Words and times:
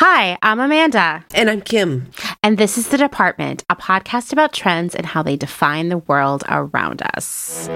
Hi, 0.00 0.38
I'm 0.42 0.60
Amanda. 0.60 1.24
And 1.34 1.50
I'm 1.50 1.60
Kim. 1.60 2.08
And 2.44 2.56
this 2.56 2.78
is 2.78 2.90
The 2.90 2.98
Department, 2.98 3.64
a 3.68 3.74
podcast 3.74 4.32
about 4.32 4.52
trends 4.52 4.94
and 4.94 5.04
how 5.04 5.24
they 5.24 5.34
define 5.34 5.88
the 5.88 5.98
world 5.98 6.44
around 6.48 7.02
us. 7.16 7.66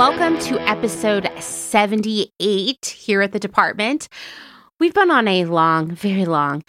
Welcome 0.00 0.38
to 0.38 0.58
episode 0.60 1.30
78 1.40 2.86
here 2.86 3.20
at 3.20 3.32
the 3.32 3.38
department. 3.38 4.08
We've 4.78 4.94
been 4.94 5.10
on 5.10 5.28
a 5.28 5.44
long, 5.44 5.90
very 5.90 6.24
long, 6.24 6.64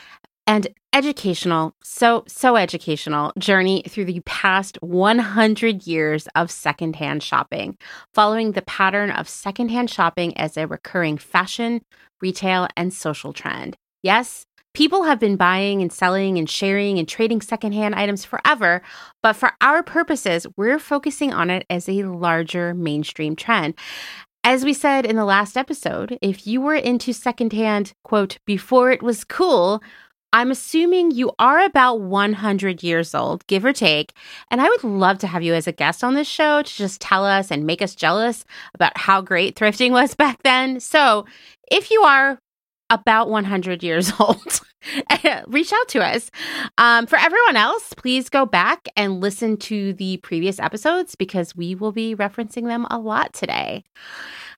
and 0.46 0.68
educational, 0.92 1.74
so, 1.82 2.26
so 2.28 2.58
educational 2.58 3.32
journey 3.40 3.86
through 3.88 4.04
the 4.04 4.20
past 4.26 4.78
100 4.82 5.88
years 5.88 6.28
of 6.36 6.52
secondhand 6.52 7.24
shopping, 7.24 7.78
following 8.14 8.52
the 8.52 8.64
pattern 8.64 9.12
of 9.12 9.30
secondhand 9.30 9.90
shopping 9.90 10.38
as 10.38 10.58
a 10.58 10.68
recurring 10.68 11.18
fashion, 11.18 11.80
retail, 12.20 12.68
and 12.76 12.94
social 12.94 13.32
trend. 13.32 13.78
Yes, 14.04 14.46
People 14.74 15.04
have 15.04 15.20
been 15.20 15.36
buying 15.36 15.82
and 15.82 15.92
selling 15.92 16.38
and 16.38 16.50
sharing 16.50 16.98
and 16.98 17.08
trading 17.08 17.42
secondhand 17.42 17.96
items 17.96 18.24
forever, 18.24 18.82
but 19.22 19.34
for 19.34 19.52
our 19.60 19.84
purposes, 19.84 20.48
we're 20.56 20.80
focusing 20.80 21.34
on 21.34 21.50
it 21.50 21.66
as 21.70 21.90
a 21.90 22.04
larger 22.04 22.74
mainstream 22.74 23.36
trend. 23.36 23.74
As 24.44 24.64
we 24.64 24.74
said 24.74 25.06
in 25.06 25.18
the 25.18 25.26
last 25.26 25.58
episode, 25.58 26.18
if 26.22 26.48
you 26.48 26.62
were 26.62 26.76
into 26.76 27.14
secondhand, 27.14 27.94
quote, 28.04 28.38
before 28.46 28.92
it 28.92 29.04
was 29.04 29.24
cool, 29.24 29.84
I'm 30.34 30.50
assuming 30.50 31.12
you 31.12 31.32
are 31.40 31.60
about 31.60 32.00
100 32.00 32.82
years 32.82 33.14
old, 33.14 33.46
give 33.48 33.66
or 33.66 33.74
take. 33.74 34.14
And 34.50 34.62
I 34.62 34.70
would 34.70 34.84
love 34.84 35.20
to 35.20 35.28
have 35.28 35.44
you 35.44 35.54
as 35.54 35.68
a 35.68 35.74
guest 35.74 36.04
on 36.04 36.14
this 36.14 36.28
show 36.28 36.62
to 36.62 36.76
just 36.76 37.02
tell 37.02 37.26
us 37.26 37.52
and 37.52 37.68
make 37.68 37.82
us 37.82 37.96
jealous 37.96 38.46
about 38.74 38.98
how 38.98 39.22
great 39.22 39.58
thrifting 39.58 39.92
was 39.92 40.16
back 40.16 40.42
then. 40.44 40.80
So 40.80 41.26
if 41.70 41.92
you 41.92 42.02
are 42.04 42.40
about 42.92 43.30
100 43.30 43.82
years 43.82 44.12
old, 44.20 44.62
reach 45.48 45.74
out 45.74 45.88
to 45.88 46.06
us. 46.06 46.30
Um, 46.78 47.08
for 47.08 47.18
everyone 47.18 47.56
else, 47.56 47.94
please 47.94 48.30
go 48.30 48.46
back 48.46 48.88
and 48.96 49.20
listen 49.20 49.58
to 49.58 49.94
the 49.94 50.18
previous 50.18 50.60
episodes 50.60 51.16
because 51.16 51.56
we 51.56 51.74
will 51.74 51.92
be 51.92 52.16
referencing 52.16 52.68
them 52.68 52.86
a 52.92 53.00
lot 53.00 53.34
today. 53.34 53.84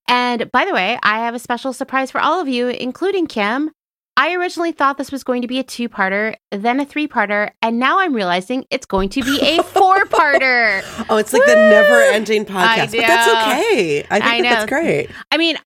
And 0.09 0.51
by 0.51 0.65
the 0.65 0.73
way, 0.73 0.99
I 1.01 1.19
have 1.19 1.35
a 1.35 1.39
special 1.39 1.71
surprise 1.71 2.11
for 2.11 2.19
all 2.19 2.41
of 2.41 2.49
you, 2.49 2.67
including 2.67 3.27
Kim. 3.27 3.71
I 4.15 4.35
originally 4.35 4.71
thought 4.71 4.97
this 4.97 5.11
was 5.11 5.23
going 5.23 5.41
to 5.41 5.47
be 5.47 5.57
a 5.57 5.63
two 5.63 5.89
parter, 5.89 6.35
then 6.51 6.79
a 6.79 6.85
three 6.85 7.07
parter, 7.07 7.49
and 7.63 7.79
now 7.79 7.99
I'm 7.99 8.13
realizing 8.13 8.65
it's 8.69 8.85
going 8.85 9.09
to 9.09 9.23
be 9.23 9.39
a 9.41 9.63
four 9.63 10.05
parter. 10.05 10.83
oh, 11.09 11.17
it's 11.17 11.33
like 11.33 11.43
Woo! 11.45 11.51
the 11.51 11.55
never 11.55 11.99
ending 11.99 12.45
podcast. 12.45 12.91
But 12.91 13.07
that's 13.07 13.27
okay. 13.27 14.05
I 14.11 14.19
think 14.19 14.23
I 14.23 14.41
that 14.43 14.49
that's 14.49 14.69
great. 14.69 15.09
I 15.31 15.37
mean, 15.37 15.57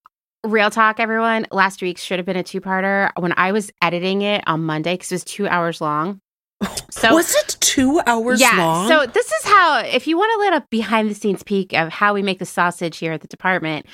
Real 0.45 0.69
talk, 0.69 0.99
everyone. 0.99 1.47
Last 1.51 1.81
week 1.81 1.97
should 1.97 2.19
have 2.19 2.25
been 2.25 2.37
a 2.37 2.43
two 2.43 2.61
parter. 2.61 3.09
When 3.17 3.33
I 3.37 3.51
was 3.51 3.71
editing 3.81 4.21
it 4.21 4.43
on 4.47 4.63
Monday, 4.63 4.93
because 4.93 5.11
it 5.11 5.15
was 5.15 5.23
two 5.23 5.47
hours 5.47 5.81
long. 5.81 6.21
So 6.89 7.13
was 7.13 7.35
it 7.35 7.57
two 7.59 8.01
hours 8.07 8.41
yeah, 8.41 8.57
long? 8.57 8.87
So 8.87 9.05
this 9.05 9.27
is 9.27 9.43
how, 9.43 9.79
if 9.79 10.07
you 10.07 10.17
want 10.17 10.31
to 10.33 10.39
let 10.39 10.63
a 10.63 10.65
behind 10.71 11.11
the 11.11 11.13
scenes 11.13 11.43
peek 11.43 11.73
of 11.73 11.89
how 11.89 12.13
we 12.13 12.23
make 12.23 12.39
the 12.39 12.45
sausage 12.45 12.97
here 12.97 13.11
at 13.11 13.21
the 13.21 13.27
department, 13.27 13.85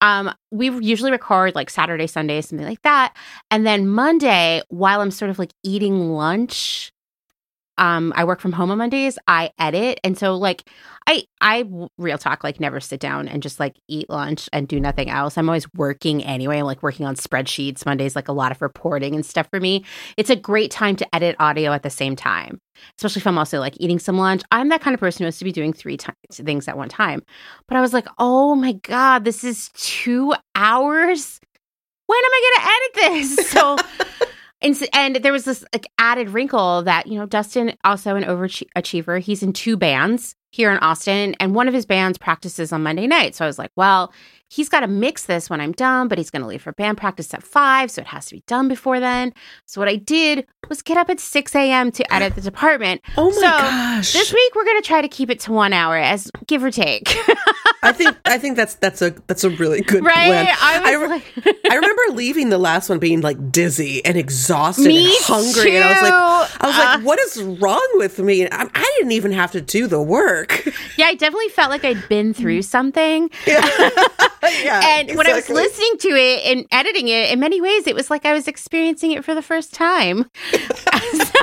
um, 0.00 0.34
we 0.50 0.70
usually 0.70 1.12
record 1.12 1.54
like 1.54 1.70
Saturday, 1.70 2.08
Sunday, 2.08 2.40
something 2.40 2.66
like 2.66 2.82
that, 2.82 3.14
and 3.50 3.64
then 3.64 3.86
Monday, 3.86 4.62
while 4.70 5.00
I'm 5.00 5.12
sort 5.12 5.30
of 5.30 5.38
like 5.38 5.52
eating 5.62 6.10
lunch, 6.10 6.90
um, 7.78 8.12
I 8.16 8.24
work 8.24 8.40
from 8.40 8.52
home 8.52 8.70
on 8.70 8.78
Mondays. 8.78 9.18
I 9.26 9.50
edit, 9.58 10.00
and 10.04 10.18
so 10.18 10.36
like 10.36 10.68
I 11.06 11.24
I 11.40 11.64
real 11.96 12.18
talk 12.18 12.44
like 12.44 12.60
never 12.60 12.80
sit 12.80 13.00
down 13.00 13.28
and 13.28 13.42
just 13.42 13.58
like 13.58 13.76
eat 13.88 14.10
lunch 14.10 14.48
and 14.52 14.68
do 14.68 14.78
nothing 14.78 15.08
else. 15.08 15.38
I'm 15.38 15.48
always 15.48 15.72
working 15.74 16.22
anyway. 16.24 16.58
I'm 16.58 16.66
like 16.66 16.82
working 16.82 17.06
on 17.06 17.14
spreadsheets. 17.14 17.86
Mondays 17.86 18.14
like 18.16 18.28
a 18.28 18.32
lot 18.32 18.52
of 18.52 18.60
reporting 18.60 19.14
and 19.14 19.24
stuff 19.24 19.48
for 19.50 19.60
me. 19.60 19.84
It's 20.16 20.28
a 20.28 20.36
great 20.36 20.70
time 20.70 20.96
to 20.96 21.14
edit 21.14 21.36
audio 21.38 21.72
at 21.72 21.82
the 21.82 21.90
same 21.90 22.16
time, 22.16 22.60
especially 22.98 23.20
if 23.20 23.26
I'm 23.26 23.38
also 23.38 23.60
like 23.60 23.74
eating 23.78 23.98
some 23.98 24.18
lunch. 24.18 24.42
I'm 24.52 24.68
that 24.68 24.80
kind 24.80 24.94
of 24.94 25.00
person 25.00 25.20
who 25.20 25.26
has 25.26 25.38
to 25.38 25.44
be 25.44 25.52
doing 25.52 25.72
three 25.72 25.96
t- 25.96 26.12
things 26.32 26.68
at 26.68 26.76
one 26.76 26.88
time. 26.88 27.22
But 27.68 27.76
I 27.76 27.80
was 27.80 27.92
like, 27.92 28.08
oh 28.18 28.54
my 28.54 28.72
god, 28.72 29.24
this 29.24 29.44
is 29.44 29.70
two 29.74 30.34
hours. 30.54 31.40
When 32.06 32.18
am 32.18 32.32
I 32.32 32.40
going 32.42 32.62
to 32.62 32.70
edit 32.70 33.36
this? 33.36 33.50
So. 33.58 33.76
And, 34.60 34.76
and 34.92 35.16
there 35.16 35.32
was 35.32 35.44
this 35.44 35.64
like 35.72 35.86
added 35.98 36.30
wrinkle 36.30 36.82
that, 36.82 37.06
you 37.06 37.18
know, 37.18 37.26
Dustin, 37.26 37.76
also 37.84 38.16
an 38.16 38.24
overachiever, 38.24 39.20
he's 39.20 39.42
in 39.42 39.52
two 39.52 39.76
bands 39.76 40.34
here 40.50 40.72
in 40.72 40.78
Austin, 40.78 41.36
and 41.38 41.54
one 41.54 41.68
of 41.68 41.74
his 41.74 41.86
bands 41.86 42.18
practices 42.18 42.72
on 42.72 42.82
Monday 42.82 43.06
night. 43.06 43.34
So 43.34 43.44
I 43.44 43.48
was 43.48 43.58
like, 43.58 43.70
well, 43.76 44.12
he's 44.48 44.68
got 44.68 44.80
to 44.80 44.86
mix 44.86 45.26
this 45.26 45.48
when 45.48 45.60
I'm 45.60 45.72
done, 45.72 46.08
but 46.08 46.18
he's 46.18 46.30
going 46.30 46.42
to 46.42 46.48
leave 46.48 46.62
for 46.62 46.72
band 46.72 46.98
practice 46.98 47.32
at 47.34 47.42
five. 47.42 47.90
So 47.90 48.00
it 48.00 48.08
has 48.08 48.26
to 48.26 48.34
be 48.34 48.42
done 48.46 48.68
before 48.68 48.98
then. 49.00 49.32
So 49.66 49.80
what 49.80 49.88
I 49.88 49.96
did 49.96 50.46
was 50.68 50.82
get 50.82 50.96
up 50.96 51.10
at 51.10 51.20
6 51.20 51.54
a.m. 51.54 51.92
to 51.92 52.12
edit 52.12 52.34
the 52.34 52.40
department. 52.40 53.02
Oh 53.16 53.30
my 53.30 53.34
so 53.34 53.40
gosh. 53.40 54.12
This 54.12 54.32
week 54.32 54.54
we're 54.54 54.64
going 54.64 54.80
to 54.80 54.86
try 54.86 55.02
to 55.02 55.08
keep 55.08 55.30
it 55.30 55.40
to 55.40 55.52
one 55.52 55.72
hour 55.72 55.96
as 55.96 56.30
give 56.46 56.64
or 56.64 56.70
take. 56.70 57.08
I 57.82 57.92
think 57.92 58.16
I 58.24 58.38
think 58.38 58.56
that's 58.56 58.74
that's 58.74 59.00
a 59.02 59.10
that's 59.28 59.44
a 59.44 59.50
really 59.50 59.82
good 59.82 60.04
right? 60.04 60.26
plan. 60.26 60.48
I, 60.48 60.82
I, 60.84 60.92
re- 60.94 61.08
like... 61.08 61.24
I, 61.70 61.74
remember 61.76 62.02
leaving 62.12 62.48
the 62.48 62.58
last 62.58 62.88
one 62.88 62.98
being 62.98 63.20
like 63.20 63.52
dizzy 63.52 64.04
and 64.04 64.16
exhausted 64.16 64.86
me 64.86 65.06
and 65.06 65.24
hungry, 65.24 65.70
too. 65.70 65.76
and 65.76 65.84
I 65.84 65.92
was 65.92 66.02
like, 66.02 66.12
I 66.12 66.66
was 66.66 66.76
uh, 66.76 66.78
like, 66.78 67.06
what 67.06 67.18
is 67.20 67.40
wrong 67.60 67.88
with 67.94 68.18
me? 68.18 68.46
I, 68.46 68.68
I, 68.74 68.92
didn't 68.98 69.12
even 69.12 69.30
have 69.30 69.52
to 69.52 69.60
do 69.60 69.86
the 69.86 70.02
work. 70.02 70.68
Yeah, 70.96 71.06
I 71.06 71.14
definitely 71.14 71.50
felt 71.50 71.70
like 71.70 71.84
I'd 71.84 72.08
been 72.08 72.34
through 72.34 72.62
something. 72.62 73.30
Yeah. 73.46 73.90
yeah 74.62 74.80
and 74.84 75.10
exactly. 75.10 75.16
when 75.16 75.26
I 75.26 75.32
was 75.34 75.48
listening 75.48 75.98
to 75.98 76.08
it 76.08 76.44
and 76.46 76.66
editing 76.70 77.08
it, 77.08 77.32
in 77.32 77.40
many 77.40 77.60
ways, 77.60 77.86
it 77.86 77.94
was 77.94 78.10
like 78.10 78.24
I 78.24 78.32
was 78.32 78.48
experiencing 78.48 79.12
it 79.12 79.24
for 79.24 79.34
the 79.34 79.42
first 79.42 79.74
time. 79.74 80.30
so, 80.52 81.40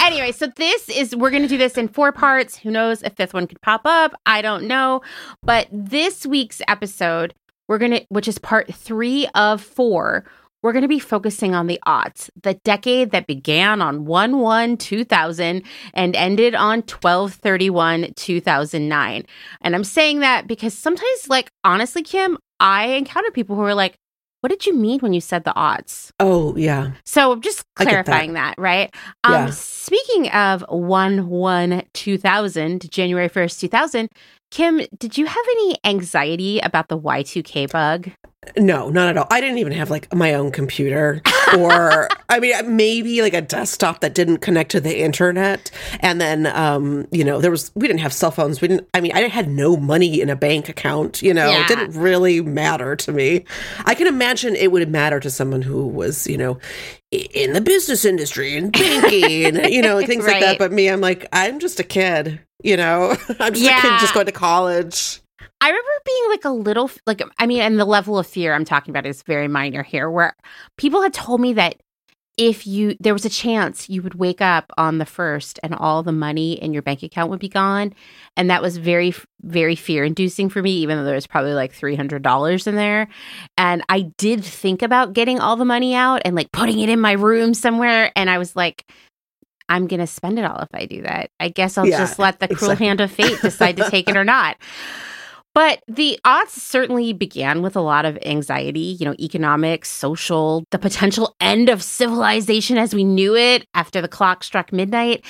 anyway, 0.00 0.32
so 0.32 0.46
this 0.56 0.88
is 0.88 1.14
we're 1.14 1.30
going 1.30 1.42
to 1.42 1.48
do 1.48 1.58
this 1.58 1.76
in 1.78 1.88
four 1.88 2.12
parts. 2.12 2.56
Who 2.58 2.70
knows 2.70 3.02
if 3.02 3.14
fifth 3.14 3.34
one 3.34 3.46
could 3.46 3.60
pop 3.60 3.82
up? 3.84 4.14
I 4.26 4.42
don't 4.42 4.64
know. 4.64 5.02
But 5.42 5.68
this 5.70 6.26
week's 6.26 6.62
episode, 6.68 7.34
we're 7.68 7.78
going 7.78 7.92
to 7.92 8.06
which 8.08 8.28
is 8.28 8.38
part 8.38 8.72
3 8.72 9.28
of 9.34 9.60
4, 9.60 10.24
we're 10.66 10.72
going 10.72 10.82
to 10.82 10.88
be 10.88 10.98
focusing 10.98 11.54
on 11.54 11.68
the 11.68 11.78
aughts, 11.86 12.28
the 12.42 12.54
decade 12.64 13.12
that 13.12 13.28
began 13.28 13.80
on 13.80 14.04
1 14.04 14.38
1 14.38 14.76
2000 14.76 15.62
and 15.94 16.16
ended 16.16 16.56
on 16.56 16.82
12 16.82 17.34
31 17.34 18.12
2009. 18.16 19.24
And 19.60 19.74
I'm 19.76 19.84
saying 19.84 20.20
that 20.20 20.48
because 20.48 20.74
sometimes, 20.74 21.28
like, 21.28 21.52
honestly, 21.62 22.02
Kim, 22.02 22.36
I 22.58 22.86
encounter 22.86 23.30
people 23.30 23.54
who 23.54 23.62
are 23.62 23.76
like, 23.76 23.96
what 24.40 24.50
did 24.50 24.66
you 24.66 24.74
mean 24.74 24.98
when 24.98 25.12
you 25.12 25.20
said 25.20 25.44
the 25.44 25.54
odds? 25.54 26.12
Oh, 26.18 26.56
yeah. 26.56 26.92
So 27.04 27.36
just 27.36 27.64
clarifying 27.76 28.32
that. 28.32 28.56
that. 28.56 28.60
right? 28.60 28.94
Um, 29.22 29.32
yeah. 29.32 29.50
Speaking 29.50 30.30
of 30.30 30.64
1 30.68 31.28
1 31.28 31.82
2000, 31.92 32.90
January 32.90 33.28
1st, 33.28 33.60
2000, 33.60 34.08
Kim, 34.50 34.80
did 34.96 35.18
you 35.18 35.26
have 35.26 35.44
any 35.50 35.76
anxiety 35.84 36.60
about 36.60 36.88
the 36.88 36.98
Y2K 36.98 37.70
bug? 37.70 38.10
No, 38.56 38.90
not 38.90 39.08
at 39.08 39.16
all. 39.16 39.26
I 39.30 39.40
didn't 39.40 39.58
even 39.58 39.72
have 39.72 39.90
like 39.90 40.12
my 40.14 40.34
own 40.34 40.52
computer 40.52 41.20
or 41.58 42.08
I 42.28 42.38
mean 42.38 42.76
maybe 42.76 43.22
like 43.22 43.34
a 43.34 43.40
desktop 43.40 44.00
that 44.00 44.14
didn't 44.14 44.38
connect 44.38 44.70
to 44.72 44.80
the 44.80 45.00
internet 45.00 45.70
and 46.00 46.20
then 46.20 46.46
um 46.46 47.06
you 47.10 47.24
know 47.24 47.40
there 47.40 47.50
was 47.50 47.72
we 47.74 47.86
didn't 47.86 48.00
have 48.00 48.12
cell 48.12 48.30
phones. 48.30 48.60
We 48.60 48.68
didn't 48.68 48.88
I 48.94 49.00
mean 49.00 49.12
I 49.14 49.22
had 49.22 49.48
no 49.48 49.76
money 49.76 50.20
in 50.20 50.30
a 50.30 50.36
bank 50.36 50.68
account, 50.68 51.22
you 51.22 51.34
know. 51.34 51.50
Yeah. 51.50 51.62
It 51.62 51.68
didn't 51.68 52.00
really 52.00 52.40
matter 52.40 52.96
to 52.96 53.12
me. 53.12 53.44
I 53.84 53.94
can 53.94 54.06
imagine 54.06 54.54
it 54.54 54.70
would 54.70 54.88
matter 54.88 55.20
to 55.20 55.30
someone 55.30 55.62
who 55.62 55.86
was, 55.86 56.26
you 56.26 56.36
know, 56.36 56.58
in 57.10 57.52
the 57.52 57.60
business 57.60 58.04
industry 58.04 58.56
and 58.56 58.72
banking 58.72 59.44
and 59.44 59.72
you 59.72 59.82
know 59.82 60.04
things 60.04 60.24
right. 60.24 60.34
like 60.34 60.40
that 60.40 60.58
but 60.58 60.72
me 60.72 60.88
I'm 60.88 61.00
like 61.00 61.26
I'm 61.32 61.58
just 61.58 61.80
a 61.80 61.84
kid, 61.84 62.40
you 62.62 62.76
know. 62.76 63.10
I'm 63.40 63.54
just 63.54 63.64
yeah. 63.64 63.78
a 63.78 63.82
kid 63.82 64.00
just 64.00 64.14
going 64.14 64.26
to 64.26 64.32
college. 64.32 65.20
I 65.60 65.68
remember 65.68 65.90
being 66.04 66.30
like 66.30 66.44
a 66.44 66.50
little 66.50 66.90
like 67.06 67.22
I 67.38 67.46
mean, 67.46 67.60
and 67.60 67.78
the 67.78 67.84
level 67.84 68.18
of 68.18 68.26
fear 68.26 68.54
I'm 68.54 68.64
talking 68.64 68.92
about 68.92 69.06
is 69.06 69.22
very 69.22 69.48
minor 69.48 69.82
here, 69.82 70.10
where 70.10 70.36
people 70.76 71.02
had 71.02 71.14
told 71.14 71.40
me 71.40 71.54
that 71.54 71.76
if 72.36 72.66
you 72.66 72.96
there 73.00 73.14
was 73.14 73.24
a 73.24 73.30
chance 73.30 73.88
you 73.88 74.02
would 74.02 74.14
wake 74.14 74.42
up 74.42 74.70
on 74.76 74.98
the 74.98 75.06
first 75.06 75.58
and 75.62 75.74
all 75.74 76.02
the 76.02 76.12
money 76.12 76.52
in 76.52 76.72
your 76.72 76.82
bank 76.82 77.02
account 77.02 77.30
would 77.30 77.40
be 77.40 77.48
gone 77.48 77.94
and 78.36 78.50
that 78.50 78.60
was 78.60 78.76
very 78.76 79.14
very 79.42 79.74
fear 79.74 80.04
inducing 80.04 80.50
for 80.50 80.60
me 80.60 80.72
even 80.72 80.98
though 80.98 81.04
there 81.04 81.14
was 81.14 81.26
probably 81.26 81.54
like 81.54 81.72
$300 81.72 82.66
in 82.66 82.74
there 82.74 83.08
and 83.56 83.82
i 83.88 84.02
did 84.18 84.44
think 84.44 84.82
about 84.82 85.14
getting 85.14 85.40
all 85.40 85.56
the 85.56 85.64
money 85.64 85.94
out 85.94 86.20
and 86.24 86.36
like 86.36 86.52
putting 86.52 86.78
it 86.80 86.90
in 86.90 87.00
my 87.00 87.12
room 87.12 87.54
somewhere 87.54 88.12
and 88.14 88.28
i 88.28 88.36
was 88.36 88.54
like 88.54 88.84
i'm 89.68 89.86
gonna 89.86 90.06
spend 90.06 90.38
it 90.38 90.44
all 90.44 90.58
if 90.58 90.68
i 90.74 90.84
do 90.86 91.02
that 91.02 91.30
i 91.40 91.48
guess 91.48 91.76
i'll 91.78 91.86
Yeah, 91.86 91.98
just 91.98 92.18
let 92.18 92.40
the 92.40 92.48
cruel 92.48 92.72
exactly. 92.72 92.86
hand 92.86 93.00
of 93.00 93.10
fate 93.10 93.40
decide 93.42 93.76
to 93.78 93.90
take 93.90 94.08
it 94.08 94.16
or 94.16 94.24
not 94.24 94.56
but 95.54 95.82
the 95.88 96.18
aughts 96.24 96.50
certainly 96.50 97.14
began 97.14 97.62
with 97.62 97.76
a 97.76 97.80
lot 97.80 98.04
of 98.04 98.18
anxiety, 98.26 98.94
you 99.00 99.06
know, 99.06 99.14
economic, 99.18 99.86
social, 99.86 100.64
the 100.70 100.78
potential 100.78 101.34
end 101.40 101.70
of 101.70 101.82
civilization 101.82 102.76
as 102.76 102.94
we 102.94 103.04
knew 103.04 103.34
it 103.34 103.66
after 103.72 104.02
the 104.02 104.08
clock 104.08 104.44
struck 104.44 104.70
midnight. 104.70 105.24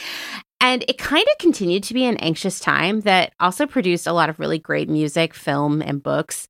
And 0.61 0.85
it 0.89 0.99
kind 0.99 1.25
of 1.31 1.39
continued 1.39 1.85
to 1.85 1.95
be 1.95 2.05
an 2.07 2.17
anxious 2.17 2.59
time 2.59 3.03
that 3.03 3.35
also 3.39 3.67
produced 3.67 4.09
a 4.09 4.13
lot 4.13 4.29
of 4.29 4.41
really 4.41 4.59
great 4.59 4.89
music, 4.89 5.33
film, 5.33 5.81
and 5.81 6.03
books. 6.03 6.49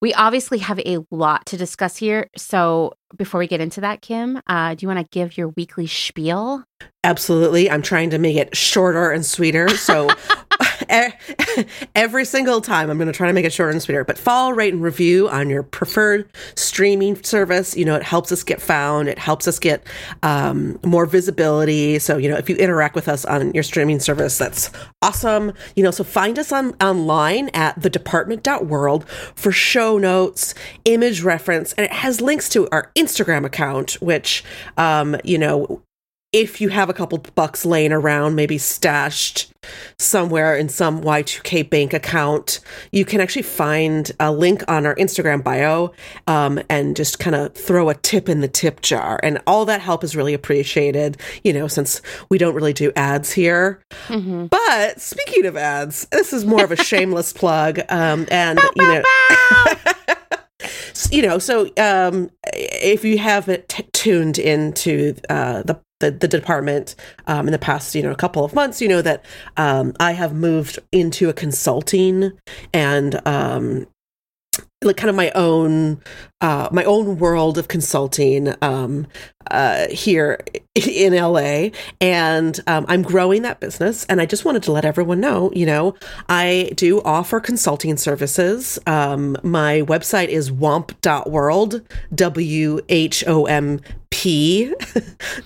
We 0.00 0.14
obviously 0.14 0.58
have 0.58 0.78
a 0.80 0.98
lot 1.10 1.46
to 1.46 1.56
discuss 1.56 1.96
here. 1.96 2.30
So 2.36 2.92
before 3.16 3.40
we 3.40 3.48
get 3.48 3.60
into 3.60 3.80
that, 3.80 4.00
Kim, 4.00 4.40
uh, 4.46 4.74
do 4.74 4.84
you 4.84 4.88
want 4.88 5.00
to 5.00 5.06
give 5.10 5.36
your 5.36 5.48
weekly 5.48 5.88
spiel? 5.88 6.64
Absolutely. 7.02 7.68
I'm 7.70 7.82
trying 7.82 8.10
to 8.10 8.18
make 8.18 8.36
it 8.36 8.56
shorter 8.56 9.10
and 9.10 9.26
sweeter. 9.26 9.68
So 9.70 10.08
every 11.94 12.24
single 12.24 12.60
time 12.60 12.90
I'm 12.90 12.98
going 12.98 13.06
to 13.06 13.12
try 13.12 13.26
to 13.26 13.32
make 13.32 13.44
it 13.44 13.52
shorter 13.52 13.70
and 13.70 13.82
sweeter. 13.82 14.04
But 14.04 14.18
follow, 14.18 14.50
rate, 14.50 14.72
and 14.72 14.82
review 14.82 15.28
on 15.28 15.50
your 15.50 15.62
preferred 15.62 16.30
streaming 16.54 17.22
service. 17.22 17.76
You 17.76 17.84
know, 17.84 17.94
it 17.94 18.02
helps 18.02 18.32
us 18.32 18.42
get 18.42 18.60
found, 18.60 19.08
it 19.08 19.18
helps 19.18 19.46
us 19.48 19.58
get 19.58 19.86
um, 20.22 20.78
more 20.84 21.06
visibility. 21.06 21.98
So, 21.98 22.16
you 22.16 22.28
know, 22.28 22.36
if 22.36 22.48
you 22.48 22.56
interact 22.56 22.94
with 22.94 23.08
us 23.08 23.24
on 23.24 23.52
your 23.52 23.62
streaming 23.62 24.00
service, 24.00 24.38
that's 24.38 24.70
awesome. 25.02 25.52
You 25.76 25.82
know, 25.84 25.90
so 25.90 26.04
find 26.04 26.38
us 26.38 26.52
on 26.52 26.74
online 26.80 27.48
at 27.50 27.78
thedepartment.world 27.80 29.08
for 29.08 29.52
show 29.52 29.98
notes, 29.98 30.54
image 30.84 31.22
reference, 31.22 31.72
and 31.74 31.84
it 31.84 31.92
has 31.92 32.20
links 32.20 32.48
to 32.50 32.68
our 32.70 32.90
Instagram 32.96 33.44
account, 33.44 33.92
which, 34.00 34.44
um, 34.76 35.16
you 35.24 35.38
know, 35.38 35.82
if 36.32 36.60
you 36.60 36.68
have 36.68 36.90
a 36.90 36.92
couple 36.92 37.18
bucks 37.34 37.64
laying 37.64 37.92
around, 37.92 38.34
maybe 38.34 38.58
stashed 38.58 39.50
somewhere 39.98 40.54
in 40.54 40.68
some 40.68 41.00
Y2K 41.00 41.70
bank 41.70 41.94
account, 41.94 42.60
you 42.92 43.04
can 43.04 43.20
actually 43.20 43.42
find 43.42 44.12
a 44.20 44.30
link 44.30 44.62
on 44.68 44.84
our 44.84 44.94
Instagram 44.96 45.42
bio 45.42 45.92
um, 46.26 46.60
and 46.68 46.96
just 46.96 47.18
kind 47.18 47.34
of 47.34 47.54
throw 47.54 47.88
a 47.88 47.94
tip 47.94 48.28
in 48.28 48.40
the 48.40 48.48
tip 48.48 48.82
jar. 48.82 49.18
And 49.22 49.40
all 49.46 49.64
that 49.66 49.80
help 49.80 50.04
is 50.04 50.14
really 50.14 50.34
appreciated, 50.34 51.16
you 51.44 51.52
know, 51.52 51.66
since 51.66 52.02
we 52.28 52.36
don't 52.36 52.54
really 52.54 52.74
do 52.74 52.92
ads 52.94 53.32
here. 53.32 53.82
Mm-hmm. 54.08 54.46
But 54.46 55.00
speaking 55.00 55.46
of 55.46 55.56
ads, 55.56 56.06
this 56.12 56.34
is 56.34 56.44
more 56.44 56.62
of 56.62 56.72
a 56.72 56.76
shameless 56.76 57.32
plug. 57.32 57.80
Um, 57.88 58.26
and, 58.30 58.60
you 58.76 58.86
know, 58.86 59.02
you 61.10 61.22
know, 61.22 61.38
so 61.38 61.70
um, 61.78 62.30
if 62.52 63.04
you 63.04 63.16
haven't 63.16 63.68
t- 63.68 63.86
tuned 63.92 64.38
into 64.38 65.14
uh, 65.30 65.62
the 65.62 65.80
the, 66.00 66.10
the 66.10 66.28
department 66.28 66.94
um, 67.26 67.46
in 67.46 67.52
the 67.52 67.58
past, 67.58 67.94
you 67.94 68.02
know, 68.02 68.10
a 68.10 68.16
couple 68.16 68.44
of 68.44 68.54
months, 68.54 68.80
you 68.80 68.88
know 68.88 69.02
that 69.02 69.24
um, 69.56 69.94
I 69.98 70.12
have 70.12 70.34
moved 70.34 70.78
into 70.92 71.28
a 71.28 71.32
consulting 71.32 72.32
and 72.72 73.20
um, 73.26 73.86
like 74.82 74.96
kind 74.96 75.10
of 75.10 75.16
my 75.16 75.30
own 75.32 76.00
uh, 76.40 76.68
my 76.70 76.84
own 76.84 77.18
world 77.18 77.58
of 77.58 77.66
consulting 77.66 78.54
um, 78.62 79.08
uh, 79.50 79.88
here 79.88 80.38
in 80.76 81.14
LA, 81.14 81.70
and 82.00 82.60
um, 82.68 82.86
I'm 82.88 83.02
growing 83.02 83.42
that 83.42 83.58
business. 83.58 84.04
And 84.04 84.20
I 84.20 84.26
just 84.26 84.44
wanted 84.44 84.62
to 84.64 84.72
let 84.72 84.84
everyone 84.84 85.18
know, 85.18 85.50
you 85.52 85.66
know, 85.66 85.96
I 86.28 86.70
do 86.76 87.02
offer 87.02 87.40
consulting 87.40 87.96
services. 87.96 88.78
Um, 88.86 89.36
my 89.42 89.82
website 89.82 90.28
is 90.28 90.52
whomp.world, 90.52 91.82
W 92.14 92.80
H 92.88 93.24
O 93.26 93.46
M 93.46 93.80
P 94.18 94.74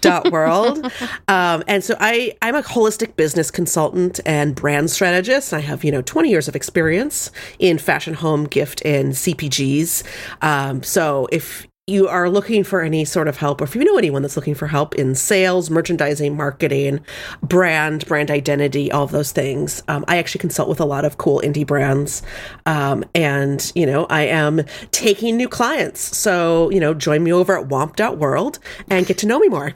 dot 0.00 0.32
world. 0.32 0.90
um, 1.28 1.62
and 1.66 1.84
so 1.84 1.94
I, 2.00 2.34
I'm 2.40 2.54
a 2.54 2.62
holistic 2.62 3.16
business 3.16 3.50
consultant 3.50 4.19
and 4.24 4.54
brand 4.54 4.90
strategist. 4.90 5.52
I 5.52 5.58
have, 5.58 5.84
you 5.84 5.92
know, 5.92 6.00
20 6.00 6.30
years 6.30 6.48
of 6.48 6.56
experience 6.56 7.30
in 7.58 7.76
fashion, 7.76 8.14
home, 8.14 8.44
gift, 8.44 8.80
and 8.86 9.12
CPGs. 9.12 10.04
Um, 10.40 10.82
so 10.82 11.28
if 11.30 11.66
you 11.92 12.08
are 12.08 12.30
looking 12.30 12.64
for 12.64 12.80
any 12.80 13.04
sort 13.04 13.28
of 13.28 13.36
help, 13.36 13.60
or 13.60 13.64
if 13.64 13.76
you 13.76 13.84
know 13.84 13.98
anyone 13.98 14.22
that's 14.22 14.36
looking 14.36 14.54
for 14.54 14.66
help 14.66 14.94
in 14.94 15.14
sales, 15.14 15.70
merchandising, 15.70 16.34
marketing, 16.36 17.00
brand, 17.42 18.06
brand 18.06 18.30
identity, 18.30 18.90
all 18.90 19.04
of 19.04 19.10
those 19.10 19.30
things, 19.30 19.82
um, 19.88 20.04
I 20.08 20.16
actually 20.16 20.40
consult 20.40 20.68
with 20.68 20.80
a 20.80 20.84
lot 20.84 21.04
of 21.04 21.18
cool 21.18 21.40
indie 21.44 21.66
brands. 21.66 22.22
Um, 22.66 23.04
and, 23.14 23.70
you 23.74 23.86
know, 23.86 24.06
I 24.06 24.22
am 24.22 24.62
taking 24.90 25.36
new 25.36 25.48
clients. 25.48 26.16
So, 26.16 26.70
you 26.70 26.80
know, 26.80 26.94
join 26.94 27.22
me 27.22 27.32
over 27.32 27.58
at 27.58 27.68
whomp.world 27.68 28.58
and 28.88 29.06
get 29.06 29.18
to 29.18 29.26
know 29.26 29.38
me 29.38 29.48
more. 29.48 29.74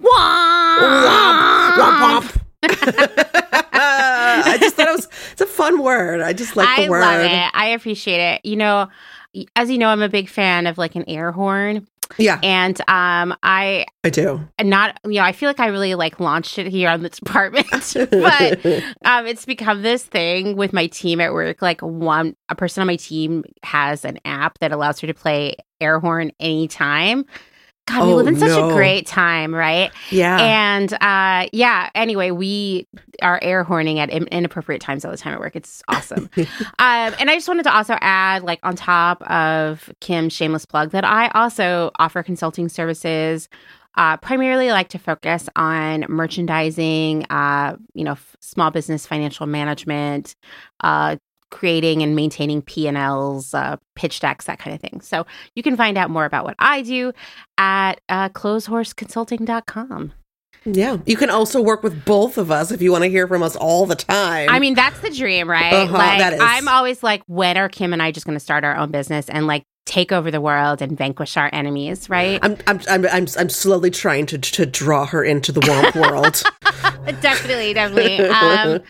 Womp, 0.00 0.78
Womp, 1.76 2.22
womp. 2.22 2.40
I 3.80 4.58
just 4.60 4.76
thought 4.76 4.88
it 4.88 4.96
was, 4.96 5.08
it's 5.32 5.40
a 5.40 5.46
fun 5.46 5.82
word. 5.82 6.20
I 6.20 6.32
just 6.32 6.56
like 6.56 6.76
the 6.76 6.86
I 6.86 6.88
word. 6.88 7.02
I 7.02 7.16
love 7.16 7.26
it. 7.26 7.50
I 7.54 7.66
appreciate 7.68 8.20
it. 8.20 8.44
You 8.44 8.56
know, 8.56 8.88
as 9.56 9.70
you 9.70 9.78
know, 9.78 9.88
I'm 9.88 10.02
a 10.02 10.08
big 10.08 10.28
fan 10.28 10.66
of 10.66 10.78
like 10.78 10.96
an 10.96 11.04
air 11.08 11.32
horn, 11.32 11.86
Yeah, 12.16 12.40
and 12.42 12.80
um, 12.88 13.36
I 13.42 13.86
I 14.04 14.10
do. 14.10 14.40
And 14.58 14.70
not 14.70 14.98
you 15.04 15.14
know 15.14 15.22
I 15.22 15.32
feel 15.32 15.48
like 15.48 15.60
I 15.60 15.66
really 15.66 15.94
like 15.94 16.20
launched 16.20 16.58
it 16.58 16.66
here 16.66 16.88
on 16.88 17.02
the 17.02 17.08
department, 17.10 17.66
but 18.10 18.64
um, 19.04 19.26
it's 19.26 19.44
become 19.44 19.82
this 19.82 20.04
thing 20.04 20.56
with 20.56 20.72
my 20.72 20.86
team 20.86 21.20
at 21.20 21.32
work. 21.32 21.62
Like 21.62 21.80
one 21.80 22.36
a 22.48 22.54
person 22.54 22.80
on 22.80 22.86
my 22.86 22.96
team 22.96 23.44
has 23.62 24.04
an 24.04 24.18
app 24.24 24.58
that 24.60 24.72
allows 24.72 25.00
her 25.00 25.06
to 25.06 25.14
play 25.14 25.56
air 25.80 26.00
horn 26.00 26.32
anytime. 26.40 27.24
God, 27.88 28.06
we 28.06 28.12
Oh, 28.12 28.16
live 28.16 28.26
in 28.26 28.36
such 28.36 28.48
no. 28.50 28.68
a 28.68 28.72
great 28.72 29.06
time, 29.06 29.54
right? 29.54 29.90
yeah. 30.10 30.38
And 30.40 30.92
uh, 30.94 31.48
yeah, 31.52 31.90
anyway, 31.94 32.30
we 32.30 32.86
are 33.22 33.38
air 33.42 33.64
horning 33.64 33.98
at 33.98 34.10
in- 34.10 34.26
inappropriate 34.28 34.80
times 34.80 35.04
all 35.04 35.10
the 35.10 35.16
time 35.16 35.32
at 35.34 35.40
work. 35.40 35.56
It's 35.56 35.82
awesome. 35.88 36.28
um, 36.36 36.46
and 36.78 37.30
I 37.30 37.34
just 37.34 37.48
wanted 37.48 37.64
to 37.64 37.74
also 37.74 37.96
add, 38.00 38.42
like, 38.42 38.60
on 38.62 38.76
top 38.76 39.22
of 39.30 39.90
Kim's 40.00 40.32
shameless 40.32 40.66
plug, 40.66 40.90
that 40.90 41.04
I 41.04 41.28
also 41.28 41.90
offer 41.98 42.22
consulting 42.22 42.68
services. 42.68 43.48
Uh, 43.96 44.16
primarily 44.18 44.68
like 44.70 44.88
to 44.90 44.98
focus 44.98 45.48
on 45.56 46.04
merchandising, 46.08 47.24
uh, 47.30 47.74
you 47.94 48.04
know, 48.04 48.12
f- 48.12 48.36
small 48.38 48.70
business 48.70 49.06
financial 49.08 49.44
management, 49.46 50.36
uh, 50.84 51.16
creating 51.50 52.02
and 52.02 52.14
maintaining 52.14 52.62
P&Ls, 52.62 53.54
uh, 53.54 53.76
pitch 53.94 54.20
decks, 54.20 54.46
that 54.46 54.58
kind 54.58 54.74
of 54.74 54.80
thing. 54.80 55.00
So 55.00 55.26
you 55.54 55.62
can 55.62 55.76
find 55.76 55.96
out 55.96 56.10
more 56.10 56.24
about 56.24 56.44
what 56.44 56.56
I 56.58 56.82
do 56.82 57.12
at 57.56 58.00
uh, 58.08 58.28
clotheshorseconsulting.com. 58.30 60.12
Yeah. 60.64 60.98
You 61.06 61.16
can 61.16 61.30
also 61.30 61.62
work 61.62 61.82
with 61.82 62.04
both 62.04 62.36
of 62.36 62.50
us 62.50 62.70
if 62.70 62.82
you 62.82 62.92
want 62.92 63.04
to 63.04 63.10
hear 63.10 63.26
from 63.26 63.42
us 63.42 63.56
all 63.56 63.86
the 63.86 63.94
time. 63.94 64.48
I 64.50 64.58
mean, 64.58 64.74
that's 64.74 65.00
the 65.00 65.10
dream, 65.10 65.48
right? 65.48 65.72
Uh-huh, 65.72 65.96
like, 65.96 66.18
that 66.18 66.34
is. 66.34 66.40
I'm 66.42 66.68
always 66.68 67.02
like, 67.02 67.22
when 67.26 67.56
are 67.56 67.68
Kim 67.68 67.92
and 67.92 68.02
I 68.02 68.10
just 68.10 68.26
going 68.26 68.36
to 68.36 68.44
start 68.44 68.64
our 68.64 68.76
own 68.76 68.90
business 68.90 69.28
and 69.28 69.46
like 69.46 69.64
take 69.86 70.12
over 70.12 70.30
the 70.30 70.40
world 70.40 70.82
and 70.82 70.96
vanquish 70.98 71.36
our 71.36 71.48
enemies, 71.52 72.10
right? 72.10 72.38
I'm, 72.42 72.56
I'm, 72.66 72.80
I'm, 72.88 73.06
I'm, 73.06 73.26
I'm 73.38 73.48
slowly 73.48 73.90
trying 73.90 74.26
to, 74.26 74.38
to 74.38 74.66
draw 74.66 75.06
her 75.06 75.24
into 75.24 75.50
the 75.50 75.60
womp 75.60 75.94
world. 75.94 76.42
definitely, 77.20 77.72
definitely. 77.74 78.18
Um, 78.28 78.80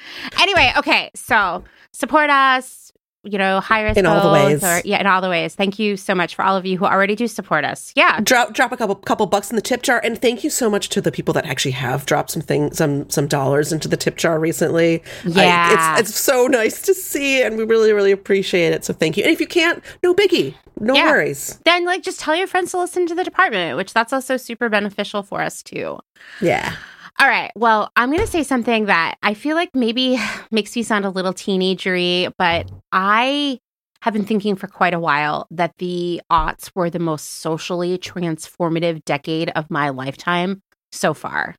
anyway, 0.41 0.73
okay, 0.79 1.11
so 1.15 1.65
support 1.93 2.31
us. 2.31 2.85
You 3.25 3.37
know, 3.37 3.59
hire 3.61 3.89
us 3.89 3.97
In 3.97 4.07
all 4.07 4.23
the 4.27 4.33
ways. 4.33 4.63
Or, 4.63 4.81
yeah, 4.85 5.01
in 5.01 5.07
all 5.07 5.21
the 5.21 5.29
ways. 5.29 5.55
Thank 5.55 5.79
you 5.81 5.97
so 5.97 6.15
much 6.15 6.37
for 6.37 6.45
all 6.45 6.57
of 6.57 6.65
you 6.65 6.79
who 6.79 6.87
already 6.87 7.17
do 7.17 7.27
support 7.27 7.65
us. 7.65 7.93
Yeah, 7.97 8.21
drop, 8.21 8.55
drop 8.55 8.71
a 8.73 8.77
couple, 8.77 8.95
couple 8.95 9.27
bucks 9.27 9.51
in 9.51 9.57
the 9.57 9.61
tip 9.61 9.83
jar, 9.83 10.01
and 10.03 10.19
thank 10.23 10.45
you 10.45 10.51
so 10.51 10.71
much 10.71 10.89
to 10.91 11.01
the 11.01 11.11
people 11.11 11.35
that 11.35 11.45
actually 11.45 11.73
have 11.73 12.07
dropped 12.07 12.31
some 12.31 12.41
things, 12.43 12.79
some, 12.79 13.11
some 13.11 13.27
dollars 13.27 13.73
into 13.73 13.89
the 13.89 13.97
tip 13.97 14.17
jar 14.17 14.39
recently. 14.39 15.03
I- 15.25 15.29
Yeah. 15.31 15.99
it's, 15.99 16.11
it's 16.11 16.19
so 16.19 16.47
nice 16.47 16.81
to 16.83 16.95
see, 16.95 17.43
and 17.43 17.59
we 17.59 17.65
really, 17.65 17.93
really 17.93 18.13
appreciate 18.13 18.73
it. 18.73 18.85
So 18.85 18.95
thank 18.95 19.17
you. 19.17 19.25
And 19.25 19.33
if 19.33 19.41
you 19.41 19.49
can't, 19.49 19.83
no 20.03 20.15
biggie, 20.15 20.55
no 20.81 20.95
Yeah. 20.95 21.11
worries. 21.11 21.59
then 21.65 21.85
like 21.85 22.03
just 22.05 22.21
tell 22.21 22.37
your 22.37 22.47
friends 22.47 22.71
to 22.71 22.79
listen 22.79 23.07
to 23.09 23.15
the 23.17 23.25
department, 23.25 23.77
which 23.77 23.93
that's 23.93 24.13
also 24.13 24.37
super 24.37 24.69
beneficial 24.69 25.23
for 25.25 25.43
us 25.43 25.63
too. 25.63 25.99
Yeah. 26.41 26.77
All 27.21 27.29
right. 27.29 27.51
Well, 27.57 27.91
I'm 27.97 28.11
going 28.11 28.25
to 28.25 28.31
say 28.31 28.45
something 28.45 28.87
that 28.87 29.17
I 29.23 29.35
feel 29.35 29.57
like 29.57 29.71
maybe 29.75 30.19
makes 30.51 30.75
me 30.77 30.83
sound 30.83 31.05
a 31.05 31.11
little 31.11 31.35
teenagery, 31.35 32.33
but 32.39 32.71
I 32.93 33.59
have 34.03 34.15
been 34.15 34.25
thinking 34.25 34.55
for 34.55 34.69
quite 34.69 34.95
a 34.95 35.01
while 35.01 35.49
that 35.51 35.73
the 35.79 36.23
aughts 36.31 36.71
were 36.77 36.89
the 36.89 37.01
most 37.01 37.41
socially 37.41 37.99
transformative 37.99 39.05
decade 39.05 39.51
of 39.51 39.69
my 39.71 39.89
lifetime 39.89 40.63
so 40.93 41.13
far. 41.13 41.57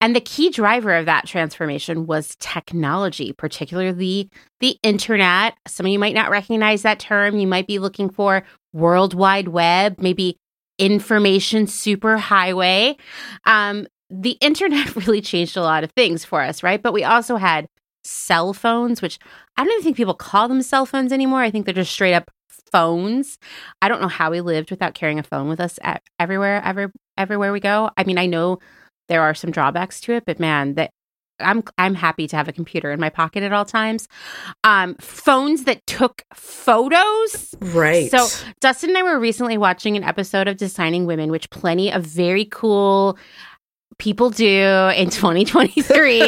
And 0.00 0.14
the 0.14 0.20
key 0.20 0.48
driver 0.50 0.94
of 0.94 1.06
that 1.06 1.26
transformation 1.26 2.06
was 2.06 2.36
technology, 2.38 3.32
particularly 3.32 4.30
the 4.60 4.78
internet. 4.82 5.54
Some 5.66 5.86
of 5.86 5.92
you 5.92 5.98
might 5.98 6.14
not 6.14 6.30
recognize 6.30 6.82
that 6.82 7.00
term. 7.00 7.36
You 7.36 7.46
might 7.46 7.66
be 7.66 7.78
looking 7.80 8.08
for 8.08 8.44
World 8.72 9.12
Wide 9.12 9.48
Web, 9.48 9.96
maybe 9.98 10.38
information 10.78 11.66
superhighway. 11.66 12.96
Um, 13.44 13.86
the 14.10 14.36
internet 14.40 14.94
really 15.06 15.20
changed 15.20 15.56
a 15.56 15.62
lot 15.62 15.84
of 15.84 15.92
things 15.92 16.24
for 16.24 16.42
us, 16.42 16.62
right? 16.62 16.82
But 16.82 16.92
we 16.92 17.04
also 17.04 17.36
had 17.36 17.66
cell 18.04 18.52
phones, 18.52 19.02
which 19.02 19.18
I 19.56 19.64
don't 19.64 19.72
even 19.72 19.84
think 19.84 19.96
people 19.96 20.14
call 20.14 20.48
them 20.48 20.62
cell 20.62 20.86
phones 20.86 21.12
anymore. 21.12 21.40
I 21.40 21.50
think 21.50 21.64
they're 21.64 21.74
just 21.74 21.92
straight 21.92 22.14
up 22.14 22.30
phones. 22.72 23.38
I 23.82 23.88
don't 23.88 24.00
know 24.00 24.08
how 24.08 24.30
we 24.30 24.40
lived 24.40 24.70
without 24.70 24.94
carrying 24.94 25.18
a 25.18 25.22
phone 25.22 25.48
with 25.48 25.60
us 25.60 25.78
at 25.82 26.02
everywhere, 26.18 26.62
ever, 26.64 26.92
everywhere 27.18 27.52
we 27.52 27.60
go. 27.60 27.90
I 27.96 28.04
mean, 28.04 28.18
I 28.18 28.26
know 28.26 28.58
there 29.08 29.22
are 29.22 29.34
some 29.34 29.50
drawbacks 29.50 30.00
to 30.02 30.12
it, 30.12 30.24
but 30.24 30.38
man, 30.38 30.74
that 30.74 30.90
I'm 31.40 31.64
I'm 31.78 31.94
happy 31.94 32.26
to 32.28 32.36
have 32.36 32.48
a 32.48 32.52
computer 32.52 32.92
in 32.92 33.00
my 33.00 33.08
pocket 33.08 33.42
at 33.42 33.52
all 33.52 33.64
times. 33.64 34.08
Um, 34.62 34.94
phones 35.00 35.64
that 35.64 35.86
took 35.86 36.22
photos. 36.34 37.54
Right. 37.60 38.10
So 38.10 38.26
Dustin 38.60 38.90
and 38.90 38.98
I 38.98 39.02
were 39.02 39.18
recently 39.18 39.58
watching 39.58 39.96
an 39.96 40.04
episode 40.04 40.48
of 40.48 40.56
Designing 40.56 41.06
Women, 41.06 41.30
which 41.30 41.48
plenty 41.50 41.92
of 41.92 42.04
very 42.04 42.44
cool 42.44 43.18
people 43.98 44.30
do 44.30 44.90
in 44.96 45.10
2023 45.10 46.22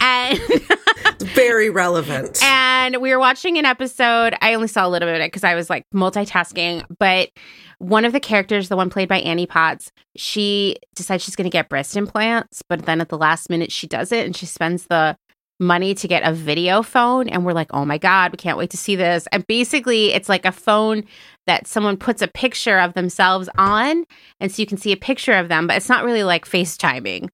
and 0.00 0.38
it's 0.40 1.22
very 1.34 1.70
relevant. 1.70 2.42
And 2.42 2.96
we 3.00 3.10
were 3.10 3.18
watching 3.18 3.58
an 3.58 3.64
episode 3.64 4.34
i 4.42 4.54
only 4.54 4.68
saw 4.68 4.86
a 4.86 4.90
little 4.90 5.06
bit 5.08 5.14
of 5.16 5.20
it 5.20 5.26
because 5.28 5.44
i 5.44 5.54
was 5.54 5.68
like 5.70 5.84
multitasking 5.94 6.84
but 6.98 7.30
one 7.78 8.04
of 8.04 8.12
the 8.12 8.20
characters 8.20 8.68
the 8.68 8.76
one 8.76 8.90
played 8.90 9.08
by 9.08 9.18
annie 9.20 9.46
potts 9.46 9.90
she 10.16 10.76
decides 10.94 11.22
she's 11.24 11.36
going 11.36 11.44
to 11.44 11.50
get 11.50 11.68
breast 11.68 11.96
implants 11.96 12.62
but 12.68 12.86
then 12.86 13.00
at 13.00 13.08
the 13.08 13.18
last 13.18 13.50
minute 13.50 13.72
she 13.72 13.86
does 13.86 14.12
it 14.12 14.24
and 14.26 14.36
she 14.36 14.46
spends 14.46 14.86
the 14.86 15.16
money 15.58 15.94
to 15.94 16.08
get 16.08 16.22
a 16.22 16.32
video 16.32 16.82
phone 16.82 17.28
and 17.28 17.44
we're 17.44 17.52
like 17.52 17.72
oh 17.72 17.84
my 17.84 17.98
god 17.98 18.32
we 18.32 18.36
can't 18.36 18.58
wait 18.58 18.70
to 18.70 18.76
see 18.76 18.96
this. 18.96 19.26
And 19.32 19.46
basically 19.46 20.12
it's 20.12 20.28
like 20.28 20.44
a 20.44 20.52
phone 20.52 21.04
that 21.46 21.66
someone 21.66 21.96
puts 21.96 22.22
a 22.22 22.28
picture 22.28 22.78
of 22.78 22.94
themselves 22.94 23.48
on 23.56 24.04
and 24.40 24.52
so 24.52 24.62
you 24.62 24.66
can 24.66 24.78
see 24.78 24.92
a 24.92 24.96
picture 24.96 25.32
of 25.32 25.48
them 25.48 25.66
but 25.66 25.76
it's 25.76 25.88
not 25.88 26.04
really 26.04 26.24
like 26.24 26.44
facetiming. 26.44 27.28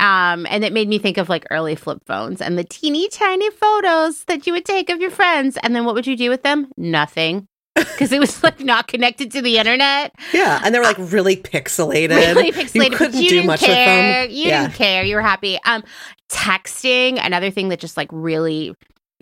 Um, 0.00 0.46
and 0.48 0.64
it 0.64 0.72
made 0.72 0.88
me 0.88 0.98
think 0.98 1.18
of 1.18 1.28
like 1.28 1.46
early 1.50 1.74
flip 1.74 2.02
phones 2.06 2.40
and 2.40 2.56
the 2.58 2.64
teeny 2.64 3.08
tiny 3.08 3.50
photos 3.50 4.24
that 4.24 4.46
you 4.46 4.52
would 4.54 4.64
take 4.64 4.88
of 4.88 5.00
your 5.00 5.10
friends 5.10 5.58
and 5.62 5.76
then 5.76 5.84
what 5.84 5.94
would 5.94 6.06
you 6.06 6.16
do 6.16 6.30
with 6.30 6.42
them? 6.42 6.70
Nothing 6.76 7.48
because 7.94 8.12
it 8.12 8.20
was 8.20 8.42
like 8.42 8.60
not 8.60 8.86
connected 8.86 9.32
to 9.32 9.42
the 9.42 9.58
internet. 9.58 10.14
Yeah, 10.32 10.60
and 10.64 10.74
they 10.74 10.78
were 10.78 10.84
like 10.84 10.98
really 10.98 11.36
pixelated. 11.36 12.10
Really 12.10 12.52
pixelated. 12.52 12.90
You 12.90 12.96
couldn't 12.96 13.22
you 13.22 13.28
do 13.28 13.34
didn't 13.36 13.46
much 13.48 13.60
care. 13.60 14.22
with 14.22 14.30
them. 14.30 14.36
You 14.36 14.48
yeah. 14.48 14.62
didn't 14.62 14.74
care. 14.74 15.04
You 15.04 15.16
were 15.16 15.22
happy. 15.22 15.58
Um, 15.64 15.82
texting, 16.28 17.18
another 17.24 17.50
thing 17.50 17.68
that 17.70 17.80
just 17.80 17.96
like 17.96 18.08
really 18.12 18.74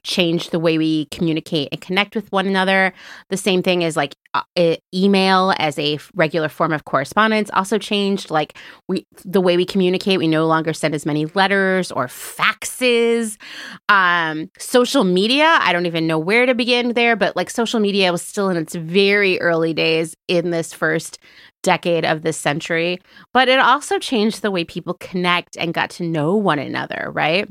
changed 0.03 0.51
the 0.51 0.59
way 0.59 0.79
we 0.79 1.07
communicate 1.07 1.69
and 1.73 1.81
connect 1.81 2.15
with 2.15 2.31
one 2.33 2.47
another. 2.47 2.93
The 3.29 3.37
same 3.37 3.63
thing 3.63 3.83
is 3.83 3.97
like 3.97 4.17
uh, 4.35 4.77
email 4.95 5.55
as 5.59 5.79
a 5.79 5.99
regular 6.15 6.49
form 6.49 6.73
of 6.73 6.85
correspondence 6.85 7.51
also 7.53 7.79
changed. 7.79 8.31
Like 8.31 8.57
we, 8.89 9.07
the 9.25 9.41
way 9.41 9.57
we 9.57 9.65
communicate, 9.65 10.19
we 10.19 10.29
no 10.29 10.47
longer 10.47 10.73
send 10.73 10.95
as 10.95 11.07
many 11.07 11.27
letters 11.27 11.93
or 11.93 12.07
faxes. 12.07 13.37
Um, 13.89 14.51
social 14.59 15.05
media, 15.05 15.59
I 15.61 15.73
don't 15.73 15.87
even 15.87 16.07
know 16.07 16.19
where 16.19 16.47
to 16.47 16.55
begin 16.55 16.95
there, 16.95 17.17
but 17.17 17.37
like 17.37 17.51
social 17.51 17.81
media 17.81 18.11
was 18.11 18.23
still 18.23 18.49
in 18.49 18.57
its 18.57 18.75
very 18.75 19.41
early 19.41 19.75
days 19.75 20.17
in 20.29 20.51
this 20.51 20.73
first 20.73 21.19
decade 21.63 22.05
of 22.05 22.23
this 22.23 22.37
century, 22.37 22.99
but 23.33 23.49
it 23.49 23.59
also 23.59 23.99
changed 23.99 24.43
the 24.43 24.51
way 24.51 24.65
people 24.65 24.95
connect 24.95 25.57
and 25.57 25.73
got 25.73 25.91
to 25.91 26.03
know 26.03 26.35
one 26.35 26.59
another, 26.59 27.11
right? 27.13 27.49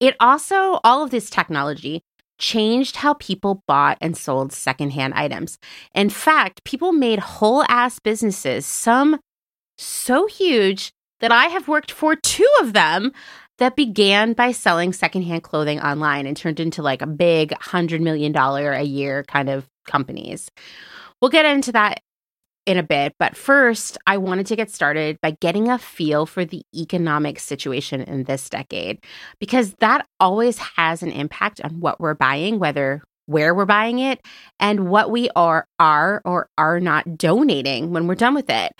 It 0.00 0.16
also, 0.20 0.80
all 0.84 1.02
of 1.02 1.10
this 1.10 1.30
technology 1.30 2.02
changed 2.38 2.96
how 2.96 3.14
people 3.14 3.62
bought 3.66 3.98
and 4.00 4.16
sold 4.16 4.52
secondhand 4.52 5.14
items. 5.14 5.58
In 5.94 6.08
fact, 6.08 6.64
people 6.64 6.92
made 6.92 7.18
whole 7.18 7.64
ass 7.68 7.98
businesses, 7.98 8.64
some 8.64 9.18
so 9.76 10.26
huge 10.26 10.92
that 11.20 11.32
I 11.32 11.46
have 11.46 11.68
worked 11.68 11.90
for 11.90 12.14
two 12.14 12.48
of 12.60 12.72
them 12.72 13.12
that 13.58 13.76
began 13.76 14.34
by 14.34 14.52
selling 14.52 14.92
secondhand 14.92 15.42
clothing 15.42 15.80
online 15.80 16.26
and 16.26 16.36
turned 16.36 16.60
into 16.60 16.80
like 16.80 17.02
a 17.02 17.06
big 17.06 17.50
$100 17.50 18.00
million 18.00 18.34
a 18.36 18.82
year 18.82 19.24
kind 19.24 19.48
of 19.48 19.66
companies. 19.86 20.50
We'll 21.20 21.30
get 21.30 21.44
into 21.44 21.72
that 21.72 22.00
in 22.68 22.76
a 22.76 22.82
bit, 22.82 23.14
but 23.18 23.34
first, 23.34 23.96
I 24.06 24.18
wanted 24.18 24.46
to 24.48 24.56
get 24.56 24.70
started 24.70 25.18
by 25.22 25.30
getting 25.40 25.70
a 25.70 25.78
feel 25.78 26.26
for 26.26 26.44
the 26.44 26.62
economic 26.76 27.40
situation 27.40 28.02
in 28.02 28.24
this 28.24 28.50
decade 28.50 29.02
because 29.40 29.72
that 29.80 30.06
always 30.20 30.58
has 30.58 31.02
an 31.02 31.10
impact 31.10 31.62
on 31.62 31.80
what 31.80 31.98
we're 31.98 32.12
buying, 32.12 32.58
whether 32.58 33.02
where 33.24 33.54
we're 33.54 33.64
buying 33.64 33.98
it 34.00 34.20
and 34.60 34.90
what 34.90 35.10
we 35.10 35.30
are 35.34 35.66
are 35.78 36.20
or 36.26 36.50
are 36.58 36.78
not 36.78 37.16
donating 37.16 37.90
when 37.90 38.06
we're 38.06 38.14
done 38.14 38.34
with 38.34 38.50
it. 38.50 38.72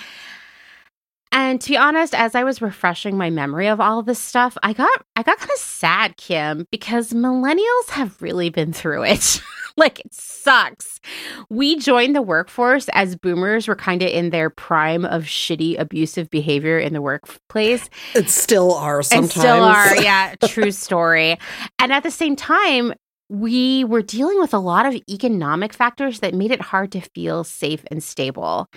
And 1.32 1.58
to 1.60 1.70
be 1.70 1.76
honest, 1.78 2.14
as 2.14 2.34
I 2.34 2.44
was 2.44 2.60
refreshing 2.60 3.16
my 3.16 3.30
memory 3.30 3.68
of 3.68 3.80
all 3.80 4.00
of 4.00 4.06
this 4.06 4.18
stuff, 4.18 4.58
I 4.62 4.74
got 4.74 5.02
I 5.16 5.22
got 5.22 5.38
kind 5.38 5.50
of 5.50 5.58
sad, 5.58 6.18
Kim, 6.18 6.66
because 6.70 7.14
millennials 7.14 7.88
have 7.90 8.20
really 8.20 8.50
been 8.50 8.74
through 8.74 9.04
it. 9.04 9.40
like 9.78 10.00
it 10.00 10.12
sucks. 10.12 11.00
We 11.48 11.78
joined 11.78 12.14
the 12.14 12.22
workforce 12.22 12.88
as 12.92 13.16
boomers 13.16 13.68
were 13.68 13.76
kind 13.76 14.02
of 14.02 14.08
in 14.08 14.30
their 14.30 14.50
prime 14.50 15.04
of 15.04 15.24
shitty 15.24 15.78
abusive 15.78 16.30
behavior 16.30 16.78
in 16.78 16.92
the 16.92 17.02
workplace. 17.02 17.88
It 18.14 18.28
still 18.28 18.74
are 18.74 19.02
sometimes. 19.02 19.36
And 19.36 19.42
still 19.42 19.62
are, 19.62 19.96
yeah, 20.02 20.34
true 20.46 20.72
story. 20.72 21.38
And 21.78 21.92
at 21.92 22.02
the 22.02 22.10
same 22.10 22.36
time, 22.36 22.94
we 23.28 23.84
were 23.84 24.02
dealing 24.02 24.40
with 24.40 24.54
a 24.54 24.58
lot 24.58 24.86
of 24.86 25.00
economic 25.08 25.72
factors 25.72 26.20
that 26.20 26.34
made 26.34 26.50
it 26.50 26.60
hard 26.60 26.92
to 26.92 27.00
feel 27.00 27.44
safe 27.44 27.84
and 27.90 28.02
stable. 28.02 28.68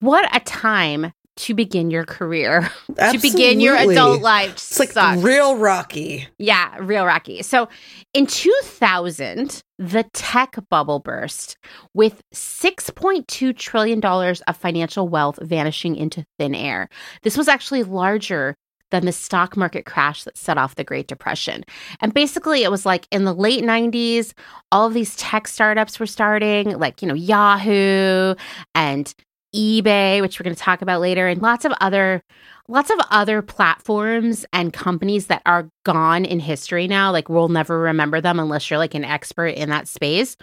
What 0.00 0.34
a 0.34 0.40
time 0.40 1.12
to 1.36 1.54
begin 1.54 1.90
your 1.90 2.04
career, 2.04 2.70
to 3.12 3.18
begin 3.18 3.60
your 3.60 3.76
adult 3.76 4.20
life. 4.20 4.52
It's 4.52 4.78
like 4.78 4.90
sucks. 4.90 5.22
real 5.22 5.56
rocky. 5.56 6.28
Yeah, 6.38 6.76
real 6.78 7.06
rocky. 7.06 7.42
So 7.42 7.68
in 8.12 8.26
2000, 8.26 9.62
the 9.78 10.04
tech 10.12 10.56
bubble 10.70 11.00
burst 11.00 11.56
with 11.94 12.22
$6.2 12.34 13.56
trillion 13.56 14.04
of 14.04 14.56
financial 14.56 15.08
wealth 15.08 15.38
vanishing 15.42 15.96
into 15.96 16.24
thin 16.38 16.54
air. 16.54 16.88
This 17.22 17.36
was 17.36 17.48
actually 17.48 17.82
larger 17.82 18.54
than 18.92 19.06
the 19.06 19.12
stock 19.12 19.56
market 19.56 19.86
crash 19.86 20.22
that 20.24 20.36
set 20.36 20.58
off 20.58 20.76
the 20.76 20.84
Great 20.84 21.08
Depression. 21.08 21.64
And 22.00 22.14
basically, 22.14 22.62
it 22.62 22.70
was 22.70 22.86
like 22.86 23.08
in 23.10 23.24
the 23.24 23.34
late 23.34 23.64
90s, 23.64 24.34
all 24.70 24.86
of 24.86 24.94
these 24.94 25.16
tech 25.16 25.48
startups 25.48 25.98
were 25.98 26.06
starting, 26.06 26.78
like, 26.78 27.02
you 27.02 27.08
know, 27.08 27.14
Yahoo 27.14 28.34
and 28.74 29.12
eBay, 29.54 30.20
which 30.20 30.38
we're 30.38 30.44
going 30.44 30.56
to 30.56 30.60
talk 30.62 30.82
about 30.82 31.00
later, 31.00 31.26
and 31.28 31.42
lots 31.42 31.64
of 31.64 31.72
other 31.80 32.22
lots 32.68 32.90
of 32.90 32.98
other 33.10 33.42
platforms 33.42 34.46
and 34.52 34.72
companies 34.72 35.26
that 35.26 35.42
are 35.44 35.68
gone 35.84 36.24
in 36.24 36.40
history 36.40 36.86
now. 36.86 37.12
Like 37.12 37.28
we'll 37.28 37.48
never 37.48 37.78
remember 37.78 38.20
them 38.20 38.38
unless 38.38 38.70
you're 38.70 38.78
like 38.78 38.94
an 38.94 39.04
expert 39.04 39.48
in 39.48 39.68
that 39.70 39.88
space. 39.88 40.36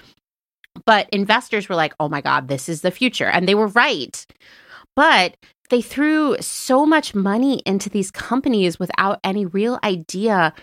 But 0.85 1.09
investors 1.11 1.67
were 1.69 1.75
like, 1.75 1.93
"Oh 1.99 2.09
my 2.09 2.21
god, 2.21 2.47
this 2.47 2.69
is 2.69 2.81
the 2.81 2.91
future." 2.91 3.27
And 3.27 3.47
they 3.47 3.55
were 3.55 3.67
right. 3.67 4.25
But 4.95 5.35
they 5.69 5.81
threw 5.81 6.35
so 6.41 6.85
much 6.85 7.13
money 7.15 7.61
into 7.65 7.89
these 7.89 8.11
companies 8.11 8.79
without 8.79 9.19
any 9.23 9.45
real 9.45 9.79
idea 9.83 10.53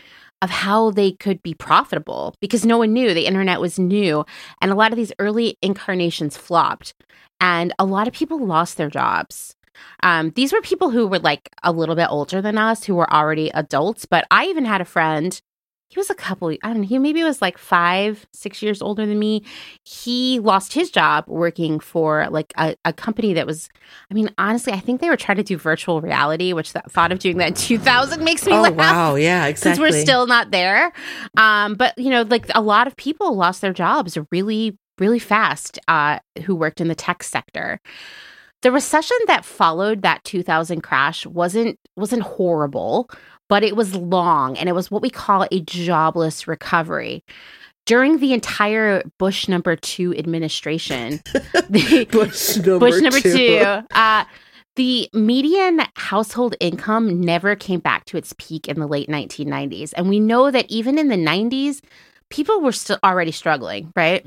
of 0.42 0.50
how 0.50 0.90
they 0.90 1.12
could 1.12 1.42
be 1.42 1.54
profitable 1.54 2.34
because 2.40 2.66
no 2.66 2.78
one 2.78 2.92
knew 2.92 3.14
the 3.14 3.26
internet 3.26 3.60
was 3.60 3.78
new 3.78 4.24
and 4.60 4.70
a 4.70 4.74
lot 4.74 4.92
of 4.92 4.96
these 4.96 5.12
early 5.18 5.56
incarnations 5.62 6.36
flopped 6.36 6.94
and 7.40 7.72
a 7.78 7.84
lot 7.84 8.08
of 8.08 8.14
people 8.14 8.44
lost 8.44 8.76
their 8.76 8.90
jobs. 8.90 9.54
Um, 10.02 10.30
these 10.36 10.52
were 10.52 10.60
people 10.62 10.90
who 10.90 11.06
were 11.06 11.18
like 11.18 11.50
a 11.62 11.72
little 11.72 11.94
bit 11.94 12.08
older 12.10 12.40
than 12.40 12.56
us, 12.56 12.84
who 12.84 12.94
were 12.94 13.12
already 13.12 13.50
adults. 13.50 14.06
But 14.06 14.26
I 14.30 14.46
even 14.46 14.64
had 14.64 14.80
a 14.80 14.86
friend. 14.86 15.38
He 15.88 16.00
was 16.00 16.10
a 16.10 16.14
couple. 16.16 16.48
I 16.50 16.56
don't 16.64 16.80
know. 16.80 16.86
He 16.86 16.98
maybe 16.98 17.22
was 17.22 17.40
like 17.40 17.58
five, 17.58 18.26
six 18.32 18.60
years 18.60 18.82
older 18.82 19.06
than 19.06 19.18
me. 19.20 19.44
He 19.84 20.40
lost 20.40 20.72
his 20.72 20.90
job 20.90 21.24
working 21.28 21.78
for 21.78 22.26
like 22.28 22.52
a, 22.56 22.74
a 22.84 22.92
company 22.92 23.34
that 23.34 23.46
was. 23.46 23.68
I 24.10 24.14
mean, 24.14 24.30
honestly, 24.36 24.72
I 24.72 24.80
think 24.80 25.00
they 25.00 25.08
were 25.10 25.16
trying 25.16 25.36
to 25.36 25.44
do 25.44 25.56
virtual 25.56 26.00
reality, 26.00 26.52
which 26.52 26.72
that 26.72 26.90
thought 26.90 27.12
of 27.12 27.20
doing 27.20 27.36
that 27.38 27.48
in 27.48 27.54
2000 27.54 28.24
makes 28.24 28.44
me 28.46 28.52
Oh 28.52 28.62
laugh 28.62 28.74
wow, 28.76 29.14
yeah, 29.14 29.46
exactly. 29.46 29.76
since 29.76 29.78
we're 29.94 30.00
still 30.02 30.26
not 30.26 30.50
there. 30.50 30.92
Um, 31.36 31.74
but 31.74 31.96
you 31.98 32.10
know, 32.10 32.22
like 32.22 32.46
a 32.54 32.62
lot 32.62 32.86
of 32.88 32.96
people 32.96 33.36
lost 33.36 33.60
their 33.60 33.72
jobs 33.72 34.18
really, 34.32 34.76
really 34.98 35.18
fast 35.18 35.78
uh, 35.88 36.18
who 36.44 36.54
worked 36.54 36.80
in 36.80 36.88
the 36.88 36.94
tech 36.94 37.22
sector. 37.22 37.80
The 38.62 38.72
recession 38.72 39.16
that 39.26 39.44
followed 39.44 40.02
that 40.02 40.24
2000 40.24 40.80
crash 40.80 41.26
wasn't 41.26 41.78
wasn't 41.96 42.22
horrible, 42.22 43.08
but 43.48 43.62
it 43.62 43.76
was 43.76 43.94
long 43.94 44.56
and 44.58 44.68
it 44.68 44.72
was 44.74 44.90
what 44.90 45.02
we 45.02 45.10
call 45.10 45.46
a 45.50 45.60
jobless 45.60 46.48
recovery. 46.48 47.22
During 47.84 48.18
the 48.18 48.32
entire 48.32 49.04
Bush 49.18 49.46
number 49.46 49.76
2 49.76 50.16
administration, 50.16 51.20
the, 51.70 52.08
Bush 52.10 52.56
number, 52.56 52.78
Bush 52.80 53.00
number 53.00 53.20
two. 53.20 53.30
two. 53.30 53.82
Uh, 53.94 54.24
the 54.74 55.08
median 55.14 55.80
household 55.94 56.54
income 56.60 57.20
never 57.20 57.56
came 57.56 57.80
back 57.80 58.04
to 58.06 58.16
its 58.16 58.34
peak 58.38 58.68
in 58.68 58.78
the 58.78 58.86
late 58.86 59.08
1990s. 59.08 59.92
And 59.96 60.08
we 60.08 60.20
know 60.20 60.50
that 60.50 60.66
even 60.68 60.98
in 60.98 61.08
the 61.08 61.16
90s, 61.16 61.80
people 62.30 62.60
were 62.60 62.72
still 62.72 62.98
already 63.02 63.32
struggling, 63.32 63.92
right? 63.96 64.26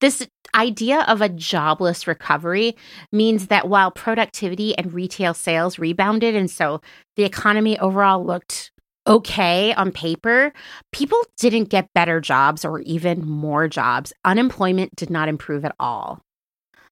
This 0.00 0.26
idea 0.54 1.04
of 1.08 1.20
a 1.20 1.28
jobless 1.28 2.06
recovery 2.06 2.76
means 3.12 3.46
that 3.48 3.68
while 3.68 3.90
productivity 3.90 4.76
and 4.76 4.92
retail 4.92 5.34
sales 5.34 5.78
rebounded, 5.78 6.34
and 6.34 6.50
so 6.50 6.80
the 7.16 7.24
economy 7.24 7.78
overall 7.78 8.24
looked 8.24 8.72
okay 9.06 9.72
on 9.74 9.92
paper, 9.92 10.52
people 10.92 11.18
didn't 11.38 11.70
get 11.70 11.92
better 11.94 12.20
jobs 12.20 12.64
or 12.64 12.80
even 12.80 13.26
more 13.26 13.68
jobs. 13.68 14.12
Unemployment 14.24 14.94
did 14.96 15.10
not 15.10 15.28
improve 15.28 15.64
at 15.64 15.74
all. 15.80 16.20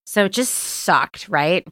So 0.06 0.24
it 0.24 0.32
just 0.32 0.54
sucked, 0.54 1.28
right? 1.28 1.66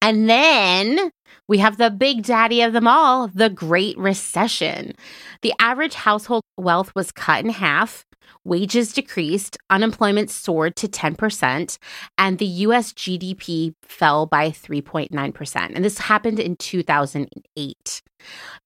And 0.00 0.28
then 0.28 1.10
we 1.48 1.58
have 1.58 1.76
the 1.76 1.90
big 1.90 2.22
daddy 2.22 2.62
of 2.62 2.72
them 2.72 2.88
all, 2.88 3.28
the 3.28 3.50
Great 3.50 3.96
Recession. 3.98 4.94
The 5.42 5.54
average 5.58 5.94
household 5.94 6.42
wealth 6.56 6.94
was 6.94 7.12
cut 7.12 7.44
in 7.44 7.50
half, 7.50 8.04
wages 8.44 8.92
decreased, 8.92 9.56
unemployment 9.70 10.30
soared 10.30 10.76
to 10.76 10.88
10%, 10.88 11.78
and 12.18 12.38
the 12.38 12.46
US 12.46 12.92
GDP 12.92 13.74
fell 13.82 14.26
by 14.26 14.50
3.9%. 14.50 15.72
And 15.74 15.84
this 15.84 15.98
happened 15.98 16.38
in 16.38 16.56
2008. 16.56 18.02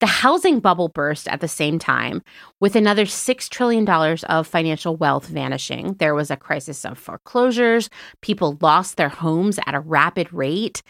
The 0.01 0.07
housing 0.07 0.61
bubble 0.61 0.89
burst 0.89 1.27
at 1.29 1.41
the 1.41 1.49
same 1.49 1.79
time, 1.79 2.23
with 2.61 2.77
another 2.77 3.05
$6 3.05 3.49
trillion 3.49 3.89
of 3.89 4.47
financial 4.47 4.97
wealth 4.97 5.27
vanishing. 5.27 5.95
There 5.95 6.15
was 6.15 6.31
a 6.31 6.37
crisis 6.37 6.85
of 6.85 6.99
foreclosures, 6.99 7.91
people 8.21 8.59
lost 8.61 8.97
their 8.97 9.09
homes 9.09 9.59
at 9.67 9.75
a 9.75 9.81
rapid 9.81 10.33
rate. 10.33 10.83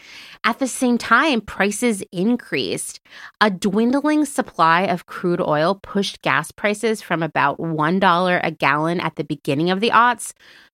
At 0.43 0.59
the 0.59 0.67
same 0.67 0.97
time, 0.97 1.41
prices 1.41 2.03
increased. 2.11 2.99
A 3.41 3.49
dwindling 3.49 4.25
supply 4.25 4.81
of 4.81 5.07
crude 5.07 5.41
oil 5.41 5.79
pushed 5.81 6.21
gas 6.21 6.51
prices 6.51 7.01
from 7.01 7.23
about 7.23 7.57
$1 7.59 8.39
a 8.43 8.51
gallon 8.51 8.78
at 9.01 9.15
the 9.15 9.23
beginning 9.23 9.69
of 9.69 9.79
the 9.79 9.89
aughts 9.89 10.33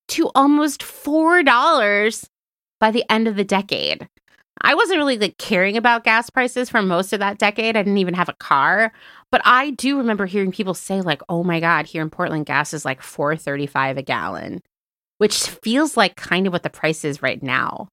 to 0.09 0.29
almost 0.35 0.81
$4 0.81 2.29
by 2.79 2.91
the 2.91 3.03
end 3.09 3.27
of 3.27 3.35
the 3.35 3.43
decade. 3.43 4.07
I 4.61 4.75
wasn't 4.75 4.99
really 4.99 5.17
like 5.17 5.37
caring 5.37 5.75
about 5.77 6.03
gas 6.03 6.29
prices 6.29 6.69
for 6.69 6.81
most 6.81 7.11
of 7.13 7.19
that 7.19 7.37
decade. 7.37 7.75
I 7.75 7.83
didn't 7.83 7.97
even 7.97 8.13
have 8.13 8.29
a 8.29 8.33
car, 8.33 8.93
but 9.31 9.41
I 9.43 9.71
do 9.71 9.97
remember 9.97 10.25
hearing 10.25 10.51
people 10.51 10.73
say 10.73 11.01
like, 11.01 11.21
"Oh 11.27 11.43
my 11.43 11.59
god, 11.59 11.85
here 11.85 12.01
in 12.01 12.09
Portland 12.09 12.45
gas 12.45 12.73
is 12.73 12.85
like 12.85 13.01
4.35 13.01 13.97
a 13.97 14.01
gallon." 14.01 14.61
Which 15.17 15.49
feels 15.49 15.97
like 15.97 16.15
kind 16.15 16.47
of 16.47 16.53
what 16.53 16.63
the 16.63 16.69
price 16.69 17.05
is 17.05 17.21
right 17.21 17.41
now. 17.41 17.89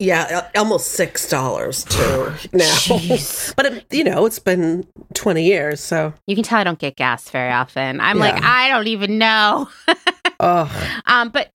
Yeah, 0.00 0.48
almost 0.56 0.92
six 0.92 1.28
dollars 1.28 1.84
too 1.84 2.32
now. 2.52 2.76
but 3.56 3.66
it, 3.66 3.86
you 3.90 4.02
know, 4.02 4.24
it's 4.24 4.38
been 4.38 4.86
twenty 5.14 5.44
years, 5.44 5.80
so 5.80 6.14
you 6.26 6.34
can 6.34 6.42
tell 6.42 6.58
I 6.58 6.64
don't 6.64 6.78
get 6.78 6.96
gas 6.96 7.28
very 7.28 7.52
often. 7.52 8.00
I'm 8.00 8.16
yeah. 8.16 8.22
like, 8.22 8.42
I 8.42 8.70
don't 8.70 8.88
even 8.88 9.18
know. 9.18 9.68
oh. 10.40 11.00
Um, 11.06 11.28
but 11.28 11.52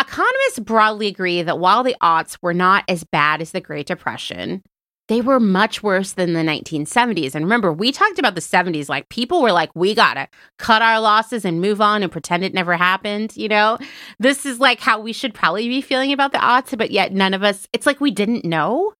Economists 0.00 0.58
broadly 0.58 1.06
agree 1.06 1.42
that 1.42 1.60
while 1.60 1.84
the 1.84 1.94
aughts 2.02 2.36
were 2.42 2.52
not 2.52 2.82
as 2.88 3.04
bad 3.04 3.40
as 3.40 3.52
the 3.52 3.60
Great 3.60 3.86
Depression, 3.86 4.62
they 5.08 5.20
were 5.20 5.38
much 5.38 5.82
worse 5.82 6.12
than 6.12 6.32
the 6.32 6.40
1970s. 6.40 7.34
And 7.34 7.44
remember, 7.44 7.72
we 7.72 7.92
talked 7.92 8.18
about 8.18 8.34
the 8.34 8.40
70s 8.40 8.88
like 8.88 9.08
people 9.08 9.42
were 9.42 9.52
like, 9.52 9.70
we 9.74 9.94
gotta 9.94 10.28
cut 10.58 10.82
our 10.82 11.00
losses 11.00 11.44
and 11.44 11.60
move 11.60 11.80
on 11.80 12.02
and 12.02 12.10
pretend 12.10 12.44
it 12.44 12.54
never 12.54 12.76
happened. 12.76 13.36
You 13.36 13.48
know, 13.48 13.78
this 14.18 14.46
is 14.46 14.60
like 14.60 14.80
how 14.80 15.00
we 15.00 15.12
should 15.12 15.34
probably 15.34 15.68
be 15.68 15.80
feeling 15.80 16.12
about 16.12 16.32
the 16.32 16.40
odds, 16.40 16.74
but 16.76 16.90
yet 16.90 17.12
none 17.12 17.34
of 17.34 17.42
us, 17.42 17.68
it's 17.72 17.86
like 17.86 18.00
we 18.00 18.10
didn't 18.10 18.44
know. 18.44 18.94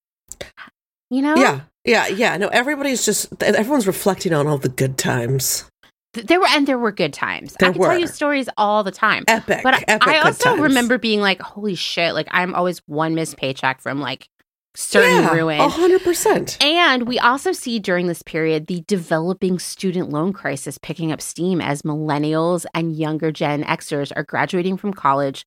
You 1.11 1.23
know? 1.23 1.37
Yeah. 1.37 1.61
Yeah. 1.85 2.09
Yeah. 2.09 2.37
No, 2.37 2.49
everybody's 2.49 3.05
just, 3.05 3.43
everyone's 3.43 3.87
reflecting 3.87 4.35
on 4.35 4.47
all 4.47 4.59
the 4.59 4.69
good 4.69 4.99
times. 4.99 5.65
There 6.13 6.39
were 6.39 6.47
and 6.51 6.67
there 6.67 6.79
were 6.79 6.93
good 6.93 7.13
times. 7.13 7.57
There 7.59 7.71
I 7.71 7.73
can 7.73 7.81
were. 7.81 7.89
tell 7.89 7.99
you 7.99 8.07
stories 8.07 8.49
all 8.57 8.85
the 8.85 8.93
time. 8.93 9.25
Epic. 9.27 9.61
But 9.65 9.83
epic 9.89 10.07
I 10.07 10.21
also 10.21 10.57
remember 10.57 10.97
being 10.97 11.21
like, 11.21 11.43
holy 11.43 11.75
shit, 11.75 12.15
like 12.15 12.29
I'm 12.31 12.55
always 12.55 12.79
one 12.87 13.17
missed 13.17 13.37
paycheck 13.37 13.81
from 13.81 14.01
like 14.01 14.29
certain 14.75 15.23
yeah, 15.23 15.33
ruin. 15.33 15.59
hundred 15.71 16.03
percent. 16.03 16.63
And 16.63 17.07
we 17.07 17.19
also 17.19 17.53
see 17.53 17.79
during 17.79 18.07
this 18.07 18.23
period 18.23 18.67
the 18.67 18.83
developing 18.87 19.59
student 19.59 20.11
loan 20.11 20.33
crisis 20.33 20.79
picking 20.79 21.13
up 21.13 21.21
steam 21.21 21.61
as 21.61 21.83
millennials 21.83 22.67
and 22.75 22.97
younger 22.97 23.31
Gen 23.33 23.65
Xers 23.65 24.13
are 24.17 24.25
graduating 24.25 24.77
from 24.77 24.93
college 24.93 25.47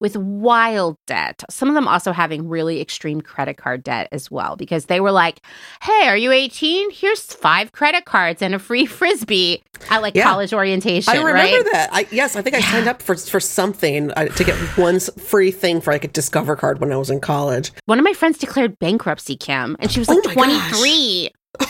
with 0.00 0.16
wild 0.16 0.96
debt. 1.06 1.42
Some 1.48 1.68
of 1.68 1.74
them 1.74 1.88
also 1.88 2.12
having 2.12 2.48
really 2.48 2.80
extreme 2.80 3.20
credit 3.20 3.56
card 3.56 3.82
debt 3.82 4.08
as 4.12 4.30
well, 4.30 4.56
because 4.56 4.86
they 4.86 5.00
were 5.00 5.12
like, 5.12 5.40
hey, 5.82 6.08
are 6.08 6.16
you 6.16 6.32
18? 6.32 6.90
Here's 6.90 7.22
five 7.22 7.72
credit 7.72 8.04
cards 8.04 8.42
and 8.42 8.54
a 8.54 8.58
free 8.58 8.86
frisbee 8.96 9.62
at 9.90 10.02
like 10.02 10.14
yeah. 10.14 10.24
college 10.24 10.52
orientation. 10.52 11.12
I 11.12 11.18
remember 11.18 11.62
right? 11.62 11.72
that. 11.72 11.88
I, 11.92 12.06
yes, 12.10 12.36
I 12.36 12.42
think 12.42 12.56
I 12.56 12.58
yeah. 12.58 12.70
signed 12.70 12.88
up 12.88 13.02
for, 13.02 13.16
for 13.16 13.40
something 13.40 14.10
uh, 14.12 14.26
to 14.26 14.44
get 14.44 14.56
one 14.76 15.00
free 15.00 15.50
thing 15.50 15.80
for 15.80 15.92
like 15.92 16.04
a 16.04 16.08
Discover 16.08 16.56
card 16.56 16.80
when 16.80 16.92
I 16.92 16.96
was 16.96 17.10
in 17.10 17.20
college. 17.20 17.72
One 17.84 17.98
of 17.98 18.04
my 18.04 18.12
friends 18.12 18.38
declared 18.38 18.78
bankruptcy, 18.78 19.36
Kim, 19.36 19.76
and 19.80 19.90
she 19.90 19.98
was 19.98 20.08
like 20.08 20.18
oh 20.26 20.32
23. 20.32 21.30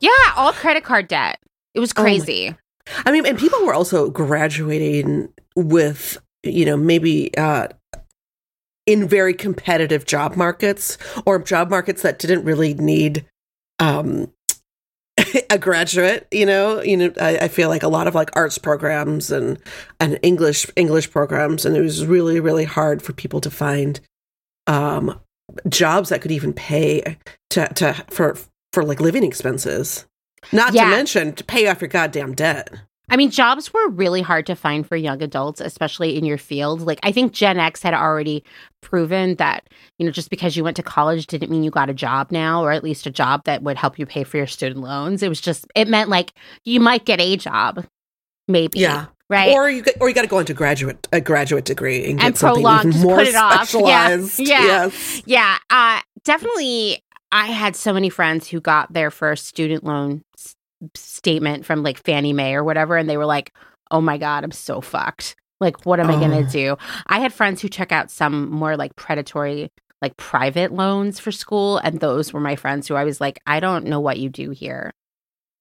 yeah, 0.00 0.10
all 0.36 0.52
credit 0.52 0.84
card 0.84 1.08
debt. 1.08 1.38
It 1.74 1.80
was 1.80 1.92
oh 1.96 2.02
crazy. 2.02 2.50
Oh 2.50 3.02
I 3.04 3.12
mean, 3.12 3.26
and 3.26 3.38
people 3.38 3.64
were 3.64 3.74
also 3.74 4.10
graduating 4.10 5.32
with 5.56 6.18
you 6.46 6.64
know, 6.64 6.76
maybe 6.76 7.36
uh, 7.36 7.68
in 8.86 9.08
very 9.08 9.34
competitive 9.34 10.06
job 10.06 10.36
markets 10.36 10.96
or 11.26 11.38
job 11.38 11.70
markets 11.70 12.02
that 12.02 12.18
didn't 12.18 12.44
really 12.44 12.74
need 12.74 13.26
um, 13.78 14.32
a 15.50 15.58
graduate. 15.58 16.26
You 16.30 16.46
know, 16.46 16.82
you 16.82 16.96
know, 16.96 17.12
I, 17.20 17.38
I, 17.38 17.48
feel 17.48 17.68
like 17.68 17.82
a 17.82 17.88
lot 17.88 18.06
of 18.06 18.14
like 18.14 18.30
arts 18.34 18.58
programs 18.58 19.30
and 19.30 19.58
and 20.00 20.18
English 20.22 20.66
English 20.76 21.10
programs, 21.10 21.64
and 21.64 21.76
it 21.76 21.80
was 21.80 22.06
really 22.06 22.40
really 22.40 22.64
hard 22.64 23.02
for 23.02 23.12
people 23.12 23.40
to 23.40 23.50
find 23.50 24.00
um, 24.66 25.18
jobs 25.68 26.08
that 26.08 26.22
could 26.22 26.32
even 26.32 26.52
pay 26.52 27.18
to 27.50 27.68
to 27.74 27.94
for 28.08 28.36
for 28.72 28.84
like 28.84 29.00
living 29.00 29.24
expenses. 29.24 30.06
Not 30.52 30.74
yeah. 30.74 30.84
to 30.84 30.90
mention 30.90 31.32
to 31.34 31.44
pay 31.44 31.66
off 31.66 31.80
your 31.80 31.88
goddamn 31.88 32.34
debt. 32.34 32.70
I 33.08 33.16
mean, 33.16 33.30
jobs 33.30 33.72
were 33.72 33.88
really 33.90 34.20
hard 34.20 34.46
to 34.46 34.56
find 34.56 34.86
for 34.86 34.96
young 34.96 35.22
adults, 35.22 35.60
especially 35.60 36.18
in 36.18 36.24
your 36.24 36.38
field. 36.38 36.80
Like, 36.80 36.98
I 37.04 37.12
think 37.12 37.32
Gen 37.32 37.58
X 37.58 37.80
had 37.82 37.94
already 37.94 38.42
proven 38.82 39.36
that, 39.36 39.68
you 39.98 40.06
know, 40.06 40.10
just 40.10 40.28
because 40.28 40.56
you 40.56 40.64
went 40.64 40.76
to 40.76 40.82
college 40.82 41.28
didn't 41.28 41.50
mean 41.50 41.62
you 41.62 41.70
got 41.70 41.88
a 41.88 41.94
job 41.94 42.32
now, 42.32 42.64
or 42.64 42.72
at 42.72 42.82
least 42.82 43.06
a 43.06 43.10
job 43.10 43.44
that 43.44 43.62
would 43.62 43.76
help 43.76 43.98
you 43.98 44.06
pay 44.06 44.24
for 44.24 44.38
your 44.38 44.46
student 44.48 44.80
loans. 44.80 45.22
It 45.22 45.28
was 45.28 45.40
just, 45.40 45.66
it 45.76 45.86
meant 45.86 46.10
like 46.10 46.32
you 46.64 46.80
might 46.80 47.04
get 47.04 47.20
a 47.20 47.36
job, 47.36 47.86
maybe. 48.48 48.80
Yeah. 48.80 49.06
Right. 49.30 49.52
Or 49.52 49.70
you 49.70 49.82
get, 49.82 49.96
or 50.00 50.08
you 50.08 50.14
got 50.14 50.22
to 50.22 50.28
go 50.28 50.38
into 50.38 50.54
graduate 50.54 51.08
a 51.12 51.20
graduate 51.20 51.64
degree 51.64 52.08
and 52.08 52.18
get 52.18 52.26
and 52.26 52.38
something 52.38 52.62
prolong, 52.62 52.88
even 52.88 53.00
more 53.02 53.16
put 53.18 53.28
it 53.28 53.34
specialized. 53.34 54.40
Off. 54.40 54.46
Yeah. 54.46 54.60
Yeah. 54.60 54.64
Yes. 54.64 55.22
yeah. 55.26 55.58
Uh, 55.70 56.00
definitely. 56.24 57.02
I 57.32 57.46
had 57.46 57.74
so 57.74 57.92
many 57.92 58.08
friends 58.08 58.48
who 58.48 58.60
got 58.60 58.92
their 58.92 59.10
first 59.10 59.46
student 59.46 59.82
loan 59.82 60.22
statement 60.94 61.64
from 61.64 61.82
like 61.82 62.02
Fannie 62.02 62.32
Mae 62.32 62.54
or 62.54 62.64
whatever, 62.64 62.96
and 62.96 63.08
they 63.08 63.16
were 63.16 63.26
like, 63.26 63.52
"Oh 63.90 64.00
my 64.00 64.18
god, 64.18 64.44
I'm 64.44 64.52
so 64.52 64.80
fucked. 64.80 65.36
Like, 65.60 65.86
what 65.86 66.00
am 66.00 66.10
oh. 66.10 66.16
I 66.16 66.20
gonna 66.20 66.48
do?" 66.48 66.76
I 67.06 67.20
had 67.20 67.32
friends 67.32 67.60
who 67.62 67.68
check 67.68 67.92
out 67.92 68.10
some 68.10 68.50
more 68.50 68.76
like 68.76 68.96
predatory, 68.96 69.70
like 70.02 70.16
private 70.16 70.72
loans 70.72 71.18
for 71.18 71.32
school, 71.32 71.78
and 71.78 72.00
those 72.00 72.32
were 72.32 72.40
my 72.40 72.56
friends 72.56 72.88
who 72.88 72.94
I 72.94 73.04
was 73.04 73.20
like, 73.20 73.40
"I 73.46 73.60
don't 73.60 73.86
know 73.86 74.00
what 74.00 74.18
you 74.18 74.28
do 74.28 74.50
here." 74.50 74.92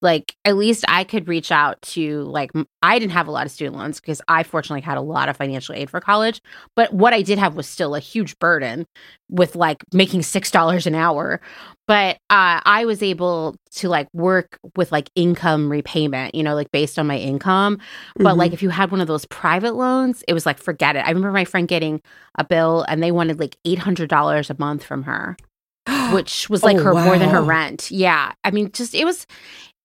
Like 0.02 0.36
at 0.46 0.56
least 0.56 0.86
I 0.88 1.04
could 1.04 1.28
reach 1.28 1.52
out 1.52 1.82
to 1.82 2.24
like 2.24 2.52
I 2.82 3.00
didn't 3.00 3.14
have 3.14 3.28
a 3.28 3.32
lot 3.32 3.46
of 3.46 3.52
student 3.52 3.78
loans 3.78 4.00
because 4.00 4.22
I 4.28 4.44
fortunately 4.44 4.82
had 4.82 4.98
a 4.98 5.02
lot 5.02 5.30
of 5.30 5.38
financial 5.38 5.74
aid 5.74 5.90
for 5.90 6.00
college, 6.00 6.42
but 6.76 6.94
what 6.94 7.14
I 7.14 7.22
did 7.22 7.40
have 7.40 7.56
was 7.56 7.68
still 7.68 7.96
a 7.96 8.00
huge 8.00 8.38
burden 8.40 8.86
with 9.30 9.56
like 9.56 9.84
making 9.94 10.22
six 10.22 10.52
dollars 10.52 10.86
an 10.86 10.96
hour. 10.96 11.42
But 11.88 12.18
uh, 12.30 12.62
I 12.66 12.86
was 12.86 13.02
able 13.04 13.56
to 13.76 13.90
like 13.90 14.08
work 14.14 14.60
with 14.76 14.92
like 14.92 15.10
income 15.16 15.72
repayment, 15.72 16.36
you 16.36 16.44
know, 16.44 16.56
like 16.56 16.72
based 16.72 17.00
on 17.00 17.08
my 17.08 17.18
income. 17.18 17.80
But 18.16 18.24
mm-hmm. 18.24 18.40
like 18.40 18.54
if 18.54 18.62
you 18.62 18.70
had 18.70 18.92
one 18.92 19.02
of 19.02 19.08
those 19.08 19.26
private 19.26 19.76
loans, 19.76 20.24
it 20.28 20.34
was 20.34 20.46
like 20.46 20.58
forget 20.58 20.96
it. 20.96 21.06
I 21.06 21.10
remember 21.10 21.32
my 21.32 21.46
friend 21.46 21.68
getting 21.68 22.02
a 22.38 22.44
bill 22.44 22.86
and 22.88 23.02
they 23.02 23.12
wanted 23.12 23.40
like 23.40 23.58
eight 23.66 23.80
hundred 23.80 24.10
dollars 24.10 24.50
a 24.50 24.56
month 24.60 24.84
from 24.84 25.04
her 25.04 25.38
which 26.12 26.50
was 26.50 26.64
like 26.64 26.78
oh, 26.78 26.84
her 26.84 26.94
wow. 26.94 27.06
more 27.06 27.18
than 27.18 27.30
her 27.30 27.42
rent. 27.42 27.92
Yeah. 27.92 28.34
I 28.44 28.52
mean, 28.52 28.72
just 28.72 28.96
it 28.96 29.06
was 29.06 29.26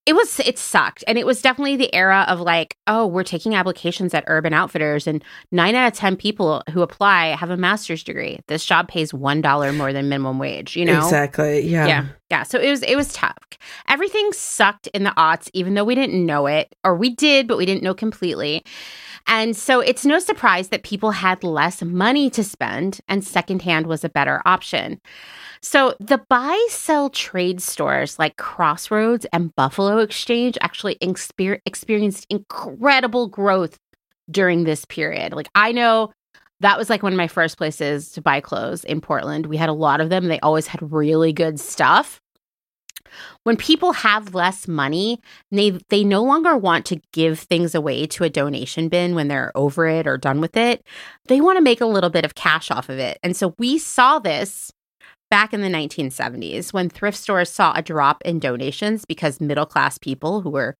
it 0.07 0.15
was 0.15 0.41
it 0.41 0.59
sucked. 0.59 1.05
And 1.07 1.19
it 1.19 1.27
was 1.27 1.43
definitely 1.43 1.77
the 1.77 1.95
era 1.95 2.25
of 2.29 2.41
like 2.41 2.77
oh 2.87 3.07
we're 3.07 3.23
taking 3.23 3.55
applications 3.55 4.15
at 4.15 4.25
urban 4.27 4.53
outfitters 4.53 5.07
and 5.07 5.23
9 5.53 5.75
out 5.75 5.93
of 5.93 5.99
10 5.99 6.17
people 6.17 6.63
who 6.71 6.83
apply 6.83 7.29
have 7.29 7.51
a 7.51 7.57
master's 7.57 8.03
degree. 8.03 8.41
This 8.47 8.65
job 8.65 8.89
pays 8.89 9.13
$1 9.13 9.77
more 9.77 9.93
than 9.93 10.09
minimum 10.09 10.39
wage 10.39 10.77
you 10.77 10.85
know? 10.85 10.99
Exactly. 10.99 11.61
Yeah. 11.61 11.87
Yeah. 11.87 12.07
Yeah. 12.31 12.43
So 12.45 12.59
it 12.59 12.71
was 12.71 12.83
it 12.83 12.97
was 12.97 13.13
tough. 13.13 13.37
Everything 13.89 14.33
sucked 14.33 14.87
in 14.89 15.05
the 15.05 15.11
aughts 15.11 15.51
even 15.53 15.75
though 15.75 15.85
we 15.85 15.95
didn't 15.95 16.25
know 16.25 16.47
it 16.47 16.75
or 16.85 16.97
we 16.97 17.15
did 17.15 17.47
but 17.47 17.59
we 17.59 17.67
didn't 17.67 17.83
know 17.83 17.95
completely. 17.95 18.65
And 19.27 19.55
so 19.55 19.81
it's 19.81 20.07
no 20.07 20.19
surprise 20.19 20.69
that 20.69 20.83
people 20.83 21.11
had 21.11 21.45
less 21.45 21.83
money 21.83 22.31
to 22.31 22.43
spend 22.43 23.01
and 23.07 23.23
secondhand 23.23 23.87
was 23.87 24.03
a 24.03 24.09
better 24.09 24.41
option 24.47 25.01
so 25.63 25.95
the 26.01 26.23
buy 26.29 26.67
sell 26.71 27.11
trade 27.11 27.61
stores 27.61 28.19
like 28.19 28.37
Crossroads 28.37 29.27
and 29.33 29.55
Buffalo 29.55 29.99
Exchange 29.99 30.57
actually 30.61 30.97
exper- 30.97 31.61
experienced 31.67 32.27
incredible 32.31 33.29
growth 33.29 33.79
during 34.31 34.65
this 34.65 34.85
period. 34.87 35.33
Like 35.35 35.49
I 35.55 35.73
know 35.73 36.13
that 36.61 36.79
was 36.79 36.89
like 36.89 37.03
one 37.03 37.13
of 37.13 37.17
my 37.17 37.29
first 37.29 37.59
places 37.59 38.13
to 38.13 38.23
buy 38.23 38.41
clothes 38.41 38.85
in 38.85 39.01
Portland. 39.01 39.47
We 39.47 39.57
had 39.57 39.69
a 39.69 39.75
lot 39.75 40.01
of 40.01 40.11
them. 40.11 40.29
They 40.29 40.41
always 40.41 40.67
had 40.67 40.93
really 40.93 41.33
good 41.33 41.59
stuff. 41.59 42.21
When 43.43 43.57
people 43.57 43.93
have 43.93 44.35
less 44.35 44.69
money, 44.69 45.21
they 45.51 45.71
they 45.89 46.05
no 46.05 46.23
longer 46.23 46.57
want 46.57 46.87
to 46.87 47.01
give 47.13 47.41
things 47.41 47.75
away 47.75 48.07
to 48.07 48.25
a 48.25 48.31
donation 48.31 48.89
bin 48.89 49.15
when 49.15 49.29
they're 49.29 49.53
over 49.57 49.87
it 49.87 50.07
or 50.07 50.17
done 50.17 50.41
with 50.41 50.57
it. 50.57 50.85
They 51.27 51.41
want 51.41 51.57
to 51.57 51.63
make 51.63 51.81
a 51.81 51.87
little 51.87 52.11
bit 52.11 52.25
of 52.25 52.35
cash 52.35 52.71
off 52.71 52.89
of 52.89 52.99
it. 52.99 53.19
And 53.23 53.37
so 53.37 53.55
we 53.59 53.79
saw 53.79 54.21
this 54.21 54.71
back 55.31 55.55
in 55.55 55.61
the 55.61 55.69
1970s 55.69 56.73
when 56.73 56.91
thrift 56.91 57.17
stores 57.17 57.51
saw 57.51 57.73
a 57.75 57.83
drop 57.83 58.21
in 58.25 58.39
donations 58.39 59.05
because 59.05 59.41
middle 59.41 59.67
class 59.67 59.97
people 59.97 60.41
who 60.41 60.51
were 60.51 60.77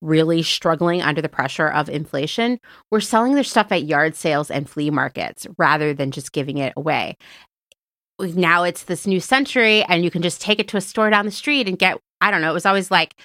really 0.00 0.42
struggling 0.42 1.00
under 1.00 1.22
the 1.22 1.28
pressure 1.28 1.68
of 1.68 1.88
inflation 1.88 2.58
were 2.90 3.00
selling 3.00 3.34
their 3.34 3.44
stuff 3.44 3.72
at 3.72 3.84
yard 3.84 4.14
sales 4.14 4.50
and 4.50 4.68
flea 4.68 4.90
markets 4.90 5.46
rather 5.56 5.94
than 5.94 6.10
just 6.10 6.32
giving 6.32 6.58
it 6.58 6.72
away. 6.76 7.16
Now 8.20 8.62
it's 8.64 8.84
this 8.84 9.06
new 9.06 9.18
century, 9.18 9.82
and 9.84 10.04
you 10.04 10.10
can 10.10 10.22
just 10.22 10.40
take 10.40 10.60
it 10.60 10.68
to 10.68 10.76
a 10.76 10.80
store 10.80 11.10
down 11.10 11.24
the 11.24 11.32
street 11.32 11.68
and 11.68 11.78
get, 11.78 11.98
I 12.20 12.30
don't 12.30 12.42
know, 12.42 12.50
it 12.50 12.54
was 12.54 12.66
always 12.66 12.90
like 12.90 13.16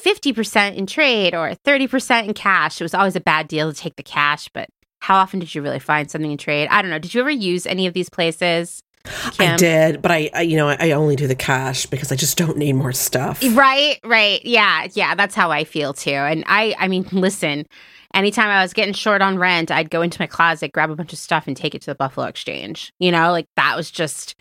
50% 0.00 0.76
in 0.76 0.86
trade 0.86 1.34
or 1.34 1.50
30% 1.66 2.26
in 2.26 2.34
cash. 2.34 2.80
It 2.80 2.84
was 2.84 2.94
always 2.94 3.16
a 3.16 3.20
bad 3.20 3.48
deal 3.48 3.70
to 3.70 3.78
take 3.78 3.96
the 3.96 4.02
cash, 4.02 4.48
but 4.54 4.68
how 5.00 5.16
often 5.16 5.40
did 5.40 5.54
you 5.54 5.62
really 5.62 5.78
find 5.78 6.10
something 6.10 6.30
in 6.30 6.38
trade? 6.38 6.68
I 6.70 6.80
don't 6.80 6.90
know. 6.90 6.98
Did 6.98 7.12
you 7.12 7.20
ever 7.20 7.30
use 7.30 7.66
any 7.66 7.86
of 7.86 7.92
these 7.92 8.08
places? 8.08 8.82
Kim? 9.04 9.54
I 9.54 9.56
did, 9.56 10.02
but 10.02 10.10
I, 10.10 10.30
I, 10.34 10.42
you 10.42 10.56
know, 10.56 10.68
I 10.68 10.92
only 10.92 11.16
do 11.16 11.26
the 11.26 11.34
cash 11.34 11.86
because 11.86 12.12
I 12.12 12.16
just 12.16 12.36
don't 12.36 12.56
need 12.56 12.74
more 12.74 12.92
stuff. 12.92 13.42
Right, 13.52 13.98
right. 14.04 14.44
Yeah, 14.44 14.88
yeah, 14.92 15.14
that's 15.14 15.34
how 15.34 15.50
I 15.50 15.64
feel 15.64 15.94
too. 15.94 16.10
And 16.10 16.44
I 16.46 16.74
I 16.78 16.88
mean, 16.88 17.06
listen, 17.12 17.66
anytime 18.14 18.48
I 18.48 18.62
was 18.62 18.72
getting 18.72 18.94
short 18.94 19.22
on 19.22 19.38
rent, 19.38 19.70
I'd 19.70 19.90
go 19.90 20.02
into 20.02 20.20
my 20.20 20.26
closet, 20.26 20.72
grab 20.72 20.90
a 20.90 20.96
bunch 20.96 21.12
of 21.12 21.18
stuff 21.18 21.46
and 21.46 21.56
take 21.56 21.74
it 21.74 21.80
to 21.82 21.86
the 21.86 21.94
Buffalo 21.94 22.26
Exchange. 22.26 22.92
You 22.98 23.10
know, 23.10 23.32
like 23.32 23.48
that 23.56 23.76
was 23.76 23.90
just 23.90 24.34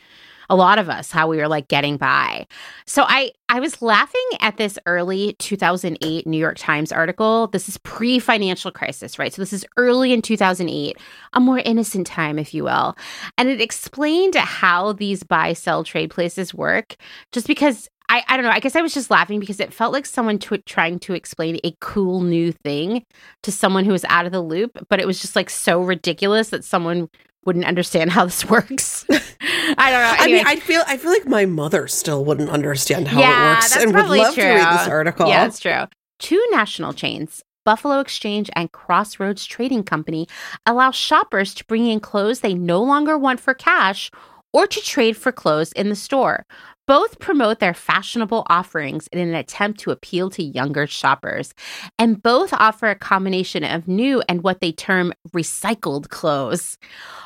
a 0.50 0.56
lot 0.56 0.80
of 0.80 0.90
us 0.90 1.12
how 1.12 1.28
we 1.28 1.38
were 1.38 1.48
like 1.48 1.68
getting 1.68 1.98
by. 1.98 2.48
So 2.86 3.04
I 3.08 3.32
I 3.50 3.60
was 3.60 3.82
laughing 3.82 4.28
at 4.42 4.58
this 4.58 4.78
early 4.86 5.34
2008 5.40 6.28
New 6.28 6.38
York 6.38 6.58
Times 6.58 6.92
article. 6.92 7.48
This 7.48 7.70
is 7.70 7.78
pre-financial 7.80 8.72
crisis, 8.72 9.20
right? 9.20 9.34
So 9.34 9.42
this 9.42 9.54
is 9.54 9.66
early 9.78 10.14
in 10.14 10.22
2008, 10.22 10.98
a 11.34 11.40
more 11.40 11.60
innocent 11.60 12.08
time 12.08 12.40
if 12.40 12.54
you 12.54 12.64
will. 12.64 12.98
And 13.38 13.50
it 13.50 13.62
explained 13.62 14.36
how 14.36 14.94
these 14.94 15.24
buy 15.24 15.54
sell 15.54 15.84
trade 15.84 16.12
places 16.12 16.54
work 16.54 16.96
just 17.32 17.48
because 17.48 17.90
I, 18.10 18.24
I 18.28 18.38
don't 18.38 18.46
know. 18.46 18.52
I 18.52 18.60
guess 18.60 18.76
I 18.76 18.82
was 18.82 18.94
just 18.94 19.12
laughing 19.12 19.40
because 19.40 19.60
it 19.60 19.72
felt 19.72 19.94
like 19.94 20.08
someone 20.08 20.40
t- 20.40 20.58
trying 20.66 20.98
to 21.00 21.14
explain 21.14 21.60
a 21.64 21.76
cool 21.80 22.22
new 22.22 22.52
thing 22.52 23.06
to 23.44 23.52
someone 23.52 23.86
who 23.86 23.92
was 23.92 24.04
out 24.06 24.26
of 24.26 24.32
the 24.32 24.42
loop, 24.42 24.84
but 24.90 25.00
it 25.00 25.06
was 25.06 25.22
just 25.22 25.36
like 25.36 25.50
so 25.50 25.82
ridiculous 25.82 26.50
that 26.50 26.66
someone 26.66 27.08
wouldn't 27.46 27.66
understand 27.66 28.12
how 28.12 28.26
this 28.26 28.46
works. 28.50 29.06
I 29.10 29.92
don't 29.92 30.02
know. 30.02 30.24
Anyway. 30.24 30.40
I 30.42 30.44
mean, 30.44 30.48
I 30.48 30.56
feel 30.58 30.84
I 30.88 30.98
feel 30.98 31.12
like 31.12 31.28
my 31.28 31.46
mother 31.46 31.88
still 31.88 32.26
wouldn't 32.26 32.50
understand 32.50 33.08
how 33.08 33.20
yeah, 33.20 33.52
it 33.52 33.56
works 33.56 33.78
and 33.78 33.94
would 33.94 34.08
love 34.08 34.34
true. 34.34 34.44
to 34.44 34.50
read 34.50 34.80
this 34.80 34.88
article. 34.88 35.28
Yeah, 35.28 35.46
that's 35.46 35.60
true. 35.60 35.86
Two 36.20 36.44
national 36.52 36.94
chains, 36.94 37.44
Buffalo 37.66 38.00
Exchange 38.00 38.50
and 38.56 38.72
Crossroads 38.72 39.46
Trading 39.46 39.84
Company, 39.84 40.28
allow 40.66 40.92
shoppers 40.92 41.54
to 41.56 41.66
bring 41.66 41.88
in 41.88 42.00
clothes 42.00 42.42
they 42.42 42.54
no 42.54 42.82
longer 42.84 43.18
want 43.18 43.40
for 43.40 43.54
cash 43.54 44.12
or 44.52 44.68
to 44.68 44.82
trade 44.82 45.16
for 45.16 45.32
clothes 45.32 45.72
in 45.74 45.90
the 45.90 45.96
store. 45.96 46.46
Both 46.90 47.20
promote 47.20 47.60
their 47.60 47.76
fashionable 47.76 48.48
offerings 48.50 49.06
in 49.10 49.20
an 49.20 49.36
attempt 49.36 49.80
to 49.82 49.92
appeal 49.92 50.32
to 50.32 50.42
younger 50.42 50.88
shoppers, 50.88 51.54
and 52.00 52.20
both 52.20 52.52
offer 52.52 52.90
a 52.90 52.96
combination 52.96 53.64
of 53.64 53.88
new 53.88 54.24
and 54.28 54.42
what 54.42 54.60
they 54.60 54.72
term 54.72 55.14
recycled 55.30 56.10
clothes. 56.10 56.80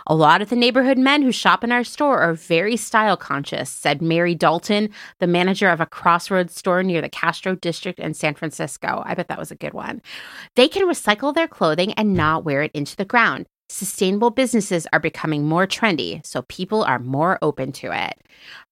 A 0.06 0.16
lot 0.16 0.42
of 0.42 0.50
the 0.50 0.58
neighborhood 0.58 0.98
men 0.98 1.22
who 1.22 1.32
shop 1.32 1.64
in 1.64 1.72
our 1.72 1.86
store 1.86 2.20
are 2.20 2.34
very 2.34 2.76
style 2.76 3.16
conscious, 3.16 3.70
said 3.70 4.02
Mary 4.02 4.36
Dalton, 4.36 4.90
the 5.20 5.28
manager 5.28 5.70
of 5.70 5.80
a 5.80 5.86
crossroads 5.86 6.54
store 6.54 6.84
near 6.84 7.00
the 7.00 7.08
Castro 7.08 7.56
district 7.56 8.02
in 8.02 8.14
San 8.14 8.34
Francisco. 8.34 9.02
I 9.06 9.16
bet 9.16 9.30
that 9.30 9.40
was 9.40 9.52
a 9.52 9.56
good 9.56 9.74
one. 9.74 10.02
They 10.58 10.68
can 10.68 10.90
recycle 10.90 11.34
their 11.34 11.48
clothing 11.48 11.94
and 11.94 12.16
not 12.16 12.44
wear 12.44 12.64
it 12.64 12.72
into 12.74 12.98
the 12.98 13.06
ground. 13.06 13.46
Sustainable 13.74 14.30
businesses 14.30 14.86
are 14.94 15.00
becoming 15.00 15.46
more 15.46 15.66
trendy, 15.66 16.24
so 16.24 16.44
people 16.44 16.84
are 16.84 17.00
more 17.00 17.40
open 17.42 17.72
to 17.72 17.92
it. 17.92 18.14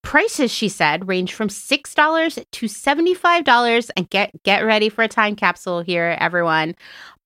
Prices, 0.04 0.52
she 0.52 0.70
said, 0.70 1.08
range 1.08 1.34
from 1.34 1.48
$6 1.48 2.46
to 2.52 2.66
$75 2.68 3.90
and 3.98 4.10
get 4.12 4.44
get 4.44 4.60
ready 4.60 4.90
for 4.90 5.02
a 5.02 5.08
time 5.08 5.36
capsule 5.36 5.82
here 5.82 6.16
everyone. 6.20 6.76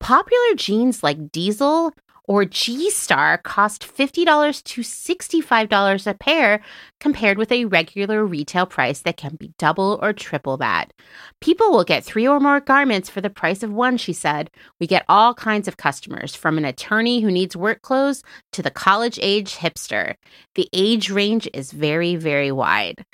Popular 0.00 0.54
jeans 0.54 1.02
like 1.02 1.30
Diesel 1.30 1.92
or 2.26 2.44
G 2.44 2.90
Star 2.90 3.38
cost 3.38 3.86
$50 3.86 4.62
to 4.64 4.80
$65 4.80 6.06
a 6.06 6.14
pair 6.14 6.60
compared 6.98 7.38
with 7.38 7.52
a 7.52 7.66
regular 7.66 8.24
retail 8.24 8.66
price 8.66 9.00
that 9.00 9.16
can 9.16 9.36
be 9.36 9.52
double 9.58 9.98
or 10.02 10.12
triple 10.12 10.56
that. 10.56 10.92
People 11.40 11.70
will 11.70 11.84
get 11.84 12.04
three 12.04 12.26
or 12.26 12.40
more 12.40 12.60
garments 12.60 13.08
for 13.08 13.20
the 13.20 13.30
price 13.30 13.62
of 13.62 13.72
one, 13.72 13.96
she 13.96 14.12
said. 14.12 14.50
We 14.80 14.86
get 14.86 15.04
all 15.08 15.34
kinds 15.34 15.68
of 15.68 15.76
customers, 15.76 16.34
from 16.34 16.58
an 16.58 16.64
attorney 16.64 17.20
who 17.20 17.30
needs 17.30 17.56
work 17.56 17.82
clothes 17.82 18.22
to 18.52 18.62
the 18.62 18.70
college 18.70 19.18
age 19.22 19.56
hipster. 19.56 20.14
The 20.54 20.68
age 20.72 21.10
range 21.10 21.48
is 21.52 21.72
very, 21.72 22.16
very 22.16 22.50
wide. 22.50 23.04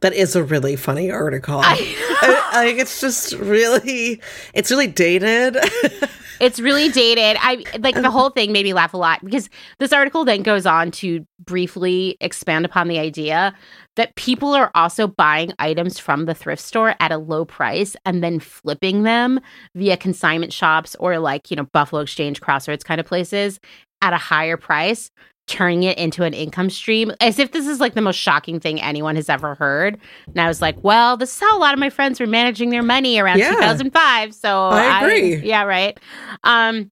That 0.00 0.12
is 0.12 0.36
a 0.36 0.44
really 0.44 0.76
funny 0.76 1.10
article. 1.10 1.60
I, 1.62 2.50
I, 2.52 2.74
it's 2.76 3.00
just 3.00 3.32
really, 3.34 4.20
it's 4.54 4.70
really 4.70 4.88
dated. 4.88 5.56
it's 6.40 6.60
really 6.60 6.88
dated. 6.88 7.36
I 7.40 7.64
like 7.78 7.94
the 7.94 8.10
whole 8.10 8.30
thing 8.30 8.52
made 8.52 8.64
me 8.64 8.72
laugh 8.72 8.94
a 8.94 8.96
lot 8.96 9.24
because 9.24 9.48
this 9.78 9.92
article 9.92 10.24
then 10.24 10.42
goes 10.42 10.66
on 10.66 10.90
to 10.92 11.26
briefly 11.44 12.16
expand 12.20 12.64
upon 12.64 12.88
the 12.88 12.98
idea 12.98 13.54
that 13.96 14.14
people 14.16 14.54
are 14.54 14.70
also 14.74 15.08
buying 15.08 15.52
items 15.58 15.98
from 15.98 16.26
the 16.26 16.34
thrift 16.34 16.62
store 16.62 16.94
at 17.00 17.10
a 17.10 17.18
low 17.18 17.44
price 17.44 17.96
and 18.04 18.22
then 18.22 18.38
flipping 18.38 19.02
them 19.02 19.40
via 19.74 19.96
consignment 19.96 20.52
shops 20.52 20.94
or 21.00 21.18
like, 21.18 21.50
you 21.50 21.56
know, 21.56 21.64
Buffalo 21.72 22.02
Exchange, 22.02 22.40
Crossroads 22.40 22.84
kind 22.84 23.00
of 23.00 23.06
places 23.06 23.58
at 24.00 24.12
a 24.12 24.18
higher 24.18 24.56
price 24.56 25.10
turning 25.48 25.82
it 25.82 25.98
into 25.98 26.22
an 26.22 26.34
income 26.34 26.70
stream 26.70 27.12
as 27.20 27.38
if 27.38 27.52
this 27.52 27.66
is 27.66 27.80
like 27.80 27.94
the 27.94 28.02
most 28.02 28.16
shocking 28.16 28.60
thing 28.60 28.80
anyone 28.80 29.16
has 29.16 29.28
ever 29.28 29.54
heard. 29.54 29.98
And 30.26 30.40
I 30.40 30.46
was 30.46 30.62
like, 30.62 30.76
well, 30.84 31.16
this 31.16 31.34
is 31.34 31.40
how 31.40 31.56
a 31.56 31.60
lot 31.60 31.74
of 31.74 31.80
my 31.80 31.90
friends 31.90 32.20
were 32.20 32.26
managing 32.26 32.70
their 32.70 32.82
money 32.82 33.18
around 33.18 33.38
yeah. 33.38 33.50
2005. 33.50 34.34
So 34.34 34.68
I 34.68 35.00
agree. 35.00 35.36
I, 35.36 35.38
yeah, 35.38 35.64
right. 35.64 35.98
Um, 36.44 36.90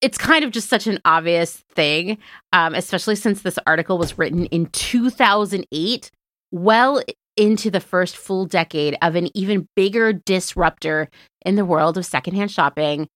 it's 0.00 0.16
kind 0.16 0.44
of 0.44 0.50
just 0.50 0.68
such 0.68 0.86
an 0.86 0.98
obvious 1.04 1.56
thing, 1.74 2.18
um, 2.52 2.74
especially 2.74 3.16
since 3.16 3.42
this 3.42 3.58
article 3.66 3.98
was 3.98 4.16
written 4.16 4.46
in 4.46 4.66
2008, 4.66 6.10
well 6.52 7.02
into 7.36 7.70
the 7.70 7.80
first 7.80 8.16
full 8.16 8.46
decade 8.46 8.96
of 9.02 9.14
an 9.14 9.28
even 9.36 9.68
bigger 9.76 10.12
disruptor 10.12 11.08
in 11.44 11.56
the 11.56 11.64
world 11.64 11.96
of 11.96 12.04
secondhand 12.04 12.50
shopping. 12.50 13.08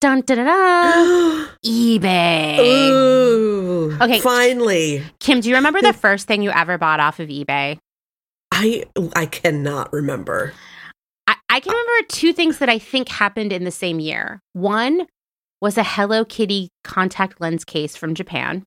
Dun 0.00 0.20
dun 0.22 0.38
dun, 0.38 0.46
dun 0.46 1.48
eBay. 1.64 2.58
Ooh, 2.58 3.96
okay, 4.00 4.20
finally. 4.20 5.02
Kim, 5.20 5.40
do 5.40 5.48
you 5.48 5.54
remember 5.54 5.80
the 5.80 5.92
first 5.92 6.26
thing 6.26 6.42
you 6.42 6.50
ever 6.50 6.78
bought 6.78 7.00
off 7.00 7.20
of 7.20 7.28
eBay? 7.28 7.78
I 8.52 8.84
I 9.16 9.26
cannot 9.26 9.92
remember. 9.92 10.52
I, 11.26 11.36
I 11.48 11.60
can 11.60 11.72
remember 11.72 12.06
two 12.08 12.32
things 12.32 12.58
that 12.58 12.68
I 12.68 12.78
think 12.78 13.08
happened 13.08 13.52
in 13.52 13.64
the 13.64 13.70
same 13.70 13.98
year. 13.98 14.40
One 14.52 15.06
was 15.60 15.78
a 15.78 15.82
Hello 15.82 16.24
Kitty 16.24 16.68
contact 16.84 17.40
lens 17.40 17.64
case 17.64 17.96
from 17.96 18.14
Japan. 18.14 18.64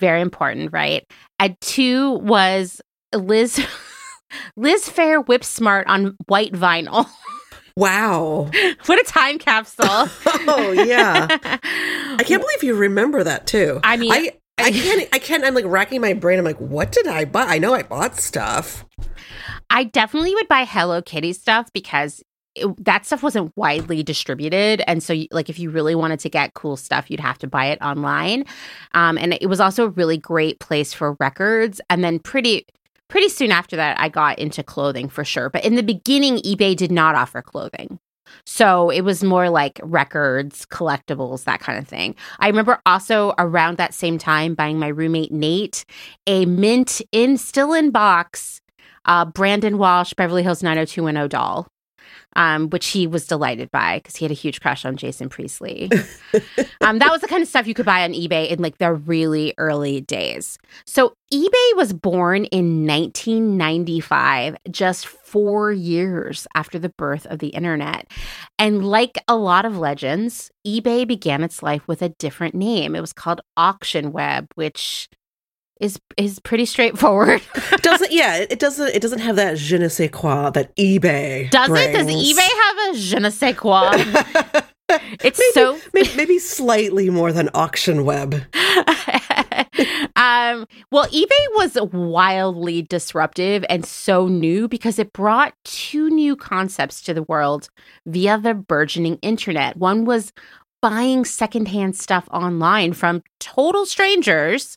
Very 0.00 0.20
important, 0.20 0.72
right? 0.72 1.04
And 1.38 1.56
two 1.60 2.12
was 2.12 2.80
Liz 3.12 3.64
Liz 4.56 4.88
Phair 4.88 5.26
Whip 5.26 5.44
Smart 5.44 5.86
on 5.86 6.16
white 6.26 6.52
vinyl. 6.52 7.08
Wow. 7.76 8.50
what 8.86 9.00
a 9.00 9.04
time 9.04 9.38
capsule. 9.38 9.86
oh 10.48 10.72
yeah. 10.86 11.26
I 11.42 12.22
can't 12.24 12.42
believe 12.42 12.62
you 12.62 12.74
remember 12.74 13.24
that 13.24 13.46
too. 13.46 13.80
I 13.82 13.96
mean 13.96 14.12
I 14.12 14.32
I 14.58 14.70
can't 14.70 15.08
I 15.12 15.18
can't 15.18 15.44
I'm 15.44 15.54
like 15.54 15.64
racking 15.66 16.00
my 16.00 16.14
brain. 16.14 16.38
I'm 16.38 16.44
like, 16.44 16.58
what 16.58 16.92
did 16.92 17.06
I 17.06 17.24
buy? 17.24 17.42
I 17.42 17.58
know 17.58 17.74
I 17.74 17.82
bought 17.82 18.16
stuff. 18.16 18.84
I 19.70 19.84
definitely 19.84 20.34
would 20.34 20.48
buy 20.48 20.64
Hello 20.64 21.02
Kitty 21.02 21.32
stuff 21.32 21.72
because 21.72 22.22
it, 22.54 22.84
that 22.84 23.04
stuff 23.04 23.24
wasn't 23.24 23.52
widely 23.56 24.04
distributed 24.04 24.80
and 24.86 25.02
so 25.02 25.16
like 25.32 25.50
if 25.50 25.58
you 25.58 25.70
really 25.70 25.96
wanted 25.96 26.20
to 26.20 26.28
get 26.28 26.54
cool 26.54 26.76
stuff 26.76 27.10
you'd 27.10 27.18
have 27.18 27.36
to 27.38 27.48
buy 27.48 27.66
it 27.66 27.82
online 27.82 28.44
um, 28.92 29.18
and 29.18 29.36
it 29.40 29.48
was 29.48 29.58
also 29.58 29.86
a 29.86 29.88
really 29.88 30.16
great 30.16 30.60
place 30.60 30.92
for 30.94 31.16
records 31.18 31.80
and 31.90 32.04
then 32.04 32.20
pretty 32.20 32.64
pretty 33.08 33.28
soon 33.28 33.50
after 33.50 33.76
that 33.76 33.98
i 34.00 34.08
got 34.08 34.38
into 34.38 34.62
clothing 34.62 35.08
for 35.08 35.24
sure 35.24 35.50
but 35.50 35.64
in 35.64 35.74
the 35.74 35.82
beginning 35.82 36.36
ebay 36.38 36.74
did 36.76 36.92
not 36.92 37.14
offer 37.14 37.42
clothing 37.42 37.98
so 38.46 38.90
it 38.90 39.02
was 39.02 39.22
more 39.22 39.50
like 39.50 39.80
records, 39.82 40.66
collectibles, 40.66 41.44
that 41.44 41.60
kind 41.60 41.78
of 41.78 41.86
thing. 41.86 42.14
I 42.38 42.48
remember 42.48 42.80
also 42.86 43.34
around 43.38 43.76
that 43.76 43.94
same 43.94 44.18
time 44.18 44.54
buying 44.54 44.78
my 44.78 44.88
roommate 44.88 45.32
Nate 45.32 45.84
a 46.26 46.46
mint 46.46 47.02
in 47.12 47.36
still 47.36 47.72
in 47.72 47.90
box 47.90 48.60
uh, 49.06 49.24
Brandon 49.24 49.78
Walsh 49.78 50.14
Beverly 50.14 50.42
Hills 50.42 50.62
90210 50.62 51.28
doll 51.28 51.66
um, 52.36 52.70
which 52.70 52.88
he 52.88 53.06
was 53.06 53.26
delighted 53.26 53.70
by 53.70 53.98
because 53.98 54.16
he 54.16 54.24
had 54.24 54.32
a 54.32 54.34
huge 54.34 54.60
crush 54.60 54.84
on 54.84 54.96
Jason 54.96 55.28
Priestley. 55.28 55.90
um, 56.80 56.98
that 56.98 57.10
was 57.10 57.20
the 57.20 57.28
kind 57.28 57.42
of 57.42 57.48
stuff 57.48 57.66
you 57.66 57.74
could 57.74 57.86
buy 57.86 58.04
on 58.04 58.12
eBay 58.12 58.48
in 58.48 58.60
like 58.60 58.78
the 58.78 58.92
really 58.92 59.54
early 59.58 60.00
days. 60.00 60.58
So 60.84 61.14
eBay 61.32 61.76
was 61.76 61.92
born 61.92 62.44
in 62.46 62.86
1995, 62.86 64.56
just 64.70 65.06
four 65.06 65.72
years 65.72 66.46
after 66.54 66.78
the 66.78 66.90
birth 66.90 67.26
of 67.26 67.38
the 67.38 67.48
internet. 67.48 68.10
And 68.58 68.86
like 68.86 69.18
a 69.26 69.36
lot 69.36 69.64
of 69.64 69.78
legends, 69.78 70.50
eBay 70.66 71.06
began 71.06 71.42
its 71.42 71.62
life 71.62 71.86
with 71.88 72.02
a 72.02 72.10
different 72.10 72.54
name. 72.54 72.94
It 72.94 73.00
was 73.00 73.12
called 73.12 73.40
Auction 73.56 74.12
Web, 74.12 74.48
which 74.54 75.08
is 75.80 75.98
is 76.16 76.38
pretty 76.40 76.64
straightforward. 76.64 77.42
doesn't 77.82 78.12
yeah, 78.12 78.36
it 78.36 78.58
doesn't 78.58 78.94
it 78.94 79.02
doesn't 79.02 79.20
have 79.20 79.36
that 79.36 79.56
je 79.56 79.78
ne 79.78 79.88
sais 79.88 80.10
quoi 80.10 80.50
that 80.50 80.74
eBay 80.76 81.50
Does 81.50 81.68
brings. 81.68 81.96
it? 81.96 82.06
Does 82.06 82.06
eBay 82.06 82.38
have 82.40 82.94
a 82.94 82.98
je 82.98 83.18
ne 83.18 83.30
sais 83.30 83.56
quoi? 83.56 83.90
it's 84.88 85.38
maybe, 85.38 85.52
so 85.52 85.78
maybe, 85.92 86.10
maybe 86.16 86.38
slightly 86.38 87.10
more 87.10 87.32
than 87.32 87.48
auction 87.54 88.04
web. 88.04 88.34
um, 90.16 90.66
well, 90.90 91.06
eBay 91.06 91.46
was 91.56 91.76
wildly 91.92 92.82
disruptive 92.82 93.64
and 93.68 93.84
so 93.84 94.28
new 94.28 94.68
because 94.68 94.98
it 94.98 95.12
brought 95.12 95.54
two 95.64 96.10
new 96.10 96.36
concepts 96.36 97.02
to 97.02 97.14
the 97.14 97.22
world 97.24 97.68
via 98.06 98.38
the 98.38 98.54
burgeoning 98.54 99.18
internet. 99.22 99.76
One 99.76 100.04
was 100.04 100.32
buying 100.84 101.24
secondhand 101.24 101.96
stuff 101.96 102.28
online 102.30 102.92
from 102.92 103.22
total 103.40 103.86
strangers 103.86 104.76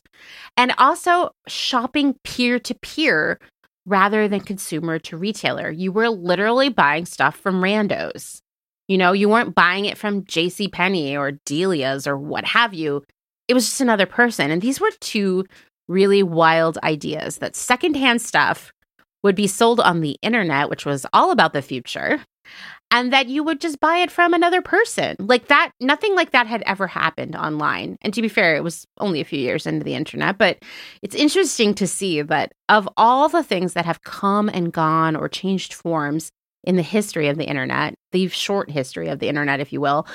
and 0.56 0.72
also 0.78 1.28
shopping 1.46 2.14
peer 2.24 2.58
to 2.58 2.74
peer 2.76 3.38
rather 3.84 4.26
than 4.26 4.40
consumer 4.40 4.98
to 4.98 5.18
retailer. 5.18 5.70
You 5.70 5.92
were 5.92 6.08
literally 6.08 6.70
buying 6.70 7.04
stuff 7.04 7.36
from 7.36 7.60
randos. 7.60 8.40
You 8.88 8.96
know, 8.96 9.12
you 9.12 9.28
weren't 9.28 9.54
buying 9.54 9.84
it 9.84 9.98
from 9.98 10.24
J.C. 10.24 10.68
Penney 10.68 11.14
or 11.14 11.32
Delia's 11.44 12.06
or 12.06 12.16
what 12.16 12.46
have 12.46 12.72
you. 12.72 13.04
It 13.46 13.52
was 13.52 13.66
just 13.66 13.82
another 13.82 14.06
person. 14.06 14.50
And 14.50 14.62
these 14.62 14.80
were 14.80 14.90
two 15.00 15.44
really 15.88 16.22
wild 16.22 16.78
ideas 16.84 17.36
that 17.36 17.54
secondhand 17.54 18.22
stuff 18.22 18.72
would 19.22 19.36
be 19.36 19.46
sold 19.46 19.78
on 19.78 20.00
the 20.00 20.16
internet, 20.22 20.70
which 20.70 20.86
was 20.86 21.04
all 21.12 21.32
about 21.32 21.52
the 21.52 21.60
future, 21.60 22.24
and 22.90 23.12
that 23.12 23.28
you 23.28 23.42
would 23.42 23.60
just 23.60 23.80
buy 23.80 23.98
it 23.98 24.10
from 24.10 24.32
another 24.32 24.62
person. 24.62 25.16
Like 25.18 25.48
that, 25.48 25.72
nothing 25.80 26.14
like 26.14 26.30
that 26.30 26.46
had 26.46 26.62
ever 26.62 26.86
happened 26.86 27.36
online. 27.36 27.96
And 28.00 28.14
to 28.14 28.22
be 28.22 28.28
fair, 28.28 28.56
it 28.56 28.64
was 28.64 28.86
only 28.98 29.20
a 29.20 29.24
few 29.24 29.38
years 29.38 29.66
into 29.66 29.84
the 29.84 29.94
internet, 29.94 30.38
but 30.38 30.58
it's 31.02 31.14
interesting 31.14 31.74
to 31.74 31.86
see 31.86 32.22
that 32.22 32.52
of 32.68 32.88
all 32.96 33.28
the 33.28 33.42
things 33.42 33.74
that 33.74 33.84
have 33.84 34.02
come 34.02 34.48
and 34.48 34.72
gone 34.72 35.16
or 35.16 35.28
changed 35.28 35.74
forms 35.74 36.30
in 36.64 36.76
the 36.76 36.82
history 36.82 37.28
of 37.28 37.36
the 37.36 37.48
internet, 37.48 37.94
the 38.12 38.28
short 38.28 38.70
history 38.70 39.08
of 39.08 39.18
the 39.18 39.28
internet, 39.28 39.60
if 39.60 39.72
you 39.72 39.80
will, 39.80 40.06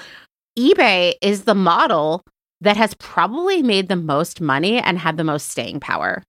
eBay 0.58 1.14
is 1.22 1.44
the 1.44 1.56
model 1.56 2.24
that 2.62 2.78
has 2.78 2.94
probably 2.96 3.62
made 3.62 3.88
the 3.88 3.96
most 3.96 4.40
money 4.40 4.80
and 4.80 4.98
had 4.98 5.18
the 5.18 5.24
most 5.24 5.50
staying 5.50 5.80
power. 5.80 6.24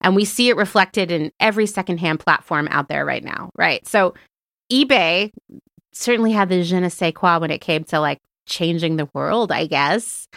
And 0.00 0.14
we 0.14 0.24
see 0.24 0.48
it 0.48 0.56
reflected 0.56 1.10
in 1.10 1.32
every 1.40 1.66
secondhand 1.66 2.20
platform 2.20 2.68
out 2.70 2.88
there 2.88 3.04
right 3.04 3.24
now, 3.24 3.50
right? 3.56 3.86
So 3.86 4.14
eBay 4.72 5.32
certainly 5.92 6.32
had 6.32 6.48
the 6.48 6.62
je 6.62 6.78
ne 6.78 6.88
sais 6.88 7.12
quoi 7.12 7.38
when 7.38 7.50
it 7.50 7.60
came 7.60 7.84
to 7.84 8.00
like 8.00 8.20
changing 8.46 8.96
the 8.96 9.08
world, 9.14 9.52
I 9.52 9.66
guess. 9.66 10.28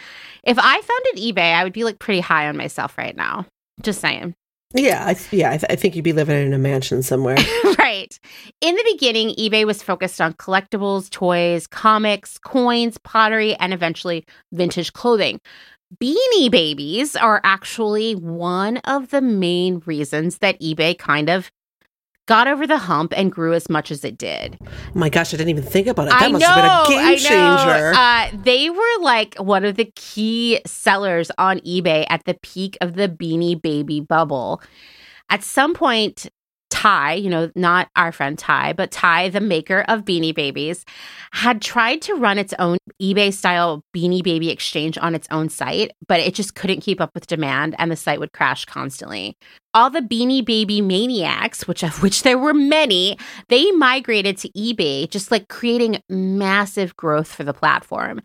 If 0.44 0.58
I 0.58 0.80
founded 0.80 1.22
eBay, 1.22 1.54
I 1.54 1.64
would 1.64 1.72
be 1.72 1.84
like 1.84 1.98
pretty 1.98 2.20
high 2.20 2.48
on 2.48 2.56
myself 2.56 2.98
right 2.98 3.16
now. 3.16 3.46
Just 3.82 4.00
saying. 4.00 4.34
Yeah, 4.74 5.04
I, 5.04 5.16
yeah, 5.30 5.50
I, 5.50 5.56
th- 5.58 5.70
I 5.70 5.76
think 5.76 5.94
you'd 5.94 6.02
be 6.02 6.14
living 6.14 6.46
in 6.46 6.54
a 6.54 6.58
mansion 6.58 7.02
somewhere. 7.02 7.36
right. 7.78 8.18
In 8.62 8.74
the 8.74 8.92
beginning, 8.92 9.34
eBay 9.34 9.66
was 9.66 9.82
focused 9.82 10.20
on 10.20 10.32
collectibles, 10.34 11.10
toys, 11.10 11.66
comics, 11.66 12.38
coins, 12.38 12.96
pottery, 12.98 13.54
and 13.56 13.74
eventually 13.74 14.24
vintage 14.52 14.92
clothing. 14.94 15.40
Beanie 16.02 16.50
Babies 16.50 17.16
are 17.16 17.42
actually 17.44 18.14
one 18.14 18.78
of 18.78 19.10
the 19.10 19.20
main 19.20 19.82
reasons 19.84 20.38
that 20.38 20.58
eBay 20.60 20.96
kind 20.96 21.28
of 21.28 21.50
got 22.26 22.48
over 22.48 22.66
the 22.66 22.78
hump 22.78 23.12
and 23.16 23.32
grew 23.32 23.52
as 23.52 23.68
much 23.68 23.90
as 23.90 24.04
it 24.04 24.16
did. 24.16 24.58
My 24.94 25.08
gosh, 25.08 25.34
I 25.34 25.36
didn't 25.36 25.50
even 25.50 25.64
think 25.64 25.86
about 25.86 26.08
it. 26.08 26.10
That 26.10 26.22
I 26.22 26.28
must 26.28 26.42
know, 26.42 26.48
have 26.48 26.88
been 26.88 26.98
a 26.98 27.06
game 27.06 27.18
changer. 27.18 27.92
Uh, 27.94 28.28
they 28.44 28.70
were 28.70 29.02
like 29.02 29.34
one 29.36 29.64
of 29.64 29.76
the 29.76 29.92
key 29.96 30.60
sellers 30.66 31.30
on 31.38 31.58
eBay 31.60 32.06
at 32.08 32.24
the 32.24 32.34
peak 32.42 32.76
of 32.80 32.94
the 32.94 33.08
Beanie 33.08 33.60
Baby 33.60 34.00
bubble. 34.00 34.62
At 35.30 35.42
some 35.42 35.74
point, 35.74 36.28
Ty, 36.82 37.12
you 37.12 37.30
know, 37.30 37.48
not 37.54 37.88
our 37.94 38.10
friend 38.10 38.36
Ty, 38.36 38.72
but 38.72 38.90
Ty, 38.90 39.28
the 39.28 39.40
maker 39.40 39.84
of 39.86 40.04
Beanie 40.04 40.34
Babies, 40.34 40.84
had 41.30 41.62
tried 41.62 42.02
to 42.02 42.14
run 42.14 42.38
its 42.38 42.52
own 42.58 42.76
eBay 43.00 43.32
style 43.32 43.84
Beanie 43.94 44.20
Baby 44.20 44.50
exchange 44.50 44.98
on 44.98 45.14
its 45.14 45.28
own 45.30 45.48
site, 45.48 45.92
but 46.08 46.18
it 46.18 46.34
just 46.34 46.56
couldn't 46.56 46.80
keep 46.80 47.00
up 47.00 47.12
with 47.14 47.28
demand 47.28 47.76
and 47.78 47.88
the 47.88 47.94
site 47.94 48.18
would 48.18 48.32
crash 48.32 48.64
constantly. 48.64 49.36
All 49.72 49.90
the 49.90 50.00
Beanie 50.00 50.44
Baby 50.44 50.80
maniacs, 50.80 51.68
which 51.68 51.84
of 51.84 52.02
which 52.02 52.24
there 52.24 52.36
were 52.36 52.52
many, 52.52 53.16
they 53.48 53.70
migrated 53.70 54.36
to 54.38 54.48
eBay, 54.48 55.08
just 55.08 55.30
like 55.30 55.46
creating 55.46 56.02
massive 56.08 56.96
growth 56.96 57.32
for 57.32 57.44
the 57.44 57.54
platform. 57.54 58.20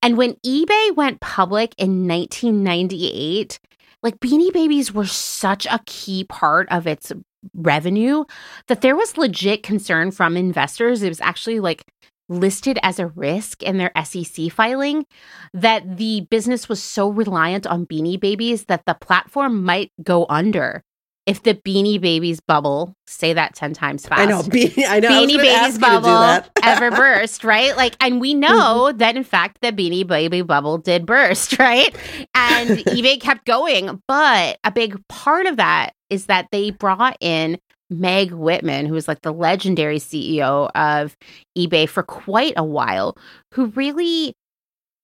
And 0.00 0.16
when 0.16 0.32
eBay 0.46 0.96
went 0.96 1.20
public 1.20 1.74
in 1.76 2.08
1998, 2.08 3.60
like 4.02 4.18
Beanie 4.20 4.52
Babies 4.52 4.94
were 4.94 5.06
such 5.06 5.66
a 5.66 5.80
key 5.84 6.24
part 6.24 6.68
of 6.70 6.86
its 6.86 7.12
revenue 7.54 8.24
that 8.66 8.80
there 8.80 8.96
was 8.96 9.16
legit 9.16 9.62
concern 9.62 10.10
from 10.10 10.36
investors. 10.36 11.02
It 11.02 11.08
was 11.08 11.20
actually 11.20 11.60
like 11.60 11.84
listed 12.28 12.78
as 12.82 12.98
a 12.98 13.06
risk 13.08 13.62
in 13.62 13.78
their 13.78 13.92
SEC 14.04 14.50
filing 14.50 15.06
that 15.54 15.96
the 15.96 16.26
business 16.30 16.68
was 16.68 16.82
so 16.82 17.08
reliant 17.08 17.66
on 17.66 17.86
Beanie 17.86 18.20
Babies 18.20 18.66
that 18.66 18.84
the 18.86 18.94
platform 18.94 19.64
might 19.64 19.92
go 20.02 20.26
under 20.28 20.84
if 21.28 21.42
the 21.42 21.54
Beanie 21.54 22.00
Babies 22.00 22.40
bubble, 22.40 22.94
say 23.06 23.34
that 23.34 23.54
10 23.54 23.74
times 23.74 24.06
fast. 24.06 24.20
I 24.20 24.24
know. 24.24 24.42
Be- 24.50 24.84
I 24.86 24.98
know. 24.98 25.10
Beanie 25.10 25.36
Babies 25.36 25.50
ask 25.50 25.80
you 25.80 25.86
to 25.86 25.96
do 25.96 26.00
bubble 26.00 26.48
ever 26.64 26.90
burst, 26.90 27.44
right? 27.44 27.76
Like, 27.76 27.96
and 28.00 28.18
we 28.18 28.32
mm-hmm. 28.32 28.40
know 28.40 28.92
that 28.92 29.14
in 29.14 29.24
fact 29.24 29.58
the 29.60 29.70
Beanie 29.70 30.06
Baby 30.06 30.40
bubble 30.40 30.78
did 30.78 31.04
burst, 31.04 31.58
right? 31.58 31.94
And 32.34 32.70
eBay 32.70 33.20
kept 33.20 33.44
going, 33.44 34.02
but 34.08 34.58
a 34.64 34.72
big 34.72 34.98
part 35.08 35.46
of 35.46 35.58
that 35.58 35.92
is 36.08 36.26
that 36.26 36.48
they 36.50 36.70
brought 36.70 37.18
in 37.20 37.58
Meg 37.90 38.32
Whitman, 38.32 38.86
who 38.86 38.94
was 38.94 39.08
like 39.08 39.22
the 39.22 39.32
legendary 39.32 39.98
CEO 39.98 40.70
of 40.74 41.16
eBay 41.56 41.88
for 41.88 42.02
quite 42.02 42.54
a 42.56 42.64
while, 42.64 43.16
who 43.54 43.66
really 43.66 44.34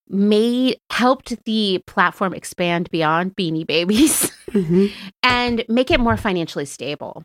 made 0.08 0.78
helped 0.90 1.42
the 1.44 1.82
platform 1.86 2.34
expand 2.34 2.90
beyond 2.90 3.34
Beanie 3.36 3.66
Babies 3.66 4.30
Mhm. 4.50 4.90
and 5.22 5.64
make 5.68 5.90
it 5.90 6.00
more 6.00 6.16
financially 6.16 6.64
stable. 6.66 7.22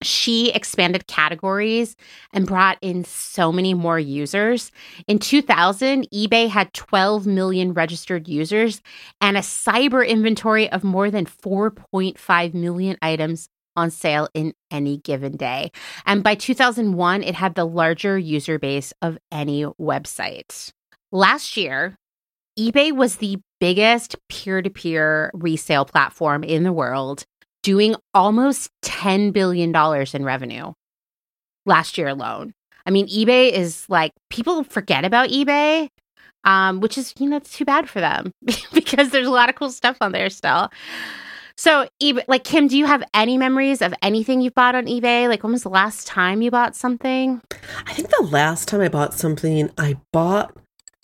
She 0.00 0.52
expanded 0.52 1.08
categories 1.08 1.96
and 2.32 2.46
brought 2.46 2.78
in 2.80 3.04
so 3.04 3.50
many 3.50 3.74
more 3.74 3.98
users. 3.98 4.70
In 5.08 5.18
2000, 5.18 6.06
eBay 6.14 6.48
had 6.48 6.72
12 6.72 7.26
million 7.26 7.72
registered 7.74 8.28
users 8.28 8.80
and 9.20 9.36
a 9.36 9.40
cyber 9.40 10.06
inventory 10.06 10.70
of 10.70 10.84
more 10.84 11.10
than 11.10 11.26
4.5 11.26 12.54
million 12.54 12.96
items 13.02 13.48
on 13.74 13.90
sale 13.90 14.28
in 14.34 14.54
any 14.70 14.98
given 14.98 15.36
day. 15.36 15.72
And 16.06 16.22
by 16.22 16.36
2001, 16.36 17.24
it 17.24 17.34
had 17.34 17.56
the 17.56 17.64
larger 17.66 18.16
user 18.16 18.58
base 18.58 18.92
of 19.02 19.18
any 19.32 19.64
website. 19.80 20.72
Last 21.10 21.56
year, 21.56 21.96
eBay 22.58 22.92
was 22.92 23.16
the 23.16 23.38
biggest 23.60 24.16
peer 24.28 24.60
to 24.60 24.68
peer 24.68 25.30
resale 25.32 25.86
platform 25.86 26.44
in 26.44 26.64
the 26.64 26.72
world, 26.72 27.24
doing 27.62 27.96
almost 28.12 28.70
$10 28.84 29.32
billion 29.32 29.74
in 29.74 30.24
revenue 30.24 30.72
last 31.64 31.96
year 31.96 32.08
alone. 32.08 32.52
I 32.84 32.90
mean, 32.90 33.06
eBay 33.08 33.50
is 33.50 33.86
like, 33.88 34.12
people 34.28 34.64
forget 34.64 35.06
about 35.06 35.30
eBay, 35.30 35.88
um, 36.44 36.80
which 36.80 36.98
is, 36.98 37.14
you 37.18 37.28
know, 37.28 37.38
it's 37.38 37.56
too 37.56 37.64
bad 37.64 37.88
for 37.88 38.00
them 38.00 38.32
because 38.74 39.08
there's 39.08 39.26
a 39.26 39.30
lot 39.30 39.48
of 39.48 39.54
cool 39.54 39.70
stuff 39.70 39.96
on 40.02 40.12
there 40.12 40.28
still. 40.28 40.68
So, 41.56 41.88
eBay, 42.02 42.24
like, 42.28 42.44
Kim, 42.44 42.68
do 42.68 42.76
you 42.76 42.84
have 42.84 43.02
any 43.14 43.38
memories 43.38 43.80
of 43.80 43.94
anything 44.02 44.42
you 44.42 44.50
bought 44.50 44.74
on 44.74 44.84
eBay? 44.84 45.26
Like, 45.26 45.42
when 45.42 45.52
was 45.52 45.62
the 45.62 45.70
last 45.70 46.06
time 46.06 46.42
you 46.42 46.50
bought 46.50 46.76
something? 46.76 47.40
I 47.86 47.94
think 47.94 48.10
the 48.10 48.28
last 48.30 48.68
time 48.68 48.82
I 48.82 48.88
bought 48.88 49.14
something, 49.14 49.70
I 49.78 49.96
bought 50.12 50.56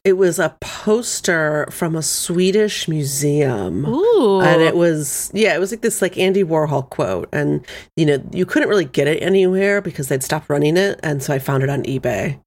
it 0.05 0.19
was 0.19 0.39
a 0.39 0.55
poster 0.61 1.67
from 1.71 1.97
a 1.97 2.03
Swedish 2.03 2.87
museum. 2.89 3.87
Ooh. 3.87 4.41
And 4.43 4.61
it 4.61 4.77
was, 4.77 5.31
yeah, 5.33 5.55
it 5.55 5.59
was 5.59 5.71
like 5.71 5.81
this 5.81 6.03
like 6.03 6.19
Andy 6.19 6.45
Warhol 6.45 6.89
quote. 6.91 7.29
And, 7.33 7.65
you 7.97 8.05
know, 8.05 8.23
you 8.31 8.45
couldn't 8.45 8.69
really 8.69 8.85
get 8.85 9.09
it 9.09 9.23
anywhere 9.23 9.81
because 9.81 10.09
they'd 10.09 10.23
stopped 10.23 10.51
running 10.51 10.77
it. 10.77 11.01
And 11.03 11.23
so 11.23 11.33
I 11.33 11.39
found 11.39 11.63
it 11.63 11.71
on 11.71 11.85
eBay. 11.85 12.39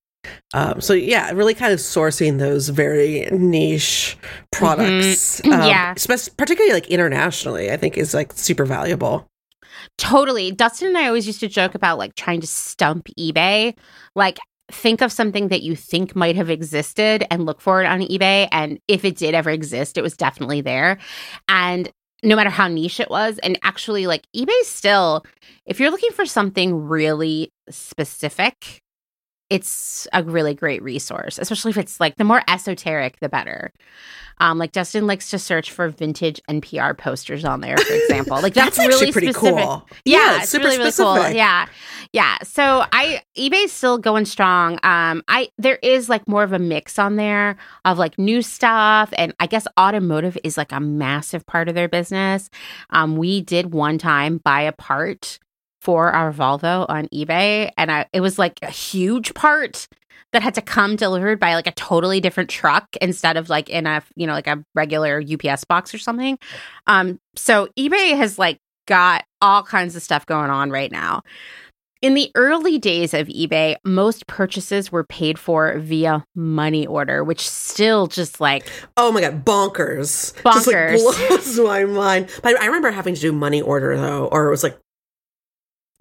Um, 0.54 0.82
so 0.82 0.94
yeah, 0.94 1.32
really 1.32 1.54
kind 1.56 1.74
of 1.74 1.80
sourcing 1.80 2.38
those 2.38 2.70
very 2.70 3.28
niche 3.32 4.18
products. 4.52 5.42
Mhm. 5.42 5.54
um, 5.54 5.68
Yeah. 5.68 5.94
particularly 6.38 6.74
like 6.74 6.88
internationally, 6.90 7.72
I 7.72 7.78
think 7.78 7.98
is 7.98 8.14
like 8.14 8.34
super 8.34 8.66
valuable. 8.66 9.26
Totally. 9.98 10.52
Dustin 10.52 10.90
and 10.90 10.98
I 10.98 11.08
always 11.08 11.26
used 11.26 11.40
to 11.40 11.48
joke 11.48 11.74
about 11.74 11.98
like 11.98 12.14
trying 12.16 12.42
to 12.42 12.48
stump 12.48 13.08
eBay. 13.20 13.76
Like, 14.16 14.38
think 14.72 15.02
of 15.02 15.12
something 15.12 15.48
that 15.50 15.62
you 15.62 15.76
think 15.76 16.16
might 16.16 16.36
have 16.36 16.50
existed 16.50 17.26
and 17.32 17.46
look 17.46 17.62
for 17.62 17.82
it 17.82 17.86
on 17.86 18.02
eBay. 18.02 18.48
And 18.52 18.80
if 18.88 19.06
it 19.06 19.18
did 19.18 19.34
ever 19.34 19.50
exist, 19.50 19.98
it 19.98 20.02
was 20.02 20.18
definitely 20.18 20.62
there. 20.62 20.98
And 21.48 21.92
no 22.24 22.36
matter 22.36 22.50
how 22.50 22.68
niche 22.68 23.00
it 23.00 23.10
was, 23.10 23.38
and 23.40 23.60
actually, 23.64 24.08
like 24.08 24.26
eBay 24.36 24.62
still, 24.64 25.24
if 25.66 25.80
you're 25.80 25.92
looking 25.92 26.12
for 26.12 26.26
something 26.26 26.88
really 26.88 27.54
specific, 27.70 28.82
it's 29.50 30.08
a 30.14 30.24
really 30.24 30.54
great 30.54 30.82
resource, 30.84 31.38
especially 31.40 31.72
if 31.72 31.78
it's 31.78 32.00
like 32.00 32.16
the 32.18 32.24
more 32.24 32.42
esoteric, 32.48 33.20
the 33.20 33.30
better. 33.30 33.72
Um, 34.40 34.60
like 34.60 34.72
Justin 34.72 35.08
likes 35.08 35.32
to 35.32 35.40
search 35.40 35.72
for 35.72 35.90
vintage 35.90 36.40
NPR 36.48 36.96
posters 36.96 37.44
on 37.44 37.62
there, 37.62 37.76
for 37.76 37.94
example. 37.94 38.40
Like 38.40 38.54
that's, 38.54 38.78
That's 38.78 38.88
really 38.88 39.08
actually 39.08 39.12
pretty 39.12 39.34
specific. 39.34 39.64
cool. 39.64 39.88
Yeah, 40.06 40.18
Yeah, 40.20 40.34
it's 40.36 40.44
it's 40.44 40.52
super 40.52 40.66
really 40.66 40.78
really 40.78 40.92
cool. 40.92 41.16
specific. 41.16 41.38
Yeah, 41.38 41.66
yeah. 42.14 42.38
So 42.44 42.86
I 42.92 43.22
eBay's 43.36 43.72
still 43.72 43.98
going 43.98 44.26
strong. 44.26 44.74
Um, 44.84 45.24
I 45.28 45.50
there 45.58 45.80
is 45.82 46.08
like 46.08 46.28
more 46.28 46.44
of 46.44 46.54
a 46.54 46.60
mix 46.60 47.00
on 47.00 47.16
there 47.16 47.58
of 47.84 47.98
like 47.98 48.20
new 48.20 48.44
stuff, 48.44 49.12
and 49.18 49.34
I 49.40 49.48
guess 49.48 49.66
automotive 49.80 50.38
is 50.44 50.56
like 50.56 50.72
a 50.72 50.80
massive 50.80 51.44
part 51.48 51.68
of 51.68 51.74
their 51.74 51.88
business. 51.90 52.52
Um, 52.92 53.16
we 53.18 53.42
did 53.42 53.74
one 53.74 53.98
time 53.98 54.38
buy 54.38 54.62
a 54.62 54.72
part 54.72 55.40
for 55.88 56.12
our 56.12 56.34
Volvo 56.34 56.86
on 56.90 57.08
eBay, 57.14 57.72
and 57.78 57.90
I, 57.90 58.08
it 58.12 58.20
was 58.20 58.38
like 58.38 58.60
a 58.62 58.70
huge 58.70 59.34
part 59.34 59.88
that 60.34 60.42
had 60.44 60.54
to 60.56 60.62
come 60.62 60.98
delivered 60.98 61.40
by 61.40 61.56
like 61.56 61.66
a 61.66 61.72
totally 61.72 62.20
different 62.20 62.50
truck 62.50 62.86
instead 63.00 63.38
of 63.38 63.48
like 63.48 63.70
in 63.70 63.88
a 63.88 64.04
you 64.18 64.28
know 64.28 64.34
like 64.34 64.48
a 64.48 64.62
regular 64.76 65.24
UPS 65.24 65.64
box 65.64 65.94
or 65.94 65.98
something. 65.98 66.38
Um, 66.88 67.22
so 67.38 67.70
eBay 67.80 68.18
has 68.18 68.38
like 68.38 68.60
got 68.86 69.24
all 69.42 69.64
kinds 69.64 69.96
of 69.96 70.04
stuff 70.04 70.26
going 70.26 70.50
on 70.50 70.72
right 70.72 70.92
now. 70.92 71.22
In 72.02 72.16
the 72.16 72.32
early 72.36 72.78
days 72.78 73.14
of 73.14 73.28
eBay, 73.28 73.78
most 73.86 74.28
purchases 74.28 74.92
were 74.92 75.06
paid 75.06 75.40
for 75.40 75.80
via 75.80 76.26
money 76.36 76.86
order, 76.86 77.24
which 77.24 77.50
still 77.50 78.08
just 78.08 78.42
like 78.42 78.70
Oh 78.98 79.14
my 79.14 79.22
god, 79.22 79.46
bonkers! 79.46 80.34
Just 80.44 80.68
like 80.68 80.76
Bonkers. 80.76 81.30
blows 81.30 81.60
my 81.66 81.86
mind. 81.86 82.30
But 82.44 82.60
I 82.62 82.66
remember 82.66 82.92
having 82.92 83.16
to 83.16 83.22
do 83.22 83.32
money 83.32 83.62
order 83.62 83.96
though, 83.96 84.28
or 84.28 84.48
it 84.48 84.52
was 84.52 84.64
like 84.64 84.78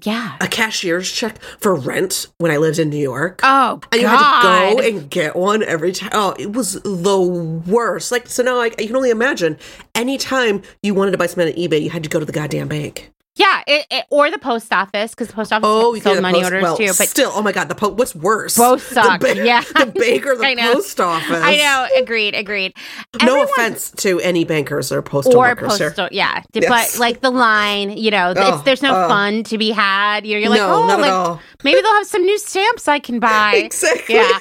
yeah. 0.04 0.36
a 0.40 0.46
cashier's 0.46 1.10
check 1.10 1.40
for 1.58 1.74
rent 1.74 2.26
when 2.38 2.50
I 2.50 2.56
lived 2.58 2.78
in 2.78 2.90
New 2.90 2.96
York. 2.98 3.40
Oh 3.42 3.80
And 3.92 4.00
you 4.00 4.06
had 4.06 4.16
to 4.16 4.22
God. 4.22 4.76
go 4.76 4.82
and 4.82 5.10
get 5.10 5.36
one 5.36 5.62
every 5.62 5.92
time. 5.92 6.10
Oh, 6.12 6.34
it 6.38 6.52
was 6.52 6.74
the 6.82 7.62
worst. 7.66 8.12
Like, 8.12 8.28
so 8.28 8.42
now 8.42 8.58
I, 8.60 8.66
you 8.78 8.86
can 8.88 8.96
only 8.96 9.10
imagine. 9.10 9.56
Anytime 9.94 10.62
you 10.82 10.94
wanted 10.94 11.12
to 11.12 11.18
buy 11.18 11.26
something 11.26 11.48
on 11.48 11.54
eBay, 11.58 11.82
you 11.82 11.90
had 11.90 12.02
to 12.02 12.08
go 12.08 12.18
to 12.18 12.24
the 12.26 12.32
goddamn 12.32 12.68
bank. 12.68 13.12
Yeah, 13.36 13.62
it, 13.66 13.86
it- 13.90 14.04
or 14.10 14.30
the 14.30 14.38
post 14.38 14.72
office 14.72 15.12
because 15.12 15.28
the 15.28 15.34
post 15.34 15.52
office 15.52 15.66
Oh, 15.68 15.94
you 15.94 16.00
sold 16.00 16.20
money 16.22 16.40
post- 16.40 16.44
orders 16.52 16.62
well, 16.62 16.76
too. 16.76 16.86
But 16.86 17.08
still, 17.08 17.30
oh 17.34 17.42
my 17.42 17.52
god, 17.52 17.68
the 17.68 17.74
po- 17.74 17.90
what's 17.90 18.14
worse? 18.14 18.56
Both 18.56 18.82
suck, 18.92 19.20
The 19.20 19.36
yeah. 19.44 19.60
the 19.60 19.86
bank 19.86 20.26
or 20.26 20.36
the 20.36 20.56
post 20.74 20.98
office. 21.00 21.30
I 21.30 21.56
know, 21.56 21.86
agreed, 22.02 22.34
agreed. 22.34 22.74
No 23.22 23.42
offense 23.44 23.90
to 23.98 24.18
any 24.20 24.44
bankers 24.44 24.90
or 24.90 25.02
postal 25.02 25.36
or 25.36 25.48
workers 25.48 25.78
here. 25.78 25.90
postal, 25.90 26.08
yeah. 26.10 26.42
Yes. 26.52 26.68
But 26.94 26.98
like 27.00 27.20
the 27.20 27.30
line, 27.30 27.90
you 27.96 28.10
know, 28.10 28.32
Oh, 28.36 28.62
there's 28.64 28.82
no 28.82 28.94
uh, 28.94 29.08
fun 29.08 29.44
to 29.44 29.58
be 29.58 29.70
had. 29.70 30.26
You 30.26 30.34
know, 30.34 30.40
you're 30.40 30.50
like, 30.50 30.58
no, 30.60 30.74
oh, 30.74 30.96
like 31.36 31.40
maybe 31.64 31.80
they'll 31.80 31.94
have 31.94 32.06
some 32.06 32.22
new 32.22 32.38
stamps 32.38 32.88
I 32.88 32.98
can 32.98 33.20
buy. 33.20 33.54
Exactly. 33.66 34.14
Yeah. 34.16 34.38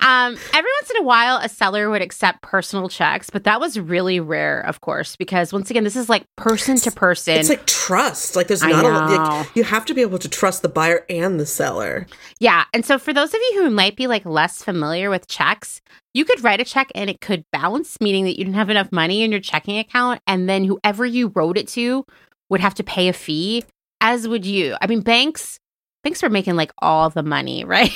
Um, 0.00 0.32
every 0.52 0.70
once 0.80 0.90
in 0.90 0.96
a 0.98 1.02
while, 1.04 1.36
a 1.36 1.48
seller 1.48 1.88
would 1.88 2.02
accept 2.02 2.42
personal 2.42 2.88
checks, 2.88 3.30
but 3.30 3.44
that 3.44 3.60
was 3.60 3.78
really 3.78 4.18
rare, 4.18 4.60
of 4.60 4.80
course, 4.80 5.14
because 5.14 5.52
once 5.52 5.70
again, 5.70 5.84
this 5.84 5.94
is 5.94 6.08
like 6.08 6.24
person 6.36 6.76
to 6.78 6.90
person. 6.90 7.36
It's 7.38 7.48
like 7.48 7.64
trust. 7.66 8.33
Like 8.36 8.48
there's 8.48 8.62
not 8.62 8.84
a 8.84 8.88
lot. 8.88 9.10
Like, 9.10 9.56
you 9.56 9.64
have 9.64 9.84
to 9.86 9.94
be 9.94 10.02
able 10.02 10.18
to 10.18 10.28
trust 10.28 10.62
the 10.62 10.68
buyer 10.68 11.04
and 11.08 11.38
the 11.38 11.46
seller. 11.46 12.06
Yeah. 12.40 12.64
And 12.72 12.84
so 12.84 12.98
for 12.98 13.12
those 13.12 13.34
of 13.34 13.40
you 13.50 13.62
who 13.62 13.70
might 13.70 13.96
be 13.96 14.06
like 14.06 14.24
less 14.24 14.62
familiar 14.62 15.10
with 15.10 15.28
checks, 15.28 15.80
you 16.12 16.24
could 16.24 16.42
write 16.44 16.60
a 16.60 16.64
check 16.64 16.90
and 16.94 17.10
it 17.10 17.20
could 17.20 17.44
bounce, 17.52 18.00
meaning 18.00 18.24
that 18.24 18.38
you 18.38 18.44
didn't 18.44 18.56
have 18.56 18.70
enough 18.70 18.92
money 18.92 19.22
in 19.22 19.30
your 19.30 19.40
checking 19.40 19.78
account. 19.78 20.20
And 20.26 20.48
then 20.48 20.64
whoever 20.64 21.04
you 21.04 21.32
wrote 21.34 21.58
it 21.58 21.68
to 21.68 22.04
would 22.48 22.60
have 22.60 22.74
to 22.74 22.84
pay 22.84 23.08
a 23.08 23.12
fee, 23.12 23.64
as 24.00 24.28
would 24.28 24.46
you. 24.46 24.76
I 24.80 24.86
mean, 24.86 25.00
banks, 25.00 25.58
banks 26.02 26.22
were 26.22 26.30
making 26.30 26.56
like 26.56 26.72
all 26.78 27.10
the 27.10 27.22
money, 27.22 27.64
right? 27.66 27.90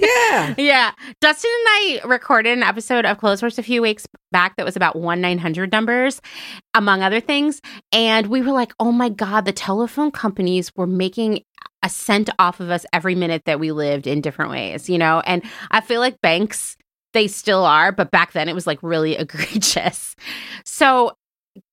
Yeah. 0.00 0.54
yeah. 0.58 0.92
Dustin 1.20 1.50
and 1.50 1.66
I 1.68 2.00
recorded 2.06 2.56
an 2.56 2.62
episode 2.62 3.04
of 3.04 3.18
Clothes 3.18 3.40
Horse 3.40 3.58
a 3.58 3.62
few 3.62 3.82
weeks 3.82 4.06
back 4.32 4.56
that 4.56 4.64
was 4.64 4.76
about 4.76 4.96
1 4.96 5.20
900 5.20 5.72
numbers, 5.72 6.20
among 6.74 7.02
other 7.02 7.20
things. 7.20 7.60
And 7.92 8.28
we 8.28 8.40
were 8.42 8.52
like, 8.52 8.72
oh 8.80 8.92
my 8.92 9.08
God, 9.08 9.44
the 9.44 9.52
telephone 9.52 10.10
companies 10.10 10.74
were 10.76 10.86
making 10.86 11.44
a 11.82 11.88
cent 11.88 12.30
off 12.38 12.60
of 12.60 12.70
us 12.70 12.84
every 12.92 13.14
minute 13.14 13.44
that 13.46 13.60
we 13.60 13.72
lived 13.72 14.06
in 14.06 14.20
different 14.20 14.50
ways, 14.50 14.88
you 14.88 14.98
know? 14.98 15.20
And 15.20 15.42
I 15.70 15.80
feel 15.80 16.00
like 16.00 16.20
banks, 16.20 16.76
they 17.12 17.26
still 17.26 17.64
are, 17.64 17.90
but 17.92 18.10
back 18.10 18.32
then 18.32 18.48
it 18.48 18.54
was 18.54 18.66
like 18.66 18.82
really 18.82 19.16
egregious. 19.16 20.14
So 20.64 21.12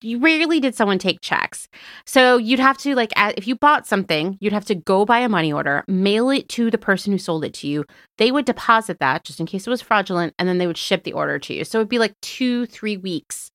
rarely 0.04 0.60
did 0.60 0.76
someone 0.76 1.00
take 1.00 1.22
checks. 1.22 1.68
So 2.06 2.38
you'd 2.38 2.60
have 2.60 2.78
to 2.80 2.96
like 2.96 3.12
if 3.16 3.48
you 3.48 3.56
bought 3.56 3.88
something, 3.88 4.38
you'd 4.40 4.54
have 4.54 4.66
to 4.66 4.76
go 4.76 5.06
buy 5.06 5.20
a 5.20 5.30
money 5.30 5.52
order, 5.52 5.84
mail 5.88 6.30
it 6.30 6.50
to 6.50 6.72
the 6.72 6.78
person 6.78 7.12
who 7.12 7.18
sold 7.18 7.46
it 7.46 7.54
to 7.56 7.68
you. 7.68 7.86
They 8.18 8.32
would 8.32 8.46
deposit 8.46 9.00
that 9.00 9.24
just 9.24 9.40
in 9.40 9.46
case 9.46 9.68
it 9.68 9.70
was 9.70 9.82
fraudulent, 9.82 10.34
and 10.40 10.48
then 10.48 10.58
they 10.58 10.68
would 10.68 10.78
ship 10.78 11.04
the 11.04 11.14
order 11.14 11.40
to 11.40 11.54
you. 11.54 11.64
So 11.64 11.80
it'd 11.80 11.90
be 11.90 12.00
like 12.00 12.16
two, 12.22 12.66
three 12.66 12.98
weeks 12.98 13.52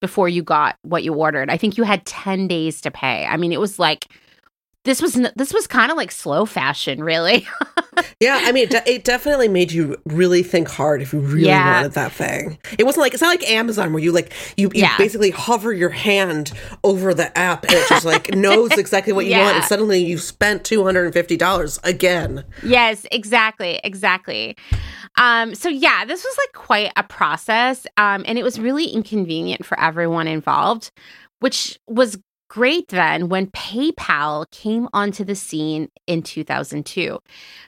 before 0.00 0.28
you 0.28 0.42
got 0.42 0.76
what 0.82 1.04
you 1.04 1.14
ordered. 1.14 1.50
I 1.50 1.56
think 1.56 1.76
you 1.76 1.84
had 1.84 2.06
ten 2.06 2.48
days 2.48 2.80
to 2.82 2.90
pay. 2.90 3.26
I 3.26 3.36
mean, 3.36 3.52
it 3.52 3.60
was 3.60 3.78
like 3.78 4.06
this 4.86 5.02
was 5.02 5.14
this 5.36 5.52
was 5.52 5.66
kind 5.66 5.90
of 5.90 5.96
like 5.98 6.10
slow 6.10 6.46
fashion, 6.46 7.02
really. 7.04 7.46
Yeah. 8.20 8.38
I 8.42 8.52
mean, 8.52 8.64
it, 8.64 8.70
de- 8.70 8.90
it 8.92 9.04
definitely 9.04 9.48
made 9.48 9.72
you 9.72 9.96
really 10.04 10.42
think 10.42 10.68
hard 10.68 11.00
if 11.00 11.14
you 11.14 11.20
really 11.20 11.46
Yeah. 11.48 11.76
wanted 11.76 11.92
that 11.92 12.12
thing. 12.12 12.58
It 12.78 12.84
wasn't 12.84 13.02
like 13.02 13.14
it's 13.14 13.22
not 13.22 13.28
like 13.28 13.48
Amazon 13.50 13.92
where 13.94 14.02
you 14.02 14.12
like 14.12 14.32
you, 14.58 14.66
you 14.74 14.82
Yeah. 14.82 14.96
basically 14.98 15.30
hover 15.30 15.72
your 15.72 15.88
hand 15.88 16.52
over 16.84 17.14
the 17.14 17.36
app 17.36 17.64
and 17.64 17.72
it 17.72 17.88
just 17.88 18.04
like 18.04 18.34
knows 18.34 18.72
exactly 18.72 19.14
what 19.14 19.24
you 19.24 19.38
want, 19.38 19.56
and 19.56 19.64
suddenly 19.64 19.98
you've 20.04 20.20
spent 20.20 20.62
two 20.64 20.84
hundred 20.84 21.04
and 21.06 21.14
fifty 21.14 21.38
dollars 21.38 21.78
again. 21.84 22.44
Yes, 22.62 23.06
exactly, 23.10 23.80
exactly. 23.82 24.56
Um, 25.18 25.54
so 25.54 25.70
yeah, 25.70 26.04
this 26.04 26.22
was 26.22 26.36
like 26.36 26.52
quite 26.52 26.92
a 26.96 27.02
process, 27.02 27.86
um, 27.96 28.24
and 28.26 28.38
it 28.38 28.42
was 28.44 28.58
really 28.60 28.86
inconvenient 28.88 29.64
for 29.64 29.78
everyone 29.80 30.28
involved, 30.28 30.90
which 31.40 31.78
was 31.86 32.18
great 32.48 32.88
then 32.88 33.28
when 33.28 33.48
PayPal 33.48 34.50
came 34.50 34.88
onto 34.92 35.24
the 35.24 35.34
scene 35.34 35.88
in 36.06 36.22
2002. 36.22 37.18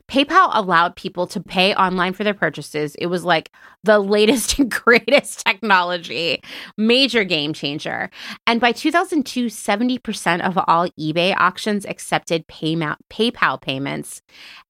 PayPal 0.09 0.51
allowed 0.53 0.97
people 0.97 1.27
to 1.29 1.41
pay 1.41 1.75
online 1.75 2.13
for 2.13 2.25
their 2.25 2.35
purchases. 2.35 2.95
It 2.97 3.07
was 3.07 3.25
like 3.25 3.51
the 3.85 3.99
latest 3.99 4.59
and 4.59 4.71
greatest 4.71 5.45
technology, 5.45 6.43
major 6.77 7.25
game 7.25 7.53
changer. 7.53 8.11
And 8.47 8.61
by 8.61 8.73
2002, 8.73 9.47
70% 9.47 10.41
of 10.41 10.59
all 10.67 10.89
eBay 10.91 11.35
auctions 11.37 11.85
accepted 11.85 12.47
PayPal 12.49 13.61
payments. 13.61 14.23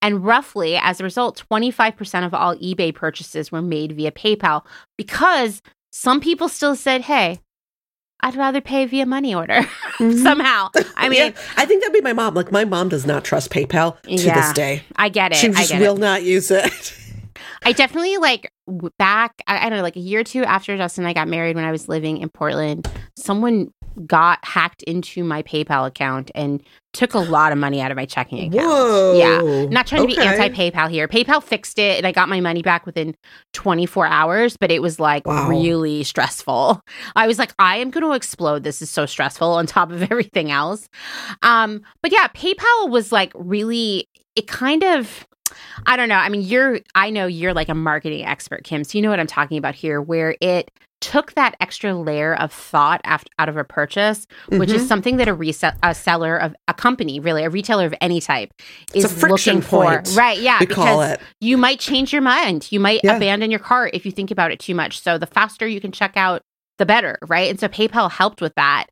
And 0.03 0.25
roughly, 0.25 0.77
as 0.77 1.01
a 1.01 1.05
result, 1.05 1.45
25% 1.51 2.27
of 2.27 2.35
all 2.35 2.57
eBay 2.57 2.95
purchases 2.95 3.53
were 3.53 3.63
made 3.63 3.93
via 3.93 4.11
PayPal 4.11 4.65
because 4.97 5.63
some 5.91 6.21
people 6.21 6.49
still 6.49 6.77
said, 6.77 7.03
hey, 7.03 7.41
I'd 8.21 8.35
rather 8.37 8.61
pay 8.61 8.85
via 8.87 9.07
money 9.07 9.35
order 9.35 9.55
mm-hmm. 9.99 10.19
somehow. 10.23 10.71
I 10.97 11.09
mean, 11.09 11.33
Yeah, 11.33 11.41
I 11.57 11.65
think 11.67 11.83
that'd 11.83 11.93
be 11.95 12.01
my 12.01 12.13
mom. 12.13 12.35
Like 12.35 12.51
my 12.51 12.65
mom 12.65 12.89
does 12.89 13.07
not 13.07 13.25
trust 13.25 13.51
PayPal 13.51 14.01
to 14.03 14.11
Yeah. 14.11 14.41
this 14.41 14.53
day. 14.53 14.83
I 14.97 15.09
get 15.09 15.33
it. 15.33 15.37
She 15.37 15.49
just 15.51 15.73
will 15.75 15.97
it. 15.97 16.01
not 16.01 16.23
use 16.25 16.51
it. 16.51 16.95
I 17.63 17.73
definitely 17.73 18.17
like 18.19 18.51
back, 18.99 19.43
I, 19.47 19.67
I 19.67 19.69
don't 19.69 19.79
know, 19.79 19.83
like 19.83 19.97
a 19.97 20.01
year 20.01 20.21
or 20.21 20.25
two 20.25 20.45
after 20.45 20.77
Justin 20.77 21.05
and 21.05 21.11
I 21.11 21.13
got 21.13 21.29
married 21.29 21.57
when 21.57 21.65
I 21.65 21.71
was 21.73 21.89
living 21.89 22.19
in 22.19 22.29
Portland, 22.29 22.91
someone 23.17 23.73
got 24.07 24.45
hacked 24.45 24.83
into 24.85 25.25
my 25.25 25.43
PayPal 25.43 25.87
account 25.87 26.31
and 26.35 26.63
took 26.95 27.15
a 27.15 27.19
lot 27.19 27.53
of 27.53 27.59
money 27.59 27.81
out 27.81 27.91
of 27.91 27.97
my 27.97 28.07
checking 28.07 28.39
account. 28.39 28.55
Whoa. 28.67 29.15
Yeah. 29.17 29.67
Not 29.67 29.87
trying 29.87 30.03
to 30.03 30.07
be 30.09 30.19
anti 30.19 30.49
PayPal 30.49 30.91
here. 30.91 31.07
PayPal 31.07 31.43
fixed 31.43 31.79
it 31.79 31.99
and 31.99 32.07
I 32.07 32.13
got 32.13 32.29
my 32.29 32.41
money 32.41 32.63
back 32.63 32.87
within 32.87 33.15
24 33.53 34.07
hours, 34.07 34.57
but 34.57 34.71
it 34.71 34.81
was 34.83 34.99
like 34.99 35.27
Wow. 35.27 35.49
really 35.49 36.03
stressful. 36.03 36.81
I 37.15 37.27
was 37.27 37.39
like, 37.39 37.53
I 37.59 37.77
am 37.77 37.91
going 37.91 38.05
to 38.05 38.13
explode. 38.15 38.63
This 38.63 38.81
is 38.83 38.91
so 38.91 39.07
stressful 39.07 39.49
on 39.49 39.67
top 39.67 39.91
of 39.93 40.03
everything 40.11 40.51
else. 40.51 40.89
Um, 41.43 41.83
but 42.03 42.11
yeah, 42.11 42.27
PayPal 42.29 42.89
was 42.91 43.13
like 43.13 43.33
really, 43.35 44.09
it 44.35 44.47
kind 44.49 44.83
of, 44.83 45.27
I 45.87 45.97
don't 45.97 46.09
know. 46.09 46.17
I 46.17 46.29
mean, 46.29 46.43
you're, 46.43 46.81
I 46.95 47.11
know 47.11 47.27
you're 47.27 47.55
like 47.55 47.69
a 47.69 47.75
marketing 47.75 48.25
expert, 48.25 48.65
Kim. 48.65 48.85
So 48.85 48.99
you 48.99 49.03
know 49.03 49.11
what 49.11 49.21
I'm 49.21 49.27
talking 49.27 49.59
about 49.59 49.75
here, 49.75 50.01
where 50.01 50.37
it 50.41 50.71
took 51.01 51.33
that 51.35 51.55
extra 51.61 51.95
layer 51.95 52.35
of 52.35 52.53
thought 52.53 53.01
after, 53.05 53.31
out 53.39 53.49
of 53.49 53.57
a 53.57 53.63
purchase, 53.63 54.27
which 54.49 54.73
is 54.73 54.83
Mhm. 54.83 54.89
something 54.89 55.17
that 55.19 55.29
a, 55.29 55.35
resell, 55.35 55.71
a 55.85 55.95
seller 55.95 56.37
of 56.37 56.57
a 56.67 56.75
company, 56.75 57.21
really, 57.21 57.45
a 57.45 57.51
retailer 57.51 57.87
of 57.87 57.95
any 58.01 58.21
type, 58.21 58.51
is 58.95 59.05
a 59.05 59.09
friction 59.09 59.57
looking 59.59 59.69
for. 59.69 59.85
point, 59.85 60.09
Right. 60.17 60.39
Yeah. 60.41 60.59
we 60.59 60.67
call 60.67 60.85
because 60.85 61.13
it. 61.13 61.21
you 61.41 61.57
might 61.57 61.79
change 61.79 62.13
your 62.13 62.23
mind. 62.23 62.67
You 62.73 62.81
might 62.81 63.01
Yeah. 63.05 63.17
abandon 63.17 63.51
your 63.53 63.61
cart 63.61 63.93
if 63.95 64.05
you 64.05 64.11
think 64.11 64.33
about 64.33 64.51
it 64.51 64.59
too 64.59 64.75
much. 64.75 65.01
So 65.01 65.19
the 65.19 65.27
faster 65.27 65.69
you 65.69 65.81
can 65.81 65.93
check 65.93 66.17
out, 66.17 66.43
the 66.79 66.87
better, 66.87 67.17
right? 67.29 67.49
And 67.49 67.59
so 67.61 67.69
PayPal 67.69 68.11
helped 68.11 68.41
with 68.41 68.55
that. 68.57 68.87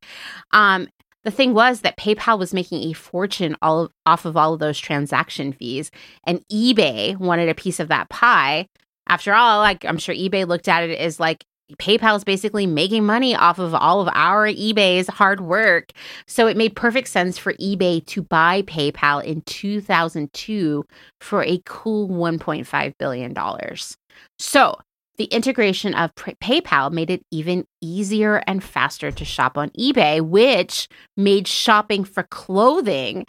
Um, 0.52 0.88
the 1.26 1.32
thing 1.32 1.54
was 1.54 1.80
that 1.80 1.96
PayPal 1.96 2.38
was 2.38 2.54
making 2.54 2.84
a 2.84 2.92
fortune 2.92 3.56
all 3.60 3.80
of, 3.80 3.92
off 4.06 4.24
of 4.26 4.36
all 4.36 4.54
of 4.54 4.60
those 4.60 4.78
transaction 4.78 5.52
fees, 5.52 5.90
and 6.24 6.40
eBay 6.52 7.16
wanted 7.16 7.48
a 7.48 7.54
piece 7.54 7.80
of 7.80 7.88
that 7.88 8.08
pie. 8.08 8.68
After 9.08 9.34
all, 9.34 9.58
like 9.58 9.84
I'm 9.84 9.98
sure 9.98 10.14
eBay 10.14 10.46
looked 10.46 10.68
at 10.68 10.84
it 10.84 10.96
as 11.00 11.18
like 11.18 11.44
PayPal 11.80 12.16
is 12.16 12.22
basically 12.22 12.64
making 12.64 13.04
money 13.04 13.34
off 13.34 13.58
of 13.58 13.74
all 13.74 14.00
of 14.00 14.08
our 14.14 14.46
eBay's 14.46 15.08
hard 15.08 15.40
work. 15.40 15.90
So 16.28 16.46
it 16.46 16.56
made 16.56 16.76
perfect 16.76 17.08
sense 17.08 17.38
for 17.38 17.54
eBay 17.54 18.06
to 18.06 18.22
buy 18.22 18.62
PayPal 18.62 19.24
in 19.24 19.40
2002 19.40 20.84
for 21.20 21.42
a 21.42 21.60
cool 21.64 22.08
$1.5 22.08 22.92
billion. 22.98 23.34
So 24.38 24.78
the 25.16 25.24
integration 25.24 25.94
of 25.94 26.14
PayPal 26.14 26.92
made 26.92 27.10
it 27.10 27.22
even 27.30 27.66
easier 27.80 28.42
and 28.46 28.62
faster 28.62 29.10
to 29.10 29.24
shop 29.24 29.56
on 29.56 29.70
eBay, 29.70 30.20
which 30.20 30.88
made 31.16 31.48
shopping 31.48 32.04
for 32.04 32.24
clothing 32.24 33.26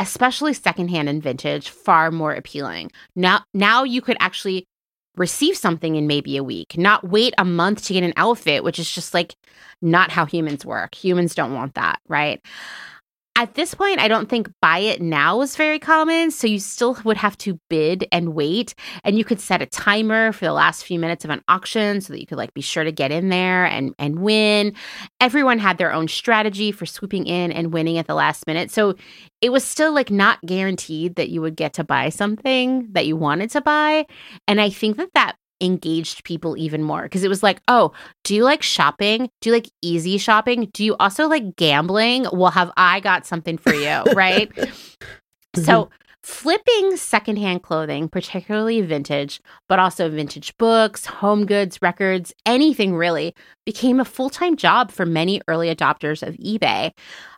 especially 0.00 0.54
secondhand 0.54 1.10
and 1.10 1.22
vintage 1.22 1.68
far 1.68 2.10
more 2.10 2.32
appealing. 2.32 2.90
Now 3.14 3.44
now 3.52 3.84
you 3.84 4.00
could 4.00 4.16
actually 4.18 4.66
receive 5.16 5.56
something 5.56 5.96
in 5.96 6.06
maybe 6.06 6.36
a 6.38 6.44
week, 6.44 6.78
not 6.78 7.06
wait 7.06 7.34
a 7.36 7.44
month 7.44 7.84
to 7.84 7.92
get 7.92 8.02
an 8.02 8.14
outfit, 8.16 8.64
which 8.64 8.78
is 8.78 8.90
just 8.90 9.12
like 9.12 9.36
not 9.82 10.10
how 10.10 10.24
humans 10.24 10.64
work. 10.64 10.94
Humans 10.94 11.34
don't 11.34 11.54
want 11.54 11.74
that, 11.74 12.00
right? 12.08 12.40
At 13.40 13.54
this 13.54 13.72
point, 13.72 14.00
I 14.00 14.06
don't 14.06 14.28
think 14.28 14.52
buy 14.60 14.80
it 14.80 15.00
now 15.00 15.40
is 15.40 15.56
very 15.56 15.78
common. 15.78 16.30
So 16.30 16.46
you 16.46 16.58
still 16.58 16.98
would 17.04 17.16
have 17.16 17.38
to 17.38 17.58
bid 17.70 18.06
and 18.12 18.34
wait. 18.34 18.74
And 19.02 19.16
you 19.16 19.24
could 19.24 19.40
set 19.40 19.62
a 19.62 19.66
timer 19.66 20.32
for 20.32 20.44
the 20.44 20.52
last 20.52 20.84
few 20.84 20.98
minutes 20.98 21.24
of 21.24 21.30
an 21.30 21.42
auction 21.48 22.02
so 22.02 22.12
that 22.12 22.20
you 22.20 22.26
could 22.26 22.36
like 22.36 22.52
be 22.52 22.60
sure 22.60 22.84
to 22.84 22.92
get 22.92 23.10
in 23.10 23.30
there 23.30 23.64
and, 23.64 23.94
and 23.98 24.18
win. 24.18 24.74
Everyone 25.22 25.58
had 25.58 25.78
their 25.78 25.90
own 25.90 26.06
strategy 26.06 26.70
for 26.70 26.84
swooping 26.84 27.26
in 27.26 27.50
and 27.50 27.72
winning 27.72 27.96
at 27.96 28.06
the 28.06 28.14
last 28.14 28.46
minute. 28.46 28.70
So 28.70 28.96
it 29.40 29.50
was 29.50 29.64
still 29.64 29.94
like 29.94 30.10
not 30.10 30.38
guaranteed 30.42 31.14
that 31.14 31.30
you 31.30 31.40
would 31.40 31.56
get 31.56 31.72
to 31.74 31.84
buy 31.84 32.10
something 32.10 32.88
that 32.92 33.06
you 33.06 33.16
wanted 33.16 33.48
to 33.52 33.62
buy. 33.62 34.04
And 34.46 34.60
I 34.60 34.68
think 34.68 34.98
that 34.98 35.14
that 35.14 35.36
engaged 35.60 36.24
people 36.24 36.56
even 36.56 36.82
more 36.82 37.02
because 37.02 37.24
it 37.24 37.28
was 37.28 37.42
like, 37.42 37.60
oh, 37.68 37.92
do 38.24 38.34
you 38.34 38.44
like 38.44 38.62
shopping? 38.62 39.30
Do 39.40 39.50
you 39.50 39.54
like 39.54 39.70
easy 39.82 40.18
shopping? 40.18 40.70
Do 40.72 40.84
you 40.84 40.96
also 40.98 41.28
like 41.28 41.56
gambling? 41.56 42.26
Well, 42.32 42.50
have 42.50 42.72
I 42.76 43.00
got 43.00 43.26
something 43.26 43.58
for 43.58 43.74
you? 43.74 44.02
right. 44.14 44.50
Mm-hmm. 44.54 45.62
So 45.62 45.90
Flipping 46.22 46.98
secondhand 46.98 47.62
clothing, 47.62 48.06
particularly 48.06 48.82
vintage, 48.82 49.40
but 49.70 49.78
also 49.78 50.10
vintage 50.10 50.54
books, 50.58 51.06
home 51.06 51.46
goods, 51.46 51.80
records, 51.80 52.34
anything 52.44 52.94
really, 52.94 53.34
became 53.64 53.98
a 53.98 54.04
full 54.04 54.28
time 54.28 54.54
job 54.54 54.90
for 54.90 55.06
many 55.06 55.40
early 55.48 55.74
adopters 55.74 56.26
of 56.26 56.34
eBay. 56.34 56.90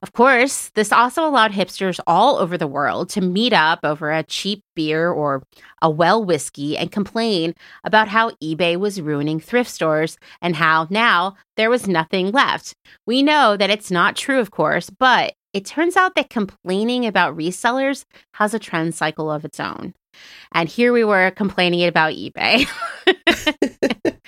Of 0.02 0.12
course, 0.12 0.70
this 0.74 0.90
also 0.90 1.24
allowed 1.24 1.52
hipsters 1.52 2.00
all 2.08 2.38
over 2.38 2.58
the 2.58 2.66
world 2.66 3.08
to 3.10 3.20
meet 3.20 3.52
up 3.52 3.80
over 3.84 4.10
a 4.10 4.24
cheap 4.24 4.64
beer 4.74 5.10
or 5.10 5.44
a 5.80 5.88
well 5.88 6.24
whiskey 6.24 6.76
and 6.76 6.90
complain 6.90 7.54
about 7.84 8.08
how 8.08 8.30
eBay 8.42 8.76
was 8.76 9.00
ruining 9.00 9.38
thrift 9.38 9.70
stores 9.70 10.18
and 10.40 10.56
how 10.56 10.88
now 10.90 11.36
there 11.56 11.70
was 11.70 11.86
nothing 11.86 12.32
left. 12.32 12.74
We 13.06 13.22
know 13.22 13.56
that 13.56 13.70
it's 13.70 13.92
not 13.92 14.16
true, 14.16 14.40
of 14.40 14.50
course, 14.50 14.90
but 14.90 15.34
it 15.52 15.64
turns 15.64 15.96
out 15.96 16.14
that 16.14 16.30
complaining 16.30 17.06
about 17.06 17.36
resellers 17.36 18.04
has 18.34 18.54
a 18.54 18.58
trend 18.58 18.94
cycle 18.94 19.30
of 19.30 19.44
its 19.44 19.60
own. 19.60 19.94
And 20.52 20.68
here 20.68 20.92
we 20.92 21.04
were 21.04 21.30
complaining 21.30 21.84
about 21.86 22.12
eBay. 22.12 22.66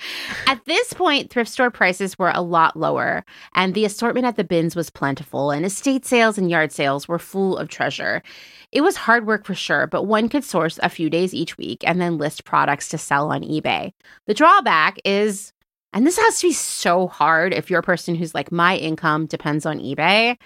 at 0.47 0.65
this 0.65 0.93
point, 0.93 1.29
thrift 1.29 1.51
store 1.51 1.69
prices 1.69 2.17
were 2.17 2.31
a 2.33 2.41
lot 2.41 2.75
lower, 2.75 3.23
and 3.53 3.73
the 3.73 3.85
assortment 3.85 4.25
at 4.25 4.35
the 4.35 4.43
bins 4.43 4.75
was 4.75 4.89
plentiful, 4.89 5.51
and 5.51 5.65
estate 5.65 6.05
sales 6.05 6.37
and 6.37 6.49
yard 6.49 6.71
sales 6.71 7.07
were 7.07 7.19
full 7.19 7.57
of 7.57 7.69
treasure. 7.69 8.23
It 8.71 8.81
was 8.81 8.95
hard 8.95 9.27
work 9.27 9.45
for 9.45 9.55
sure, 9.55 9.87
but 9.87 10.03
one 10.03 10.27
could 10.27 10.43
source 10.43 10.79
a 10.81 10.89
few 10.89 11.09
days 11.09 11.33
each 11.33 11.57
week 11.57 11.83
and 11.87 12.01
then 12.01 12.17
list 12.17 12.45
products 12.45 12.89
to 12.89 12.97
sell 12.97 13.31
on 13.31 13.43
eBay. 13.43 13.93
The 14.25 14.33
drawback 14.33 14.97
is, 15.05 15.53
and 15.93 16.05
this 16.05 16.17
has 16.17 16.39
to 16.39 16.47
be 16.47 16.53
so 16.53 17.07
hard 17.07 17.53
if 17.53 17.69
you're 17.69 17.79
a 17.79 17.83
person 17.83 18.15
who's 18.15 18.33
like, 18.33 18.51
my 18.51 18.75
income 18.75 19.27
depends 19.27 19.65
on 19.67 19.79
eBay 19.79 20.37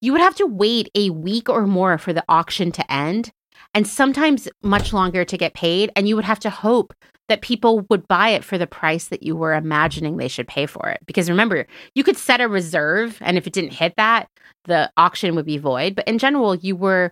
you 0.00 0.12
would 0.12 0.20
have 0.20 0.36
to 0.36 0.46
wait 0.46 0.90
a 0.94 1.10
week 1.10 1.48
or 1.48 1.66
more 1.66 1.98
for 1.98 2.12
the 2.12 2.24
auction 2.28 2.72
to 2.72 2.92
end 2.92 3.30
and 3.74 3.86
sometimes 3.86 4.48
much 4.62 4.92
longer 4.92 5.24
to 5.24 5.36
get 5.36 5.54
paid. 5.54 5.90
And 5.96 6.08
you 6.08 6.16
would 6.16 6.24
have 6.24 6.40
to 6.40 6.50
hope 6.50 6.94
that 7.28 7.42
people 7.42 7.80
would 7.90 8.06
buy 8.06 8.30
it 8.30 8.44
for 8.44 8.56
the 8.56 8.66
price 8.66 9.08
that 9.08 9.22
you 9.22 9.34
were 9.34 9.54
imagining 9.54 10.16
they 10.16 10.28
should 10.28 10.46
pay 10.46 10.66
for 10.66 10.88
it. 10.88 11.00
Because 11.06 11.28
remember, 11.28 11.66
you 11.94 12.04
could 12.04 12.16
set 12.16 12.40
a 12.40 12.48
reserve, 12.48 13.18
and 13.20 13.36
if 13.36 13.46
it 13.46 13.52
didn't 13.52 13.72
hit 13.72 13.94
that, 13.96 14.28
the 14.64 14.90
auction 14.96 15.34
would 15.34 15.46
be 15.46 15.58
void. 15.58 15.96
But 15.96 16.06
in 16.06 16.18
general, 16.18 16.54
you 16.54 16.76
were 16.76 17.10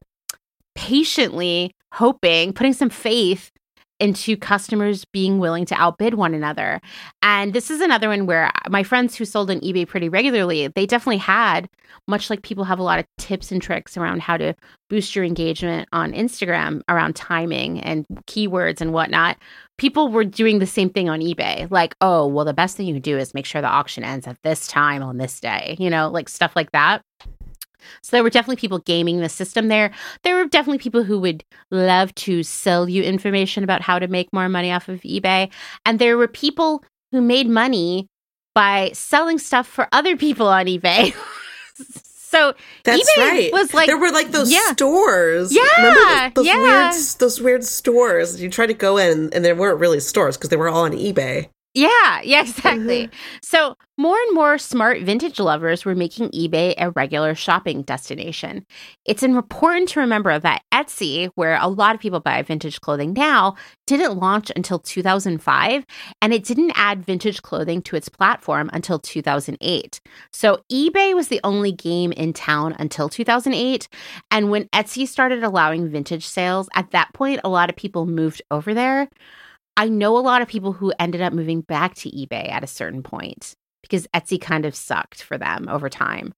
patiently 0.75 1.75
hoping, 1.93 2.53
putting 2.53 2.73
some 2.73 2.91
faith 2.91 3.51
into 4.01 4.37
customers 4.37 5.05
being 5.05 5.39
willing 5.39 5.65
to 5.67 5.75
outbid 5.75 6.15
one 6.15 6.35
another. 6.35 6.81
And 7.23 7.53
this 7.53 7.71
is 7.71 7.81
another 7.81 8.09
one 8.09 8.27
where 8.27 8.51
my 8.69 8.83
friends 8.83 9.15
who 9.15 9.25
sold 9.25 9.51
on 9.51 9.61
eBay 9.61 9.87
pretty 9.87 10.09
regularly, 10.09 10.67
they 10.69 10.87
definitely 10.87 11.19
had, 11.19 11.69
much 12.09 12.29
like 12.29 12.43
people 12.43 12.65
have 12.65 12.79
a 12.79 12.83
lot 12.83 12.99
of 12.99 13.07
tips 13.19 13.53
and 13.53 13.63
tricks 13.63 13.97
around 13.97 14.21
how 14.21 14.37
to 14.37 14.55
boost 14.91 15.15
your 15.15 15.25
engagement 15.25 15.89
on 15.93 16.13
Instagram 16.13 16.83
around 16.89 17.15
timing 17.15 17.81
and 17.81 18.05
keywords 18.27 18.81
and 18.81 18.93
whatnot. 18.93 19.39
People 19.79 20.09
were 20.09 20.25
doing 20.25 20.59
the 20.59 20.67
same 20.67 20.91
thing 20.91 21.09
on 21.09 21.21
eBay. 21.21 21.71
Like, 21.71 21.95
oh, 22.01 22.27
well, 22.27 22.45
the 22.45 22.55
best 22.55 22.77
thing 22.77 22.87
you 22.87 22.95
can 22.95 23.03
do 23.03 23.17
is 23.17 23.35
make 23.35 23.47
sure 23.47 23.61
the 23.61 23.69
auction 23.69 24.05
ends 24.05 24.27
at 24.27 24.39
this 24.43 24.67
time 24.67 25.03
on 25.03 25.19
this 25.19 25.41
day, 25.41 25.77
you 25.79 25.91
know, 25.91 26.09
like 26.09 26.29
stuff 26.29 26.55
like 26.55 26.73
that. 26.73 27.03
So 28.03 28.17
there 28.17 28.23
were 28.23 28.31
definitely 28.31 28.57
people 28.57 28.79
gaming 28.79 29.21
the 29.21 29.29
system 29.29 29.69
there. 29.69 29.91
There 30.23 30.37
were 30.37 30.47
definitely 30.47 30.79
people 30.79 31.05
who 31.05 31.19
would 31.21 31.45
love 31.71 32.15
to 32.17 32.43
sell 32.43 32.89
you 32.89 33.03
information 33.03 33.65
about 33.65 33.83
how 33.83 33.99
to 33.99 34.09
make 34.09 34.33
more 34.33 34.49
money 34.49 34.73
off 34.73 34.89
of 34.89 35.01
eBay. 35.03 35.51
And 35.85 35.99
there 35.99 36.17
were 36.17 36.29
people 36.29 36.85
who 37.13 37.21
made 37.21 37.49
money 37.49 38.09
by 38.55 38.91
selling 38.93 39.39
stuff 39.39 39.67
for 39.67 39.89
other 39.93 40.17
people 40.17 40.47
on 40.47 40.67
eBay. 40.67 41.15
so 42.35 42.55
that's 42.85 43.11
eBay 43.17 43.19
right. 43.19 43.53
Was 43.53 43.75
like 43.75 43.87
there 43.87 43.99
were 43.99 44.11
like 44.11 44.31
those 44.31 44.53
yeah. 44.53 44.73
stores. 44.73 45.55
Yeah, 45.55 45.63
Remember 45.77 46.01
those, 46.01 46.33
those 46.35 46.47
yeah. 46.47 46.63
weird 46.63 46.95
those 47.19 47.41
weird 47.41 47.65
stores. 47.65 48.41
You 48.41 48.51
tried 48.51 48.69
to 48.69 48.75
go 48.75 48.97
in 48.97 49.33
and 49.33 49.45
there 49.45 49.55
weren't 49.55 49.81
really 49.81 50.01
stores 50.01 50.37
because 50.37 50.51
they 50.51 50.57
were 50.57 50.69
all 50.69 50.85
on 50.85 50.93
eBay. 50.93 51.49
Yeah, 51.75 52.21
yeah, 52.23 52.43
exactly. 52.43 53.09
Mm-hmm. 53.09 53.17
So, 53.43 53.77
more 53.99 54.17
and 54.17 54.35
more 54.35 54.59
smart 54.59 55.03
vintage 55.03 55.39
lovers 55.41 55.85
were 55.85 55.95
making 55.95 56.31
eBay 56.31 56.75
a 56.79 56.91
regular 56.91 57.35
shopping 57.35 57.83
destination. 57.83 58.65
It's 59.05 59.25
important 59.25 59.89
to 59.91 60.01
remember 60.01 60.39
that 60.39 60.63
Etsy, 60.73 61.31
where 61.35 61.59
a 61.61 61.67
lot 61.69 61.95
of 61.95 62.01
people 62.01 62.21
buy 62.21 62.43
vintage 62.43 62.81
clothing 62.81 63.13
now, 63.13 63.57
didn't 63.89 64.19
launch 64.19 64.53
until 64.55 64.79
2005, 64.79 65.85
and 66.23 66.33
it 66.33 66.45
didn't 66.45 66.73
add 66.77 67.05
vintage 67.05 67.43
clothing 67.43 67.83
to 67.83 67.97
its 67.97 68.09
platform 68.09 68.71
until 68.73 69.01
2008. 69.01 70.01
So, 70.33 70.63
eBay 70.71 71.13
was 71.13 71.27
the 71.27 71.41
only 71.43 71.73
game 71.73 72.13
in 72.13 72.33
town 72.33 72.77
until 72.79 73.09
2008. 73.09 73.89
And 74.31 74.49
when 74.49 74.69
Etsy 74.69 75.09
started 75.09 75.43
allowing 75.43 75.89
vintage 75.89 76.25
sales, 76.27 76.69
at 76.75 76.93
that 76.93 77.13
point, 77.15 77.41
a 77.43 77.49
lot 77.49 77.69
of 77.69 77.75
people 77.75 78.07
moved 78.07 78.43
over 78.53 78.75
there. 78.75 79.09
I 79.77 79.89
know 79.89 80.17
a 80.17 80.21
lot 80.21 80.43
of 80.43 80.49
people 80.49 80.73
who 80.73 80.93
ended 80.99 81.21
up 81.21 81.33
moving 81.33 81.63
back 81.63 81.95
to 81.97 82.11
eBay 82.11 82.51
at 82.51 82.65
a 82.65 82.69
certain 82.69 83.03
point 83.03 83.55
because 83.83 84.07
Etsy 84.15 84.41
kind 84.41 84.65
of 84.65 84.75
sucked 84.75 85.23
for 85.23 85.37
them 85.37 85.69
over 85.69 85.89
time. 85.89 86.33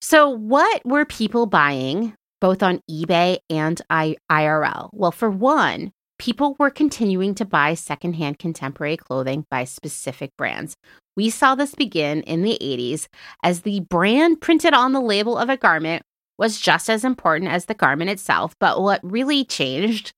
So, 0.00 0.30
what 0.30 0.80
were 0.84 1.04
people 1.04 1.46
buying 1.46 2.14
both 2.40 2.62
on 2.62 2.80
eBay 2.90 3.38
and 3.50 3.80
I- 3.90 4.16
IRL? 4.30 4.88
Well, 4.92 5.12
for 5.12 5.28
one, 5.28 5.92
people 6.18 6.56
were 6.58 6.70
continuing 6.70 7.34
to 7.34 7.44
buy 7.44 7.74
secondhand 7.74 8.38
contemporary 8.38 8.96
clothing 8.96 9.44
by 9.50 9.64
specific 9.64 10.30
brands. 10.38 10.76
We 11.16 11.28
saw 11.30 11.54
this 11.54 11.74
begin 11.74 12.22
in 12.22 12.42
the 12.42 12.58
80s 12.60 13.08
as 13.42 13.62
the 13.62 13.80
brand 13.80 14.40
printed 14.40 14.72
on 14.72 14.92
the 14.92 15.00
label 15.00 15.36
of 15.36 15.50
a 15.50 15.56
garment 15.56 16.02
was 16.38 16.58
just 16.58 16.88
as 16.88 17.04
important 17.04 17.50
as 17.50 17.66
the 17.66 17.74
garment 17.74 18.10
itself. 18.10 18.54
But 18.58 18.80
what 18.80 19.00
really 19.02 19.44
changed 19.44 20.12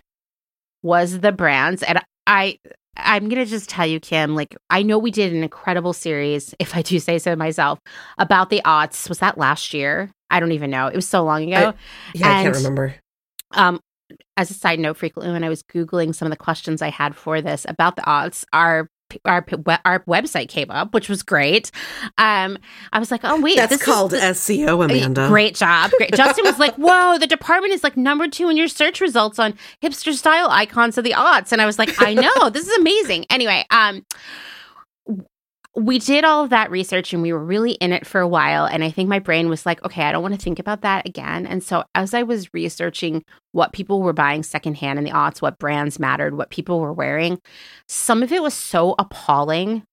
was 0.82 1.20
the 1.20 1.32
brands. 1.32 1.82
And 1.82 2.00
I 2.26 2.58
I'm 2.96 3.28
going 3.28 3.42
to 3.42 3.50
just 3.50 3.70
tell 3.70 3.86
you, 3.86 4.00
Kim, 4.00 4.34
like, 4.34 4.56
I 4.68 4.82
know 4.82 4.98
we 4.98 5.10
did 5.10 5.32
an 5.32 5.42
incredible 5.42 5.92
series, 5.92 6.54
if 6.58 6.76
I 6.76 6.82
do 6.82 6.98
say 6.98 7.18
so 7.18 7.34
myself, 7.34 7.78
about 8.18 8.50
the 8.50 8.60
aughts. 8.64 9.08
Was 9.08 9.18
that 9.20 9.38
last 9.38 9.72
year? 9.72 10.10
I 10.30 10.40
don't 10.40 10.52
even 10.52 10.70
know. 10.70 10.88
It 10.88 10.96
was 10.96 11.08
so 11.08 11.24
long 11.24 11.44
ago. 11.44 11.70
I, 11.70 11.74
yeah, 12.14 12.26
and, 12.26 12.26
I 12.26 12.42
can't 12.42 12.56
remember. 12.56 12.94
Um, 13.52 13.80
as 14.36 14.50
a 14.50 14.54
side 14.54 14.78
note, 14.78 14.98
frequently 14.98 15.32
when 15.32 15.44
I 15.44 15.48
was 15.48 15.62
Googling 15.62 16.14
some 16.14 16.26
of 16.26 16.30
the 16.30 16.36
questions 16.36 16.82
I 16.82 16.90
had 16.90 17.16
for 17.16 17.40
this 17.40 17.64
about 17.68 17.96
the 17.96 18.02
aughts, 18.02 18.44
our 18.52 18.88
our 19.24 19.44
our 19.84 20.00
website 20.04 20.48
came 20.48 20.70
up, 20.70 20.94
which 20.94 21.08
was 21.08 21.22
great. 21.22 21.70
Um, 22.18 22.58
I 22.92 22.98
was 22.98 23.10
like, 23.10 23.20
oh 23.24 23.40
wait, 23.40 23.56
that's 23.56 23.82
called 23.82 24.12
SEO, 24.12 24.84
Amanda. 24.84 25.28
Great 25.28 25.54
job. 25.54 25.90
Great. 25.98 26.12
Justin 26.14 26.44
was 26.44 26.58
like, 26.58 26.74
whoa, 26.76 27.18
the 27.18 27.26
department 27.26 27.72
is 27.72 27.82
like 27.84 27.96
number 27.96 28.28
two 28.28 28.48
in 28.48 28.56
your 28.56 28.68
search 28.68 29.00
results 29.00 29.38
on 29.38 29.54
hipster 29.82 30.12
style 30.12 30.48
icons 30.50 30.98
of 30.98 31.04
the 31.04 31.12
aughts, 31.12 31.52
and 31.52 31.60
I 31.62 31.66
was 31.66 31.78
like, 31.78 31.90
I 32.00 32.14
know, 32.14 32.50
this 32.50 32.66
is 32.66 32.76
amazing. 32.78 33.26
Anyway, 33.30 33.64
um. 33.70 34.04
We 35.74 35.98
did 35.98 36.24
all 36.24 36.44
of 36.44 36.50
that 36.50 36.70
research 36.70 37.12
and 37.12 37.22
we 37.22 37.32
were 37.32 37.42
really 37.42 37.72
in 37.72 37.92
it 37.92 38.06
for 38.06 38.20
a 38.20 38.28
while. 38.28 38.66
And 38.66 38.84
I 38.84 38.90
think 38.90 39.08
my 39.08 39.18
brain 39.18 39.48
was 39.48 39.64
like, 39.64 39.82
okay, 39.84 40.02
I 40.02 40.12
don't 40.12 40.22
want 40.22 40.34
to 40.34 40.40
think 40.40 40.58
about 40.58 40.82
that 40.82 41.06
again. 41.06 41.46
And 41.46 41.62
so 41.62 41.84
as 41.94 42.12
I 42.12 42.22
was 42.22 42.52
researching 42.52 43.24
what 43.52 43.72
people 43.72 44.02
were 44.02 44.12
buying 44.12 44.42
secondhand 44.42 44.98
in 44.98 45.04
the 45.04 45.12
aughts, 45.12 45.40
what 45.40 45.58
brands 45.58 45.98
mattered, 45.98 46.36
what 46.36 46.50
people 46.50 46.80
were 46.80 46.92
wearing, 46.92 47.38
some 47.88 48.22
of 48.22 48.32
it 48.32 48.42
was 48.42 48.54
so 48.54 48.94
appalling, 48.98 49.84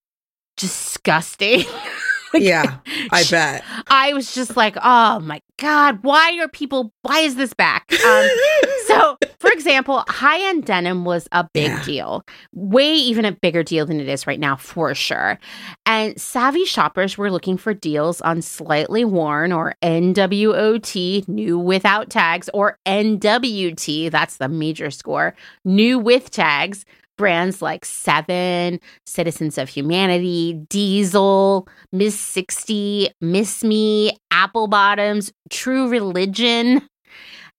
disgusting. 0.57 1.63
yeah, 2.34 2.80
I 3.11 3.23
bet. 3.32 3.63
I 3.88 4.11
was 4.13 4.36
just 4.36 4.57
like, 4.57 4.75
oh 4.84 5.19
my 5.21 5.41
God, 5.57 5.99
why 6.03 6.38
are 6.41 6.49
people, 6.49 6.91
why 7.03 7.19
is 7.19 7.36
this 7.36 7.53
back? 7.53 7.86
Um, 7.91 8.30
so, 8.89 9.17
for 9.39 9.51
example, 9.51 10.03
high 10.07 10.49
end 10.49 10.65
denim 10.65 11.05
was 11.05 11.27
a 11.31 11.47
big 11.53 11.67
yeah. 11.67 11.83
deal, 11.83 12.23
way 12.53 12.91
even 12.93 13.25
a 13.25 13.31
bigger 13.31 13.63
deal 13.63 13.85
than 13.85 13.99
it 13.99 14.07
is 14.07 14.25
right 14.25 14.39
now, 14.39 14.55
for 14.55 14.95
sure. 14.95 15.39
And 15.85 16.19
savvy 16.19 16.65
shoppers 16.65 17.17
were 17.17 17.31
looking 17.31 17.57
for 17.57 17.73
deals 17.73 18.21
on 18.21 18.41
slightly 18.41 19.05
worn 19.05 19.51
or 19.51 19.75
NWOT, 19.83 21.27
new 21.27 21.59
without 21.59 22.09
tags, 22.09 22.49
or 22.53 22.77
NWT, 22.87 24.11
that's 24.11 24.37
the 24.37 24.49
major 24.49 24.91
score, 24.91 25.35
new 25.63 25.99
with 25.99 26.31
tags 26.31 26.85
brands 27.19 27.61
like 27.61 27.83
Seven, 27.83 28.79
Citizens 29.05 29.57
of 29.57 29.67
Humanity, 29.67 30.53
Diesel, 30.69 31.67
Miss 31.91 32.17
60, 32.17 33.09
Miss 33.19 33.61
Me, 33.61 34.17
Apple 34.31 34.67
Bottoms, 34.67 35.31
True 35.49 35.89
Religion. 35.89 36.87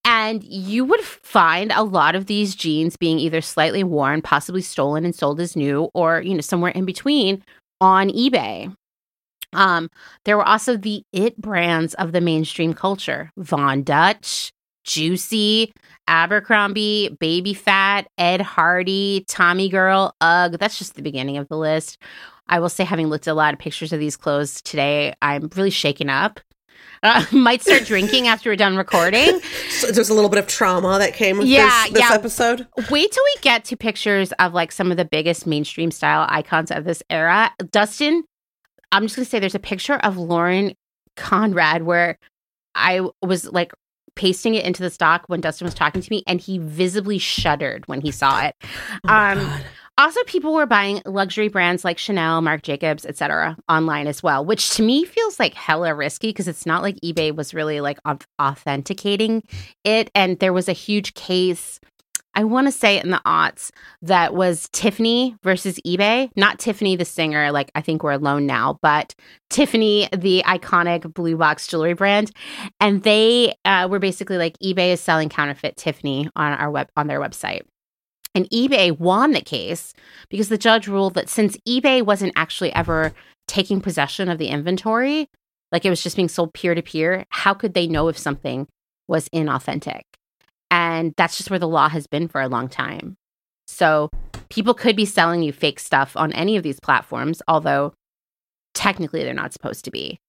And 0.04 0.42
you 0.42 0.84
would 0.84 1.02
find 1.02 1.72
a 1.72 1.82
lot 1.82 2.14
of 2.14 2.26
these 2.26 2.54
jeans 2.54 2.96
being 2.96 3.18
either 3.18 3.40
slightly 3.40 3.84
worn, 3.84 4.22
possibly 4.22 4.62
stolen 4.62 5.04
and 5.04 5.14
sold 5.14 5.40
as 5.40 5.56
new, 5.56 5.90
or, 5.94 6.22
you 6.22 6.34
know, 6.34 6.40
somewhere 6.40 6.72
in 6.72 6.84
between 6.84 7.44
on 7.80 8.08
eBay. 8.10 8.74
Um, 9.52 9.90
there 10.24 10.36
were 10.36 10.46
also 10.46 10.76
the 10.76 11.02
it 11.12 11.40
brands 11.40 11.94
of 11.94 12.12
the 12.12 12.20
mainstream 12.20 12.72
culture 12.72 13.30
Von 13.36 13.82
Dutch, 13.82 14.52
Juicy, 14.84 15.72
Abercrombie, 16.08 17.16
Baby 17.20 17.54
Phat, 17.54 18.06
Ed 18.16 18.40
Hardy, 18.40 19.24
Tommy 19.28 19.68
Girl, 19.68 20.14
Ugg. 20.20 20.58
That's 20.58 20.78
just 20.78 20.94
the 20.94 21.02
beginning 21.02 21.36
of 21.36 21.48
the 21.48 21.56
list. 21.56 21.98
I 22.48 22.58
will 22.58 22.68
say, 22.68 22.84
having 22.84 23.08
looked 23.08 23.28
at 23.28 23.32
a 23.32 23.34
lot 23.34 23.54
of 23.54 23.60
pictures 23.60 23.92
of 23.92 24.00
these 24.00 24.16
clothes 24.16 24.60
today, 24.62 25.14
I'm 25.22 25.48
really 25.54 25.70
shaken 25.70 26.10
up. 26.10 26.40
Uh, 27.02 27.24
might 27.32 27.62
start 27.62 27.84
drinking 27.84 28.28
after 28.28 28.50
we're 28.50 28.56
done 28.56 28.76
recording. 28.76 29.40
So 29.70 29.90
there's 29.90 30.10
a 30.10 30.14
little 30.14 30.30
bit 30.30 30.38
of 30.38 30.46
trauma 30.46 30.98
that 30.98 31.14
came 31.14 31.38
with 31.38 31.46
yeah, 31.46 31.84
this, 31.84 31.92
this 31.94 32.02
yeah. 32.10 32.14
episode. 32.14 32.66
Wait 32.90 33.10
till 33.10 33.24
we 33.24 33.40
get 33.40 33.64
to 33.66 33.76
pictures 33.76 34.32
of 34.32 34.52
like 34.52 34.70
some 34.72 34.90
of 34.90 34.96
the 34.96 35.04
biggest 35.04 35.46
mainstream 35.46 35.90
style 35.90 36.26
icons 36.28 36.70
of 36.70 36.84
this 36.84 37.02
era. 37.08 37.50
Dustin, 37.70 38.24
I'm 38.92 39.04
just 39.04 39.16
gonna 39.16 39.26
say 39.26 39.38
there's 39.38 39.54
a 39.54 39.58
picture 39.58 39.94
of 39.94 40.18
Lauren 40.18 40.74
Conrad 41.16 41.82
where 41.82 42.18
I 42.74 43.08
was 43.22 43.46
like 43.46 43.72
pasting 44.14 44.54
it 44.54 44.64
into 44.64 44.82
the 44.82 44.90
stock 44.90 45.24
when 45.28 45.40
Dustin 45.40 45.64
was 45.64 45.74
talking 45.74 46.02
to 46.02 46.10
me, 46.10 46.22
and 46.26 46.40
he 46.40 46.58
visibly 46.58 47.18
shuddered 47.18 47.86
when 47.88 48.00
he 48.00 48.10
saw 48.10 48.42
it. 48.42 48.54
Oh 49.08 49.14
um, 49.14 49.60
also, 50.00 50.20
people 50.24 50.54
were 50.54 50.66
buying 50.66 51.02
luxury 51.06 51.48
brands 51.48 51.84
like 51.84 51.98
Chanel, 51.98 52.40
Marc 52.40 52.62
Jacobs, 52.62 53.04
etc. 53.06 53.56
online 53.68 54.06
as 54.06 54.22
well, 54.22 54.44
which 54.44 54.70
to 54.70 54.82
me 54.82 55.04
feels 55.04 55.38
like 55.38 55.54
hella 55.54 55.94
risky 55.94 56.28
because 56.28 56.48
it's 56.48 56.66
not 56.66 56.82
like 56.82 56.96
eBay 57.00 57.34
was 57.34 57.54
really 57.54 57.80
like 57.80 57.98
authenticating 58.40 59.42
it. 59.84 60.10
And 60.14 60.38
there 60.38 60.52
was 60.52 60.68
a 60.68 60.72
huge 60.72 61.14
case 61.14 61.80
I 62.34 62.44
want 62.44 62.68
to 62.68 62.72
say 62.72 63.00
in 63.00 63.10
the 63.10 63.20
aughts 63.26 63.70
that 64.02 64.34
was 64.34 64.68
Tiffany 64.72 65.36
versus 65.42 65.80
eBay. 65.86 66.30
Not 66.36 66.58
Tiffany 66.58 66.96
the 66.96 67.04
singer, 67.04 67.50
like 67.50 67.72
I 67.74 67.80
think 67.80 68.02
we're 68.02 68.12
alone 68.12 68.46
now, 68.46 68.78
but 68.82 69.14
Tiffany, 69.48 70.08
the 70.16 70.42
iconic 70.46 71.12
blue 71.12 71.36
box 71.36 71.66
jewelry 71.66 71.94
brand. 71.94 72.30
And 72.78 73.02
they 73.02 73.54
uh, 73.64 73.88
were 73.90 73.98
basically 73.98 74.38
like 74.38 74.56
eBay 74.60 74.92
is 74.92 75.00
selling 75.00 75.28
counterfeit 75.28 75.76
Tiffany 75.76 76.28
on 76.36 76.52
our 76.52 76.70
web 76.70 76.88
on 76.96 77.08
their 77.08 77.20
website. 77.20 77.62
And 78.34 78.48
eBay 78.50 78.96
won 78.96 79.32
the 79.32 79.40
case 79.40 79.92
because 80.28 80.48
the 80.48 80.58
judge 80.58 80.86
ruled 80.86 81.14
that 81.14 81.28
since 81.28 81.56
eBay 81.68 82.02
wasn't 82.02 82.32
actually 82.36 82.72
ever 82.72 83.12
taking 83.48 83.80
possession 83.80 84.28
of 84.28 84.38
the 84.38 84.48
inventory, 84.48 85.28
like 85.72 85.84
it 85.84 85.90
was 85.90 86.02
just 86.02 86.16
being 86.16 86.28
sold 86.28 86.54
peer 86.54 86.74
to 86.74 86.82
peer, 86.82 87.24
how 87.30 87.54
could 87.54 87.74
they 87.74 87.86
know 87.86 88.08
if 88.08 88.16
something 88.16 88.68
was 89.08 89.28
inauthentic? 89.30 90.02
And 90.70 91.12
that's 91.16 91.36
just 91.36 91.50
where 91.50 91.58
the 91.58 91.68
law 91.68 91.88
has 91.88 92.06
been 92.06 92.28
for 92.28 92.40
a 92.40 92.48
long 92.48 92.68
time. 92.68 93.16
So 93.66 94.10
people 94.48 94.74
could 94.74 94.96
be 94.96 95.04
selling 95.04 95.42
you 95.42 95.52
fake 95.52 95.80
stuff 95.80 96.16
on 96.16 96.32
any 96.32 96.56
of 96.56 96.62
these 96.62 96.80
platforms, 96.80 97.42
although 97.48 97.94
technically 98.74 99.24
they're 99.24 99.34
not 99.34 99.52
supposed 99.52 99.84
to 99.84 99.90
be. 99.90 100.20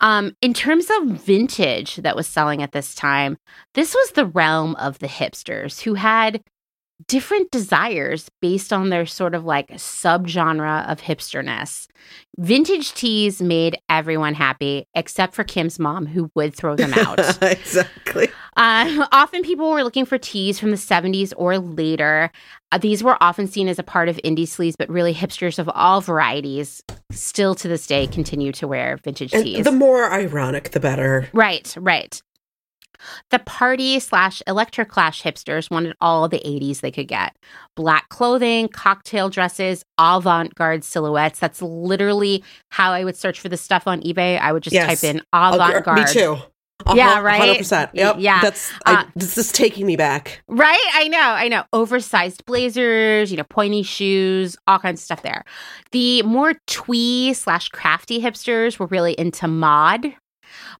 Um, 0.00 0.36
in 0.40 0.54
terms 0.54 0.88
of 0.90 1.08
vintage 1.08 1.96
that 1.96 2.14
was 2.14 2.26
selling 2.26 2.62
at 2.62 2.72
this 2.72 2.94
time, 2.94 3.36
this 3.74 3.94
was 3.94 4.12
the 4.12 4.26
realm 4.26 4.76
of 4.76 4.98
the 5.00 5.08
hipsters 5.08 5.82
who 5.82 5.94
had 5.94 6.42
different 7.06 7.50
desires 7.50 8.28
based 8.40 8.72
on 8.72 8.88
their 8.90 9.06
sort 9.06 9.34
of 9.34 9.44
like 9.44 9.68
subgenre 9.70 10.88
of 10.90 11.00
hipsterness. 11.00 11.86
Vintage 12.38 12.92
tees 12.92 13.40
made 13.40 13.78
everyone 13.88 14.34
happy 14.34 14.86
except 14.94 15.34
for 15.34 15.44
Kim's 15.44 15.78
mom, 15.78 16.06
who 16.06 16.30
would 16.34 16.54
throw 16.54 16.76
them 16.76 16.92
out. 16.96 17.18
exactly. 17.42 18.28
Uh, 18.56 19.06
often 19.12 19.42
people 19.42 19.70
were 19.70 19.84
looking 19.84 20.04
for 20.04 20.18
tees 20.18 20.58
from 20.58 20.70
the 20.70 20.76
70s 20.76 21.32
or 21.36 21.58
later. 21.58 22.30
Uh, 22.72 22.78
these 22.78 23.02
were 23.02 23.16
often 23.22 23.46
seen 23.46 23.68
as 23.68 23.78
a 23.78 23.82
part 23.84 24.08
of 24.08 24.16
indie 24.24 24.42
sleaze, 24.42 24.74
but 24.78 24.88
really 24.90 25.14
hipsters 25.14 25.58
of 25.58 25.68
all 25.70 26.00
varieties 26.00 26.82
still 27.10 27.54
to 27.54 27.68
this 27.68 27.86
day 27.86 28.06
continue 28.06 28.52
to 28.52 28.68
wear 28.68 28.98
vintage 29.02 29.32
and 29.32 29.44
tees. 29.44 29.64
The 29.64 29.72
more 29.72 30.10
ironic, 30.12 30.70
the 30.72 30.80
better. 30.80 31.28
Right, 31.32 31.74
right. 31.78 32.20
The 33.30 33.38
party 33.40 34.00
slash 34.00 34.42
electroclash 34.46 35.22
hipsters 35.22 35.70
wanted 35.70 35.94
all 36.00 36.28
the 36.28 36.40
80s 36.40 36.80
they 36.80 36.90
could 36.90 37.08
get 37.08 37.36
black 37.74 38.08
clothing, 38.08 38.68
cocktail 38.68 39.28
dresses, 39.28 39.84
avant 39.98 40.54
garde 40.54 40.84
silhouettes. 40.84 41.38
That's 41.38 41.62
literally 41.62 42.42
how 42.70 42.92
I 42.92 43.04
would 43.04 43.16
search 43.16 43.40
for 43.40 43.48
the 43.48 43.56
stuff 43.56 43.86
on 43.86 44.00
eBay. 44.02 44.38
I 44.40 44.52
would 44.52 44.62
just 44.62 44.74
yes. 44.74 44.86
type 45.00 45.14
in 45.14 45.22
avant 45.32 45.84
garde. 45.84 45.98
Me 45.98 46.04
too. 46.12 46.38
Uh-huh, 46.86 46.96
yeah, 46.96 47.20
right. 47.20 47.58
100%. 47.58 47.90
Yep. 47.92 48.16
Yeah. 48.18 48.40
That's, 48.40 48.72
I, 48.86 48.94
uh, 48.94 49.04
this 49.16 49.36
is 49.36 49.50
taking 49.50 49.84
me 49.84 49.96
back. 49.96 50.42
Right. 50.48 50.78
I 50.94 51.08
know. 51.08 51.18
I 51.18 51.48
know. 51.48 51.64
Oversized 51.72 52.46
blazers, 52.46 53.30
you 53.30 53.36
know, 53.36 53.44
pointy 53.44 53.82
shoes, 53.82 54.56
all 54.66 54.78
kinds 54.78 55.00
of 55.00 55.04
stuff 55.04 55.22
there. 55.22 55.44
The 55.90 56.22
more 56.22 56.54
twee 56.66 57.34
slash 57.34 57.68
crafty 57.70 58.20
hipsters 58.20 58.78
were 58.78 58.86
really 58.86 59.14
into 59.14 59.48
mod, 59.48 60.14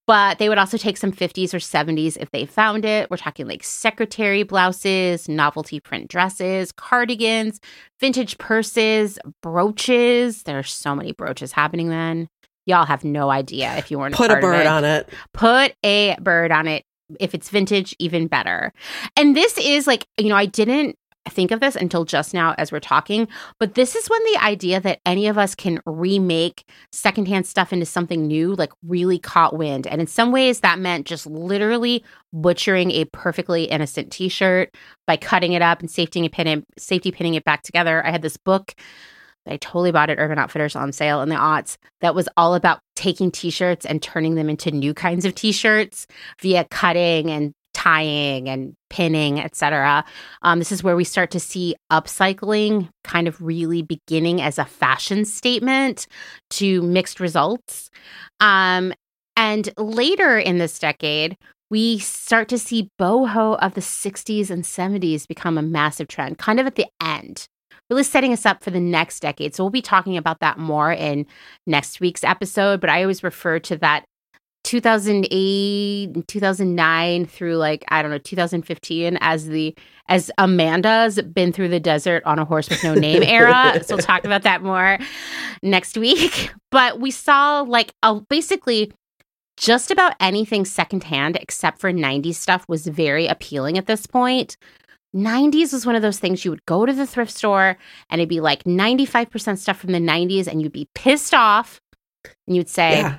but 0.06 0.38
they 0.38 0.48
would 0.48 0.58
also 0.58 0.76
take 0.76 0.96
some 0.96 1.12
50s 1.12 1.54
or 1.54 1.58
70s 1.58 2.16
if 2.16 2.30
they 2.30 2.46
found 2.46 2.84
it. 2.84 3.10
We're 3.10 3.16
talking 3.16 3.46
like 3.46 3.62
secretary 3.64 4.42
blouses, 4.42 5.28
novelty 5.28 5.80
print 5.80 6.08
dresses, 6.08 6.72
cardigans, 6.72 7.60
vintage 8.00 8.38
purses, 8.38 9.18
brooches. 9.42 10.44
There 10.44 10.58
are 10.58 10.62
so 10.62 10.94
many 10.94 11.12
brooches 11.12 11.52
happening 11.52 11.88
then. 11.88 12.28
Y'all 12.66 12.84
have 12.84 13.04
no 13.04 13.30
idea 13.30 13.76
if 13.78 13.90
you 13.90 13.98
weren't 13.98 14.14
put 14.14 14.30
a, 14.30 14.38
a 14.38 14.40
bird 14.40 14.60
it. 14.60 14.66
on 14.66 14.84
it. 14.84 15.08
Put 15.32 15.74
a 15.84 16.16
bird 16.20 16.52
on 16.52 16.68
it. 16.68 16.84
If 17.18 17.34
it's 17.34 17.48
vintage, 17.48 17.96
even 17.98 18.26
better. 18.26 18.72
And 19.16 19.34
this 19.34 19.56
is 19.56 19.86
like, 19.86 20.04
you 20.18 20.28
know, 20.28 20.36
I 20.36 20.44
didn't 20.44 20.96
think 21.28 21.50
of 21.50 21.60
this 21.60 21.76
until 21.76 22.04
just 22.04 22.32
now 22.32 22.54
as 22.56 22.72
we're 22.72 22.80
talking, 22.80 23.28
but 23.60 23.74
this 23.74 23.94
is 23.94 24.08
when 24.08 24.22
the 24.32 24.42
idea 24.42 24.80
that 24.80 25.00
any 25.04 25.26
of 25.26 25.36
us 25.36 25.54
can 25.54 25.78
remake 25.84 26.64
secondhand 26.92 27.46
stuff 27.46 27.72
into 27.72 27.84
something 27.84 28.26
new 28.26 28.54
like 28.54 28.72
really 28.82 29.18
caught 29.18 29.56
wind. 29.56 29.86
And 29.86 30.00
in 30.00 30.06
some 30.06 30.32
ways, 30.32 30.60
that 30.60 30.78
meant 30.78 31.06
just 31.06 31.26
literally 31.26 32.02
butchering 32.32 32.90
a 32.92 33.04
perfectly 33.06 33.64
innocent 33.64 34.10
t 34.10 34.28
shirt 34.28 34.74
by 35.06 35.16
cutting 35.16 35.52
it 35.52 35.62
up 35.62 35.80
and 35.80 35.90
safety, 35.90 36.26
pin 36.28 36.64
safety 36.78 37.10
pinning 37.12 37.34
it 37.34 37.44
back 37.44 37.62
together. 37.62 38.04
I 38.06 38.10
had 38.10 38.22
this 38.22 38.36
book. 38.36 38.74
that 39.44 39.54
I 39.54 39.56
totally 39.58 39.92
bought 39.92 40.10
at 40.10 40.18
Urban 40.18 40.38
Outfitters 40.38 40.76
on 40.76 40.92
sale 40.92 41.22
in 41.22 41.28
the 41.28 41.34
aughts 41.34 41.76
that 42.00 42.14
was 42.14 42.28
all 42.36 42.54
about 42.54 42.80
taking 42.96 43.30
t-shirts 43.30 43.86
and 43.86 44.02
turning 44.02 44.34
them 44.34 44.48
into 44.50 44.70
new 44.70 44.94
kinds 44.94 45.24
of 45.24 45.34
t-shirts 45.34 46.06
via 46.40 46.64
cutting 46.70 47.30
and 47.30 47.52
tying 47.78 48.48
and 48.48 48.74
pinning, 48.90 49.38
etc. 49.38 50.04
Um, 50.42 50.58
this 50.58 50.72
is 50.72 50.82
where 50.82 50.96
we 50.96 51.04
start 51.04 51.30
to 51.30 51.38
see 51.38 51.76
upcycling 51.92 52.88
kind 53.04 53.28
of 53.28 53.40
really 53.40 53.82
beginning 53.82 54.42
as 54.42 54.58
a 54.58 54.64
fashion 54.64 55.24
statement 55.24 56.08
to 56.50 56.82
mixed 56.82 57.20
results. 57.20 57.88
Um, 58.40 58.92
and 59.36 59.68
later 59.78 60.36
in 60.36 60.58
this 60.58 60.80
decade, 60.80 61.36
we 61.70 62.00
start 62.00 62.48
to 62.48 62.58
see 62.58 62.90
boho 63.00 63.56
of 63.62 63.74
the 63.74 63.80
60s 63.80 64.50
and 64.50 64.64
70s 64.64 65.28
become 65.28 65.56
a 65.56 65.62
massive 65.62 66.08
trend, 66.08 66.38
kind 66.38 66.58
of 66.58 66.66
at 66.66 66.74
the 66.74 66.86
end, 67.00 67.46
really 67.90 68.02
setting 68.02 68.32
us 68.32 68.44
up 68.44 68.60
for 68.60 68.72
the 68.72 68.80
next 68.80 69.20
decade. 69.20 69.54
So 69.54 69.62
we'll 69.62 69.70
be 69.70 69.82
talking 69.82 70.16
about 70.16 70.40
that 70.40 70.58
more 70.58 70.92
in 70.92 71.26
next 71.64 72.00
week's 72.00 72.24
episode, 72.24 72.80
but 72.80 72.90
I 72.90 73.02
always 73.02 73.22
refer 73.22 73.60
to 73.60 73.76
that 73.76 74.04
2008 74.68 76.28
2009 76.28 77.24
through 77.26 77.56
like 77.56 77.84
i 77.88 78.02
don't 78.02 78.10
know 78.10 78.18
2015 78.18 79.16
as 79.20 79.46
the 79.46 79.74
as 80.08 80.30
amanda's 80.36 81.20
been 81.22 81.52
through 81.52 81.68
the 81.68 81.80
desert 81.80 82.22
on 82.24 82.38
a 82.38 82.44
horse 82.44 82.68
with 82.68 82.82
no 82.84 82.92
name 83.06 83.22
era. 83.22 83.82
So 83.82 83.96
we'll 83.96 84.04
talk 84.04 84.24
about 84.24 84.42
that 84.42 84.62
more 84.62 84.98
next 85.62 85.96
week. 85.96 86.50
But 86.70 87.00
we 87.00 87.10
saw 87.10 87.62
like 87.62 87.92
a, 88.02 88.20
basically 88.28 88.92
just 89.56 89.90
about 89.90 90.12
anything 90.20 90.66
secondhand 90.66 91.36
except 91.36 91.80
for 91.80 91.90
90s 91.90 92.34
stuff 92.34 92.66
was 92.68 92.86
very 92.86 93.26
appealing 93.26 93.78
at 93.78 93.86
this 93.86 94.04
point. 94.06 94.58
90s 95.16 95.72
was 95.72 95.86
one 95.86 95.94
of 95.96 96.02
those 96.02 96.18
things 96.18 96.44
you 96.44 96.50
would 96.50 96.66
go 96.66 96.84
to 96.84 96.92
the 96.92 97.06
thrift 97.06 97.32
store 97.32 97.78
and 98.10 98.20
it'd 98.20 98.28
be 98.28 98.40
like 98.40 98.64
95% 98.64 99.56
stuff 99.56 99.78
from 99.78 99.92
the 99.92 99.98
90s 99.98 100.46
and 100.46 100.60
you'd 100.60 100.72
be 100.72 100.88
pissed 100.94 101.32
off 101.32 101.80
and 102.46 102.54
you'd 102.54 102.68
say 102.68 102.98
Yeah. 102.98 103.16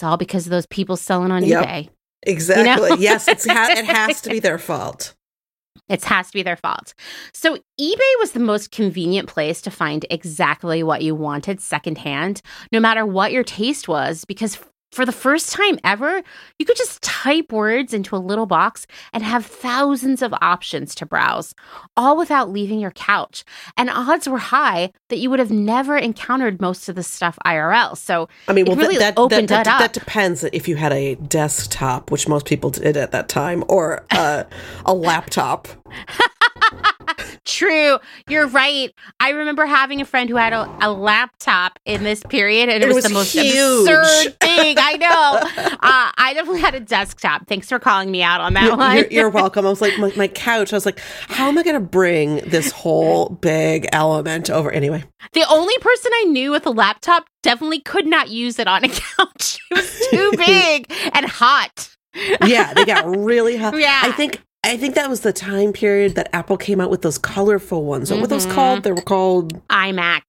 It's 0.00 0.04
all 0.04 0.16
because 0.16 0.46
of 0.46 0.50
those 0.50 0.64
people 0.64 0.96
selling 0.96 1.30
on 1.30 1.44
Yep. 1.44 1.62
eBay. 1.66 1.88
Exactly. 2.22 2.92
Yes, 3.00 3.28
it's 3.28 3.46
ha- 3.46 3.68
it 3.70 3.84
has 3.96 4.22
to 4.22 4.30
be 4.30 4.40
their 4.40 4.56
fault. 4.56 5.14
It 5.90 6.02
has 6.04 6.28
to 6.28 6.32
be 6.32 6.42
their 6.42 6.56
fault. 6.56 6.94
So 7.34 7.56
eBay 7.78 8.12
was 8.18 8.32
the 8.32 8.40
most 8.40 8.70
convenient 8.70 9.28
place 9.28 9.60
to 9.60 9.70
find 9.70 10.06
exactly 10.08 10.82
what 10.82 11.02
you 11.02 11.14
wanted 11.14 11.60
secondhand, 11.60 12.40
no 12.72 12.80
matter 12.80 13.04
what 13.04 13.30
your 13.32 13.44
taste 13.44 13.88
was, 13.88 14.24
because 14.24 14.58
for 14.90 15.06
the 15.06 15.12
first 15.12 15.52
time 15.52 15.78
ever, 15.84 16.22
you 16.58 16.66
could 16.66 16.76
just 16.76 17.02
type 17.02 17.52
words 17.52 17.94
into 17.94 18.16
a 18.16 18.18
little 18.18 18.46
box 18.46 18.86
and 19.12 19.22
have 19.22 19.46
thousands 19.46 20.20
of 20.22 20.34
options 20.40 20.94
to 20.96 21.06
browse, 21.06 21.54
all 21.96 22.16
without 22.16 22.50
leaving 22.50 22.80
your 22.80 22.90
couch. 22.90 23.44
And 23.76 23.88
odds 23.88 24.28
were 24.28 24.38
high 24.38 24.92
that 25.08 25.18
you 25.18 25.30
would 25.30 25.38
have 25.38 25.50
never 25.50 25.96
encountered 25.96 26.60
most 26.60 26.88
of 26.88 26.96
this 26.96 27.08
stuff 27.08 27.38
IRL. 27.46 27.96
So 27.96 28.28
I 28.48 28.52
mean, 28.52 28.64
well, 28.66 28.76
really 28.76 28.98
that, 28.98 29.14
that, 29.14 29.20
opened 29.20 29.48
that, 29.48 29.66
up. 29.66 29.78
that 29.78 29.92
depends 29.92 30.44
if 30.44 30.66
you 30.66 30.76
had 30.76 30.92
a 30.92 31.14
desktop, 31.14 32.10
which 32.10 32.26
most 32.28 32.46
people 32.46 32.70
did 32.70 32.96
at 32.96 33.12
that 33.12 33.28
time, 33.28 33.64
or 33.68 34.04
uh, 34.10 34.44
a 34.84 34.94
laptop. 34.94 35.68
True. 37.44 37.98
You're 38.28 38.46
right. 38.46 38.92
I 39.18 39.30
remember 39.30 39.66
having 39.66 40.00
a 40.00 40.04
friend 40.04 40.28
who 40.30 40.36
had 40.36 40.52
a, 40.52 40.68
a 40.80 40.90
laptop 40.92 41.78
in 41.84 42.02
this 42.04 42.22
period, 42.28 42.68
and 42.68 42.82
it, 42.82 42.82
It 42.82 42.86
was, 42.88 42.96
was 42.96 43.04
the 43.04 43.10
most 43.10 43.32
huge. 43.32 43.46
absurd 43.88 44.38
thing. 44.40 44.76
I 44.78 44.96
know. 44.96 45.66
Uh, 45.82 46.10
I 46.16 46.32
definitely 46.34 46.60
had 46.60 46.74
a 46.74 46.80
desktop. 46.80 47.46
Thanks 47.48 47.68
for 47.68 47.78
calling 47.78 48.10
me 48.10 48.22
out 48.22 48.40
on 48.40 48.54
that 48.54 48.64
You're, 48.64 48.76
one. 48.76 48.96
you're, 48.96 49.06
you're 49.10 49.28
welcome. 49.30 49.66
I 49.66 49.70
was 49.70 49.80
like, 49.80 49.98
my, 49.98 50.12
my 50.16 50.28
couch. 50.28 50.72
I 50.72 50.76
was 50.76 50.86
like, 50.86 51.00
how 51.28 51.48
am 51.48 51.58
I 51.58 51.62
going 51.62 51.74
to 51.74 51.80
bring 51.80 52.36
this 52.48 52.70
whole 52.72 53.28
big 53.30 53.88
element 53.92 54.50
over? 54.50 54.70
Anyway, 54.70 55.04
the 55.32 55.44
only 55.50 55.74
person 55.80 56.10
I 56.14 56.24
knew 56.24 56.50
with 56.50 56.66
a 56.66 56.70
laptop 56.70 57.26
definitely 57.42 57.80
could 57.80 58.06
not 58.06 58.28
use 58.30 58.58
it 58.58 58.66
on 58.68 58.84
a 58.84 58.88
couch. 58.88 59.58
It 59.70 59.76
was 59.76 60.08
too 60.10 60.32
big 60.36 60.92
and 61.14 61.26
hot. 61.26 61.96
yeah, 62.44 62.74
they 62.74 62.84
got 62.84 63.06
really 63.16 63.56
hot. 63.56 63.78
Yeah. 63.78 64.00
I 64.02 64.12
think 64.12 64.40
I 64.64 64.76
think 64.76 64.94
that 64.94 65.08
was 65.08 65.20
the 65.20 65.32
time 65.32 65.72
period 65.72 66.14
that 66.16 66.28
Apple 66.34 66.56
came 66.56 66.80
out 66.80 66.90
with 66.90 67.02
those 67.02 67.18
colorful 67.18 67.84
ones. 67.84 68.10
What 68.10 68.20
were 68.20 68.26
those 68.26 68.46
Mhm. 68.46 68.52
called? 68.54 68.82
They 68.82 68.92
were 68.92 69.00
called 69.02 69.66
iMac. 69.68 70.20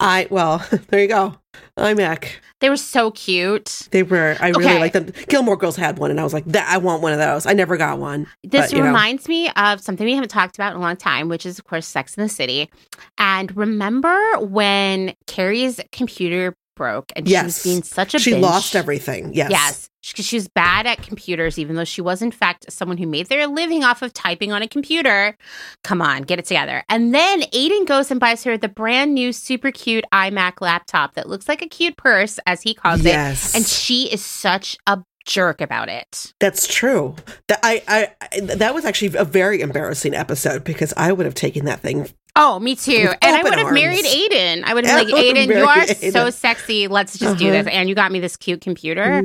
I. 0.00 0.28
Well, 0.30 0.64
there 0.88 1.00
you 1.00 1.08
go. 1.08 1.34
iMac. 1.78 2.26
They 2.60 2.68
were 2.70 2.76
so 2.76 3.10
cute. 3.12 3.88
They 3.90 4.02
were. 4.02 4.36
I 4.40 4.48
really 4.50 4.64
Okay. 4.66 4.78
like 4.78 4.92
them. 4.92 5.12
Gilmore 5.28 5.56
Girls 5.56 5.76
had 5.76 5.98
one, 5.98 6.10
and 6.10 6.20
I 6.20 6.24
was 6.24 6.32
like, 6.34 6.44
that. 6.46 6.68
I 6.68 6.76
want 6.78 7.02
one 7.02 7.12
of 7.12 7.18
those. 7.18 7.46
I 7.46 7.52
never 7.52 7.76
got 7.76 7.98
one. 7.98 8.26
This 8.44 8.66
But, 8.70 8.72
you 8.72 8.78
know. 8.80 8.86
reminds 8.88 9.26
me 9.28 9.48
of 9.56 9.80
something 9.80 10.04
we 10.04 10.14
haven't 10.14 10.28
talked 10.28 10.56
about 10.56 10.72
in 10.72 10.78
a 10.78 10.80
long 10.82 10.96
time, 10.96 11.28
which 11.28 11.46
is, 11.46 11.58
of 11.58 11.64
course, 11.64 11.86
Sex 11.86 12.14
in 12.16 12.22
the 12.22 12.28
City. 12.28 12.68
And 13.16 13.56
remember 13.56 14.16
when 14.40 15.14
Carrie's 15.26 15.80
computer 15.92 16.54
broke 16.78 17.12
and 17.14 17.28
she 17.28 17.34
was 17.34 17.42
Yes. 17.58 17.62
being 17.64 17.82
such 17.82 18.14
a 18.14 18.18
She 18.18 18.32
bitch? 18.32 18.40
lost 18.40 18.74
everything. 18.74 19.34
Yes. 19.34 19.50
Yes, 19.50 19.90
because 20.10 20.24
she 20.24 20.36
was 20.36 20.48
bad 20.48 20.86
at 20.86 21.02
computers, 21.02 21.58
even 21.58 21.76
though 21.76 21.84
she 21.84 22.00
was, 22.00 22.22
in 22.22 22.30
fact, 22.30 22.72
someone 22.72 22.96
who 22.96 23.06
made 23.06 23.26
their 23.26 23.46
living 23.46 23.84
off 23.84 24.00
of 24.00 24.14
typing 24.14 24.52
on 24.52 24.62
a 24.62 24.68
computer. 24.68 25.36
Come 25.84 26.00
on, 26.00 26.22
get 26.22 26.38
it 26.38 26.46
together. 26.46 26.82
And 26.88 27.12
then 27.14 27.42
Aiden 27.52 27.84
goes 27.86 28.10
and 28.10 28.18
buys 28.18 28.44
her 28.44 28.56
the 28.56 28.68
brand 28.68 29.12
new, 29.12 29.32
super 29.34 29.70
cute 29.72 30.04
iMac 30.14 30.62
laptop 30.62 31.14
that 31.14 31.28
looks 31.28 31.48
like 31.48 31.60
a 31.60 31.68
cute 31.68 31.98
purse, 31.98 32.38
as 32.46 32.62
he 32.62 32.72
calls 32.72 33.02
Yes. 33.02 33.50
it. 33.54 33.56
And 33.58 33.66
she 33.66 34.10
is 34.10 34.24
such 34.24 34.78
a 34.86 35.02
jerk 35.26 35.60
about 35.60 35.90
it. 35.90 36.32
That's 36.40 36.66
true. 36.66 37.14
That 37.48 37.60
I, 37.62 37.82
I, 37.86 38.08
I 38.32 38.40
that 38.56 38.72
was 38.74 38.86
actually 38.86 39.14
a 39.18 39.24
very 39.24 39.60
embarrassing 39.60 40.14
episode 40.14 40.64
because 40.64 40.94
I 40.96 41.12
would 41.12 41.26
have 41.26 41.34
taken 41.34 41.66
that 41.66 41.80
thing. 41.80 42.08
Oh, 42.40 42.60
me 42.60 42.76
too. 42.76 43.08
And 43.20 43.36
I 43.36 43.42
would 43.42 43.54
have 43.54 43.66
arms. 43.66 43.74
married 43.74 44.04
Aiden. 44.04 44.62
I 44.64 44.72
would 44.72 44.86
have 44.86 45.04
been 45.06 45.12
like, 45.12 45.24
Aiden, 45.24 45.46
you 45.48 45.64
are 45.64 45.76
married 45.76 46.12
so 46.12 46.30
sexy. 46.30 46.86
Let's 46.86 47.18
just 47.18 47.36
do 47.36 47.48
Uh-huh. 47.48 47.64
this. 47.64 47.72
And 47.74 47.88
you 47.88 47.94
got 47.96 48.12
me 48.12 48.20
this 48.20 48.36
cute 48.36 48.60
computer. 48.60 49.22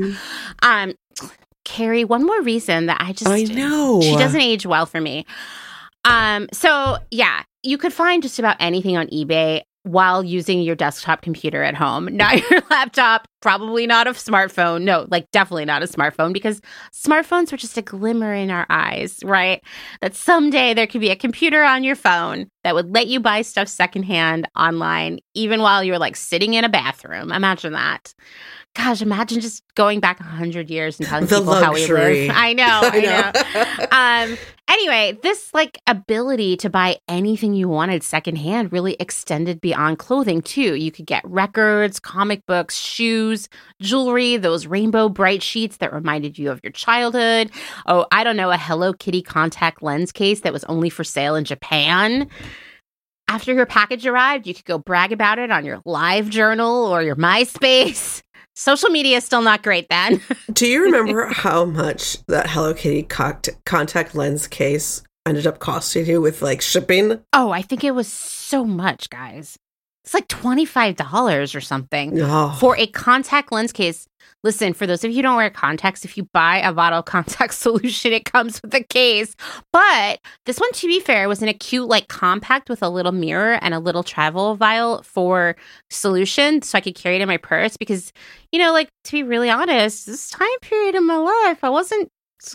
Um, 0.64 0.94
Carrie, 1.64 2.04
one 2.04 2.26
more 2.26 2.42
reason 2.42 2.88
that 2.88 2.98
I 3.00 3.14
just 3.14 3.30
I 3.30 3.44
know. 3.44 4.02
she 4.02 4.16
doesn't 4.18 4.42
age 4.42 4.66
well 4.66 4.86
for 4.88 5.00
me. 5.00 5.26
Um, 6.06 6.50
so 6.52 6.98
yeah, 7.12 7.44
you 7.62 7.78
could 7.78 7.94
find 7.94 8.22
just 8.24 8.40
about 8.40 8.58
anything 8.60 8.98
on 8.98 9.08
eBay 9.08 9.62
while 9.84 10.24
using 10.24 10.62
your 10.62 10.76
desktop 10.76 11.22
computer 11.22 11.62
at 11.64 11.76
home, 11.76 12.06
not 12.16 12.38
your 12.50 12.62
laptop, 12.70 13.28
probably 13.44 13.86
not 13.86 14.08
a 14.08 14.12
smartphone. 14.12 14.84
No, 14.84 15.06
like 15.12 15.30
definitely 15.32 15.66
not 15.66 15.84
a 15.84 15.86
smartphone 15.86 16.32
because 16.32 16.62
smartphones 16.94 17.52
were 17.52 17.58
just 17.58 17.78
a 17.78 17.82
glimmer 17.82 18.34
in 18.34 18.50
our 18.50 18.66
eyes, 18.70 19.20
right? 19.26 19.62
That 20.02 20.16
someday 20.16 20.74
there 20.74 20.88
could 20.88 21.02
be 21.02 21.10
a 21.10 21.16
computer 21.18 21.62
on 21.62 21.84
your 21.84 21.98
phone 21.98 22.50
that 22.64 22.74
would 22.74 22.94
let 22.96 23.08
you 23.08 23.20
buy 23.20 23.42
stuff 23.42 23.68
secondhand 23.68 24.48
online, 24.58 25.20
even 25.34 25.60
while 25.62 25.84
you're 25.84 26.00
like 26.00 26.16
sitting 26.16 26.54
in 26.54 26.64
a 26.64 26.70
bathroom. 26.70 27.34
Imagine 27.34 27.74
that. 27.74 28.14
Gosh, 28.76 29.02
imagine 29.04 29.40
just 29.42 29.62
going 29.76 30.00
back 30.00 30.20
a 30.20 30.24
hundred 30.24 30.70
years 30.72 31.00
and 31.00 31.08
telling 31.08 31.26
The 31.28 31.38
people 31.40 31.54
how 31.54 31.74
we 31.74 31.82
luxury. 31.82 32.28
live. 32.28 32.32
I 32.36 32.54
know, 32.54 32.66
I 32.82 33.00
know 33.02 34.32
um 34.32 34.38
anyway 34.70 35.16
this 35.22 35.54
like 35.54 35.78
ability 35.88 36.56
to 36.58 36.70
buy 36.70 36.98
anything 37.10 37.54
you 37.54 37.68
wanted 37.68 38.02
secondhand 38.02 38.72
really 38.72 38.96
extended 39.00 39.60
beyond 39.60 40.00
clothing 40.00 40.42
too 40.42 40.76
you 40.76 40.90
could 40.90 41.06
get 41.06 41.22
records 41.26 42.00
comic 42.00 42.42
books 42.48 42.78
shoes 42.78 43.33
jewelry 43.82 44.38
those 44.38 44.68
Rainbow 44.68 45.10
Brite 45.10 45.44
sheets 45.44 45.78
that 45.78 45.94
reminded 45.94 46.38
you 46.38 46.52
of 46.52 46.60
your 46.64 46.72
childhood 46.72 47.52
oh 47.86 48.06
i 48.12 48.24
don't 48.24 48.38
know 48.38 48.52
a 48.52 48.58
hello 48.58 48.94
kitty 48.94 49.22
contact 49.22 49.82
lens 49.82 50.12
case 50.12 50.42
that 50.42 50.54
was 50.54 50.64
only 50.66 50.90
for 50.90 51.04
sale 51.04 51.36
in 51.36 51.44
japan 51.46 52.28
after 53.28 53.54
your 53.54 53.66
package 53.66 54.06
arrived 54.06 54.48
you 54.48 54.54
could 54.54 54.66
go 54.66 54.78
brag 54.78 55.12
about 55.12 55.40
it 55.40 55.52
on 55.52 55.66
your 55.66 55.82
live 55.86 56.30
journal 56.30 56.86
or 56.86 57.02
your 57.02 57.16
myspace 57.16 58.22
social 58.56 58.90
media 58.90 59.18
is 59.18 59.24
still 59.24 59.42
not 59.42 59.64
great 59.64 59.88
then 59.90 60.22
Do 60.54 60.68
you 60.68 60.84
remember 60.84 61.26
how 61.26 61.66
much 61.66 62.24
that 62.28 62.50
Hello 62.50 62.74
Kitty 62.74 63.04
contact 63.04 64.14
lens 64.14 64.48
case 64.48 65.02
ended 65.26 65.48
up 65.48 65.60
costing 65.60 66.06
you 66.06 66.22
with 66.22 66.42
like 66.42 66.62
shipping? 66.62 67.20
Oh, 67.34 67.50
I 67.52 67.62
think 67.62 67.84
it 67.84 67.92
was 67.92 68.08
so 68.08 68.64
much, 68.66 69.10
guys. 69.10 69.58
It's 70.04 70.14
like 70.14 70.28
$25 70.28 71.56
or 71.56 71.62
something 71.62 72.22
Oh, 72.22 72.56
for 72.60 72.76
a 72.78 72.88
contact 72.88 73.52
lens 73.52 73.72
case. 73.72 74.08
Listen, 74.44 74.74
for 74.74 74.86
those 74.86 75.06
of 75.06 75.12
you 75.12 75.18
who 75.18 75.22
don't 75.22 75.38
wear 75.38 75.50
contacts, 75.50 76.04
if 76.04 76.18
you 76.18 76.28
buy 76.34 76.58
a 76.58 76.74
bottle 76.74 77.00
of 77.00 77.06
contact 77.06 77.54
solution, 77.54 78.12
it 78.12 78.26
comes 78.26 78.62
with 78.62 78.74
a 78.74 78.84
case. 78.84 79.36
But 79.72 80.20
this 80.46 80.60
one, 80.60 80.72
to 80.74 80.88
be 80.88 81.00
fair, 81.00 81.30
was 81.30 81.42
in 81.42 81.48
a 81.48 81.54
cute, 81.54 81.88
like 81.88 82.10
compact 82.10 82.70
with 82.70 82.84
a 82.84 82.90
little 82.90 83.14
mirror 83.14 83.54
and 83.62 83.74
a 83.74 83.80
little 83.80 84.04
travel 84.04 84.56
vial 84.56 85.02
for 85.04 85.56
solution. 85.90 86.62
So 86.62 86.78
I 86.78 86.82
could 86.82 86.96
carry 86.96 87.16
it 87.16 87.22
in 87.22 87.28
my 87.30 87.38
purse 87.38 87.78
because, 87.78 88.12
you 88.52 88.60
know, 88.60 88.74
like 88.74 88.90
to 89.06 89.12
be 89.14 89.24
really 89.24 89.50
honest, 89.50 90.06
this 90.06 90.30
time 90.30 90.60
period 90.62 90.96
in 90.96 91.08
my 91.08 91.18
life, 91.18 91.64
I 91.64 91.70
wasn't 91.70 92.10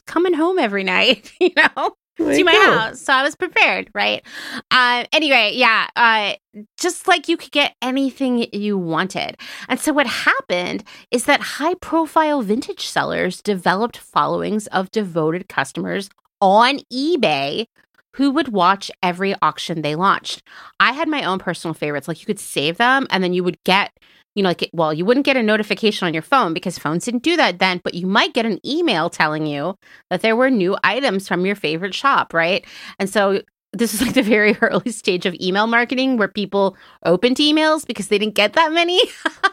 coming 0.06 0.34
home 0.34 0.58
every 0.58 0.84
night, 0.94 1.32
you 1.40 1.52
know? 1.56 1.94
There 2.18 2.36
to 2.36 2.44
my 2.44 2.52
go. 2.52 2.78
house. 2.78 3.00
So 3.00 3.12
I 3.12 3.22
was 3.22 3.34
prepared, 3.36 3.90
right? 3.94 4.24
Uh, 4.70 5.04
anyway, 5.12 5.52
yeah, 5.54 5.88
uh, 5.96 6.34
just 6.78 7.08
like 7.08 7.28
you 7.28 7.36
could 7.36 7.52
get 7.52 7.74
anything 7.80 8.46
you 8.52 8.76
wanted. 8.76 9.36
And 9.68 9.78
so 9.78 9.92
what 9.92 10.06
happened 10.06 10.84
is 11.10 11.24
that 11.24 11.40
high 11.40 11.74
profile 11.74 12.42
vintage 12.42 12.86
sellers 12.86 13.40
developed 13.40 13.96
followings 13.96 14.66
of 14.68 14.90
devoted 14.90 15.48
customers 15.48 16.10
on 16.40 16.80
eBay 16.92 17.66
who 18.18 18.32
would 18.32 18.48
watch 18.48 18.90
every 19.00 19.32
auction 19.42 19.80
they 19.80 19.94
launched. 19.94 20.42
I 20.80 20.90
had 20.90 21.06
my 21.08 21.22
own 21.22 21.38
personal 21.38 21.72
favorites. 21.72 22.08
Like 22.08 22.18
you 22.18 22.26
could 22.26 22.40
save 22.40 22.76
them 22.76 23.06
and 23.10 23.22
then 23.22 23.32
you 23.32 23.44
would 23.44 23.62
get, 23.62 23.96
you 24.34 24.42
know, 24.42 24.48
like, 24.48 24.68
well, 24.72 24.92
you 24.92 25.04
wouldn't 25.04 25.24
get 25.24 25.36
a 25.36 25.42
notification 25.42 26.04
on 26.04 26.12
your 26.12 26.22
phone 26.22 26.52
because 26.52 26.80
phones 26.80 27.04
didn't 27.04 27.22
do 27.22 27.36
that 27.36 27.60
then, 27.60 27.80
but 27.84 27.94
you 27.94 28.08
might 28.08 28.34
get 28.34 28.44
an 28.44 28.58
email 28.66 29.08
telling 29.08 29.46
you 29.46 29.76
that 30.10 30.20
there 30.20 30.34
were 30.34 30.50
new 30.50 30.76
items 30.82 31.28
from 31.28 31.46
your 31.46 31.54
favorite 31.54 31.94
shop, 31.94 32.34
right? 32.34 32.66
And 32.98 33.08
so 33.08 33.40
this 33.72 33.94
is 33.94 34.02
like 34.02 34.14
the 34.14 34.22
very 34.22 34.56
early 34.62 34.90
stage 34.90 35.24
of 35.24 35.36
email 35.40 35.68
marketing 35.68 36.16
where 36.16 36.26
people 36.26 36.76
opened 37.04 37.36
emails 37.36 37.86
because 37.86 38.08
they 38.08 38.18
didn't 38.18 38.34
get 38.34 38.54
that 38.54 38.72
many. 38.72 39.00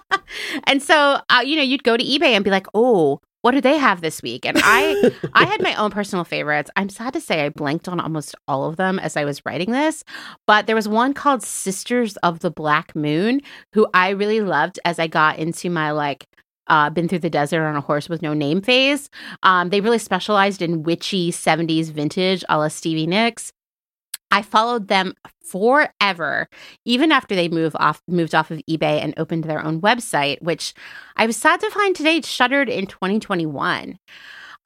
and 0.63 0.81
so, 0.81 1.19
uh, 1.29 1.43
you 1.45 1.55
know, 1.55 1.61
you'd 1.61 1.83
go 1.83 1.97
to 1.97 2.03
eBay 2.03 2.31
and 2.31 2.43
be 2.43 2.49
like, 2.49 2.65
oh, 2.73 3.21
what 3.45 3.51
do 3.51 3.61
they 3.61 3.77
have 3.77 4.01
this 4.01 4.23
week? 4.23 4.43
And 4.43 4.57
I, 4.63 5.11
I 5.35 5.45
had 5.45 5.61
my 5.61 5.75
own 5.75 5.91
personal 5.91 6.25
favorites. 6.25 6.71
I'm 6.75 6.89
sad 6.89 7.13
to 7.13 7.21
say 7.21 7.45
I 7.45 7.49
blanked 7.49 7.87
on 7.87 7.99
almost 7.99 8.33
all 8.47 8.65
of 8.67 8.77
them 8.77 8.97
as 8.97 9.15
I 9.15 9.23
was 9.23 9.45
writing 9.45 9.69
this, 9.69 10.03
but 10.47 10.65
there 10.65 10.75
was 10.75 10.87
one 10.87 11.13
called 11.13 11.43
Sisters 11.43 12.17
of 12.17 12.39
the 12.39 12.49
Black 12.49 12.95
Moon 12.95 13.41
who 13.73 13.85
I 13.93 14.09
really 14.09 14.41
loved 14.41 14.79
as 14.83 14.97
I 14.97 15.05
got 15.05 15.37
into 15.37 15.69
my 15.69 15.91
like 15.91 16.25
uh, 16.65 16.89
been 16.89 17.07
through 17.07 17.19
the 17.19 17.29
desert 17.29 17.63
on 17.63 17.75
a 17.75 17.81
horse 17.81 18.09
with 18.09 18.23
no 18.23 18.33
name 18.33 18.63
phase. 18.63 19.11
Um, 19.43 19.69
they 19.69 19.79
really 19.79 19.99
specialized 19.99 20.63
in 20.63 20.81
witchy 20.81 21.31
70s 21.31 21.91
vintage 21.91 22.43
a 22.49 22.57
la 22.57 22.69
Stevie 22.69 23.05
Nicks. 23.05 23.51
I 24.35 24.41
followed 24.41 24.89
them 24.89 25.13
forever, 25.39 26.49
even 26.83 27.13
after 27.13 27.35
they 27.35 27.47
moved 27.47 27.77
off 27.79 28.01
moved 28.05 28.35
off 28.35 28.51
of 28.51 28.61
eBay 28.69 29.01
and 29.01 29.13
opened 29.15 29.45
their 29.45 29.63
own 29.63 29.79
website, 29.79 30.41
which 30.41 30.73
I 31.15 31.25
was 31.25 31.37
sad 31.37 31.61
to 31.61 31.71
find 31.71 31.95
today 31.95 32.19
shuttered 32.19 32.67
in 32.67 32.85
2021. 32.85 33.97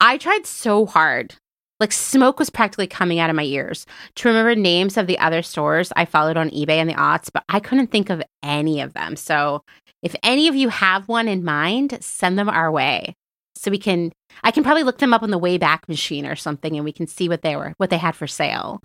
I 0.00 0.18
tried 0.18 0.44
so 0.44 0.86
hard. 0.86 1.36
Like 1.78 1.92
smoke 1.92 2.40
was 2.40 2.50
practically 2.50 2.88
coming 2.88 3.20
out 3.20 3.30
of 3.30 3.36
my 3.36 3.44
ears 3.44 3.86
to 4.16 4.28
remember 4.28 4.56
names 4.56 4.96
of 4.96 5.06
the 5.06 5.20
other 5.20 5.40
stores 5.40 5.92
I 5.94 6.04
followed 6.04 6.36
on 6.36 6.50
eBay 6.50 6.70
and 6.70 6.90
the 6.90 6.94
aughts, 6.94 7.30
but 7.32 7.44
I 7.48 7.60
couldn't 7.60 7.92
think 7.92 8.10
of 8.10 8.24
any 8.42 8.80
of 8.80 8.94
them. 8.94 9.14
So 9.14 9.62
if 10.02 10.16
any 10.24 10.48
of 10.48 10.56
you 10.56 10.68
have 10.68 11.06
one 11.06 11.28
in 11.28 11.44
mind, 11.44 11.96
send 12.00 12.36
them 12.36 12.48
our 12.48 12.72
way 12.72 13.14
so 13.54 13.70
we 13.70 13.78
can 13.78 14.12
I 14.42 14.50
can 14.50 14.62
probably 14.62 14.82
look 14.82 14.98
them 14.98 15.12
up 15.12 15.22
on 15.22 15.30
the 15.30 15.38
Wayback 15.38 15.88
Machine 15.88 16.26
or 16.26 16.36
something 16.36 16.76
and 16.76 16.84
we 16.84 16.92
can 16.92 17.06
see 17.06 17.28
what 17.28 17.42
they 17.42 17.56
were 17.56 17.74
what 17.76 17.90
they 17.90 17.98
had 17.98 18.16
for 18.16 18.26
sale. 18.26 18.82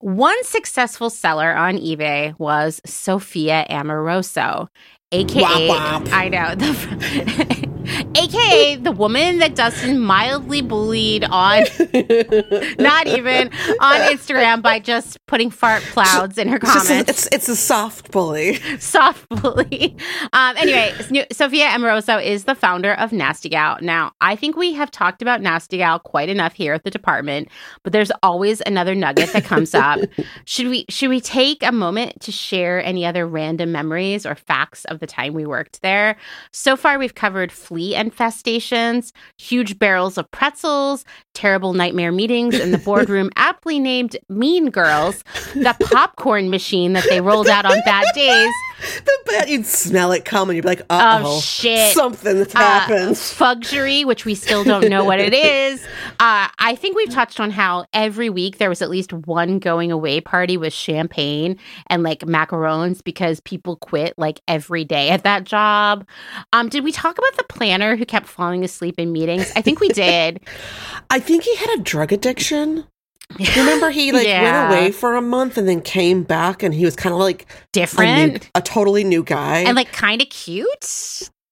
One 0.00 0.42
successful 0.44 1.10
seller 1.10 1.54
on 1.54 1.76
eBay 1.76 2.38
was 2.38 2.80
Sophia 2.84 3.66
Amoruso, 3.70 4.68
aka 5.12 5.44
Womp 5.44 6.06
womp. 6.06 6.12
I 6.12 6.28
know 6.28 6.54
the 6.54 7.66
aka 8.14 8.76
the 8.76 8.92
woman 8.92 9.38
that 9.38 9.54
Dustin 9.54 9.98
mildly 9.98 10.62
bullied 10.62 11.24
on 11.24 11.64
not 12.78 13.06
even 13.06 13.48
on 13.80 14.00
Instagram 14.10 14.62
by 14.62 14.78
just 14.78 15.24
putting 15.26 15.50
fart 15.50 15.82
clouds 15.84 16.38
in 16.38 16.48
her 16.48 16.56
a, 16.56 16.60
comments 16.60 17.10
it's 17.10 17.28
it's 17.32 17.48
a 17.48 17.56
soft 17.56 18.10
bully. 18.10 18.56
soft 18.78 19.28
bully. 19.28 19.96
Um, 20.32 20.56
anyway, 20.56 20.94
Sophia 21.32 21.68
Amoruso 21.68 22.22
is 22.24 22.44
the 22.44 22.54
founder 22.54 22.94
of 22.94 23.12
Nasty 23.12 23.48
Gal. 23.48 23.78
Now, 23.80 24.12
I 24.20 24.36
think 24.36 24.56
we 24.56 24.72
have 24.74 24.90
talked 24.90 25.22
about 25.22 25.40
Nasty 25.40 25.78
Gal 25.78 25.98
quite 25.98 26.28
enough 26.28 26.52
here 26.52 26.74
at 26.74 26.84
the 26.84 26.90
department, 26.90 27.48
but 27.82 27.92
there's 27.92 28.12
always 28.22 28.62
another 28.66 28.94
nugget 28.94 29.32
that 29.32 29.44
comes 29.44 29.74
up. 29.74 30.00
should 30.44 30.68
we 30.68 30.84
should 30.88 31.10
we 31.10 31.20
take 31.20 31.62
a 31.62 31.72
moment 31.72 32.20
to 32.20 32.32
share 32.32 32.82
any 32.82 33.04
other 33.04 33.26
random 33.26 33.72
memories 33.72 34.26
or 34.26 34.34
facts 34.34 34.84
of 34.86 35.00
the 35.00 35.06
time 35.06 35.34
we 35.34 35.46
worked 35.46 35.82
there? 35.82 36.16
So 36.52 36.76
far, 36.76 36.98
we've 36.98 37.14
covered 37.14 37.50
flea 37.52 37.79
infestations, 37.88 39.12
huge 39.38 39.78
barrels 39.78 40.18
of 40.18 40.30
pretzels, 40.30 41.04
terrible 41.40 41.72
nightmare 41.72 42.12
meetings 42.12 42.54
in 42.58 42.70
the 42.70 42.76
boardroom, 42.76 43.30
aptly 43.36 43.78
named 43.78 44.14
Mean 44.28 44.68
Girls, 44.68 45.24
the 45.54 45.74
popcorn 45.90 46.50
machine 46.50 46.92
that 46.92 47.04
they 47.08 47.22
rolled 47.22 47.48
out 47.48 47.64
on 47.64 47.80
bad 47.86 48.04
days. 48.14 48.52
The 48.80 49.12
bad 49.26 49.50
you'd 49.50 49.66
smell 49.66 50.10
it 50.12 50.24
coming. 50.24 50.56
You'd 50.56 50.62
be 50.62 50.68
like, 50.68 50.80
Oh, 50.88 51.38
shit. 51.42 51.92
something's 51.94 52.54
uh, 52.54 52.58
happened. 52.58 53.14
Fuggery, 53.14 54.06
which 54.06 54.24
we 54.24 54.34
still 54.34 54.64
don't 54.64 54.88
know 54.88 55.04
what 55.04 55.20
it 55.20 55.34
is. 55.34 55.82
Uh, 56.18 56.48
I 56.58 56.76
think 56.78 56.96
we've 56.96 57.10
touched 57.10 57.40
on 57.40 57.50
how 57.50 57.84
every 57.92 58.30
week 58.30 58.56
there 58.56 58.70
was 58.70 58.80
at 58.80 58.88
least 58.88 59.12
one 59.12 59.58
going 59.58 59.92
away 59.92 60.22
party 60.22 60.56
with 60.56 60.72
champagne 60.72 61.58
and 61.88 62.02
like 62.02 62.20
macarons 62.20 63.04
because 63.04 63.38
people 63.40 63.76
quit 63.76 64.14
like 64.16 64.40
every 64.48 64.86
day 64.86 65.10
at 65.10 65.24
that 65.24 65.44
job. 65.44 66.06
Um, 66.54 66.70
did 66.70 66.82
we 66.82 66.90
talk 66.90 67.18
about 67.18 67.36
the 67.36 67.44
planner 67.44 67.96
who 67.96 68.06
kept 68.06 68.28
falling 68.28 68.64
asleep 68.64 68.94
in 68.98 69.12
meetings? 69.12 69.52
I 69.54 69.60
think 69.60 69.80
we 69.80 69.90
did. 69.90 70.40
I 71.10 71.18
think 71.30 71.44
he 71.44 71.54
had 71.56 71.78
a 71.78 71.82
drug 71.82 72.12
addiction. 72.12 72.84
Remember, 73.56 73.90
he 73.90 74.10
like 74.12 74.26
Yeah. 74.26 74.68
went 74.68 74.72
away 74.72 74.90
for 74.92 75.14
a 75.14 75.22
month 75.22 75.56
and 75.56 75.68
then 75.68 75.80
came 75.80 76.24
back, 76.24 76.62
and 76.62 76.74
he 76.74 76.84
was 76.84 76.96
kind 76.96 77.12
of 77.12 77.20
like 77.20 77.42
a, 77.42 77.46
new, 77.46 77.56
Different 77.72 78.50
a 78.54 78.60
totally 78.60 79.04
new 79.04 79.22
guy. 79.22 79.58
and 79.60 79.76
like 79.76 79.92
kind 79.92 80.20
of 80.20 80.28
cute. 80.30 80.68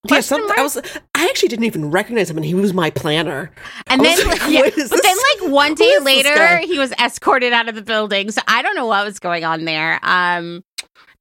yeah, 0.05 0.09
Question 0.09 0.39
some, 0.49 0.59
I 0.59 0.63
was. 0.63 0.77
I 1.15 1.25
actually 1.27 1.49
didn't 1.51 1.67
even 1.67 1.91
recognize 1.91 2.29
him, 2.31 2.37
and 2.37 2.45
he 2.45 2.55
was 2.55 2.75
my 2.75 2.91
planner. 2.91 3.53
And 3.87 4.01
I 4.01 4.05
then, 4.17 4.27
like, 4.29 4.41
yeah, 4.49 4.61
"What 4.63 4.77
is 4.79 4.91
but 4.91 5.03
then, 5.03 5.17
like 5.43 5.53
one 5.53 5.75
day 5.75 5.99
later, 6.01 6.59
he 6.59 6.79
was 6.79 6.93
escorted 7.01 7.53
out 7.53 7.69
of 7.69 7.75
the 7.77 7.83
building. 7.83 8.31
So 8.33 8.41
I 8.49 8.63
don't 8.63 8.75
know 8.75 8.87
what 8.87 9.05
was 9.05 9.19
going 9.21 9.45
on 9.45 9.65
there. 9.65 10.01
Um, 10.03 10.65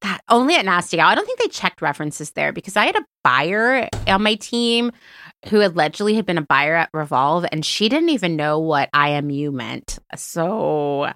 that 0.02 0.22
only 0.30 0.56
at 0.56 0.64
Nasty 0.66 0.98
Gal. 0.98 1.08
I 1.08 1.16
don't 1.16 1.26
think 1.26 1.40
they 1.40 1.48
checked 1.50 1.82
references 1.82 2.32
there 2.32 2.52
because 2.54 2.76
I 2.76 2.86
had 2.86 2.96
a 2.96 3.06
buyer 3.24 3.90
on 4.08 4.22
my 4.24 4.36
team 4.36 4.92
who 5.50 5.62
allegedly 5.62 6.16
had 6.16 6.26
been 6.26 6.38
a 6.38 6.42
buyer 6.42 6.76
at 6.76 6.90
Revolve, 6.94 7.46
and 7.52 7.66
she 7.66 7.90
didn't 7.90 8.10
even 8.10 8.36
know 8.36 8.60
what 8.60 8.92
IMU 8.92 9.52
meant. 9.54 10.00
So 10.16 11.12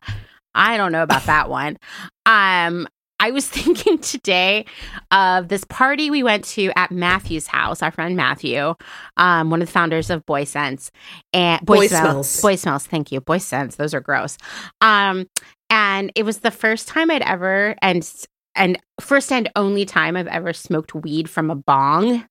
I 0.53 0.77
don't 0.77 0.91
know 0.91 1.03
about 1.03 1.25
that 1.25 1.49
one. 1.49 1.77
Um, 2.25 2.87
I 3.19 3.31
was 3.31 3.47
thinking 3.49 3.99
today 3.99 4.65
of 5.11 5.47
this 5.47 5.63
party 5.65 6.09
we 6.09 6.23
went 6.23 6.43
to 6.45 6.71
at 6.75 6.91
Matthew's 6.91 7.47
house, 7.47 7.81
our 7.81 7.91
friend 7.91 8.15
Matthew, 8.15 8.73
um, 9.17 9.49
one 9.49 9.61
of 9.61 9.67
the 9.67 9.71
founders 9.71 10.09
of 10.09 10.25
Boy 10.25 10.43
Sense 10.43 10.91
and 11.31 11.63
Boy 11.65 11.87
Smell- 11.87 12.01
Smells. 12.23 12.41
Boy 12.41 12.55
Smells. 12.55 12.87
Thank 12.87 13.11
you, 13.11 13.21
Boy 13.21 13.37
Sense. 13.37 13.75
Those 13.75 13.93
are 13.93 14.01
gross. 14.01 14.37
Um, 14.81 15.27
and 15.69 16.11
it 16.15 16.23
was 16.23 16.39
the 16.39 16.51
first 16.51 16.87
time 16.87 17.09
I'd 17.11 17.21
ever 17.21 17.75
and 17.81 18.07
and 18.55 18.77
first 19.01 19.31
and 19.31 19.49
only 19.55 19.85
time 19.85 20.15
I've 20.15 20.27
ever 20.27 20.53
smoked 20.53 20.95
weed 20.95 21.29
from 21.29 21.49
a 21.49 21.55
bong, 21.55 22.25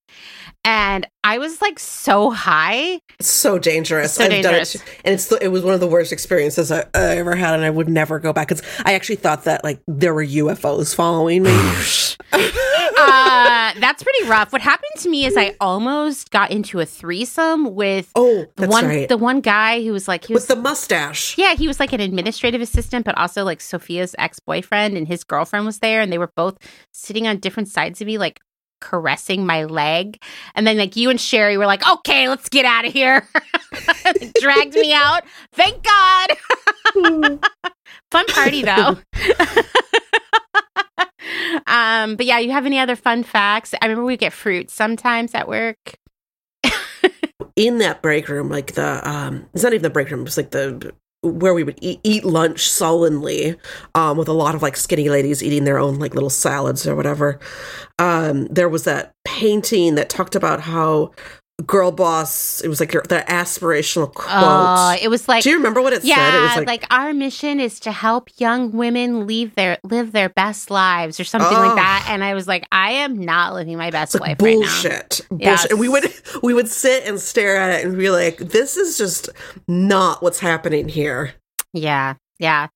and 0.65 1.07
I 1.23 1.39
was 1.39 1.61
like 1.61 1.79
so 1.79 2.31
high. 2.31 3.01
It's 3.19 3.29
so 3.29 3.59
dangerous. 3.59 4.15
So 4.15 4.25
I've 4.25 4.31
dangerous. 4.31 4.73
done 4.75 4.83
it, 4.83 5.01
and 5.05 5.15
it's 5.15 5.27
the, 5.27 5.43
it 5.43 5.49
was 5.49 5.63
one 5.63 5.75
of 5.75 5.81
the 5.81 5.87
worst 5.87 6.13
experiences 6.13 6.73
I, 6.73 6.85
I 6.95 7.19
ever 7.19 7.37
had, 7.37 7.55
and 7.55 7.65
I 7.65 7.71
would 7.71 7.89
never 7.89 8.19
go 8.19 8.33
back 8.33 8.49
because 8.49 8.63
I 8.85 8.95
actually 8.95 9.17
thought 9.17 9.45
that 9.45 9.63
like 9.65 9.81
there 9.87 10.15
were 10.15 10.25
UFOs 10.25 10.95
following 10.95 11.43
me. 11.43 11.51
uh, 12.33 13.73
that's 13.81 14.03
pretty 14.03 14.25
rough. 14.29 14.53
What 14.53 14.63
happened 14.63 14.93
to 14.99 15.09
me 15.09 15.25
is 15.25 15.37
I 15.37 15.57
almost 15.61 16.31
got 16.31 16.51
into 16.51 16.81
a 16.81 16.87
threesome 16.87 17.75
with 17.75 18.11
oh, 18.15 18.47
the 18.57 18.63
that's 18.63 18.73
one 18.73 18.87
right. 18.87 19.09
the 19.09 19.19
one 19.19 19.41
guy 19.41 19.83
who 19.83 19.93
was 19.93 20.09
like 20.09 20.25
he 20.25 20.35
was 20.35 20.49
With 20.49 20.57
the 20.57 20.63
mustache. 20.63 21.37
Yeah, 21.37 21.55
he 21.55 21.67
was 21.67 21.81
like 21.81 21.93
an 21.93 22.01
administrative 22.01 22.61
assistant, 22.61 23.05
but 23.05 23.17
also 23.19 23.45
like 23.45 23.61
Sophia's 23.61 24.15
ex 24.19 24.41
boyfriend, 24.41 24.97
and 24.97 25.07
his 25.07 25.25
girlfriend 25.25 25.67
was 25.67 25.79
there, 25.79 26.01
and 26.01 26.13
they 26.13 26.19
were 26.19 26.33
both 26.35 26.59
sitting 26.93 27.27
on 27.27 27.39
different 27.39 27.69
sides 27.69 28.01
of 28.01 28.07
me, 28.07 28.19
like 28.19 28.41
caressing 28.81 29.47
my 29.47 29.65
leg. 29.65 30.21
And 30.55 30.67
then, 30.67 30.77
like, 30.77 30.97
you 30.97 31.11
and 31.11 31.21
Sherry 31.21 31.57
were 31.57 31.67
like, 31.67 31.89
okay, 31.89 32.29
let's 32.29 32.49
get 32.49 32.65
out 32.65 32.85
of 32.87 32.93
here. 32.93 33.29
Dragged 34.41 34.75
me 34.75 34.93
out. 34.93 35.23
Thank 35.53 35.85
God. 35.85 36.31
fun 38.11 38.27
party, 38.27 38.63
though. 38.63 38.99
um, 41.67 42.17
but 42.17 42.27
yeah, 42.27 42.39
you 42.39 42.51
have 42.53 42.67
any 42.67 42.79
other 42.79 42.97
fun 42.97 43.23
facts? 43.23 43.75
I 43.81 43.87
remember 43.87 44.05
we 44.05 44.17
get 44.17 44.33
fruit 44.33 44.71
sometimes 44.71 45.35
at 45.35 45.47
work. 45.49 45.97
in 47.57 47.79
that 47.79 48.03
break 48.03 48.29
room, 48.29 48.49
like 48.49 48.75
the 48.75 49.09
um, 49.09 49.47
it's 49.55 49.63
not 49.63 49.73
even 49.73 49.83
the 49.83 49.91
break 49.91 50.11
room. 50.11 50.27
It's 50.27 50.37
like 50.37 50.51
the 50.51 50.93
where 51.23 51.53
we 51.53 51.63
would 51.63 51.79
eat, 51.83 52.01
eat 52.03 52.25
lunch 52.25 52.69
sullenly, 52.69 53.57
um, 53.95 54.17
with 54.17 54.29
a 54.29 54.33
lot 54.33 54.55
of 54.55 54.63
like 54.63 54.77
skinny 54.77 55.09
ladies 55.09 55.43
eating 55.43 55.65
their 55.65 55.79
own 55.79 55.99
like 55.99 56.15
little 56.15 56.31
salads 56.31 56.87
or 56.87 56.97
whatever. 56.97 57.39
Um, 57.99 58.47
there 58.47 58.69
was 58.69 58.85
that 58.85 59.15
painting 59.25 59.97
that 59.97 60.09
talked 60.09 60.35
about 60.35 60.61
how 60.61 61.13
girl 61.67 61.93
boss. 61.93 62.61
It 62.61 62.69
was 62.69 62.81
like 62.81 62.93
your, 62.93 63.03
the 63.09 63.25
aspirational 63.29 64.13
quote. 64.13 64.29
Oh, 64.31 64.97
it 65.01 65.09
was 65.09 65.29
like 65.29 65.43
Do 65.43 65.51
you 65.51 65.57
remember 65.57 65.81
what 65.83 65.93
it 65.93 66.05
yeah, 66.05 66.15
said? 66.17 66.39
It 66.39 66.43
was 66.43 66.57
like, 66.57 66.67
like, 66.67 66.87
our 66.91 67.13
mission 67.13 67.61
is 67.61 67.79
to 67.81 67.93
help 67.93 68.29
young 68.39 68.73
women 68.73 69.27
leave 69.27 69.55
their 69.55 69.79
live 69.85 70.13
their 70.13 70.29
best 70.29 70.71
lives 70.71 71.21
or 71.21 71.25
something 71.25 71.57
Oh. 71.57 71.61
like 71.67 71.77
that. 71.77 72.07
And 72.11 72.23
I 72.25 72.35
was 72.35 72.47
like, 72.49 72.67
I 72.73 72.93
am 72.93 73.19
not 73.19 73.55
living 73.55 73.77
my 73.79 73.91
best 73.91 74.15
like 74.15 74.23
life 74.23 74.37
right 74.41 74.55
now. 74.55 74.61
bullshit. 74.61 75.21
Bullshit. 75.29 75.43
Yes. 75.43 75.65
And 75.71 75.79
we 75.79 75.89
would 75.89 76.05
we 76.43 76.55
would 76.55 76.69
sit 76.69 77.07
and 77.07 77.21
stare 77.21 77.57
at 77.57 77.81
it 77.81 77.87
and 77.87 77.97
be 77.99 78.11
like, 78.11 78.39
this 78.39 78.77
is 78.77 78.97
just 78.99 79.29
not 79.69 80.23
what's 80.23 80.41
happening 80.41 80.89
here. 80.89 81.35
Yeah, 81.73 82.15
yeah. 82.39 82.69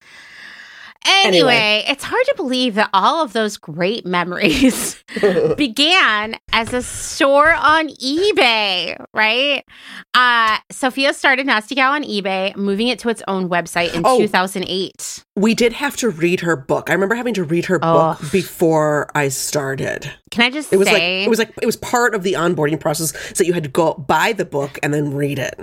Anyway, 1.06 1.82
it's 1.86 2.04
hard 2.04 2.24
to 2.26 2.34
believe 2.36 2.74
that 2.74 2.90
all 2.92 3.22
of 3.22 3.32
those 3.32 3.56
great 3.56 4.04
memories 4.06 5.02
began 5.56 6.36
as 6.52 6.72
a 6.72 6.82
store 6.82 7.52
on 7.52 7.88
eBay, 7.88 8.96
right? 9.14 9.64
Uh, 10.12 10.58
Sophia 10.70 11.14
started 11.14 11.46
Nasty 11.46 11.74
Gal 11.74 11.92
on 11.92 12.02
eBay, 12.04 12.54
moving 12.56 12.88
it 12.88 12.98
to 13.00 13.08
its 13.08 13.22
own 13.28 13.48
website 13.48 13.94
in 13.94 14.02
Oh. 14.04 14.18
2008. 14.18 15.24
We 15.36 15.54
did 15.54 15.72
have 15.74 15.96
to 15.98 16.10
read 16.10 16.40
her 16.40 16.56
book. 16.56 16.90
I 16.90 16.92
remember 16.92 17.14
having 17.14 17.34
to 17.34 17.44
read 17.44 17.66
her 17.66 17.78
Oh. 17.82 18.16
book 18.20 18.30
before 18.32 19.10
I 19.14 19.28
started. 19.28 20.10
Can 20.30 20.44
I 20.44 20.50
just 20.50 20.72
It 20.72 20.76
was 20.78 20.88
say, 20.88 20.94
like 21.20 21.26
it 21.26 21.30
was 21.30 21.38
like 21.38 21.54
it 21.62 21.66
was 21.66 21.76
part 21.76 22.14
of 22.14 22.22
the 22.22 22.34
onboarding 22.34 22.78
process 22.80 23.12
so 23.36 23.44
you 23.44 23.52
had 23.52 23.62
to 23.64 23.68
go 23.70 23.94
buy 23.94 24.32
the 24.32 24.44
book 24.44 24.78
and 24.82 24.92
then 24.92 25.14
read 25.14 25.38
it. 25.38 25.58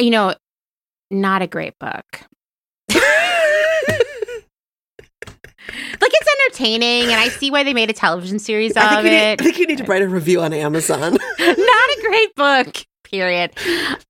you 0.00 0.10
know, 0.10 0.34
not 1.10 1.42
a 1.42 1.46
great 1.46 1.78
book. 1.78 2.20
Like 6.00 6.12
it's 6.14 6.28
entertaining, 6.46 7.04
and 7.04 7.20
I 7.20 7.28
see 7.28 7.50
why 7.50 7.64
they 7.64 7.74
made 7.74 7.90
a 7.90 7.92
television 7.92 8.38
series 8.38 8.76
I 8.76 8.80
think, 8.80 8.92
of 8.98 9.04
you 9.04 9.10
need, 9.10 9.16
it. 9.16 9.40
I 9.40 9.44
think 9.44 9.58
you 9.58 9.66
need 9.66 9.78
to 9.78 9.84
write 9.84 10.02
a 10.02 10.08
review 10.08 10.40
on 10.40 10.52
Amazon. 10.52 11.00
Not 11.12 11.18
a 11.18 11.98
great 12.06 12.34
book. 12.34 12.86
Period. 13.04 13.52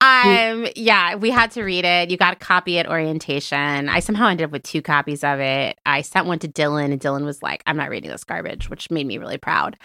Um, 0.01 0.67
yeah, 0.75 1.15
we 1.15 1.31
had 1.31 1.53
to 1.53 1.63
read 1.63 1.85
it. 1.85 2.11
You 2.11 2.17
got 2.17 2.33
a 2.33 2.37
copy 2.37 2.81
at 2.81 2.89
orientation. 2.89 3.89
I 3.89 4.01
somehow 4.01 4.27
ended 4.27 4.47
up 4.47 4.51
with 4.51 4.65
two 4.65 4.83
copies 4.83 5.23
of 5.23 5.39
it. 5.39 5.79
I 5.87 6.03
sent 6.03 6.27
one 6.27 6.41
to 6.41 6.49
Dylan, 6.49 6.91
and 6.91 7.01
Dylan 7.01 7.25
was 7.25 7.41
like, 7.41 7.63
"I'm 7.65 7.77
not 7.77 7.91
reading 7.91 8.11
this 8.11 8.25
garbage," 8.25 8.69
which 8.69 8.91
made 8.91 9.07
me 9.07 9.19
really 9.19 9.39
proud. 9.39 9.77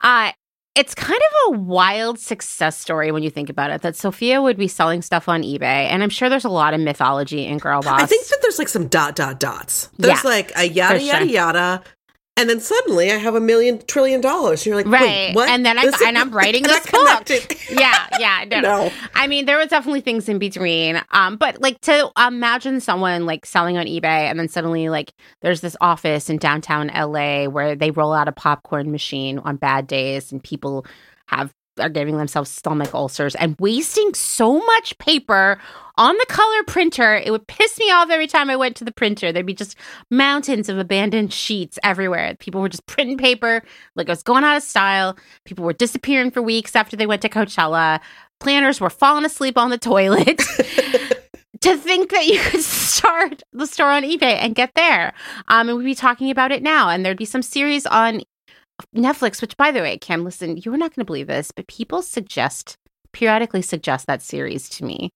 Uh, 0.00 0.32
it's 0.74 0.94
kind 0.94 1.20
of 1.48 1.54
a 1.54 1.58
wild 1.58 2.18
success 2.18 2.78
story 2.78 3.12
when 3.12 3.22
you 3.22 3.30
think 3.30 3.50
about 3.50 3.70
it 3.70 3.82
that 3.82 3.94
Sophia 3.96 4.40
would 4.40 4.56
be 4.56 4.68
selling 4.68 5.02
stuff 5.02 5.28
on 5.28 5.42
eBay. 5.42 5.62
And 5.62 6.02
I'm 6.02 6.08
sure 6.08 6.28
there's 6.30 6.44
a 6.46 6.48
lot 6.50 6.72
of 6.72 6.80
mythology 6.80 7.46
in 7.46 7.58
Girl 7.58 7.82
Boss. 7.82 8.00
I 8.00 8.06
think 8.06 8.26
that 8.28 8.38
there's 8.42 8.58
like 8.58 8.68
some 8.68 8.88
dot 8.88 9.14
dot 9.14 9.38
dots. 9.38 9.90
There's 9.98 10.24
Yeah, 10.24 10.30
like 10.30 10.52
a 10.56 10.66
yada 10.66 11.02
yada 11.02 11.24
sure. 11.24 11.34
yada. 11.34 11.82
And 12.38 12.48
then 12.48 12.60
suddenly 12.60 13.12
I 13.12 13.16
have 13.16 13.34
a 13.34 13.40
million 13.40 13.82
trillion 13.86 14.20
dollars. 14.22 14.60
And 14.60 14.66
you're 14.68 14.76
like, 14.76 14.86
Right. 14.86 15.02
Wait, 15.02 15.34
what? 15.34 15.50
And 15.50 15.66
then 15.66 15.78
I, 15.78 15.90
and 16.06 16.16
I'm 16.16 16.30
writing 16.34 16.62
this 16.62 16.86
book. 16.90 17.28
yeah, 17.70 18.06
yeah, 18.18 18.44
no, 18.50 18.60
No. 18.60 18.90
I 19.14 19.26
mean, 19.26 19.44
there 19.44 19.58
was 19.58 19.68
definitely 19.68 20.00
things 20.00 20.28
in 20.30 20.38
between. 20.38 21.00
Um, 21.10 21.36
but 21.36 21.60
like 21.60 21.78
to 21.82 22.10
imagine 22.18 22.80
someone 22.80 23.26
like 23.26 23.44
selling 23.44 23.76
on 23.76 23.84
eBay 23.86 24.04
and 24.30 24.38
then 24.40 24.48
suddenly 24.48 24.88
like 24.88 25.12
there's 25.42 25.60
this 25.60 25.76
office 25.82 26.30
in 26.30 26.38
downtown 26.38 26.88
LA 26.88 27.44
where 27.48 27.76
they 27.76 27.90
roll 27.90 28.14
out 28.14 28.28
a 28.28 28.32
popcorn 28.32 28.90
machine 28.90 29.38
on 29.40 29.56
bad 29.56 29.86
days 29.86 30.32
and 30.32 30.42
people 30.42 30.86
have 31.26 31.52
are 31.78 31.88
giving 31.88 32.16
themselves 32.16 32.50
stomach 32.50 32.94
ulcers 32.94 33.34
and 33.36 33.56
wasting 33.58 34.14
so 34.14 34.58
much 34.58 34.96
paper 34.98 35.58
on 35.96 36.14
the 36.16 36.26
color 36.28 36.62
printer. 36.66 37.14
It 37.14 37.30
would 37.30 37.46
piss 37.46 37.78
me 37.78 37.90
off 37.90 38.10
every 38.10 38.26
time 38.26 38.50
I 38.50 38.56
went 38.56 38.76
to 38.76 38.84
the 38.84 38.92
printer. 38.92 39.32
There'd 39.32 39.46
be 39.46 39.54
just 39.54 39.76
mountains 40.10 40.68
of 40.68 40.78
abandoned 40.78 41.32
sheets 41.32 41.78
everywhere. 41.82 42.34
People 42.38 42.60
were 42.60 42.68
just 42.68 42.86
printing 42.86 43.18
paper 43.18 43.62
like 43.94 44.08
it 44.08 44.12
was 44.12 44.22
going 44.22 44.44
out 44.44 44.56
of 44.56 44.62
style. 44.62 45.16
People 45.44 45.64
were 45.64 45.72
disappearing 45.72 46.30
for 46.30 46.42
weeks 46.42 46.76
after 46.76 46.96
they 46.96 47.06
went 47.06 47.22
to 47.22 47.28
Coachella. 47.28 48.00
Planners 48.40 48.80
were 48.80 48.90
falling 48.90 49.24
asleep 49.24 49.56
on 49.56 49.70
the 49.70 49.78
toilet. 49.78 50.42
to 51.62 51.76
think 51.76 52.10
that 52.10 52.26
you 52.26 52.40
could 52.40 52.62
start 52.62 53.42
the 53.52 53.66
store 53.66 53.90
on 53.90 54.02
eBay 54.02 54.36
and 54.36 54.54
get 54.54 54.74
there. 54.74 55.14
Um, 55.48 55.68
and 55.68 55.78
we'd 55.78 55.84
be 55.84 55.94
talking 55.94 56.30
about 56.30 56.52
it 56.52 56.62
now, 56.62 56.88
and 56.88 57.04
there'd 57.04 57.16
be 57.16 57.24
some 57.24 57.42
series 57.42 57.86
on 57.86 58.22
Netflix, 58.94 59.40
which, 59.40 59.56
by 59.56 59.70
the 59.70 59.80
way, 59.80 59.98
Kim, 59.98 60.24
listen, 60.24 60.56
you're 60.58 60.76
not 60.76 60.94
going 60.94 61.02
to 61.02 61.06
believe 61.06 61.26
this, 61.26 61.50
but 61.50 61.66
people 61.66 62.02
suggest, 62.02 62.76
periodically 63.12 63.62
suggest 63.62 64.06
that 64.06 64.22
series 64.22 64.68
to 64.70 64.84
me. 64.84 65.10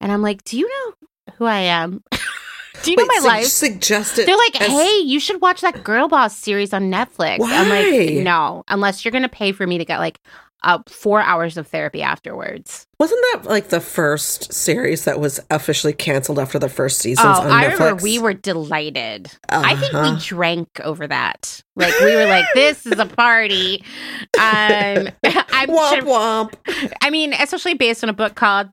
And 0.00 0.10
I'm 0.12 0.22
like, 0.22 0.44
do 0.44 0.58
you 0.58 0.68
know 0.68 1.08
who 1.34 1.44
I 1.44 1.60
am? 1.60 2.02
do 2.82 2.90
you 2.90 2.96
know 2.96 3.06
my 3.06 3.14
sug- 3.16 3.24
life? 3.24 3.46
Suggested. 3.46 4.26
They're 4.26 4.36
like, 4.36 4.60
as- 4.60 4.68
hey, 4.68 4.98
you 5.00 5.20
should 5.20 5.40
watch 5.40 5.60
that 5.60 5.84
Girl 5.84 6.08
Boss 6.08 6.36
series 6.36 6.72
on 6.72 6.90
Netflix. 6.90 7.38
I'm 7.42 7.68
like, 7.68 8.24
no, 8.24 8.64
unless 8.68 9.04
you're 9.04 9.12
going 9.12 9.22
to 9.22 9.28
pay 9.28 9.52
for 9.52 9.66
me 9.66 9.78
to 9.78 9.84
get 9.84 9.98
like 9.98 10.18
uh, 10.62 10.78
four 10.88 11.20
hours 11.20 11.56
of 11.56 11.66
therapy 11.66 12.02
afterwards. 12.02 12.86
Wasn't 12.98 13.20
that 13.32 13.48
like 13.48 13.68
the 13.68 13.80
first 13.80 14.52
series 14.52 15.04
that 15.04 15.18
was 15.20 15.40
officially 15.50 15.92
canceled 15.92 16.38
after 16.38 16.58
the 16.58 16.68
first 16.68 16.98
season? 16.98 17.26
Oh, 17.26 17.30
I 17.30 17.64
Netflix? 17.64 17.72
remember 17.78 18.02
we 18.02 18.18
were 18.18 18.34
delighted. 18.34 19.30
I 19.48 19.74
think 19.76 19.92
we 19.92 19.98
Uh-huh. 19.98 20.18
drank 20.22 20.68
over 20.84 21.06
that. 21.06 21.62
Like 21.76 21.98
we 22.00 22.14
were 22.14 22.26
like, 22.26 22.44
"This 22.54 22.84
is 22.86 22.98
a 22.98 23.06
party." 23.06 23.82
Um, 24.38 25.08
I'm 25.24 25.68
Womp 25.68 25.90
sure, 25.94 26.02
womp. 26.02 26.54
I 27.02 27.10
mean, 27.10 27.32
especially 27.34 27.74
based 27.74 28.02
on 28.02 28.08
a 28.10 28.14
book 28.14 28.34
called 28.36 28.68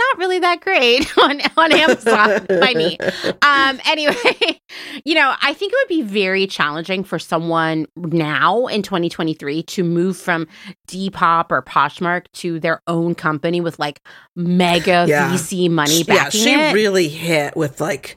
"Not 0.00 0.18
Really 0.18 0.38
That 0.38 0.60
Great" 0.60 1.16
on 1.18 1.40
on 1.56 1.72
Amazon 1.72 2.46
by 2.60 2.74
me. 2.74 2.98
Um, 3.42 3.80
anyway, 3.86 4.60
you 5.04 5.14
know, 5.14 5.34
I 5.42 5.52
think 5.54 5.72
it 5.72 5.78
would 5.82 5.88
be 5.88 6.02
very 6.02 6.46
challenging 6.46 7.04
for 7.04 7.18
someone 7.18 7.86
now 7.96 8.66
in 8.66 8.82
2023 8.82 9.62
to 9.64 9.84
move 9.84 10.16
from 10.16 10.48
Depop 10.88 11.46
or 11.50 11.62
Poshmark 11.62 12.26
to 12.34 12.58
their 12.60 12.80
own 12.86 13.14
company 13.14 13.60
with 13.60 13.78
like 13.78 14.00
mega 14.34 15.04
Yeah. 15.08 15.30
VC 15.30 15.70
money 15.70 16.04
yeah, 16.06 16.28
she 16.28 16.54
really 16.72 17.08
hit 17.08 17.56
with 17.56 17.80
like 17.80 18.16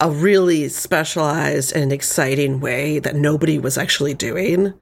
a 0.00 0.10
really 0.10 0.68
specialized 0.68 1.74
and 1.74 1.92
exciting 1.92 2.60
way 2.60 2.98
that 2.98 3.14
nobody 3.14 3.58
was 3.58 3.78
actually 3.78 4.14
doing. 4.14 4.74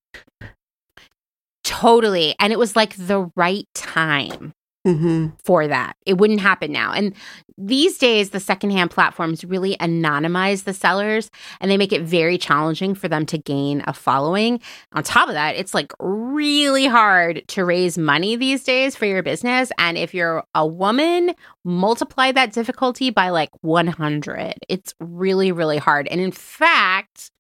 Totally. 1.62 2.34
And 2.38 2.53
it 2.53 2.59
was 2.59 2.74
like 2.74 2.96
the 2.96 3.30
right 3.36 3.66
time 3.74 4.53
hmm 4.86 5.28
for 5.44 5.66
that. 5.66 5.96
It 6.06 6.18
wouldn't 6.18 6.40
happen 6.40 6.72
now. 6.72 6.92
And 6.92 7.14
these 7.58 7.98
days, 7.98 8.30
the 8.30 8.40
secondhand 8.40 8.90
platforms 8.90 9.44
really 9.44 9.76
anonymize 9.76 10.64
the 10.64 10.72
sellers 10.72 11.30
and 11.60 11.70
they 11.70 11.76
make 11.76 11.92
it 11.92 12.02
very 12.02 12.38
challenging 12.38 12.94
for 12.94 13.06
them 13.06 13.26
to 13.26 13.38
gain 13.38 13.82
a 13.86 13.92
following. 13.92 14.60
On 14.92 15.02
top 15.02 15.28
of 15.28 15.34
that, 15.34 15.56
it's 15.56 15.74
like 15.74 15.92
really 15.98 16.86
hard 16.86 17.42
to 17.48 17.64
raise 17.64 17.98
money 17.98 18.36
these 18.36 18.64
days 18.64 18.96
for 18.96 19.04
your 19.04 19.22
business. 19.22 19.70
And 19.78 19.98
if 19.98 20.14
you're 20.14 20.44
a 20.54 20.66
woman, 20.66 21.34
multiply 21.64 22.32
that 22.32 22.52
difficulty 22.52 23.10
by 23.10 23.28
like 23.28 23.50
100. 23.60 24.54
It's 24.68 24.94
really, 24.98 25.52
really 25.52 25.78
hard. 25.78 26.08
And 26.08 26.20
in 26.20 26.32
fact, 26.32 27.30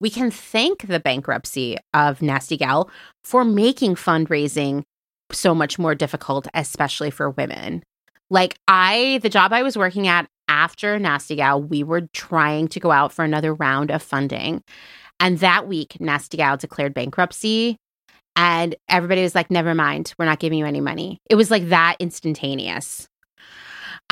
we 0.00 0.10
can 0.10 0.30
thank 0.30 0.86
the 0.86 1.00
bankruptcy 1.00 1.78
of 1.92 2.22
Nasty 2.22 2.56
Gal 2.56 2.90
for 3.22 3.44
making 3.44 3.94
fundraising 3.94 4.84
so 5.34 5.54
much 5.54 5.78
more 5.78 5.94
difficult, 5.94 6.48
especially 6.54 7.10
for 7.10 7.30
women. 7.30 7.82
Like 8.30 8.56
I, 8.68 9.20
the 9.22 9.28
job 9.28 9.52
I 9.52 9.62
was 9.62 9.76
working 9.76 10.08
at 10.08 10.26
after 10.48 10.98
Nasty 10.98 11.36
Gal, 11.36 11.62
we 11.62 11.82
were 11.82 12.02
trying 12.12 12.68
to 12.68 12.80
go 12.80 12.90
out 12.90 13.12
for 13.12 13.24
another 13.24 13.54
round 13.54 13.90
of 13.90 14.02
funding. 14.02 14.62
And 15.20 15.38
that 15.38 15.68
week, 15.68 16.00
Nasty 16.00 16.36
Gal 16.36 16.56
declared 16.56 16.94
bankruptcy. 16.94 17.76
And 18.36 18.74
everybody 18.88 19.22
was 19.22 19.34
like, 19.34 19.50
never 19.50 19.74
mind, 19.74 20.12
we're 20.18 20.24
not 20.24 20.40
giving 20.40 20.58
you 20.58 20.66
any 20.66 20.80
money. 20.80 21.18
It 21.30 21.36
was 21.36 21.50
like 21.50 21.68
that 21.68 21.96
instantaneous. 22.00 23.06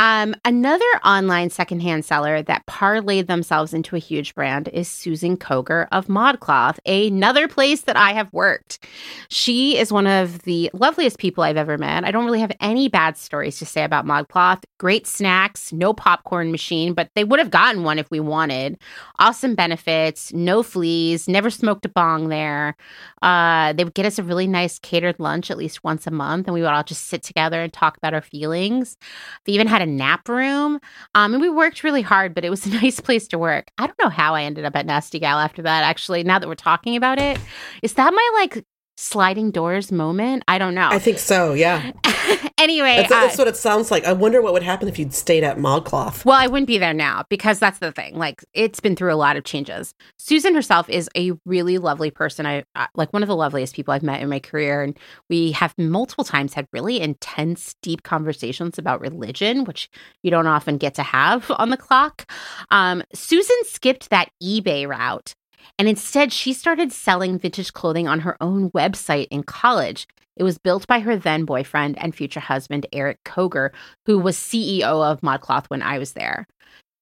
Um, 0.03 0.34
another 0.44 0.84
online 1.05 1.48
secondhand 1.48 2.05
seller 2.05 2.42
that 2.42 2.66
parlayed 2.66 3.28
themselves 3.28 3.72
into 3.72 3.94
a 3.94 4.00
huge 4.00 4.34
brand 4.34 4.66
is 4.72 4.88
Susan 4.88 5.36
Koger 5.36 5.86
of 5.92 6.09
ModCloth, 6.09 6.78
another 6.84 7.46
place 7.46 7.82
that 7.82 7.96
I 7.96 8.12
have 8.12 8.32
worked. 8.32 8.84
She 9.28 9.78
is 9.78 9.92
one 9.92 10.09
of 10.09 10.42
the 10.42 10.70
loveliest 10.72 11.18
people 11.18 11.44
I've 11.44 11.57
ever 11.57 11.78
met. 11.78 12.03
I 12.03 12.11
don't 12.11 12.24
really 12.24 12.40
have 12.40 12.50
any 12.59 12.88
bad 12.88 13.16
stories 13.16 13.61
to 13.61 13.64
say 13.64 13.84
about 13.84 14.05
ModCloth. 14.05 14.64
Great 14.80 15.07
snacks, 15.07 15.72
no 15.72 15.92
popcorn 15.92 16.50
machine, 16.50 16.94
but 16.94 17.09
they 17.14 17.22
would 17.22 17.38
have 17.38 17.53
gotten 17.53 17.84
one 17.84 18.00
if 18.00 18.11
we 18.11 18.18
wanted. 18.18 18.78
Awesome 19.20 19.55
benefits, 19.55 20.32
no 20.32 20.64
fleas, 20.64 21.28
never 21.28 21.48
smoked 21.48 21.86
a 21.86 21.88
bong 21.88 22.28
there. 22.28 22.74
Uh, 23.22 23.72
they 23.74 23.84
would 23.84 23.94
get 23.94 24.07
us 24.07 24.18
a 24.18 24.24
really 24.24 24.48
nice 24.48 24.80
catered 24.80 25.20
lunch 25.20 25.48
at 25.48 25.59
least 25.59 25.84
once 25.84 26.09
a 26.09 26.11
month, 26.11 26.48
and 26.48 26.55
we 26.55 26.61
would 26.61 26.70
all 26.70 26.82
just 26.82 27.07
sit 27.07 27.22
together 27.22 27.62
and 27.62 27.72
talk 27.72 27.96
about 27.96 28.14
our 28.14 28.20
feelings. 28.20 28.96
They 29.44 29.53
even 29.53 29.68
had 29.68 29.80
a 29.80 29.91
nap 29.93 30.28
room. 30.28 30.80
Um, 31.14 31.34
and 31.34 31.40
we 31.40 31.49
worked 31.49 31.84
really 31.84 32.03
hard, 32.03 32.34
but 32.34 32.45
it 32.45 32.51
was 32.51 32.66
a 32.66 32.70
nice 32.82 33.01
place 33.01 33.28
to 33.28 33.38
work. 33.38 33.70
I 33.78 33.86
don't 33.86 33.99
know 33.99 34.09
how 34.09 34.34
I 34.34 34.43
ended 34.43 34.64
up 34.64 34.76
at 34.76 34.86
Nasty 34.86 35.18
Gal 35.18 35.38
after 35.38 35.62
that, 35.62 35.82
actually, 35.84 36.24
now 36.24 36.38
that 36.38 36.49
we're 36.49 36.55
talking 36.55 36.97
about 36.97 37.18
it. 37.18 37.38
Is 37.82 37.95
that 37.95 38.12
my 38.12 38.30
like 38.34 38.64
sliding 38.97 39.51
doors 39.51 39.90
moment? 39.93 40.45
I 40.49 40.59
don't 40.59 40.74
know. 40.74 40.88
I 40.90 40.99
think 40.99 41.18
so. 41.18 41.53
Yeah, 41.55 41.93
anyway, 42.59 43.07
that's, 43.09 43.38
uh, 43.38 43.43
what 43.43 43.49
it 43.49 43.57
sounds 43.57 43.90
like. 43.90 44.05
I 44.05 44.12
wonder 44.12 44.40
what 44.40 44.53
would 44.53 44.62
happen 44.62 44.88
if 44.88 44.99
you'd 44.99 45.14
stayed 45.14 45.45
at 45.45 45.59
Modcloth. 45.59 46.24
Well, 46.24 46.38
I 46.38 46.47
wouldn't 46.47 46.66
be 46.66 46.78
there 46.78 46.95
now 46.95 47.24
because 47.28 47.59
that's 47.59 47.78
the 47.78 47.93
thing. 47.93 48.16
Like, 48.16 48.45
it's 48.55 48.80
been 48.80 48.97
through 48.97 49.12
a 49.12 49.16
lot 49.16 49.36
of 49.36 49.45
changes. 49.45 49.95
Susan 50.18 50.55
herself 50.55 50.88
is 50.88 51.09
a 51.16 51.32
really 51.45 51.78
lovely 51.78 52.11
person. 52.11 52.47
I 52.47 52.64
like 52.95 53.12
one 53.12 53.22
of 53.22 53.28
the 53.28 53.36
loveliest 53.36 53.74
people 53.74 53.93
I've 53.93 54.03
met 54.03 54.22
in 54.22 54.28
my 54.28 54.40
career, 54.40 54.82
and 54.82 54.99
we 55.28 55.53
have 55.53 55.74
multiple 55.78 56.24
times 56.24 56.55
had 56.55 56.66
really 56.72 57.01
intense, 57.01 57.74
deep 57.82 58.03
conversations 58.03 58.78
about 58.78 59.01
religion, 59.01 59.64
which 59.64 59.90
you 60.22 60.30
don't 60.30 60.47
often 60.47 60.78
get 60.78 60.95
to 60.95 61.03
have 61.03 61.51
on 61.57 61.70
the 61.70 61.76
clock. 61.76 62.30
Um, 62.70 63.03
Susan 63.14 63.57
skipped 63.64 64.11
that 64.11 64.30
eBay 64.43 64.86
route. 64.88 65.34
And 65.78 65.88
instead, 65.88 66.32
she 66.32 66.52
started 66.52 66.92
selling 66.92 67.38
vintage 67.38 67.72
clothing 67.72 68.08
on 68.08 68.20
her 68.20 68.36
own 68.40 68.70
website 68.70 69.28
in 69.30 69.42
college. 69.42 70.06
It 70.36 70.44
was 70.44 70.58
built 70.58 70.86
by 70.86 71.00
her 71.00 71.16
then 71.16 71.44
boyfriend 71.44 71.98
and 71.98 72.14
future 72.14 72.40
husband, 72.40 72.86
Eric 72.92 73.22
Koger, 73.24 73.70
who 74.06 74.18
was 74.18 74.36
CEO 74.36 74.82
of 74.82 75.20
ModCloth 75.20 75.66
when 75.66 75.82
I 75.82 75.98
was 75.98 76.12
there. 76.12 76.46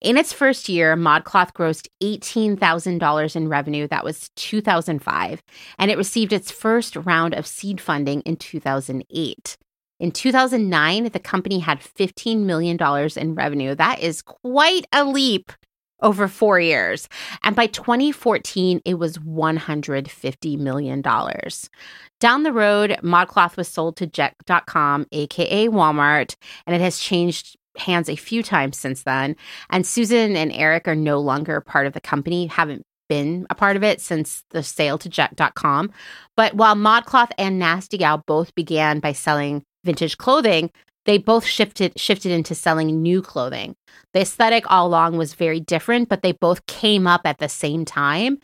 In 0.00 0.16
its 0.16 0.32
first 0.32 0.68
year, 0.68 0.96
ModCloth 0.96 1.52
grossed 1.52 1.88
$18,000 2.02 3.36
in 3.36 3.48
revenue. 3.48 3.86
That 3.86 4.04
was 4.04 4.30
2005. 4.36 5.42
And 5.78 5.90
it 5.90 5.98
received 5.98 6.32
its 6.32 6.50
first 6.50 6.96
round 6.96 7.34
of 7.34 7.46
seed 7.46 7.80
funding 7.80 8.22
in 8.22 8.36
2008. 8.36 9.58
In 10.00 10.11
2009, 10.11 11.11
the 11.11 11.18
company 11.18 11.58
had 11.58 11.80
$15 11.80 12.44
million 12.44 12.78
in 13.16 13.34
revenue. 13.34 13.74
That 13.74 14.00
is 14.00 14.22
quite 14.22 14.86
a 14.92 15.04
leap 15.04 15.52
over 16.03 16.28
four 16.28 16.61
years. 16.61 17.09
And 17.42 17.55
by 17.55 17.66
2014, 17.66 18.80
it 18.84 18.94
was 18.94 19.18
$150 19.18 20.59
million. 20.59 21.03
Down 21.03 22.42
the 22.42 22.53
road, 22.53 22.98
ModCloth 23.03 23.57
was 23.57 23.68
sold 23.68 23.96
to 23.96 24.07
Jet.com, 24.07 25.07
aka 25.12 25.68
Walmart, 25.68 26.36
and 26.66 26.76
it 26.76 26.80
has 26.80 26.98
changed 26.98 27.57
hands 27.76 28.09
a 28.09 28.16
few 28.16 28.42
times 28.42 28.78
since 28.78 29.03
then. 29.03 29.36
And 29.70 29.86
Susan 29.86 30.36
and 30.36 30.53
Eric 30.53 30.88
are 30.88 30.94
no 30.94 31.20
longer 31.20 31.61
part 31.61 31.86
of 31.86 31.92
the 31.92 32.01
company, 32.01 32.46
haven't 32.46 32.84
been 33.09 33.46
a 33.51 33.55
part 33.55 33.76
of 33.76 33.82
it 33.82 34.01
since 34.01 34.44
the 34.51 34.62
sale 34.62 34.96
to 34.98 35.09
Jet.com. 35.09 35.90
But 36.36 36.55
while 36.55 36.76
ModCloth 36.76 37.30
and 37.38 37.59
Nasty 37.59 37.98
Gal 37.98 38.22
both 38.26 38.55
began 38.55 39.01
by 39.01 39.12
selling 39.12 39.64
vintage 39.84 40.16
clothing, 40.16 40.70
they 41.07 41.18
both 41.18 41.44
shifted 41.44 41.98
shifted 41.98 42.32
into 42.32 42.55
selling 42.55 43.03
new 43.03 43.22
clothing. 43.22 43.74
The 44.12 44.20
aesthetic 44.20 44.64
all 44.70 44.86
along 44.86 45.16
was 45.16 45.34
very 45.34 45.61
different, 45.61 46.09
but 46.09 46.22
they 46.22 46.32
both 46.32 46.66
came 46.66 47.07
up 47.07 47.22
at 47.24 47.38
the 47.38 47.48
same 47.48 47.84
time. 47.84 48.38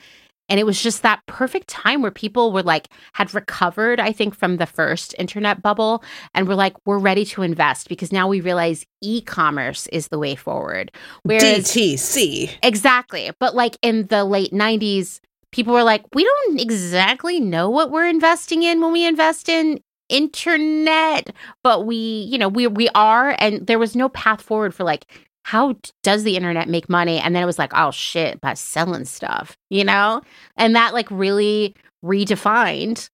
And 0.48 0.60
it 0.60 0.64
was 0.64 0.80
just 0.80 1.02
that 1.02 1.22
perfect 1.26 1.66
time 1.66 2.02
where 2.02 2.12
people 2.12 2.52
were 2.52 2.62
like, 2.62 2.88
had 3.14 3.34
recovered, 3.34 3.98
I 3.98 4.12
think, 4.12 4.34
from 4.34 4.58
the 4.58 4.66
first 4.66 5.14
internet 5.18 5.60
bubble 5.60 6.04
and 6.34 6.46
were 6.46 6.54
like, 6.54 6.74
we're 6.86 6.98
ready 6.98 7.24
to 7.26 7.42
invest 7.42 7.88
because 7.88 8.12
now 8.12 8.28
we 8.28 8.40
realize 8.40 8.86
e 9.02 9.20
commerce 9.20 9.88
is 9.88 10.08
the 10.08 10.20
way 10.20 10.36
forward. 10.36 10.92
Whereas, 11.24 11.42
DTC. 11.42 12.58
Exactly. 12.62 13.30
But 13.40 13.56
like 13.56 13.76
in 13.82 14.06
the 14.06 14.24
late 14.24 14.52
90s, 14.52 15.18
people 15.50 15.74
were 15.74 15.82
like, 15.82 16.04
we 16.14 16.22
don't 16.22 16.60
exactly 16.60 17.40
know 17.40 17.68
what 17.68 17.90
we're 17.90 18.06
investing 18.06 18.62
in 18.62 18.80
when 18.80 18.92
we 18.92 19.04
invest 19.04 19.48
in 19.48 19.80
internet 20.08 21.34
but 21.64 21.86
we 21.86 21.96
you 21.96 22.38
know 22.38 22.48
we 22.48 22.66
we 22.66 22.88
are 22.94 23.34
and 23.38 23.66
there 23.66 23.78
was 23.78 23.96
no 23.96 24.08
path 24.10 24.40
forward 24.40 24.74
for 24.74 24.84
like 24.84 25.06
how 25.46 25.76
does 26.02 26.24
the 26.24 26.36
internet 26.36 26.68
make 26.68 26.88
money? 26.88 27.20
And 27.20 27.32
then 27.32 27.40
it 27.40 27.46
was 27.46 27.56
like, 27.56 27.70
oh 27.72 27.92
shit, 27.92 28.40
by 28.40 28.54
selling 28.54 29.04
stuff, 29.04 29.56
you 29.70 29.84
know? 29.84 30.22
And 30.56 30.74
that 30.74 30.92
like 30.92 31.08
really 31.08 31.76
redefined 32.04 33.08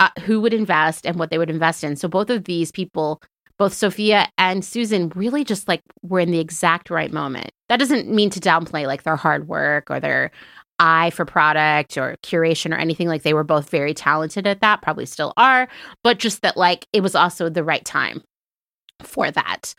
uh, 0.00 0.08
who 0.20 0.40
would 0.40 0.54
invest 0.54 1.04
and 1.04 1.18
what 1.18 1.28
they 1.28 1.36
would 1.36 1.50
invest 1.50 1.84
in. 1.84 1.96
So 1.96 2.08
both 2.08 2.30
of 2.30 2.44
these 2.44 2.72
people, 2.72 3.20
both 3.58 3.74
Sophia 3.74 4.30
and 4.38 4.64
Susan, 4.64 5.12
really 5.14 5.44
just 5.44 5.68
like 5.68 5.82
were 6.00 6.18
in 6.18 6.30
the 6.30 6.40
exact 6.40 6.88
right 6.88 7.12
moment. 7.12 7.50
That 7.68 7.78
doesn't 7.78 8.08
mean 8.08 8.30
to 8.30 8.40
downplay 8.40 8.86
like 8.86 9.02
their 9.02 9.14
hard 9.14 9.46
work 9.46 9.90
or 9.90 10.00
their 10.00 10.30
eye 10.78 11.10
for 11.10 11.24
product 11.24 11.96
or 11.96 12.16
curation 12.22 12.72
or 12.72 12.78
anything 12.78 13.08
like 13.08 13.22
they 13.22 13.34
were 13.34 13.44
both 13.44 13.70
very 13.70 13.94
talented 13.94 14.46
at 14.46 14.60
that 14.60 14.82
probably 14.82 15.06
still 15.06 15.32
are 15.36 15.68
but 16.02 16.18
just 16.18 16.42
that 16.42 16.56
like 16.56 16.86
it 16.92 17.00
was 17.00 17.14
also 17.14 17.48
the 17.48 17.64
right 17.64 17.84
time 17.84 18.22
for 19.02 19.30
that 19.30 19.74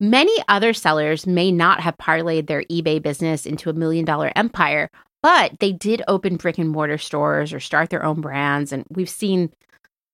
Many 0.00 0.34
other 0.48 0.72
sellers 0.72 1.26
may 1.26 1.52
not 1.52 1.80
have 1.80 1.98
parlayed 1.98 2.46
their 2.46 2.62
eBay 2.64 3.02
business 3.02 3.44
into 3.44 3.68
a 3.68 3.74
million 3.74 4.06
dollar 4.06 4.32
empire, 4.34 4.88
but 5.22 5.52
they 5.60 5.72
did 5.72 6.02
open 6.08 6.36
brick 6.36 6.56
and 6.56 6.70
mortar 6.70 6.96
stores 6.96 7.52
or 7.52 7.60
start 7.60 7.90
their 7.90 8.02
own 8.02 8.22
brands. 8.22 8.72
And 8.72 8.86
we've 8.88 9.10
seen 9.10 9.52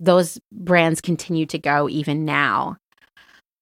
those 0.00 0.40
brands 0.50 1.00
continue 1.00 1.46
to 1.46 1.58
go 1.58 1.88
even 1.88 2.24
now. 2.24 2.76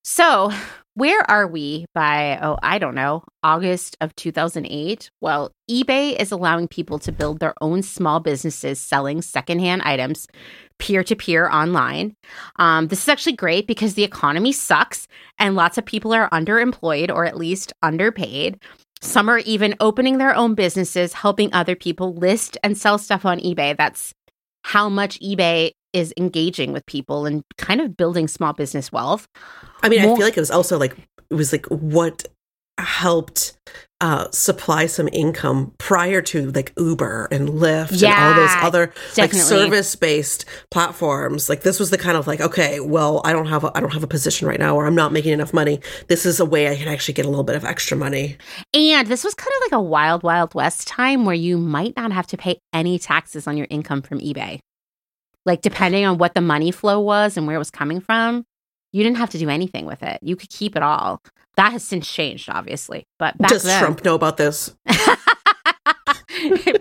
So, 0.02 0.50
where 0.95 1.28
are 1.28 1.47
we 1.47 1.86
by, 1.92 2.38
oh, 2.40 2.57
I 2.62 2.78
don't 2.78 2.95
know, 2.95 3.24
August 3.42 3.97
of 4.01 4.14
2008? 4.14 5.11
Well, 5.20 5.51
eBay 5.68 6.18
is 6.20 6.30
allowing 6.30 6.68
people 6.68 6.99
to 7.01 7.12
build 7.12 7.40
their 7.40 7.55
own 7.61 7.82
small 7.82 8.20
businesses 8.20 8.78
selling 8.78 9.20
secondhand 9.20 9.82
items 9.82 10.28
peer 10.78 11.03
to 11.05 11.16
peer 11.16 11.49
online. 11.49 12.14
Um, 12.57 12.88
this 12.88 13.03
is 13.03 13.09
actually 13.09 13.34
great 13.34 13.66
because 13.66 13.95
the 13.95 14.05
economy 14.05 14.53
sucks 14.53 15.09
and 15.38 15.55
lots 15.55 15.78
of 15.78 15.84
people 15.84 16.12
are 16.12 16.30
underemployed 16.30 17.11
or 17.11 17.24
at 17.24 17.36
least 17.36 17.72
underpaid. 17.82 18.59
Some 19.01 19.28
are 19.28 19.38
even 19.38 19.74
opening 19.80 20.18
their 20.18 20.34
own 20.34 20.55
businesses, 20.55 21.12
helping 21.12 21.53
other 21.53 21.76
people 21.76 22.14
list 22.14 22.57
and 22.62 22.78
sell 22.78 22.99
stuff 22.99 23.24
on 23.24 23.38
eBay. 23.40 23.76
That's 23.76 24.14
how 24.62 24.88
much 24.88 25.20
eBay 25.20 25.72
is 25.95 26.12
engaging 26.18 26.72
with 26.72 26.84
people 26.86 27.24
and 27.24 27.42
kind 27.57 27.80
of 27.80 27.97
building 27.97 28.28
small 28.28 28.53
business 28.53 28.92
wealth. 28.92 29.26
I 29.82 29.88
mean, 29.88 30.03
More- 30.03 30.12
I 30.12 30.16
feel 30.16 30.26
like 30.26 30.36
it 30.36 30.40
was 30.40 30.51
also 30.51 30.78
like 30.78 30.97
it 31.30 31.34
was 31.34 31.53
like 31.53 31.66
what 31.66 32.26
helped 32.78 33.57
uh, 34.01 34.28
supply 34.32 34.86
some 34.86 35.09
income 35.12 35.72
prior 35.78 36.20
to 36.20 36.51
like 36.51 36.72
Uber 36.76 37.28
and 37.30 37.49
Lyft 37.49 38.03
yeah, 38.03 38.14
and 38.14 38.34
all 38.34 38.47
those 38.47 38.55
other 38.57 38.86
definitely. 39.14 39.38
like 39.38 39.47
service 39.47 39.97
based 39.97 40.45
platforms. 40.70 41.49
Like 41.49 41.62
this 41.62 41.78
was 41.78 41.90
the 41.90 41.97
kind 41.97 42.16
of 42.16 42.26
like, 42.26 42.40
okay, 42.40 42.80
well, 42.80 43.22
I 43.24 43.32
don't 43.32 43.47
have 43.47 43.64
a, 43.64 43.72
I 43.74 43.80
don't 43.80 43.92
have 43.92 44.03
a 44.03 44.09
position 44.09 44.47
right 44.49 44.59
now, 44.59 44.76
or 44.76 44.86
I'm 44.86 44.95
not 44.95 45.12
making 45.12 45.32
enough 45.32 45.55
money. 45.55 45.80
This 46.09 46.26
is 46.26 46.40
a 46.40 46.45
way 46.45 46.68
I 46.68 46.76
can 46.76 46.88
actually 46.88 47.14
get 47.14 47.24
a 47.24 47.28
little 47.28 47.45
bit 47.45 47.57
of 47.57 47.64
extra 47.64 47.97
money. 47.97 48.36
And 48.74 49.07
this 49.09 49.24
was 49.24 49.34
kind 49.34 49.53
of 49.57 49.61
like 49.70 49.78
a 49.78 49.82
wild, 49.82 50.22
wild 50.22 50.55
west 50.55 50.86
time 50.86 51.24
where 51.24 51.34
you 51.34 51.57
might 51.57 51.97
not 51.97 52.12
have 52.12 52.26
to 52.28 52.36
pay 52.36 52.59
any 52.72 52.99
taxes 52.99 53.47
on 53.47 53.57
your 53.57 53.68
income 53.70 54.03
from 54.03 54.18
eBay. 54.20 54.59
Like 55.45 55.62
depending 55.62 56.05
on 56.05 56.18
what 56.18 56.34
the 56.34 56.40
money 56.40 56.70
flow 56.70 57.01
was 57.01 57.36
and 57.36 57.47
where 57.47 57.57
it 57.57 57.59
was 57.59 57.70
coming 57.70 58.01
from, 58.01 58.45
you 58.92 59.03
didn't 59.03 59.18
have 59.18 59.30
to 59.30 59.38
do 59.38 59.49
anything 59.49 59.86
with 59.86 60.03
it. 60.03 60.20
You 60.22 60.36
could 60.36 60.51
keep 60.51 60.76
it 60.76 60.82
all. 60.82 61.20
That 61.57 61.72
has 61.72 61.84
since 61.84 62.11
changed, 62.11 62.49
obviously. 62.49 63.07
But 63.18 63.36
does 63.38 63.62
then, 63.62 63.80
Trump 63.80 64.05
know 64.05 64.14
about 64.14 64.36
this? 64.36 64.74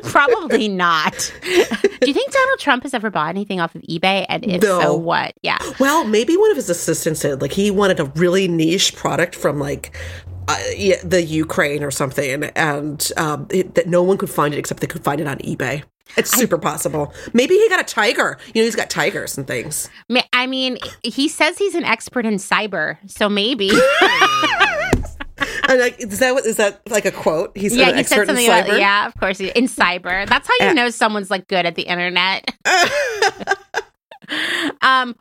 Probably 0.03 0.67
not. 0.67 1.33
Do 1.43 2.07
you 2.07 2.13
think 2.13 2.31
Donald 2.31 2.59
Trump 2.59 2.83
has 2.83 2.93
ever 2.93 3.09
bought 3.09 3.29
anything 3.29 3.59
off 3.59 3.75
of 3.75 3.81
eBay? 3.83 4.25
And 4.29 4.43
if 4.45 4.61
no. 4.61 4.81
so, 4.81 4.95
what? 4.95 5.33
Yeah. 5.41 5.57
Well, 5.79 6.05
maybe 6.05 6.37
one 6.37 6.51
of 6.51 6.57
his 6.57 6.69
assistants 6.69 7.21
did. 7.21 7.41
Like 7.41 7.51
he 7.51 7.71
wanted 7.71 7.99
a 7.99 8.05
really 8.05 8.47
niche 8.47 8.95
product 8.95 9.35
from 9.35 9.59
like 9.59 9.95
uh, 10.47 10.57
yeah, 10.75 10.97
the 11.03 11.21
Ukraine 11.21 11.83
or 11.83 11.91
something, 11.91 12.43
and 12.43 13.11
um, 13.17 13.47
it, 13.49 13.75
that 13.75 13.87
no 13.87 14.03
one 14.03 14.17
could 14.17 14.29
find 14.29 14.53
it 14.53 14.57
except 14.57 14.81
they 14.81 14.87
could 14.87 15.03
find 15.03 15.21
it 15.21 15.27
on 15.27 15.37
eBay. 15.39 15.83
It's 16.17 16.31
super 16.31 16.57
I, 16.57 16.59
possible. 16.59 17.13
Maybe 17.33 17.55
he 17.55 17.69
got 17.69 17.79
a 17.79 17.83
tiger. 17.83 18.37
You 18.53 18.61
know, 18.61 18.65
he's 18.65 18.75
got 18.75 18.89
tigers 18.89 19.37
and 19.37 19.47
things. 19.47 19.89
I 20.33 20.47
mean, 20.47 20.77
he 21.03 21.27
says 21.27 21.57
he's 21.57 21.75
an 21.75 21.85
expert 21.85 22.25
in 22.25 22.35
cyber, 22.35 22.97
so 23.09 23.29
maybe. 23.29 23.69
and 25.67 25.79
like, 25.79 25.99
is 25.99 26.19
that 26.19 26.33
what, 26.33 26.45
is 26.45 26.57
that 26.57 26.81
like 26.89 27.05
a 27.05 27.11
quote? 27.11 27.57
He's 27.57 27.75
yeah, 27.75 27.95
he 27.95 28.03
said 28.03 28.27
something 28.27 28.45
about 28.45 28.77
yeah, 28.77 29.07
of 29.07 29.15
course, 29.15 29.39
in 29.39 29.65
cyber. 29.65 30.27
That's 30.27 30.47
how 30.47 30.67
you 30.67 30.73
know 30.73 30.89
someone's 30.89 31.31
like 31.31 31.47
good 31.47 31.65
at 31.65 31.75
the 31.75 31.83
internet. 31.83 32.53
um, 34.81 35.15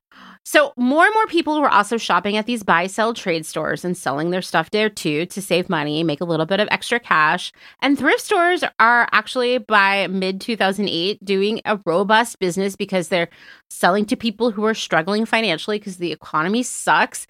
so, 0.44 0.72
more 0.76 1.04
and 1.04 1.14
more 1.14 1.26
people 1.26 1.60
were 1.60 1.70
also 1.70 1.96
shopping 1.96 2.36
at 2.36 2.46
these 2.46 2.64
buy 2.64 2.88
sell 2.88 3.14
trade 3.14 3.46
stores 3.46 3.84
and 3.84 3.96
selling 3.96 4.30
their 4.30 4.42
stuff 4.42 4.70
there 4.70 4.90
too 4.90 5.24
to 5.26 5.40
save 5.40 5.68
money, 5.68 6.02
make 6.02 6.20
a 6.20 6.24
little 6.24 6.46
bit 6.46 6.58
of 6.58 6.66
extra 6.72 6.98
cash. 6.98 7.52
And 7.80 7.96
thrift 7.96 8.20
stores 8.20 8.64
are 8.80 9.08
actually 9.12 9.58
by 9.58 10.08
mid 10.08 10.40
2008 10.40 11.24
doing 11.24 11.60
a 11.64 11.78
robust 11.86 12.40
business 12.40 12.74
because 12.74 13.06
they're 13.06 13.28
selling 13.70 14.04
to 14.06 14.16
people 14.16 14.50
who 14.50 14.64
are 14.64 14.74
struggling 14.74 15.26
financially 15.26 15.78
because 15.78 15.98
the 15.98 16.10
economy 16.10 16.64
sucks 16.64 17.28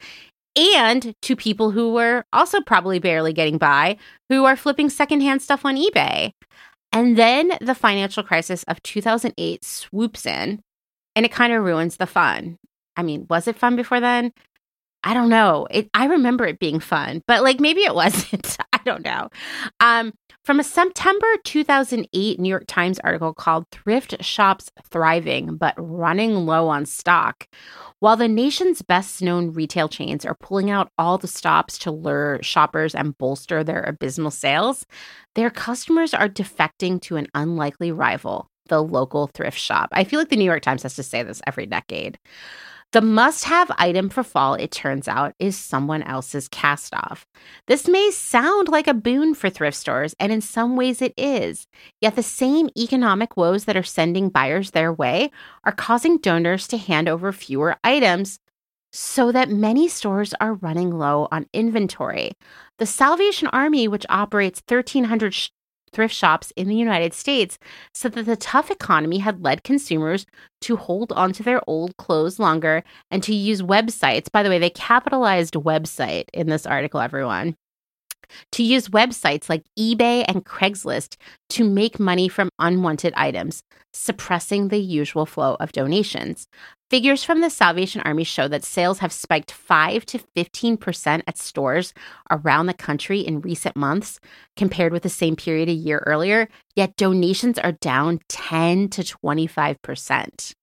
and 0.56 1.14
to 1.20 1.36
people 1.36 1.70
who 1.70 1.92
were 1.92 2.24
also 2.32 2.62
probably 2.62 2.98
barely 2.98 3.34
getting 3.34 3.58
by 3.58 3.98
who 4.30 4.46
are 4.46 4.56
flipping 4.56 4.88
secondhand 4.88 5.42
stuff 5.42 5.66
on 5.66 5.76
eBay. 5.76 6.32
And 6.92 7.18
then 7.18 7.52
the 7.60 7.74
financial 7.74 8.22
crisis 8.22 8.62
of 8.64 8.82
2008 8.82 9.64
swoops 9.64 10.24
in 10.24 10.60
and 11.14 11.26
it 11.26 11.32
kind 11.32 11.52
of 11.52 11.62
ruins 11.62 11.98
the 11.98 12.06
fun. 12.06 12.56
I 12.97 13.03
mean, 13.03 13.26
was 13.28 13.49
it 13.49 13.59
fun 13.59 13.76
before 13.76 14.01
then? 14.01 14.32
I 15.05 15.14
don't 15.14 15.28
know. 15.28 15.66
It, 15.70 15.90
I 15.95 16.07
remember 16.07 16.47
it 16.47 16.61
being 16.61 16.78
fun, 16.78 17.22
but 17.26 17.43
like 17.43 17.61
maybe 17.61 17.80
it 17.80 17.95
wasn't. 17.97 18.57
I 18.72 18.78
don't 18.84 19.05
know. 19.05 19.28
Um, 19.80 20.12
from 20.45 20.59
a 20.59 20.64
September 20.64 21.26
2008 21.45 22.40
New 22.40 22.49
York 22.49 22.64
Times 22.66 22.99
article 23.05 23.32
called 23.32 23.64
Thrift 23.70 24.24
Shops 24.24 24.70
Thriving 24.90 25.57
but 25.57 25.74
Running 25.76 26.34
Low 26.47 26.68
on 26.68 26.84
Stock. 26.84 27.47
While 28.01 28.16
the 28.16 28.26
nation's 28.26 28.82
best 28.82 29.22
known 29.22 29.53
retail 29.53 29.88
chains 29.88 30.24
are 30.24 30.34
pulling 30.34 30.68
out 30.68 30.90
all 30.99 31.16
the 31.16 31.28
stops 31.28 31.78
to 31.78 31.93
lure 31.93 32.40
shoppers 32.43 32.95
and 32.95 33.16
bolster 33.18 33.62
their 33.62 33.84
abysmal 33.84 34.32
sales, 34.32 34.84
their 35.36 35.51
customers 35.51 36.12
are 36.12 36.28
defecting 36.28 37.01
to 37.03 37.16
an 37.16 37.28
unlikely 37.34 37.93
rival, 37.93 38.49
the 38.66 38.82
local 38.82 39.28
thrift 39.28 39.59
shop. 39.59 39.90
I 39.93 40.03
feel 40.03 40.18
like 40.18 40.28
the 40.28 40.36
New 40.36 40.45
York 40.45 40.62
Times 40.62 40.82
has 40.82 40.97
to 40.97 41.05
say 41.05 41.22
this 41.22 41.40
every 41.47 41.66
decade. 41.66 42.18
The 42.93 43.01
must 43.01 43.45
have 43.45 43.70
item 43.78 44.11
for 44.11 44.22
fall, 44.22 44.53
it 44.53 44.70
turns 44.70 45.09
out, 45.09 45.34
is 45.38 45.57
someone 45.57 46.03
else's 46.03 46.47
cast 46.47 46.93
off. 46.93 47.26
This 47.66 47.88
may 47.88 48.11
sound 48.11 48.68
like 48.68 48.86
a 48.86 48.93
boon 48.93 49.34
for 49.34 49.49
thrift 49.49 49.78
stores, 49.78 50.14
and 50.20 50.30
in 50.30 50.43
some 50.43 50.76
ways 50.76 51.01
it 51.01 51.14
is. 51.16 51.66
Yet 52.03 52.16
the 52.16 52.22
same 52.22 52.68
economic 52.76 53.34
woes 53.34 53.64
that 53.64 53.78
are 53.78 53.82
sending 53.82 54.28
buyers 54.28 54.72
their 54.72 54.93
way 54.93 55.30
are 55.64 55.72
causing 55.72 56.18
donors 56.18 56.68
to 56.68 56.76
hand 56.76 57.09
over 57.09 57.32
fewer 57.32 57.76
items 57.82 58.38
so 58.93 59.32
that 59.32 59.49
many 59.49 59.88
stores 59.88 60.34
are 60.38 60.53
running 60.53 60.90
low 60.90 61.28
on 61.32 61.47
inventory. 61.55 62.32
The 62.78 62.84
Salvation 62.84 63.49
Army, 63.49 63.88
which 63.88 64.05
operates 64.11 64.62
1,300 64.68 65.32
sh- 65.32 65.49
thrift 65.93 66.14
shops 66.14 66.53
in 66.57 66.68
the 66.68 66.76
United 66.76 67.14
States 67.14 67.59
said 67.95 68.12
that 68.12 68.26
the 68.26 68.36
tough 68.36 68.70
economy 68.70 69.18
had 69.18 69.43
led 69.43 69.64
consumers 69.64 70.26
to 70.61 70.76
hold 70.76 71.12
onto 71.12 71.43
their 71.43 71.61
old 71.66 71.97
clothes 71.97 72.38
longer 72.38 72.82
and 73.11 73.22
to 73.22 73.34
use 73.34 73.62
websites. 73.62 74.30
By 74.30 74.43
the 74.43 74.49
way, 74.49 74.59
they 74.59 74.70
capitalized 74.70 75.55
website 75.55 76.24
in 76.32 76.49
this 76.49 76.66
article, 76.66 77.01
everyone 77.01 77.57
to 78.52 78.62
use 78.62 78.88
websites 78.88 79.48
like 79.48 79.64
eBay 79.78 80.24
and 80.28 80.44
Craigslist 80.44 81.16
to 81.50 81.64
make 81.64 82.00
money 82.00 82.28
from 82.28 82.50
unwanted 82.58 83.12
items, 83.16 83.62
suppressing 83.92 84.68
the 84.68 84.78
usual 84.78 85.26
flow 85.26 85.56
of 85.60 85.72
donations. 85.72 86.46
Figures 86.90 87.24
from 87.24 87.40
the 87.40 87.48
Salvation 87.48 88.02
Army 88.02 88.24
show 88.24 88.48
that 88.48 88.64
sales 88.64 88.98
have 88.98 89.12
spiked 89.12 89.50
5 89.50 90.04
to 90.06 90.18
15% 90.36 91.22
at 91.26 91.38
stores 91.38 91.94
around 92.30 92.66
the 92.66 92.74
country 92.74 93.20
in 93.20 93.40
recent 93.40 93.76
months 93.76 94.20
compared 94.56 94.92
with 94.92 95.02
the 95.02 95.08
same 95.08 95.34
period 95.34 95.68
a 95.70 95.72
year 95.72 96.02
earlier, 96.06 96.48
yet 96.76 96.96
donations 96.96 97.58
are 97.58 97.72
down 97.72 98.20
10 98.28 98.88
to 98.90 99.02
25%. 99.02 100.54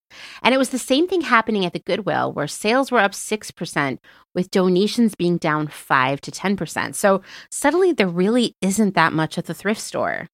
And 0.43 0.53
it 0.53 0.57
was 0.57 0.69
the 0.69 0.79
same 0.79 1.07
thing 1.07 1.21
happening 1.21 1.65
at 1.65 1.73
the 1.73 1.79
Goodwill, 1.79 2.33
where 2.33 2.47
sales 2.47 2.91
were 2.91 2.99
up 2.99 3.11
6%, 3.11 3.97
with 4.35 4.51
donations 4.51 5.15
being 5.15 5.37
down 5.37 5.67
5 5.67 6.21
to 6.21 6.31
10%. 6.31 6.95
So 6.95 7.21
suddenly 7.49 7.91
there 7.91 8.07
really 8.07 8.55
isn't 8.61 8.95
that 8.95 9.13
much 9.13 9.37
at 9.37 9.45
the 9.45 9.53
thrift 9.53 9.81
store. 9.81 10.27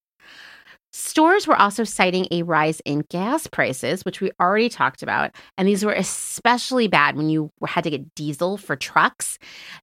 Stores 0.92 1.46
were 1.46 1.60
also 1.60 1.84
citing 1.84 2.26
a 2.30 2.42
rise 2.42 2.80
in 2.86 3.04
gas 3.10 3.46
prices, 3.46 4.02
which 4.06 4.22
we 4.22 4.30
already 4.40 4.70
talked 4.70 5.02
about. 5.02 5.30
And 5.58 5.68
these 5.68 5.84
were 5.84 5.92
especially 5.92 6.88
bad 6.88 7.16
when 7.16 7.28
you 7.28 7.50
had 7.66 7.84
to 7.84 7.90
get 7.90 8.14
diesel 8.14 8.56
for 8.56 8.76
trucks. 8.76 9.38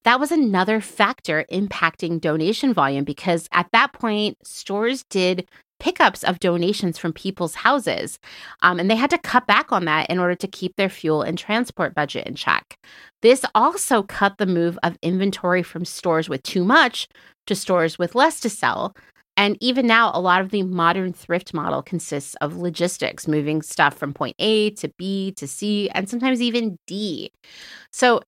That 0.06 0.20
was 0.20 0.32
another 0.32 0.82
factor 0.82 1.46
impacting 1.52 2.20
donation 2.20 2.74
volume 2.74 3.04
because 3.04 3.48
at 3.52 3.70
that 3.74 3.94
point, 3.94 4.38
stores 4.44 5.04
did 5.04 5.48
pickups 5.84 6.24
of 6.24 6.40
donations 6.40 6.98
from 6.98 7.12
people's 7.12 7.56
houses. 7.56 8.18
Um, 8.62 8.80
and 8.80 8.90
they 8.90 8.96
had 8.96 9.10
to 9.10 9.18
cut 9.18 9.46
back 9.48 9.74
on 9.74 9.84
that 9.84 10.10
in 10.10 10.18
order 10.18 10.34
to 10.36 10.48
keep 10.48 10.78
their 10.78 10.88
fuel 10.88 11.22
and 11.22 11.38
transport 11.38 11.94
budget 11.94 12.26
in 12.26 12.36
check. 12.36 12.78
This 13.22 13.44
also 13.54 14.02
cut 14.04 14.38
the 14.38 14.46
move 14.46 14.80
of 14.82 14.98
inventory 15.02 15.62
from 15.62 15.84
stores 15.84 16.30
with 16.30 16.42
too 16.44 16.64
much 16.64 17.10
to 17.48 17.54
stores 17.54 18.00
with 18.00 18.16
less 18.16 18.40
to 18.40 18.50
sell. 18.50 18.96
And 19.36 19.58
even 19.60 19.86
now, 19.86 20.12
a 20.14 20.22
lot 20.22 20.40
of 20.40 20.52
the 20.52 20.64
modern 20.64 21.12
thrift 21.12 21.54
model 21.54 21.82
consists 21.82 22.36
of 22.36 22.56
logistics, 22.56 23.28
moving 23.28 23.62
stuff 23.62 23.98
from 23.98 24.14
point 24.14 24.36
A 24.40 24.70
to 24.76 24.90
B 24.98 25.34
to 25.36 25.48
C, 25.48 25.90
and 25.90 26.08
sometimes 26.08 26.42
even 26.42 26.78
D. 26.88 27.30
So, 27.92 28.22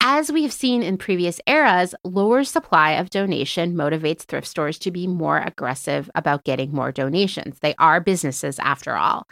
as 0.00 0.30
we 0.30 0.42
have 0.42 0.52
seen 0.52 0.82
in 0.82 0.96
previous 0.96 1.40
eras, 1.46 1.94
lower 2.04 2.44
supply 2.44 2.92
of 2.92 3.10
donation 3.10 3.74
motivates 3.74 4.22
thrift 4.22 4.46
stores 4.46 4.78
to 4.78 4.90
be 4.90 5.06
more 5.06 5.38
aggressive 5.38 6.08
about 6.14 6.44
getting 6.44 6.72
more 6.72 6.92
donations. 6.92 7.58
They 7.60 7.74
are 7.78 8.00
businesses 8.00 8.58
after 8.60 8.94
all. 8.94 9.26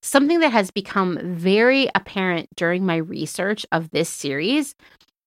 Something 0.00 0.40
that 0.40 0.52
has 0.52 0.70
become 0.70 1.18
very 1.22 1.88
apparent 1.94 2.48
during 2.56 2.86
my 2.86 2.96
research 2.96 3.66
of 3.72 3.90
this 3.90 4.08
series 4.08 4.74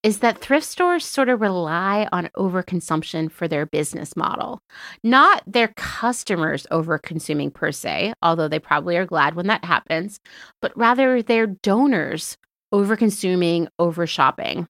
is 0.01 0.19
that 0.19 0.37
thrift 0.37 0.65
stores 0.67 1.03
sort 1.03 1.29
of 1.29 1.41
rely 1.41 2.07
on 2.11 2.29
overconsumption 2.37 3.31
for 3.31 3.47
their 3.47 3.65
business 3.65 4.15
model. 4.15 4.59
Not 5.03 5.41
their 5.47 5.69
customers 5.75 6.67
overconsuming 6.71 7.53
per 7.53 7.71
se, 7.71 8.13
although 8.21 8.47
they 8.47 8.59
probably 8.59 8.97
are 8.97 9.05
glad 9.05 9.33
when 9.33 9.47
that 9.47 9.65
happens, 9.65 10.19
but 10.61 10.77
rather 10.77 11.21
their 11.21 11.47
donors 11.47 12.37
overconsuming, 12.71 13.67
overshopping. 13.79 14.67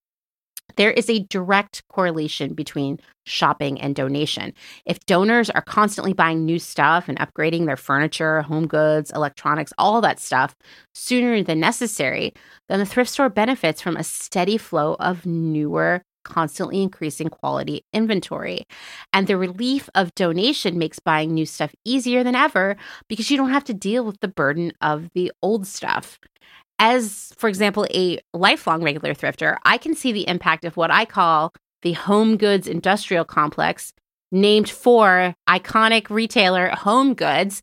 There 0.78 0.91
is 0.91 1.09
a 1.09 1.23
direct 1.23 1.84
correlation 1.89 2.53
between 2.53 2.99
shopping 3.26 3.80
and 3.82 3.95
donation. 3.95 4.53
If 4.86 4.99
donors 5.05 5.49
are 5.49 5.61
constantly 5.61 6.13
buying 6.13 6.45
new 6.45 6.59
stuff 6.59 7.07
and 7.07 7.19
upgrading 7.19 7.65
their 7.65 7.78
furniture, 7.78 8.41
home 8.41 8.67
goods, 8.67 9.11
electronics, 9.11 9.73
all 9.78 10.01
that 10.01 10.19
stuff 10.19 10.55
sooner 10.93 11.41
than 11.43 11.59
necessary, 11.59 12.34
then 12.69 12.80
the 12.80 12.86
thrift 12.86 13.09
store 13.09 13.30
benefits 13.30 13.82
from 13.82 13.97
a 13.97 14.03
steady 14.03 14.57
flow 14.57 14.95
of 14.99 15.26
newer, 15.26 16.01
constantly 16.23 16.82
increasing 16.82 17.30
quality 17.30 17.86
inventory. 17.93 18.63
And 19.13 19.28
the 19.28 19.38
relief 19.38 19.89
of 19.95 20.13
donation 20.15 20.78
makes 20.78 20.99
buying 20.99 21.34
new 21.34 21.45
stuff 21.45 21.73
easier 21.86 22.23
than 22.23 22.36
ever 22.36 22.76
because 23.07 23.30
you 23.32 23.38
don't 23.38 23.51
have 23.51 23.63
to 23.65 23.73
deal 23.73 24.03
with 24.03 24.19
the 24.19 24.28
burden 24.28 24.73
of 24.82 25.09
the 25.13 25.32
old 25.41 25.67
stuff 25.67 26.19
as, 26.80 27.34
for 27.38 27.47
example, 27.47 27.88
a 27.93 28.19
lifelong 28.34 28.84
regular 28.84 29.13
thrifter, 29.13 29.57
I 29.63 29.78
can 29.78 29.95
see 29.95 30.11
the 30.11 30.28
impact 30.28 30.65
of 30.65 30.78
what 30.78 30.91
I 30.91 31.05
call 31.05 31.53
the 31.82 31.93
home 31.93 32.38
goods 32.38 32.67
industrial 32.67 33.26
complex, 33.26 33.93
named 34.32 34.69
for 34.69 35.36
iconic 35.47 36.09
retailer 36.09 36.69
Home 36.69 37.13
Goods, 37.13 37.61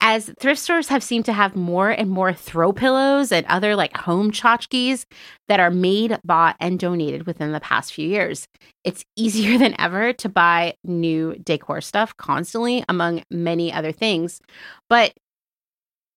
as 0.00 0.32
thrift 0.40 0.60
stores 0.60 0.88
have 0.88 1.02
seemed 1.02 1.24
to 1.26 1.32
have 1.32 1.54
more 1.54 1.88
and 1.88 2.10
more 2.10 2.32
throw 2.32 2.72
pillows 2.72 3.30
and 3.30 3.46
other 3.46 3.76
like 3.76 3.96
home 3.96 4.32
tchotchkes 4.32 5.06
that 5.48 5.60
are 5.60 5.70
made, 5.70 6.18
bought, 6.24 6.56
and 6.58 6.78
donated 6.78 7.24
within 7.24 7.52
the 7.52 7.60
past 7.60 7.92
few 7.94 8.08
years. 8.08 8.48
It's 8.82 9.04
easier 9.16 9.58
than 9.62 9.80
ever 9.80 10.12
to 10.14 10.28
buy 10.28 10.74
new 10.82 11.36
decor 11.36 11.80
stuff 11.80 12.16
constantly, 12.16 12.84
among 12.88 13.22
many 13.30 13.72
other 13.72 13.92
things. 13.92 14.40
But 14.88 15.14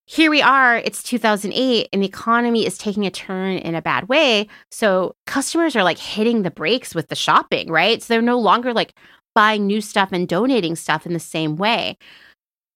here 0.08 0.30
we 0.30 0.41
are, 0.41 0.78
it's 0.78 1.01
2008, 1.01 1.89
and 1.91 2.01
the 2.01 2.08
economy 2.08 2.66
is 2.66 2.78
taking 2.78 3.06
a 3.06 3.12
turn 3.12 3.58
in 3.58 3.74
a 3.74 3.82
bad 3.82 4.08
way. 4.08 4.47
So 4.72 5.16
customers 5.26 5.76
are 5.76 5.84
like 5.84 5.97
hitting 5.97 6.43
the 6.43 6.51
brakes 6.51 6.93
with 6.93 7.08
the 7.08 7.16
shopping, 7.16 7.72
right? 7.72 8.01
So 8.01 8.14
they're 8.14 8.22
no 8.22 8.39
longer 8.39 8.72
like 8.74 8.93
buying 9.34 9.66
new 9.66 9.82
stuff 9.82 10.10
and 10.12 10.28
donating 10.28 10.76
stuff 10.76 11.06
in 11.06 11.14
the 11.14 11.20
same 11.20 11.56
way. 11.56 11.97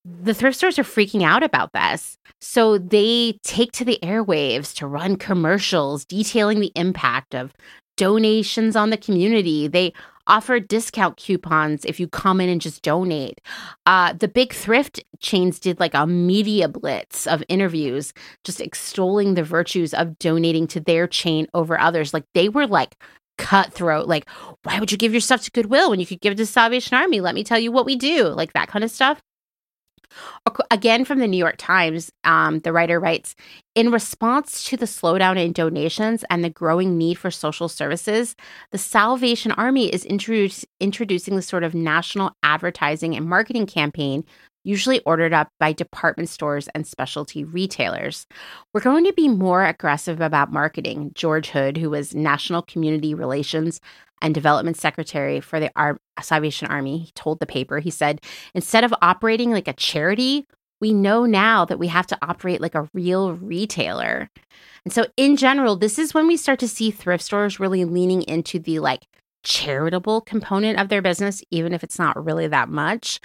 The 0.04 0.34
thrift 0.34 0.58
stores 0.58 0.80
are 0.80 0.84
freaking 0.84 1.24
out 1.24 1.44
about 1.44 1.72
this. 1.74 2.18
So 2.42 2.78
they 2.78 3.38
take 3.44 3.74
to 3.74 3.86
the 3.86 4.00
airwaves 4.02 4.74
to 4.76 4.88
run 4.88 5.16
commercials 5.16 6.06
detailing 6.06 6.60
the 6.60 6.72
impact 6.76 7.36
of 7.36 7.54
donations 7.96 8.76
on 8.76 8.90
the 8.90 8.98
community. 8.98 9.68
They 9.68 9.94
offer 10.30 10.60
discount 10.60 11.18
coupons 11.18 11.84
if 11.84 12.00
you 12.00 12.08
come 12.08 12.40
in 12.40 12.48
and 12.48 12.62
just 12.62 12.82
donate. 12.84 13.42
Uh, 13.86 14.14
the 14.14 14.28
big 14.28 14.54
thrift 14.54 15.04
chains 15.20 15.60
did 15.60 15.80
like 15.80 15.94
a 15.94 16.08
media 16.08 16.70
blitz 16.70 17.28
of 17.28 17.44
interviews, 17.50 18.14
just 18.44 18.62
extolling 18.62 19.34
the 19.34 19.44
virtues 19.44 19.94
of 19.94 20.18
donating 20.20 20.68
to 20.68 20.80
their 20.80 21.08
chain 21.08 21.48
over 21.54 21.80
others. 21.80 22.14
Like 22.14 22.26
they 22.34 22.48
were 22.48 22.68
like 22.68 22.96
cutthroat, 23.38 24.08
like, 24.08 24.30
why 24.64 24.80
would 24.80 24.92
you 24.92 24.98
give 24.98 25.14
your 25.14 25.22
stuff 25.22 25.42
to 25.44 25.52
Goodwill 25.52 25.90
when 25.90 26.00
you 26.00 26.06
could 26.06 26.22
give 26.22 26.34
it 26.34 26.38
to 26.38 26.46
Salvation 26.46 26.96
Army? 26.96 27.22
Let 27.22 27.36
me 27.36 27.44
tell 27.44 27.60
you 27.60 27.72
what 27.72 27.86
we 27.86 27.96
do, 27.96 28.28
like 28.28 28.54
that 28.54 28.68
kind 28.68 28.84
of 28.84 28.92
stuff. 28.92 29.22
Again, 30.72 31.06
from 31.06 31.20
the 31.20 31.28
New 31.28 31.38
York 31.38 31.56
Times, 31.58 32.12
um, 32.24 32.60
the 32.60 32.74
writer 32.74 33.00
writes 33.00 33.36
In 33.76 33.92
response 33.92 34.64
to 34.66 34.78
the 34.78 34.86
slowdown 34.86 35.38
in 35.38 35.52
donations 35.52 36.24
and 36.30 36.44
the 36.44 36.50
growing 36.50 36.98
need 36.98 37.18
for 37.18 37.32
social 37.32 37.70
services, 37.70 38.36
the 38.72 38.78
Salvation 38.78 39.52
Army 39.54 39.88
is 39.94 40.06
introduce, 40.06 40.66
introducing 40.80 41.36
the 41.36 41.42
sort 41.42 41.64
of 41.64 41.74
national 41.74 42.32
advertising 42.44 43.16
and 43.16 43.28
marketing 43.28 43.66
campaign 43.66 44.24
usually 44.64 45.00
ordered 45.02 45.34
up 45.34 45.50
by 45.60 45.74
department 45.74 46.30
stores 46.30 46.68
and 46.76 46.86
specialty 46.86 47.44
retailers. 47.44 48.28
We're 48.74 48.82
going 48.82 49.06
to 49.06 49.14
be 49.14 49.28
more 49.28 49.66
aggressive 49.66 50.22
about 50.22 50.52
marketing. 50.52 51.12
George 51.16 51.50
Hood, 51.50 51.78
who 51.78 51.90
was 51.90 52.14
National 52.14 52.62
Community 52.62 53.14
Relations 53.14 53.80
and 54.22 54.34
Development 54.34 54.78
Secretary 54.78 55.40
for 55.40 55.60
the 55.60 55.72
Ar- 55.76 56.00
Salvation 56.22 56.68
Army, 56.68 57.00
he 57.00 57.12
told 57.12 57.40
the 57.40 57.46
paper, 57.46 57.80
he 57.80 57.92
said, 57.92 58.22
instead 58.54 58.84
of 58.84 58.94
operating 59.02 59.52
like 59.52 59.68
a 59.68 59.74
charity, 59.74 60.46
we 60.82 60.94
know 60.94 61.26
now 61.26 61.66
that 61.66 61.80
we 61.80 61.88
have 61.88 62.08
to 62.08 62.18
operate 62.22 62.62
like 62.62 62.76
a 62.76 62.90
real 62.94 63.34
retailer. 63.34 64.30
And 64.86 64.94
so, 64.94 65.06
in 65.18 65.36
general, 65.36 65.76
this 65.76 66.00
is 66.00 66.14
when 66.14 66.28
we 66.28 66.38
start 66.38 66.60
to 66.60 66.68
see 66.68 66.90
thrift 66.90 67.24
stores 67.24 67.60
really 67.60 67.84
leaning 67.86 68.24
into 68.24 68.60
the 68.60 68.80
like 68.80 69.04
charitable 69.44 70.22
component 70.22 70.80
of 70.80 70.90
their 70.90 71.02
business, 71.02 71.42
even 71.52 71.74
if 71.74 71.84
it's 71.84 72.00
not 72.00 72.24
really 72.24 72.48
that 72.48 72.70
much, 72.70 73.20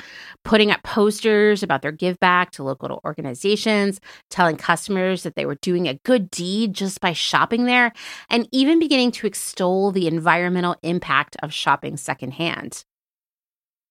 putting 0.44 0.70
up 0.70 0.82
posters 0.82 1.62
about 1.62 1.82
their 1.82 1.92
give 1.92 2.18
back 2.20 2.50
to 2.52 2.62
local 2.62 3.00
organizations, 3.04 4.00
telling 4.30 4.56
customers 4.56 5.22
that 5.22 5.34
they 5.34 5.46
were 5.46 5.56
doing 5.56 5.88
a 5.88 5.98
good 6.04 6.30
deed 6.30 6.72
just 6.74 7.00
by 7.00 7.12
shopping 7.12 7.64
there, 7.64 7.92
and 8.30 8.48
even 8.52 8.78
beginning 8.78 9.10
to 9.10 9.26
extol 9.26 9.90
the 9.90 10.06
environmental 10.06 10.76
impact 10.82 11.36
of 11.42 11.52
shopping 11.52 11.96
secondhand. 11.96 12.84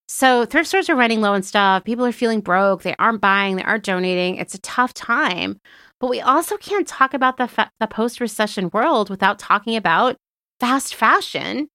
So, 0.06 0.44
thrift 0.44 0.68
stores 0.68 0.90
are 0.90 0.96
running 0.96 1.22
low 1.22 1.32
on 1.32 1.42
stuff. 1.42 1.84
People 1.84 2.04
are 2.04 2.12
feeling 2.12 2.40
broke. 2.40 2.82
They 2.82 2.94
aren't 2.98 3.22
buying. 3.22 3.56
They 3.56 3.62
aren't 3.62 3.84
donating. 3.84 4.36
It's 4.36 4.54
a 4.54 4.60
tough 4.60 4.92
time. 4.92 5.60
But 5.98 6.10
we 6.10 6.20
also 6.20 6.58
can't 6.58 6.86
talk 6.86 7.14
about 7.14 7.38
the, 7.38 7.48
fa- 7.48 7.70
the 7.80 7.86
post 7.86 8.20
recession 8.20 8.68
world 8.74 9.08
without 9.08 9.38
talking 9.38 9.76
about 9.76 10.16
fast 10.60 10.94
fashion 10.94 11.68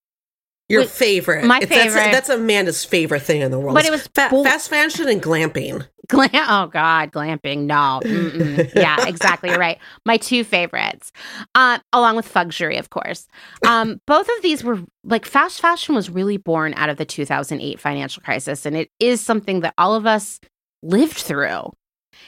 your 0.70 0.84
favorite. 0.84 1.44
My 1.44 1.58
It's- 1.58 1.68
favorite. 1.78 2.12
That's, 2.12 2.28
that's 2.28 2.40
Amanda's 2.40 2.84
favorite 2.84 3.22
thing 3.22 3.40
in 3.40 3.50
the 3.50 3.58
world. 3.58 3.74
But 3.74 3.84
it 3.86 3.90
was 3.90 4.06
Fa- 4.14 4.28
bull- 4.30 4.44
fast 4.44 4.70
fashion 4.70 5.08
and 5.08 5.22
glamping. 5.22 5.86
Glam- 6.08 6.30
oh 6.34 6.66
God, 6.66 7.12
glamping. 7.12 7.66
No. 7.66 8.00
Mm-mm. 8.02 8.72
Yeah, 8.74 9.06
exactly. 9.06 9.50
You're 9.50 9.58
right. 9.58 9.78
My 10.04 10.16
two 10.16 10.42
favorites, 10.44 11.12
uh, 11.54 11.78
along 11.92 12.16
with 12.16 12.32
Fuggery, 12.32 12.78
of 12.78 12.90
course. 12.90 13.28
Um, 13.66 14.00
both 14.06 14.28
of 14.28 14.42
these 14.42 14.64
were 14.64 14.80
like 15.04 15.24
fast 15.26 15.60
fashion 15.60 15.94
was 15.94 16.10
really 16.10 16.36
born 16.36 16.74
out 16.74 16.88
of 16.88 16.96
the 16.96 17.04
2008 17.04 17.78
financial 17.78 18.22
crisis, 18.22 18.66
and 18.66 18.76
it 18.76 18.90
is 18.98 19.20
something 19.20 19.60
that 19.60 19.74
all 19.78 19.94
of 19.94 20.04
us 20.06 20.40
lived 20.82 21.16
through. 21.18 21.70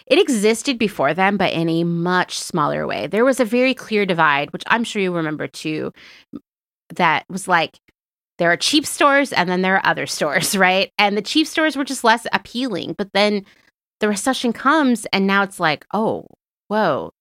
It 0.07 0.19
existed 0.21 0.79
before 0.79 1.13
then, 1.13 1.37
but 1.37 1.53
in 1.53 1.69
a 1.69 1.83
much 1.85 2.39
smaller 2.39 2.87
way. 2.87 3.09
There 3.09 3.25
was 3.25 3.41
a 3.41 3.45
very 3.45 3.75
clear 3.75 4.07
divide, 4.07 4.53
which 4.53 4.63
I'm 4.69 4.85
sure 4.85 5.03
you 5.03 5.15
remember 5.15 5.47
too, 5.49 5.93
that 6.95 7.25
was 7.29 7.49
like 7.49 7.79
there 8.43 8.51
are 8.51 8.57
cheap 8.57 8.85
stores 8.85 9.33
and 9.33 9.49
then 9.49 9.63
there 9.63 9.77
are 9.77 9.87
other 9.87 10.05
stores, 10.05 10.57
right? 10.57 10.91
And 10.99 11.17
the 11.17 11.23
cheap 11.23 11.47
stores 11.47 11.77
were 11.77 11.85
just 11.85 12.03
less 12.03 12.27
appealing. 12.33 12.97
But 12.99 13.13
then 13.15 13.47
the 14.01 14.09
recession 14.09 14.53
comes 14.53 15.07
and 15.13 15.29
now 15.29 15.45
it's 15.45 15.61
like, 15.61 15.87
oh, 15.95 16.27
whoa. 16.67 17.13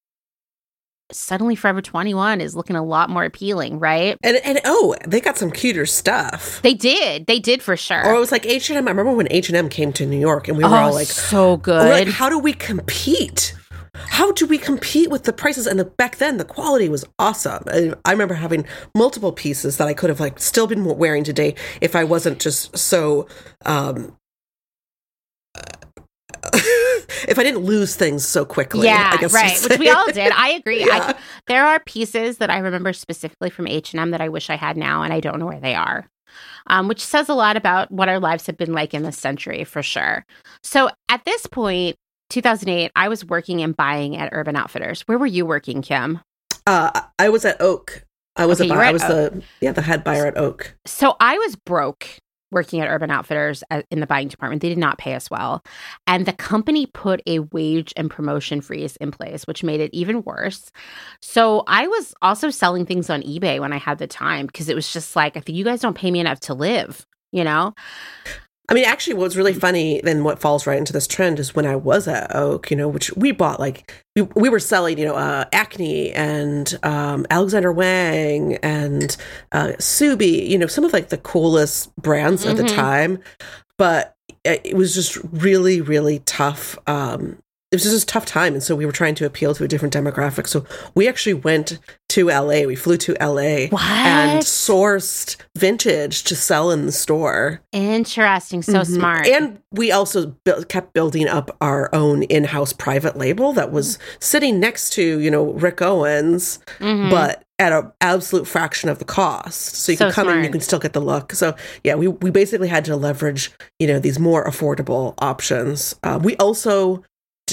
Suddenly 1.12 1.56
Forever 1.56 1.82
21 1.82 2.42
is 2.42 2.56
looking 2.56 2.76
a 2.76 2.84
lot 2.84 3.12
more 3.12 3.24
appealing, 3.24 3.78
right? 3.78 4.18
And, 4.24 4.38
and 4.38 4.62
oh, 4.66 4.96
they 5.06 5.22
got 5.22 5.38
some 5.38 5.52
cuter 5.52 5.86
stuff. 5.86 6.60
They 6.64 6.74
did. 6.74 7.28
They 7.28 7.38
did 7.38 7.62
for 7.62 7.78
sure. 7.78 8.04
Or 8.04 8.16
it 8.16 8.20
was 8.20 8.32
like 8.32 8.48
H&M. 8.48 8.76
I 8.88 8.90
remember 8.90 9.12
when 9.12 9.28
H&M 9.30 9.70
came 9.70 9.94
to 9.94 10.08
New 10.08 10.20
York 10.20 10.48
and 10.48 10.58
we 10.58 10.64
were 10.64 10.72
oh, 10.72 10.74
all 10.74 10.94
like, 10.94 11.08
so 11.08 11.58
good. 11.58 11.88
like, 11.88 12.08
how 12.08 12.30
do 12.30 12.40
we 12.40 12.54
compete? 12.54 13.54
How 13.94 14.32
do 14.32 14.46
we 14.46 14.58
compete 14.58 15.10
with 15.10 15.24
the 15.24 15.34
prices? 15.34 15.68
And 15.68 15.80
the, 15.80 15.86
back 15.86 16.18
then, 16.18 16.38
the 16.38 16.46
quality 16.46 16.88
was 16.88 17.04
awesome. 17.20 17.64
I, 17.68 17.94
I 18.06 18.12
remember 18.12 18.36
having 18.36 18.66
multiple 18.96 19.34
pieces 19.34 19.78
that 19.78 19.88
I 19.88 19.94
could 19.94 20.10
have 20.10 20.20
like 20.20 20.40
still 20.40 20.68
been 20.68 20.86
wearing 20.86 21.24
today 21.24 21.56
if 21.82 21.96
I 21.96 22.04
wasn't 22.06 22.40
just 22.40 22.78
so 22.78 23.28
um, 23.66 24.16
if 27.28 27.38
I 27.38 27.44
didn't 27.44 27.64
lose 27.64 27.96
things 27.96 28.26
so 28.26 28.46
quickly. 28.46 28.88
Yeah, 28.88 29.12
I 29.14 29.18
guess 29.18 29.34
right. 29.34 29.62
Which 29.62 29.80
we 29.80 29.90
all 29.90 30.12
did. 30.12 30.32
I 30.32 30.52
agree. 30.52 30.82
Yeah. 30.82 31.14
I, 31.14 31.16
there 31.48 31.66
are 31.66 31.80
pieces 31.82 32.38
that 32.38 32.50
I 32.50 32.58
remember 32.58 32.92
specifically 32.94 33.50
from 33.50 33.68
H 33.68 33.94
and 33.94 34.00
M 34.00 34.12
that 34.12 34.22
I 34.22 34.30
wish 34.30 34.50
I 34.50 34.56
had 34.56 34.78
now, 34.78 35.04
and 35.04 35.14
I 35.14 35.20
don't 35.20 35.40
know 35.40 35.46
where 35.46 35.60
they 35.60 35.76
are. 35.76 36.10
Um, 36.68 36.88
which 36.88 37.04
says 37.04 37.30
a 37.30 37.34
lot 37.34 37.58
about 37.58 37.92
what 37.92 38.10
our 38.10 38.20
lives 38.20 38.48
have 38.48 38.58
been 38.58 38.74
like 38.74 38.94
in 38.94 39.04
this 39.04 39.18
century, 39.18 39.64
for 39.64 39.84
sure. 39.84 40.26
So 40.64 40.90
at 41.10 41.24
this 41.26 41.46
point, 41.46 41.98
2008, 42.32 42.92
I 42.96 43.08
was 43.08 43.24
working 43.26 43.62
and 43.62 43.76
buying 43.76 44.18
at 44.18 44.30
Urban 44.32 44.56
Outfitters. 44.56 45.02
Where 45.02 45.18
were 45.18 45.28
you 45.28 45.46
working, 45.46 45.82
Kim? 45.82 46.20
Uh, 46.66 47.02
I 47.20 47.30
was 47.30 47.46
at 47.46 47.62
Oak. 47.62 48.06
I 48.36 48.46
was 48.46 48.62
Okay, 48.62 48.70
a 48.70 48.74
buyer. 48.74 48.84
I 48.84 48.92
was 48.92 49.02
the 49.02 49.44
yeah 49.60 49.74
the 49.74 49.82
head 49.82 50.04
buyer 50.04 50.26
at 50.26 50.38
Oak. 50.38 50.76
So 50.86 51.16
I 51.20 51.38
was 51.38 51.56
broke 51.56 52.08
working 52.52 52.82
at 52.82 52.88
Urban 52.90 53.10
Outfitters 53.10 53.64
in 53.90 54.02
the 54.02 54.08
buying 54.08 54.28
department. 54.28 54.62
They 54.62 54.70
did 54.70 54.78
not 54.78 54.98
pay 54.98 55.14
us 55.16 55.30
well. 55.30 55.64
And 56.06 56.26
the 56.26 56.34
company 56.34 56.86
put 56.86 57.22
a 57.26 57.40
wage 57.40 57.94
and 57.96 58.12
promotion 58.12 58.60
freeze 58.60 58.98
in 58.98 59.12
place, 59.12 59.48
which 59.48 59.64
made 59.64 59.80
it 59.80 59.90
even 59.94 60.22
worse. 60.24 60.70
So 61.22 61.64
I 61.68 61.88
was 61.88 62.14
also 62.22 62.50
selling 62.50 62.86
things 62.86 63.10
on 63.10 63.22
eBay 63.22 63.60
when 63.60 63.72
I 63.72 63.78
had 63.78 64.00
the 64.00 64.08
time 64.08 64.48
because 64.48 64.68
it 64.68 64.76
was 64.76 64.92
just 64.92 65.16
like, 65.16 65.38
I 65.38 65.40
think 65.40 65.58
you 65.58 65.64
guys 65.64 65.80
don't 65.80 65.96
pay 65.98 66.12
me 66.12 66.20
enough 66.20 66.42
to 66.42 66.54
live, 66.54 67.06
you 67.32 67.46
know? 67.46 67.74
I 68.72 68.74
mean, 68.74 68.86
actually, 68.86 69.16
what's 69.16 69.36
really 69.36 69.54
funny, 69.54 70.00
then 70.02 70.24
what 70.24 70.40
falls 70.40 70.66
right 70.66 70.78
into 70.78 70.94
this 70.94 71.06
trend 71.06 71.40
is 71.40 71.54
when 71.54 71.66
I 71.66 71.76
was 71.76 72.08
at 72.08 72.34
Oak, 72.34 72.72
you 72.72 72.78
know, 72.78 72.88
which 72.88 73.12
we 73.18 73.34
bought 73.34 73.60
like 73.60 73.94
we, 74.16 74.22
we 74.34 74.48
were 74.48 74.60
selling, 74.60 74.98
you 74.98 75.04
know, 75.04 75.16
uh, 75.16 75.44
Acne 75.52 76.14
and 76.14 76.80
um, 76.82 77.28
Alexander 77.30 77.74
Wang 77.74 78.56
and 78.64 79.18
uh, 79.52 79.74
Ksubi, 79.78 80.48
you 80.48 80.58
know, 80.58 80.68
some 80.68 80.86
of 80.86 80.94
like 80.94 81.10
the 81.10 81.18
coolest 81.18 81.94
brands 81.98 82.46
at 82.46 82.56
the 82.56 82.64
Mhm. 82.64 82.74
time, 82.74 83.20
but 83.78 84.16
it 84.46 84.62
it 84.64 84.76
was 84.78 84.96
just 84.96 85.18
really, 85.34 85.82
really 85.82 86.20
tough. 86.20 86.78
Um, 86.88 87.41
it 87.72 87.76
was 87.76 87.84
just 87.84 88.04
a 88.04 88.06
tough 88.06 88.26
time, 88.26 88.54
and 88.54 88.62
so 88.62 88.76
we 88.76 88.86
were 88.86 88.92
trying 88.92 89.16
to 89.16 89.26
appeal 89.26 89.56
to 89.56 89.64
a 89.64 89.68
different 89.68 89.94
demographic. 89.94 90.46
So 90.48 90.66
we 90.94 91.08
actually 91.08 91.36
went 91.36 91.80
to 92.10 92.28
LA. 92.30 92.66
We 92.66 92.76
flew 92.76 92.98
to 92.98 93.14
LA 93.22 93.68
What? 93.70 93.82
and 93.82 94.44
sourced 94.44 95.38
vintage 95.58 96.24
to 96.26 96.36
sell 96.36 96.72
in 96.72 96.86
the 96.86 96.92
store. 96.92 97.62
Interesting. 97.72 98.62
So 98.62 98.74
Mhm. 98.82 98.86
smart. 98.86 99.28
And 99.28 99.60
we 99.72 99.92
also 99.94 100.36
built, 100.44 100.68
kept 100.68 100.94
building 100.94 101.30
up 101.30 101.56
our 101.62 101.90
own 101.96 102.24
in-house 102.24 102.74
private 102.74 103.18
label 103.18 103.54
that 103.54 103.72
was 103.72 103.98
sitting 104.20 104.60
next 104.60 104.90
to, 104.94 105.20
you 105.20 105.32
know, 105.32 105.46
Rick 105.54 105.82
Owens, 105.82 106.60
Mhm. 106.82 107.10
but 107.10 107.44
at 107.58 107.72
an 107.72 107.92
absolute 108.02 108.48
fraction 108.48 108.90
of 108.90 108.98
the 109.00 109.06
cost. 109.06 109.76
So 109.78 109.92
you 109.92 109.98
So 109.98 110.06
can 110.06 110.14
come 110.14 110.30
in, 110.30 110.44
you 110.44 110.50
can 110.50 110.62
still 110.62 110.80
get 110.80 110.94
the 110.94 111.00
look. 111.00 111.32
So 111.34 111.54
yeah, 111.84 111.94
we 111.96 112.08
we 112.08 112.32
basically 112.32 112.68
had 112.68 112.84
to 112.86 112.96
leverage, 112.96 113.52
you 113.80 113.88
know, 113.88 114.00
these 114.00 114.18
more 114.20 114.44
affordable 114.46 115.14
options. 115.20 115.96
Uh, 116.04 116.20
we 116.22 116.36
also 116.38 117.04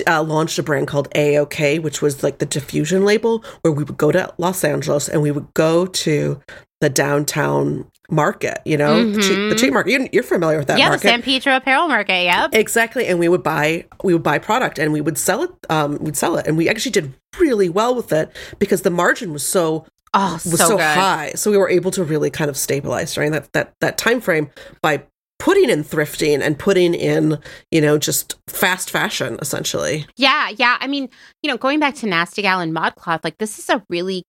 uh, 0.06 0.22
launched 0.22 0.58
a 0.58 0.62
brand 0.62 0.88
called 0.88 1.10
AOK, 1.10 1.82
which 1.82 2.02
was 2.02 2.22
like 2.22 2.38
the 2.38 2.46
diffusion 2.46 3.04
label, 3.04 3.44
where 3.62 3.72
we 3.72 3.84
would 3.84 3.96
go 3.96 4.12
to 4.12 4.32
Los 4.38 4.64
Angeles 4.64 5.08
and 5.08 5.22
we 5.22 5.30
would 5.30 5.52
go 5.54 5.86
to 5.86 6.40
the 6.80 6.88
downtown 6.88 7.90
market, 8.10 8.60
you 8.64 8.76
know, 8.76 9.10
the, 9.10 9.20
cheap, 9.20 9.50
the 9.50 9.54
cheap 9.56 9.72
market. 9.72 9.90
You're, 9.90 10.08
you're 10.12 10.22
familiar 10.22 10.58
with 10.58 10.68
that 10.68 10.78
yeah, 10.78 10.90
the. 10.90 10.98
San 10.98 11.22
Pedro 11.22 11.56
Apparel 11.56 11.88
Market. 11.88 12.24
Yep. 12.24 12.54
Exactly, 12.54 13.06
and 13.06 13.18
we 13.18 13.28
would 13.28 13.42
buy 13.42 13.84
we 14.02 14.12
would 14.12 14.22
buy 14.22 14.38
product 14.38 14.78
and 14.78 14.92
we 14.92 15.00
would 15.00 15.18
sell 15.18 15.42
it. 15.42 15.50
Um, 15.68 15.98
we'd 15.98 16.16
sell 16.16 16.36
it, 16.36 16.46
and 16.46 16.56
we 16.56 16.68
actually 16.68 16.92
did 16.92 17.14
really 17.38 17.68
well 17.68 17.94
with 17.94 18.12
it 18.12 18.34
because 18.58 18.82
the 18.82 18.90
margin 18.90 19.32
was 19.32 19.46
so 19.46 19.86
Oh, 20.14 20.32
was 20.32 20.58
so, 20.58 20.68
so, 20.68 20.78
high. 20.78 21.32
So 21.34 21.50
we 21.50 21.58
were 21.58 21.68
able 21.68 21.90
to 21.92 22.02
really 22.02 22.30
kind 22.30 22.48
of 22.48 22.56
stabilize 22.56 23.12
during 23.12 23.32
that 23.32 23.52
that 23.52 23.74
that 23.80 23.98
time 23.98 24.20
frame 24.20 24.50
by 24.80 25.02
putting 25.38 25.70
in 25.70 25.84
thrifting 25.84 26.40
and 26.40 26.58
putting 26.58 26.94
in 26.94 27.38
you 27.70 27.80
know 27.80 27.98
just 27.98 28.36
fast 28.48 28.90
fashion 28.90 29.38
essentially. 29.40 30.06
Yeah, 30.16 30.50
yeah. 30.56 30.76
I 30.80 30.86
mean, 30.86 31.08
you 31.42 31.50
know, 31.50 31.56
going 31.56 31.78
back 31.80 31.94
to 31.96 32.06
Nasty 32.06 32.42
Gal 32.42 32.60
and 32.60 32.74
ModCloth, 32.74 33.24
like 33.24 33.38
this 33.38 33.58
is 33.58 33.68
a 33.68 33.82
really 33.88 34.22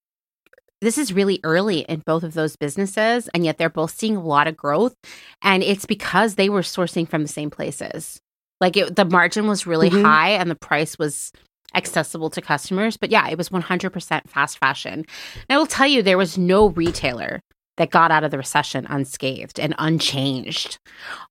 this 0.82 0.98
is 0.98 1.12
really 1.12 1.42
early 1.44 1.80
in 1.82 2.02
both 2.06 2.24
of 2.24 2.34
those 2.34 2.56
businesses, 2.56 3.28
and 3.34 3.44
yet 3.44 3.58
they're 3.58 3.70
both 3.70 3.92
seeing 3.92 4.16
a 4.16 4.24
lot 4.24 4.48
of 4.48 4.56
growth. 4.56 4.94
And 5.42 5.62
it's 5.62 5.86
because 5.86 6.36
they 6.36 6.48
were 6.48 6.62
sourcing 6.62 7.06
from 7.08 7.22
the 7.22 7.28
same 7.28 7.50
places. 7.50 8.22
Like 8.62 8.78
it, 8.78 8.96
the 8.96 9.04
margin 9.06 9.46
was 9.48 9.66
really 9.68 9.90
Mhm. 9.90 10.04
high 10.04 10.30
and 10.30 10.50
the 10.50 10.56
price 10.56 10.98
was 10.98 11.34
accessible 11.76 12.30
to 12.30 12.42
customers. 12.42 12.96
But 12.98 13.12
yeah, 13.12 13.28
it 13.30 13.38
was 13.38 13.50
100% 13.50 14.30
fast 14.30 14.58
fashion. 14.58 14.94
And 14.94 15.06
I 15.50 15.58
will 15.58 15.66
tell 15.68 15.86
you, 15.88 16.02
there 16.02 16.18
was 16.18 16.38
no 16.38 16.68
retailer 16.70 17.42
that 17.80 17.90
got 17.90 18.12
out 18.12 18.24
of 18.24 18.30
the 18.30 18.38
recession 18.38 18.86
unscathed 18.90 19.60
and 19.60 19.74
unchanged. 19.80 20.78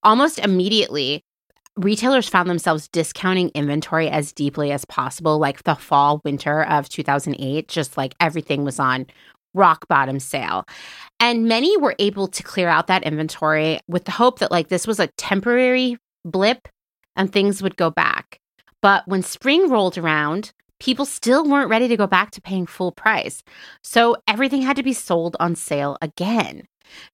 Almost 0.03 0.39
immediately, 0.41 1.23
retailers 1.77 2.29
found 2.29 2.51
themselves 2.51 2.89
discounting 2.89 3.51
inventory 3.55 4.09
as 4.09 4.33
deeply 4.33 4.73
as 4.73 4.85
possible 4.87 5.39
like 5.39 5.63
the 5.63 5.77
fall 5.77 6.21
winter 6.25 6.65
of 6.65 6.89
2008 6.89 7.69
just 7.69 7.97
like 7.97 8.15
everything 8.19 8.65
was 8.65 8.81
on 8.81 9.07
rock 9.55 9.87
bottom 9.87 10.19
sale 10.19 10.65
and 11.21 11.45
many 11.47 11.77
were 11.77 11.95
able 12.01 12.27
to 12.27 12.43
clear 12.43 12.69
out 12.69 12.89
that 12.89 13.05
inventory 13.05 13.79
with 13.87 14.05
the 14.07 14.11
hope 14.11 14.41
that 14.41 14.51
like 14.51 14.69
this 14.69 14.89
was 14.89 14.99
a 14.99 15.07
temporary 15.17 15.97
blip 16.25 16.67
and 17.15 17.33
things 17.33 17.63
would 17.63 17.77
go 17.77 17.91
back 17.91 18.41
but 18.83 19.07
when 19.07 19.23
spring 19.23 19.71
rolled 19.71 19.97
around 19.97 20.53
people 20.81 21.05
still 21.05 21.45
weren't 21.45 21.71
ready 21.71 21.89
to 21.89 21.97
go 21.97 22.07
back 22.07 22.31
to 22.31 22.41
paying 22.41 22.67
full 22.67 22.93
price 22.93 23.43
so 23.83 24.17
everything 24.27 24.63
had 24.63 24.77
to 24.77 24.83
be 24.83 24.93
sold 24.93 25.37
on 25.41 25.55
sale 25.55 25.97
again 26.01 26.63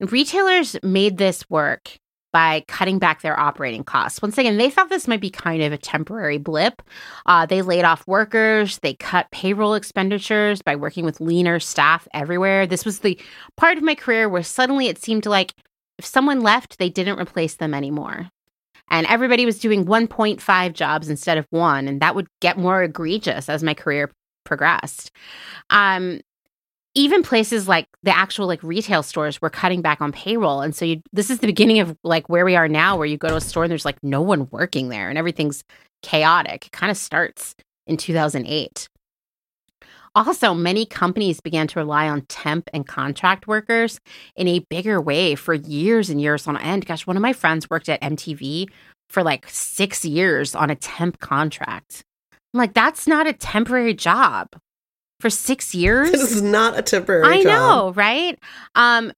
and 0.01 0.13
retailers 0.13 0.77
made 0.83 1.19
this 1.19 1.49
work 1.51 1.99
by 2.35 2.65
cutting 2.67 2.99
back 2.99 3.23
their 3.23 3.39
operating 3.39 3.85
costs. 3.85 4.21
Once 4.21 4.37
again, 4.37 4.57
they 4.57 4.69
thought 4.69 4.89
this 4.89 5.07
might 5.07 5.21
be 5.21 5.31
kind 5.31 5.63
of 5.63 5.73
a 5.73 5.79
temporary 5.79 6.37
blip. 6.37 6.83
Uh, 7.27 7.47
they 7.47 7.63
laid 7.63 7.85
off 7.85 8.05
workers, 8.09 8.81
they 8.81 8.93
cut 8.93 9.31
payroll 9.31 9.75
expenditures 9.75 10.61
by 10.61 10.75
working 10.75 11.05
with 11.05 11.21
leaner 11.21 11.61
staff 11.61 12.09
everywhere. 12.13 12.67
This 12.67 12.85
was 12.85 12.99
the 12.99 13.19
part 13.57 13.79
of 13.79 13.85
my 13.85 13.95
career 13.95 14.29
where 14.29 14.43
suddenly 14.43 14.89
it 14.89 14.99
seemed 14.99 15.27
like 15.27 15.55
if 15.97 16.05
someone 16.05 16.41
left, 16.41 16.79
they 16.79 16.89
didn't 16.89 17.21
replace 17.21 17.55
them 17.55 17.73
anymore. 17.73 18.31
And 18.89 19.07
everybody 19.07 19.45
was 19.45 19.59
doing 19.59 19.85
1.5 19.87 20.73
jobs 20.73 21.09
instead 21.09 21.39
of 21.39 21.47
one, 21.51 21.89
and 21.89 22.01
that 22.01 22.15
would 22.15 22.29
get 22.41 22.59
more 22.59 22.83
egregious 22.83 23.49
as 23.49 23.63
my 23.63 23.75
career 23.75 24.11
progressed. 24.45 25.11
Um, 25.71 26.21
even 26.95 27.23
places 27.23 27.67
like 27.67 27.89
the 28.03 28.17
actual 28.17 28.47
like 28.47 28.63
retail 28.63 29.03
stores 29.03 29.43
were 29.43 29.51
cutting 29.51 29.83
back 29.83 30.01
on 30.01 30.13
payroll 30.13 30.61
and 30.61 30.75
so 30.75 30.85
you 30.85 31.03
this 31.13 31.29
is 31.29 31.41
the 31.41 31.47
beginning 31.47 31.81
of 31.81 31.97
like 32.05 32.29
where 32.29 32.45
we 32.45 32.57
are 32.57 32.69
now 32.69 32.97
where 32.97 33.07
you 33.07 33.17
go 33.17 33.29
to 33.29 33.37
a 33.37 33.41
store 33.41 33.65
and 33.65 33.71
there's 33.71 33.85
like 33.85 34.03
no 34.03 34.23
one 34.23 34.49
working 34.51 34.89
there 34.89 35.09
and 35.09 35.19
everything's 35.19 35.65
chaotic 36.03 36.67
it 36.67 36.73
kind 36.73 36.91
of 36.91 36.97
starts 36.97 37.55
in 37.87 37.97
2008 37.97 38.89
also 40.15 40.55
many 40.55 40.87
companies 40.87 41.41
began 41.41 41.67
to 41.67 41.79
rely 41.79 42.09
on 42.09 42.23
temp 42.23 42.69
and 42.73 42.87
contract 42.87 43.47
workers 43.47 44.01
in 44.37 44.49
a 44.49 44.61
bigger 44.71 45.01
way 45.01 45.35
for 45.35 45.55
years 45.55 46.11
and 46.11 46.21
years 46.21 46.47
on 46.47 46.57
end 46.59 46.87
gosh 46.87 47.07
one 47.07 47.17
of 47.17 47.23
my 47.23 47.33
friends 47.33 47.69
worked 47.69 47.89
at 47.89 48.01
mtv 48.01 48.69
for 49.11 49.23
like 49.23 49.47
six 49.49 50.05
years 50.05 50.55
on 50.55 50.71
a 50.71 50.77
temp 50.77 51.19
contract 51.21 52.03
i'm 52.33 52.59
like 52.59 52.75
that's 52.75 53.07
not 53.07 53.27
a 53.27 53.33
temporary 53.33 53.95
job 53.95 54.49
for 55.21 55.31
six 55.31 55.75
years 55.75 56.11
This 56.11 56.33
is 56.33 56.43
not 56.43 56.79
a 56.79 56.83
temporary. 56.83 57.25
I 57.25 57.43
job. 57.43 57.47
know, 57.47 57.93
right? 57.93 58.39
Um, 58.75 59.13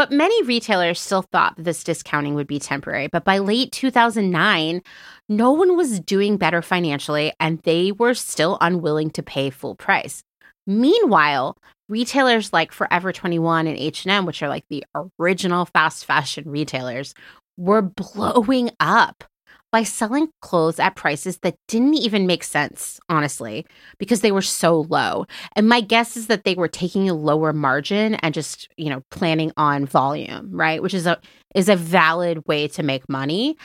but 0.00 0.10
many 0.10 0.42
retailers 0.44 0.98
still 0.98 1.20
thought 1.20 1.56
that 1.56 1.64
this 1.64 1.84
discounting 1.84 2.34
would 2.34 2.46
be 2.46 2.58
temporary. 2.58 3.06
But 3.08 3.22
by 3.22 3.36
late 3.36 3.70
2009, 3.70 4.80
no 5.28 5.52
one 5.52 5.76
was 5.76 6.00
doing 6.00 6.38
better 6.38 6.62
financially, 6.62 7.34
and 7.38 7.58
they 7.64 7.92
were 7.92 8.14
still 8.14 8.56
unwilling 8.62 9.10
to 9.10 9.22
pay 9.22 9.50
full 9.50 9.74
price. 9.74 10.22
Meanwhile, 10.66 11.58
retailers 11.90 12.50
like 12.50 12.72
Forever 12.72 13.12
21 13.12 13.66
and 13.66 13.76
H&M, 13.76 14.24
which 14.24 14.42
are 14.42 14.48
like 14.48 14.64
the 14.70 14.86
original 15.18 15.66
fast 15.66 16.06
fashion 16.06 16.44
retailers, 16.46 17.12
were 17.58 17.82
blowing 17.82 18.70
up 18.80 19.24
by 19.72 19.82
selling 19.82 20.28
clothes 20.40 20.78
at 20.78 20.96
prices 20.96 21.38
that 21.38 21.56
didn't 21.68 21.94
even 21.94 22.26
make 22.26 22.42
sense, 22.42 22.98
honestly, 23.08 23.66
because 23.98 24.20
they 24.20 24.32
were 24.32 24.42
so 24.42 24.80
low. 24.88 25.26
And 25.54 25.68
my 25.68 25.80
guess 25.80 26.16
is 26.16 26.26
that 26.26 26.44
they 26.44 26.54
were 26.54 26.68
taking 26.68 27.08
a 27.08 27.14
lower 27.14 27.52
margin 27.52 28.16
and 28.16 28.34
just, 28.34 28.68
you 28.76 28.90
know, 28.90 29.02
planning 29.10 29.52
on 29.56 29.86
volume, 29.86 30.50
right? 30.52 30.82
Which 30.82 30.94
is 30.94 31.06
a 31.06 31.20
is 31.54 31.68
a 31.68 31.76
valid 31.76 32.46
way 32.46 32.68
to 32.68 32.82
make 32.82 33.08
money. 33.08 33.56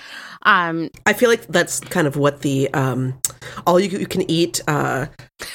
Um 0.44 0.90
I 1.06 1.14
feel 1.14 1.30
like 1.30 1.48
that's 1.48 1.80
kind 1.80 2.08
of 2.08 2.16
what 2.16 2.42
the 2.42 2.70
um, 2.74 3.20
all 3.68 3.80
you, 3.80 4.00
you 4.00 4.08
can 4.08 4.30
eat 4.30 4.62
uh, 4.68 5.08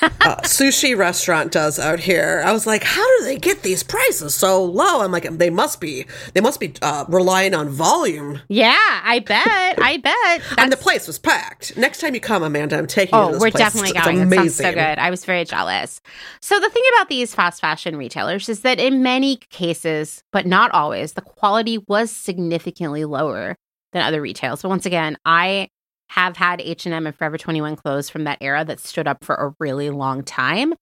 uh, 0.02 0.36
sushi 0.44 0.96
restaurant 0.96 1.52
does 1.52 1.78
out 1.78 1.98
here. 2.00 2.42
I 2.44 2.52
was 2.52 2.66
like, 2.66 2.84
how 2.84 3.04
do 3.18 3.24
they 3.24 3.36
get 3.36 3.62
these 3.62 3.82
prices 3.82 4.34
so 4.34 4.62
low? 4.64 5.00
I'm 5.02 5.10
like, 5.12 5.24
they 5.38 5.50
must 5.50 5.80
be 5.80 6.06
they 6.34 6.40
must 6.40 6.60
be 6.60 6.72
uh, 6.82 7.04
relying 7.08 7.54
on 7.54 7.68
volume. 7.68 8.40
yeah, 8.48 8.76
I 9.04 9.18
bet. 9.20 9.78
I 9.82 9.96
bet. 9.98 10.42
and 10.58 10.72
the 10.72 10.76
place 10.76 11.06
was 11.06 11.18
packed. 11.18 11.76
Next 11.76 12.00
time 12.00 12.14
you 12.14 12.20
come, 12.20 12.42
Amanda, 12.42 12.76
I'm 12.78 12.86
taking 12.86 13.18
you 13.18 13.24
to 13.24 13.28
Oh, 13.28 13.32
this 13.32 13.40
we're 13.40 13.50
place. 13.50 13.62
definitely 13.64 13.90
It's 13.90 14.04
going. 14.04 14.20
It 14.20 14.34
sounds 14.34 14.54
so 14.54 14.72
good. 14.72 14.98
I 14.98 15.10
was 15.10 15.24
very 15.24 15.44
jealous. 15.44 16.00
So 16.40 16.58
the 16.60 16.70
thing 16.70 16.82
about 16.96 17.08
these 17.08 17.34
fast 17.34 17.60
fashion 17.60 17.96
retailers 17.96 18.48
is 18.48 18.60
that 18.60 18.78
in 18.78 19.02
many 19.02 19.36
cases, 19.36 20.22
but 20.32 20.46
not 20.46 20.70
always, 20.72 21.12
the 21.14 21.22
quality 21.22 21.78
was 21.88 22.10
significantly 22.20 23.04
lower 23.04 23.56
than 23.92 24.02
other 24.02 24.20
retails. 24.20 24.62
But 24.62 24.68
once 24.68 24.86
again, 24.86 25.16
I 25.24 25.68
have 26.10 26.36
had 26.36 26.60
H&M 26.60 27.06
and 27.06 27.16
Forever 27.16 27.38
21 27.38 27.76
clothes 27.76 28.10
from 28.10 28.24
that 28.24 28.38
era 28.40 28.64
that 28.64 28.80
stood 28.80 29.06
up 29.06 29.24
for 29.24 29.36
a 29.36 29.54
really 29.60 29.90
long 29.90 30.24
time. 30.24 30.74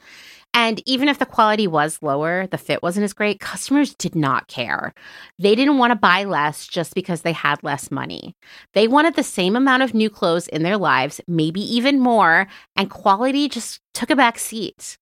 And 0.55 0.82
even 0.86 1.09
if 1.09 1.19
the 1.19 1.27
quality 1.27 1.66
was 1.66 1.98
lower, 2.01 2.47
the 2.47 2.56
fit 2.56 2.82
wasn't 2.82 3.05
as 3.05 3.12
great, 3.12 3.39
customers 3.39 3.94
did 3.94 4.15
not 4.15 4.48
care. 4.48 4.94
They 5.39 5.55
didn't 5.55 5.77
want 5.77 5.90
to 5.90 5.97
buy 5.97 6.24
less 6.24 6.66
just 6.66 6.94
because 6.94 7.20
they 7.20 7.32
had 7.32 7.62
less 7.62 7.90
money. 7.90 8.35
They 8.73 8.89
wanted 8.89 9.16
the 9.16 9.23
same 9.23 9.55
amount 9.55 9.82
of 9.82 9.93
new 9.93 10.09
clothes 10.09 10.48
in 10.48 10.62
their 10.62 10.78
lives, 10.78 11.20
maybe 11.28 11.60
even 11.60 12.01
more, 12.01 12.48
and 12.74 12.90
quality 12.90 13.51
just 13.51 13.81
took 13.93 14.09
a 14.09 14.16
back 14.16 14.39
seat. 14.39 14.97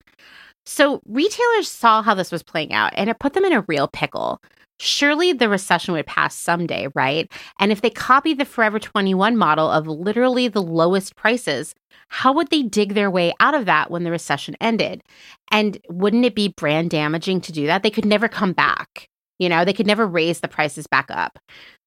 So 0.64 1.00
retailers 1.06 1.68
saw 1.68 2.02
how 2.02 2.14
this 2.14 2.32
was 2.32 2.42
playing 2.42 2.72
out 2.72 2.92
and 2.96 3.08
it 3.08 3.20
put 3.20 3.34
them 3.34 3.44
in 3.44 3.52
a 3.52 3.64
real 3.68 3.86
pickle. 3.86 4.42
Surely 4.78 5.32
the 5.32 5.48
recession 5.48 5.94
would 5.94 6.06
pass 6.06 6.34
someday, 6.34 6.88
right? 6.94 7.30
And 7.58 7.72
if 7.72 7.80
they 7.80 7.90
copied 7.90 8.38
the 8.38 8.44
Forever 8.44 8.78
21 8.78 9.36
model 9.36 9.70
of 9.70 9.86
literally 9.86 10.48
the 10.48 10.62
lowest 10.62 11.16
prices, 11.16 11.74
how 12.08 12.32
would 12.32 12.50
they 12.50 12.62
dig 12.62 12.94
their 12.94 13.10
way 13.10 13.32
out 13.40 13.54
of 13.54 13.64
that 13.66 13.90
when 13.90 14.04
the 14.04 14.10
recession 14.10 14.56
ended? 14.60 15.02
And 15.50 15.78
wouldn't 15.88 16.24
it 16.24 16.34
be 16.34 16.48
brand 16.48 16.90
damaging 16.90 17.40
to 17.42 17.52
do 17.52 17.66
that? 17.66 17.82
They 17.82 17.90
could 17.90 18.04
never 18.04 18.28
come 18.28 18.52
back. 18.52 19.08
You 19.38 19.48
know, 19.48 19.64
they 19.64 19.72
could 19.72 19.86
never 19.86 20.06
raise 20.06 20.40
the 20.40 20.48
prices 20.48 20.86
back 20.86 21.06
up. 21.10 21.38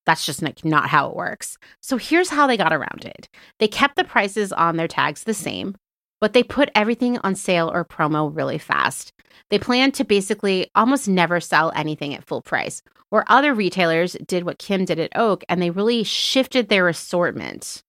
That's 0.05 0.25
just 0.25 0.41
like 0.41 0.65
not 0.65 0.89
how 0.89 1.09
it 1.09 1.15
works. 1.15 1.57
So 1.81 1.97
here's 1.97 2.29
how 2.29 2.47
they 2.47 2.57
got 2.57 2.73
around 2.73 3.05
it. 3.05 3.29
They 3.59 3.67
kept 3.67 3.95
the 3.95 4.03
prices 4.03 4.51
on 4.51 4.77
their 4.77 4.87
tags 4.87 5.23
the 5.23 5.33
same, 5.33 5.75
but 6.21 6.33
they 6.33 6.43
put 6.43 6.69
everything 6.75 7.17
on 7.19 7.35
sale 7.35 7.69
or 7.73 7.85
promo 7.85 8.35
really 8.35 8.57
fast. 8.57 9.13
They 9.49 9.59
planned 9.59 9.93
to 9.95 10.03
basically 10.03 10.69
almost 10.75 11.07
never 11.07 11.39
sell 11.39 11.71
anything 11.75 12.13
at 12.13 12.25
full 12.25 12.41
price. 12.41 12.81
Or 13.11 13.25
other 13.27 13.53
retailers 13.53 14.15
did 14.27 14.43
what 14.43 14.59
Kim 14.59 14.85
did 14.85 14.99
at 14.99 15.15
Oak 15.15 15.43
and 15.49 15.61
they 15.61 15.71
really 15.71 16.03
shifted 16.03 16.69
their 16.69 16.87
assortment 16.87 17.83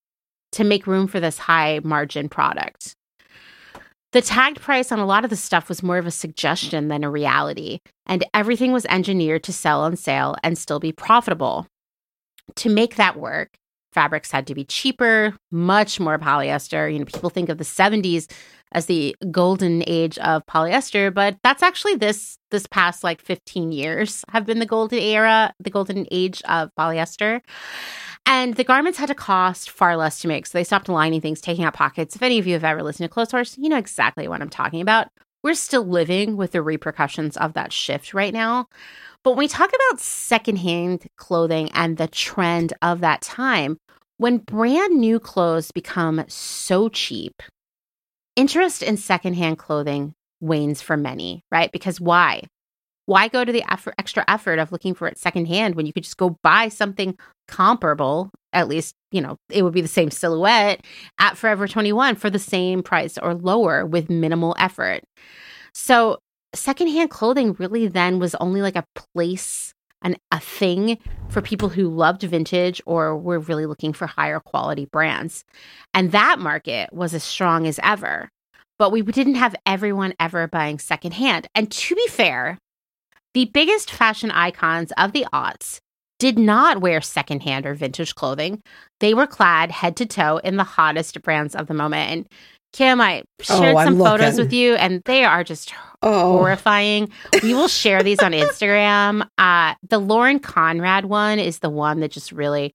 to 0.53 0.65
make 0.65 0.87
room 0.87 1.07
for 1.07 1.21
this 1.21 1.39
high 1.39 1.81
margin 1.85 2.29
product. 2.29 2.97
The 4.13 4.23
tagged 4.23 4.61
price 4.61 4.91
on 4.91 4.99
a 4.99 5.07
lot 5.07 5.23
of 5.23 5.31
the 5.31 5.37
stuff 5.37 5.69
was 5.69 5.85
more 5.85 5.99
of 5.99 6.07
a 6.07 6.11
suggestion 6.11 6.89
than 6.89 7.05
a 7.05 7.11
reality, 7.11 7.79
and 8.07 8.25
everything 8.35 8.73
was 8.73 8.85
engineered 8.87 9.45
to 9.45 9.53
sell 9.53 9.83
on 9.83 9.95
sale 9.95 10.35
and 10.43 10.59
still 10.59 10.81
be 10.81 10.91
profitable. 10.91 11.69
To 12.57 12.69
make 12.69 12.97
that 12.97 13.17
work, 13.17 13.51
fabrics 13.93 14.31
had 14.31 14.47
to 14.47 14.55
be 14.55 14.65
cheaper, 14.65 15.35
much 15.51 15.99
more 16.01 16.19
polyester. 16.19 16.93
You 16.93 16.99
know, 16.99 17.05
people 17.05 17.31
think 17.31 17.49
of 17.49 17.59
the 17.59 17.65
70s 17.65 18.31
as 18.73 18.87
the 18.87 19.17
golden 19.31 19.83
age 19.87 20.17
of 20.19 20.47
polyester, 20.47 21.13
but 21.13 21.37
that's 21.43 21.63
actually 21.63 21.97
this 21.97 22.39
this 22.51 22.67
past 22.67 23.03
like 23.05 23.21
15 23.21 23.73
years 23.73 24.25
have 24.31 24.47
been 24.47 24.59
the 24.59 24.67
golden 24.67 24.99
era, 24.99 25.53
the 25.61 25.71
golden 25.71 26.07
age 26.11 26.43
of 26.43 26.71
polyester. 26.79 27.41
And 28.27 28.55
the 28.55 28.65
garments 28.65 28.99
had 28.99 29.09
to 29.09 29.15
cost 29.15 29.71
far 29.71 29.97
less 29.97 30.21
to 30.21 30.29
make. 30.29 30.47
So 30.47 30.59
they 30.59 30.65
stopped 30.65 30.89
lining 30.89 31.21
things, 31.21 31.41
taking 31.41 31.65
out 31.65 31.75
pockets. 31.75 32.15
If 32.15 32.23
any 32.23 32.39
of 32.39 32.47
you 32.47 32.53
have 32.53 32.65
ever 32.65 32.83
listened 32.83 33.09
to 33.09 33.13
Clothes 33.13 33.31
Horse, 33.31 33.57
you 33.59 33.69
know 33.69 33.79
exactly 33.79 34.29
what 34.29 34.41
I'm 34.41 34.51
talking 34.51 34.81
about. 34.81 35.09
We're 35.43 35.55
still 35.55 35.85
living 35.85 36.37
with 36.37 36.53
the 36.53 36.63
repercussions 36.63 37.37
of 37.37 37.55
that 37.55 37.73
shift 37.73 38.13
right 38.13 38.33
now. 38.33 38.67
But 39.25 39.33
when 39.33 39.39
we 39.39 39.49
talk 39.49 39.71
about 39.71 40.01
secondhand 40.01 41.07
clothing 41.17 41.71
and 41.73 41.97
the 41.97 42.09
trend 42.09 42.73
of 42.83 43.01
that 43.01 43.23
time, 43.23 43.79
when 44.19 44.39
brand 44.39 44.99
new 44.99 45.19
clothes 45.19 45.71
become 45.71 46.25
so 46.29 46.89
cheap, 46.89 47.43
interest 48.37 48.83
in 48.83 48.97
secondhand 48.97 49.59
clothing 49.59 50.13
wanes 50.41 50.83
for 50.83 50.97
many, 50.97 51.43
right? 51.51 51.73
Because 51.73 52.01
why? 52.01 52.43
Why 53.07 53.29
go 53.29 53.45
to 53.45 53.53
the 53.53 53.65
effort, 53.71 53.95
extra 53.99 54.25
effort 54.29 54.59
of 54.59 54.73
looking 54.73 54.95
for 54.95 55.09
it 55.09 55.19
secondhand 55.19 55.75
when 55.75 55.87
you 55.87 55.93
could 55.93 56.05
just 56.05 56.17
go 56.17 56.39
buy 56.43 56.69
something 56.69 57.19
comparable? 57.49 58.31
At 58.53 58.69
least, 58.69 58.95
you 59.11 59.21
know, 59.21 59.37
it 59.51 59.63
would 59.63 59.73
be 59.73 59.81
the 59.81 59.89
same 59.89 60.11
silhouette 60.11 60.85
at 61.19 61.37
Forever 61.37 61.67
21 61.67 62.17
for 62.17 62.31
the 62.31 62.39
same 62.39 62.83
price 62.83 63.19
or 63.19 63.35
lower 63.35 63.87
with 63.87 64.11
minimal 64.11 64.55
effort. 64.59 65.03
So, 65.73 66.19
secondhand 66.55 67.11
clothing 67.11 67.55
really 67.55 67.87
then 67.87 68.19
was 68.19 68.35
only 68.37 68.61
like 68.61 68.77
a 68.77 68.85
place 69.15 69.73
an, 70.03 70.17
a 70.31 70.41
thing 70.41 70.99
for 71.29 71.43
people 71.43 71.69
who 71.69 71.89
loved 71.89 72.23
vintage 72.23 72.81
or 72.87 73.17
were 73.17 73.39
really 73.39 73.67
looking 73.67 73.93
for 73.93 74.07
higher 74.07 74.41
quality 74.41 74.87
brands. 74.87 75.45
And 75.95 76.13
that 76.13 76.39
market 76.39 76.93
was 76.93 77.15
as 77.15 77.23
strong 77.23 77.67
as 77.67 77.79
ever. 77.83 78.29
But 78.79 78.93
we 78.93 79.03
didn't 79.03 79.35
have 79.35 79.55
everyone 79.67 80.15
ever 80.19 80.49
buying 80.49 80.79
secondhand. 80.79 81.47
And 81.55 81.71
to 81.71 81.95
be 81.95 82.07
fair, 82.09 82.59
the 83.35 83.47
biggest 83.47 83.91
fashion 83.91 84.31
icons 84.31 84.93
of 84.97 85.13
the 85.13 85.27
aughts 85.33 85.81
did 86.19 86.39
not 86.39 86.81
wear 86.81 87.01
secondhand 87.01 87.67
or 87.67 87.75
vintage 87.75 88.15
clothing. 88.15 88.63
They 89.01 89.15
were 89.15 89.27
clad 89.27 89.71
head 89.71 89.97
to 89.97 90.07
toe 90.07 90.39
in 90.39 90.57
the 90.57 90.65
hottest 90.65 91.21
brands 91.23 91.57
of 91.57 91.67
the 91.67 91.75
moment. 91.75 92.11
And 92.11 92.27
Kim, 92.73 93.01
I 93.01 93.23
shared 93.41 93.75
oh, 93.75 93.85
some 93.85 93.99
photos 93.99 94.39
with 94.39 94.53
you, 94.53 94.75
and 94.75 95.03
they 95.05 95.25
are 95.25 95.43
just 95.43 95.75
oh. 96.03 96.39
horrifying. 96.39 97.11
We 97.43 97.55
will 97.55 97.69
share 97.69 98.03
these 98.03 98.21
on 98.21 98.33
Instagram. 98.33 99.27
Uh, 99.39 99.75
the 99.89 99.99
Lauren 99.99 100.39
Conrad 100.39 101.07
one 101.07 101.41
is 101.41 101.59
the 101.59 101.71
one 101.71 102.01
that 102.01 102.13
just 102.13 102.31
really 102.31 102.73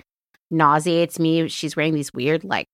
nauseates 0.52 1.18
me. 1.18 1.48
She's 1.48 1.78
wearing 1.78 1.94
these 1.94 2.14
weird, 2.14 2.44
like, 2.44 2.68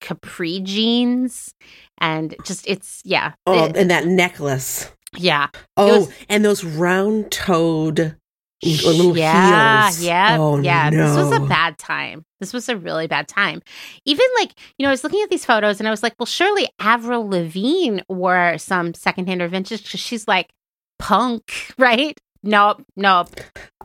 capri 0.00 0.58
jeans, 0.60 1.54
and 1.98 2.34
just 2.44 2.66
it's 2.66 3.02
yeah. 3.04 3.34
Oh, 3.46 3.66
it, 3.66 3.76
and 3.76 3.90
that 3.90 4.06
necklace. 4.06 4.90
Yeah. 5.16 5.48
Oh, 5.76 6.00
was, 6.00 6.12
and 6.28 6.44
those 6.44 6.64
round 6.64 7.30
toed 7.30 8.16
little 8.62 9.16
yeah, 9.16 9.86
heels. 9.86 10.02
Yeah, 10.02 10.36
oh, 10.38 10.60
yeah. 10.60 10.90
No. 10.90 11.08
This 11.08 11.16
was 11.16 11.32
a 11.32 11.40
bad 11.40 11.78
time. 11.78 12.24
This 12.40 12.52
was 12.52 12.68
a 12.68 12.76
really 12.76 13.06
bad 13.06 13.28
time. 13.28 13.60
Even 14.04 14.26
like, 14.38 14.52
you 14.78 14.84
know, 14.84 14.90
I 14.90 14.92
was 14.92 15.04
looking 15.04 15.22
at 15.22 15.30
these 15.30 15.44
photos 15.44 15.80
and 15.80 15.88
I 15.88 15.90
was 15.90 16.02
like, 16.02 16.14
well, 16.18 16.26
surely 16.26 16.68
Avril 16.78 17.28
Lavigne 17.28 18.00
wore 18.08 18.56
some 18.58 18.94
secondhand 18.94 19.42
or 19.42 19.48
vintage 19.48 19.82
because 19.82 20.00
she's 20.00 20.28
like 20.28 20.50
punk, 20.98 21.72
right? 21.78 22.18
Nope, 22.44 22.82
nope. 22.96 23.28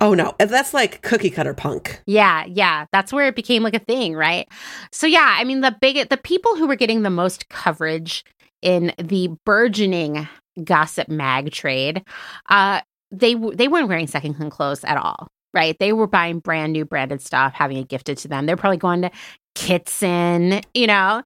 Oh 0.01 0.15
no, 0.15 0.33
that's 0.39 0.73
like 0.73 1.03
cookie 1.03 1.29
cutter 1.29 1.53
punk. 1.53 2.01
Yeah, 2.07 2.43
yeah, 2.45 2.85
that's 2.91 3.13
where 3.13 3.27
it 3.27 3.35
became 3.35 3.61
like 3.61 3.75
a 3.75 3.79
thing, 3.79 4.15
right? 4.15 4.47
So 4.91 5.05
yeah, 5.05 5.35
I 5.37 5.43
mean 5.43 5.61
the 5.61 5.75
big 5.79 6.09
the 6.09 6.17
people 6.17 6.55
who 6.55 6.65
were 6.65 6.75
getting 6.75 7.03
the 7.03 7.11
most 7.11 7.49
coverage 7.49 8.23
in 8.63 8.93
the 8.97 9.29
burgeoning 9.45 10.27
gossip 10.63 11.07
mag 11.09 11.51
trade 11.51 12.03
uh 12.49 12.81
they 13.11 13.35
they 13.35 13.67
weren't 13.67 13.87
wearing 13.87 14.07
secondhand 14.07 14.51
clothes 14.51 14.83
at 14.83 14.97
all, 14.97 15.27
right? 15.53 15.77
They 15.79 15.93
were 15.93 16.07
buying 16.07 16.39
brand 16.39 16.73
new 16.73 16.85
branded 16.85 17.21
stuff, 17.21 17.53
having 17.53 17.77
it 17.77 17.87
gifted 17.87 18.17
to 18.19 18.27
them. 18.27 18.45
They're 18.45 18.57
probably 18.57 18.77
going 18.77 19.01
to 19.03 19.11
Kitson, 19.55 20.61
you 20.73 20.87
know. 20.87 21.23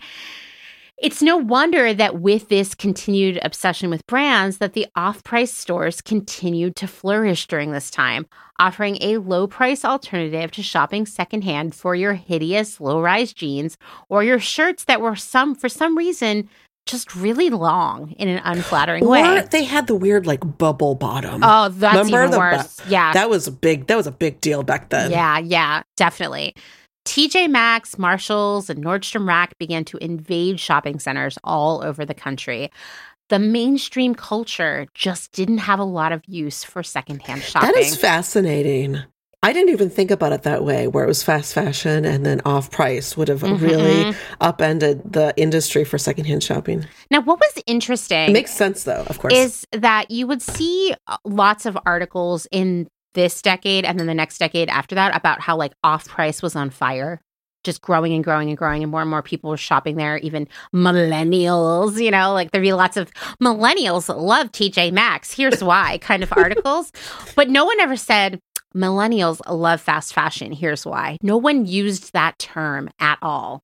It's 0.97 1.23
no 1.23 1.35
wonder 1.35 1.95
that 1.95 2.19
with 2.19 2.49
this 2.49 2.75
continued 2.75 3.39
obsession 3.41 3.89
with 3.89 4.05
brands 4.05 4.59
that 4.59 4.73
the 4.73 4.85
off-price 4.95 5.51
stores 5.51 5.99
continued 5.99 6.75
to 6.75 6.87
flourish 6.87 7.47
during 7.47 7.71
this 7.71 7.89
time, 7.89 8.27
offering 8.59 8.99
a 9.01 9.17
low-price 9.17 9.83
alternative 9.83 10.51
to 10.51 10.61
shopping 10.61 11.07
secondhand 11.07 11.73
for 11.73 11.95
your 11.95 12.13
hideous 12.13 12.79
low-rise 12.79 13.33
jeans 13.33 13.77
or 14.09 14.23
your 14.23 14.37
shirts 14.37 14.83
that 14.83 15.01
were 15.01 15.15
some 15.15 15.55
for 15.55 15.69
some 15.69 15.97
reason 15.97 16.47
just 16.85 17.15
really 17.15 17.49
long 17.49 18.11
in 18.13 18.27
an 18.27 18.41
unflattering 18.43 19.03
or 19.03 19.09
way. 19.09 19.45
They 19.51 19.63
had 19.63 19.87
the 19.87 19.95
weird 19.95 20.25
like 20.25 20.57
bubble 20.57 20.95
bottom. 20.95 21.41
Oh, 21.43 21.69
that's 21.69 21.95
Remember 21.95 22.25
even 22.25 22.39
worse. 22.39 22.77
Bu- 22.77 22.89
yeah, 22.89 23.13
that 23.13 23.29
was 23.29 23.47
a 23.47 23.51
big 23.51 23.87
that 23.87 23.95
was 23.95 24.07
a 24.07 24.11
big 24.11 24.41
deal 24.41 24.63
back 24.63 24.89
then. 24.89 25.11
Yeah, 25.11 25.39
yeah, 25.39 25.83
definitely. 25.97 26.55
TJ 27.05 27.49
Maxx, 27.49 27.97
Marshalls, 27.97 28.69
and 28.69 28.83
Nordstrom 28.83 29.27
Rack 29.27 29.57
began 29.57 29.83
to 29.85 29.97
invade 29.97 30.59
shopping 30.59 30.99
centers 30.99 31.37
all 31.43 31.83
over 31.83 32.05
the 32.05 32.13
country. 32.13 32.71
The 33.29 33.39
mainstream 33.39 34.13
culture 34.13 34.87
just 34.93 35.31
didn't 35.31 35.59
have 35.59 35.79
a 35.79 35.85
lot 35.85 36.11
of 36.11 36.21
use 36.27 36.63
for 36.63 36.83
secondhand 36.83 37.41
shopping. 37.41 37.71
That 37.71 37.77
is 37.77 37.95
fascinating. 37.95 39.01
I 39.43 39.53
didn't 39.53 39.69
even 39.69 39.89
think 39.89 40.11
about 40.11 40.33
it 40.33 40.43
that 40.43 40.63
way, 40.63 40.87
where 40.87 41.03
it 41.03 41.07
was 41.07 41.23
fast 41.23 41.53
fashion 41.53 42.05
and 42.05 42.23
then 42.23 42.41
off 42.45 42.69
price 42.69 43.17
would 43.17 43.27
have 43.27 43.41
mm-hmm. 43.41 43.63
really 43.63 44.15
upended 44.39 45.13
the 45.13 45.33
industry 45.35 45.83
for 45.83 45.97
secondhand 45.97 46.43
shopping. 46.43 46.85
Now, 47.09 47.21
what 47.21 47.39
was 47.39 47.63
interesting 47.65 48.29
it 48.29 48.33
makes 48.33 48.53
sense, 48.53 48.83
though, 48.83 49.03
of 49.07 49.17
course, 49.17 49.33
is 49.33 49.65
that 49.71 50.11
you 50.11 50.27
would 50.27 50.43
see 50.43 50.93
uh, 51.07 51.17
lots 51.25 51.65
of 51.65 51.77
articles 51.87 52.47
in 52.51 52.87
this 53.13 53.41
decade 53.41 53.83
and 53.83 53.99
then 53.99 54.07
the 54.07 54.13
next 54.13 54.37
decade 54.37 54.69
after 54.69 54.95
that 54.95 55.15
about 55.15 55.41
how 55.41 55.57
like 55.57 55.73
off 55.83 56.07
price 56.07 56.41
was 56.41 56.55
on 56.55 56.69
fire 56.69 57.19
just 57.63 57.81
growing 57.81 58.13
and 58.13 58.23
growing 58.23 58.49
and 58.49 58.57
growing, 58.57 58.81
and 58.81 58.91
more 58.91 59.01
and 59.01 59.09
more 59.09 59.21
people 59.21 59.49
were 59.49 59.57
shopping 59.57 59.95
there, 59.95 60.17
even 60.17 60.47
millennials, 60.73 62.01
you 62.01 62.11
know, 62.11 62.33
like 62.33 62.51
there'd 62.51 62.63
be 62.63 62.73
lots 62.73 62.97
of 62.97 63.11
millennials 63.41 64.13
love 64.15 64.51
TJ 64.51 64.91
Maxx. 64.91 65.31
Here's 65.31 65.63
why 65.63 65.97
kind 65.99 66.23
of 66.23 66.33
articles. 66.35 66.91
But 67.35 67.49
no 67.49 67.65
one 67.65 67.79
ever 67.79 67.95
said, 67.95 68.39
Millennials 68.75 69.41
love 69.49 69.81
fast 69.81 70.13
fashion. 70.13 70.51
Here's 70.51 70.85
why. 70.85 71.17
No 71.21 71.37
one 71.37 71.65
used 71.65 72.13
that 72.13 72.39
term 72.39 72.89
at 72.99 73.19
all. 73.21 73.61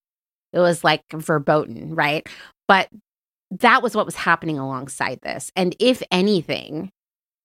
It 0.53 0.59
was 0.59 0.83
like 0.83 1.01
verboten, 1.13 1.95
right? 1.95 2.27
But 2.67 2.89
that 3.51 3.81
was 3.81 3.95
what 3.95 4.05
was 4.05 4.15
happening 4.15 4.59
alongside 4.59 5.19
this. 5.21 5.51
And 5.55 5.75
if 5.79 6.03
anything, 6.11 6.91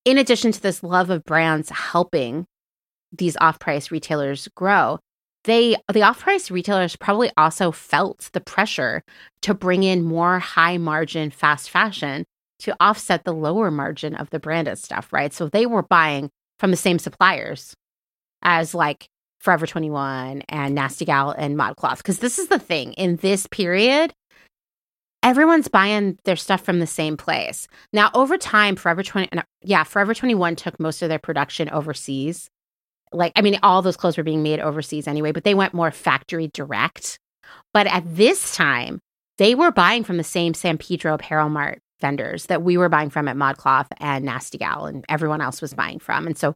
in 0.04 0.18
addition 0.18 0.52
to 0.52 0.60
this 0.60 0.82
love 0.82 1.10
of 1.10 1.24
brands 1.24 1.70
helping 1.70 2.46
these 3.12 3.36
off 3.40 3.58
price 3.58 3.90
retailers 3.90 4.48
grow, 4.56 4.98
they 5.44 5.76
the 5.92 6.02
off-price 6.02 6.50
retailers 6.50 6.96
probably 6.96 7.30
also 7.36 7.72
felt 7.72 8.30
the 8.32 8.40
pressure 8.40 9.02
to 9.42 9.54
bring 9.54 9.82
in 9.82 10.04
more 10.04 10.38
high 10.38 10.78
margin 10.78 11.30
fast 11.30 11.70
fashion 11.70 12.24
to 12.60 12.76
offset 12.78 13.24
the 13.24 13.32
lower 13.32 13.70
margin 13.70 14.14
of 14.14 14.30
the 14.30 14.38
branded 14.38 14.78
stuff, 14.78 15.12
right? 15.12 15.32
So 15.32 15.48
they 15.48 15.66
were 15.66 15.82
buying 15.82 16.30
from 16.62 16.70
the 16.70 16.76
same 16.76 17.00
suppliers 17.00 17.74
as 18.40 18.72
like 18.72 19.08
Forever 19.40 19.66
21 19.66 20.44
and 20.48 20.76
Nasty 20.76 21.04
Gal 21.04 21.32
and 21.32 21.58
ModCloth. 21.58 21.96
Because 21.96 22.20
this 22.20 22.38
is 22.38 22.46
the 22.46 22.60
thing 22.60 22.92
in 22.92 23.16
this 23.16 23.48
period, 23.48 24.14
everyone's 25.24 25.66
buying 25.66 26.20
their 26.22 26.36
stuff 26.36 26.60
from 26.60 26.78
the 26.78 26.86
same 26.86 27.16
place. 27.16 27.66
Now, 27.92 28.12
over 28.14 28.38
time, 28.38 28.76
Forever 28.76 29.02
20, 29.02 29.30
no, 29.32 29.40
uh, 29.40 29.44
yeah, 29.60 29.82
Forever 29.82 30.14
21 30.14 30.54
took 30.54 30.78
most 30.78 31.02
of 31.02 31.08
their 31.08 31.18
production 31.18 31.68
overseas. 31.70 32.48
Like, 33.10 33.32
I 33.34 33.42
mean, 33.42 33.58
all 33.64 33.82
those 33.82 33.96
clothes 33.96 34.16
were 34.16 34.22
being 34.22 34.44
made 34.44 34.60
overseas 34.60 35.08
anyway, 35.08 35.32
but 35.32 35.42
they 35.42 35.54
went 35.54 35.74
more 35.74 35.90
factory 35.90 36.48
direct. 36.54 37.18
But 37.74 37.88
at 37.88 38.04
this 38.06 38.54
time, 38.54 39.00
they 39.36 39.56
were 39.56 39.72
buying 39.72 40.04
from 40.04 40.16
the 40.16 40.22
same 40.22 40.54
San 40.54 40.78
Pedro 40.78 41.14
Apparel 41.14 41.48
Mart 41.48 41.80
vendors 42.02 42.46
that 42.46 42.62
we 42.62 42.76
were 42.76 42.90
buying 42.90 43.08
from 43.08 43.26
at 43.28 43.36
ModCloth 43.36 43.86
and 43.96 44.26
Nasty 44.26 44.58
Gal 44.58 44.84
and 44.84 45.02
everyone 45.08 45.40
else 45.40 45.62
was 45.62 45.72
buying 45.72 45.98
from. 45.98 46.26
And 46.26 46.36
so 46.36 46.54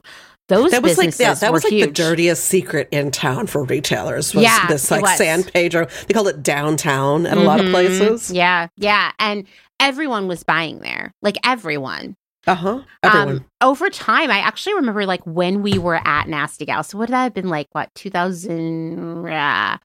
those 0.49 0.73
that 0.73 0.83
was 0.83 0.99
like 0.99 1.19
yeah, 1.19 1.35
that 1.35 1.53
was 1.53 1.65
like 1.65 1.73
huge. 1.73 1.87
the 1.87 1.93
dirtiest 1.93 2.45
secret 2.45 2.89
in 2.93 3.11
town 3.11 3.47
for 3.47 3.65
retailers. 3.65 4.35
Was 4.35 4.45
yeah, 4.45 4.67
this 4.69 4.91
like 4.91 5.07
San 5.17 5.43
Pedro? 5.43 5.87
They 6.07 6.15
called 6.15 6.29
it 6.29 6.43
downtown 6.43 7.27
at 7.27 7.33
mm-hmm. 7.33 7.41
a 7.41 7.45
lot 7.45 7.59
of 7.59 7.67
mm-hmm. 7.67 7.75
places. 7.75 8.31
Yeah, 8.31 8.69
yeah, 8.77 9.13
and 9.19 9.47
everyone 9.81 10.29
was 10.29 10.45
buying 10.45 10.81
there, 10.81 11.13
like 11.23 11.37
everyone. 11.45 12.17
Uh 12.47 12.55
huh. 12.55 12.83
Everyone. 13.03 13.29
Um, 13.29 13.45
over 13.61 13.91
time, 13.91 14.31
I 14.31 14.39
actually 14.39 14.75
remember 14.75 15.05
like 15.05 15.25
when 15.27 15.63
we 15.63 15.79
were 15.79 16.01
at 16.07 16.29
Nasty 16.29 16.65
Gal. 16.65 16.85
So 16.85 16.97
what 16.97 17.09
would 17.09 17.15
that 17.15 17.25
have 17.25 17.35
been 17.35 17.49
like 17.49 17.67
what 17.73 17.93
2016, 17.97 19.33
uh, 19.35 19.79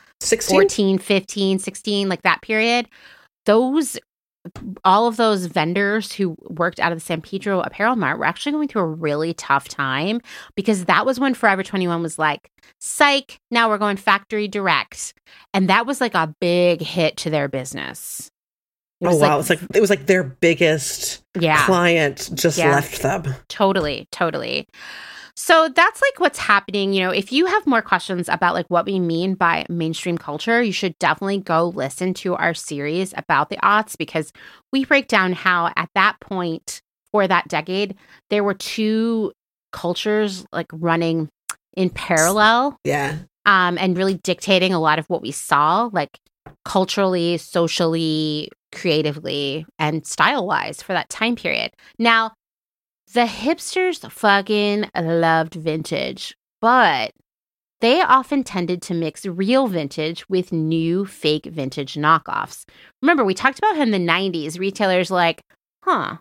14, 0.52 1.00
15, 1.00 1.60
16, 1.60 2.10
like 2.10 2.22
that 2.22 2.44
period? 2.44 2.88
Those 3.48 3.98
all 4.84 5.08
of 5.08 5.18
those 5.18 5.46
vendors 5.46 6.12
who 6.12 6.36
worked 6.42 6.80
out 6.80 6.92
of 6.92 6.98
the 6.98 7.04
San 7.06 7.22
Pedro 7.22 7.62
Apparel 7.62 7.96
Mart 7.96 8.18
were 8.18 8.26
actually 8.26 8.52
going 8.52 8.68
through 8.68 8.82
a 8.82 8.88
really 8.88 9.34
tough 9.34 9.68
time 9.68 10.22
because 10.56 10.86
that 10.86 11.06
was 11.06 11.20
when 11.20 11.34
Forever 11.34 11.64
21 11.64 12.02
was 12.02 12.18
like, 12.18 12.50
psych, 12.80 13.40
now 13.52 13.70
we're 13.70 13.78
going 13.78 13.98
factory 13.98 14.48
direct. 14.48 15.14
And 15.54 15.70
that 15.70 15.86
was 15.86 16.02
like 16.02 16.16
a 16.16 16.34
big 16.40 16.82
hit 16.82 17.18
to 17.18 17.30
their 17.30 17.48
business. 17.48 18.32
Oh 19.04 19.16
wow! 19.16 19.38
Like, 19.38 19.40
it's 19.40 19.50
like 19.50 19.60
it 19.76 19.82
was 19.82 19.90
like 19.90 20.06
their 20.06 20.24
biggest 20.24 21.24
yeah. 21.40 21.66
client 21.66 22.30
just 22.36 22.60
yeah. 22.60 22.70
left 22.70 23.02
them. 23.02 23.34
Totally, 23.48 24.08
totally. 24.12 24.68
So 25.36 25.70
that's 25.70 26.02
like 26.02 26.20
what's 26.20 26.40
happening. 26.40 26.94
You 26.94 27.04
know, 27.04 27.12
if 27.12 27.32
you 27.32 27.46
have 27.46 27.66
more 27.68 27.82
questions 27.82 28.30
about 28.30 28.54
like 28.54 28.68
what 28.70 28.86
we 28.86 29.00
mean 29.00 29.36
by 29.36 29.66
mainstream 29.70 30.18
culture, 30.18 30.62
you 30.62 30.72
should 30.72 30.98
definitely 31.00 31.40
go 31.40 31.70
listen 31.70 32.14
to 32.16 32.36
our 32.36 32.54
series 32.54 33.14
about 33.18 33.50
the 33.50 33.58
aughts 33.58 33.98
because 33.98 34.32
we 34.72 34.86
break 34.86 35.08
down 35.08 35.34
how 35.34 35.72
at 35.76 35.90
that 35.96 36.20
point 36.20 36.82
for 37.12 37.28
that 37.28 37.48
decade, 37.48 37.96
there 38.30 38.44
were 38.44 38.54
two 38.54 39.32
cultures 39.72 40.46
like 40.52 40.68
running 40.72 41.30
in 41.76 41.90
parallel. 41.90 42.78
Yeah. 42.84 43.20
Um, 43.46 43.78
and 43.80 43.98
really 43.98 44.20
dictating 44.24 44.74
a 44.74 44.80
lot 44.80 45.00
of 45.00 45.08
what 45.08 45.22
we 45.22 45.32
saw, 45.32 45.90
like 45.92 46.20
culturally, 46.64 47.38
socially, 47.38 48.50
creatively, 48.72 49.66
and 49.80 50.06
style 50.06 50.46
wise 50.46 50.82
for 50.82 50.94
that 50.94 51.10
time 51.10 51.36
period. 51.36 51.72
Now, 51.98 52.34
the 53.14 53.26
hipsters 53.26 54.10
fucking 54.10 54.90
loved 54.96 55.56
vintage, 55.56 56.36
but 56.62 57.12
they 57.82 58.02
often 58.02 58.44
tended 58.44 58.82
to 58.84 58.94
mix 58.94 59.26
real 59.26 59.68
vintage 59.68 60.28
with 60.30 60.52
new 60.52 61.06
fake 61.06 61.46
vintage 61.46 61.96
knockoffs. 61.96 62.66
Remember, 63.02 63.26
we 63.26 63.34
talked 63.34 63.58
about 63.58 63.78
in 63.78 63.92
the 63.92 63.98
90s, 63.98 64.60
retailers 64.60 65.12
like, 65.12 65.42
huh, 65.84 66.18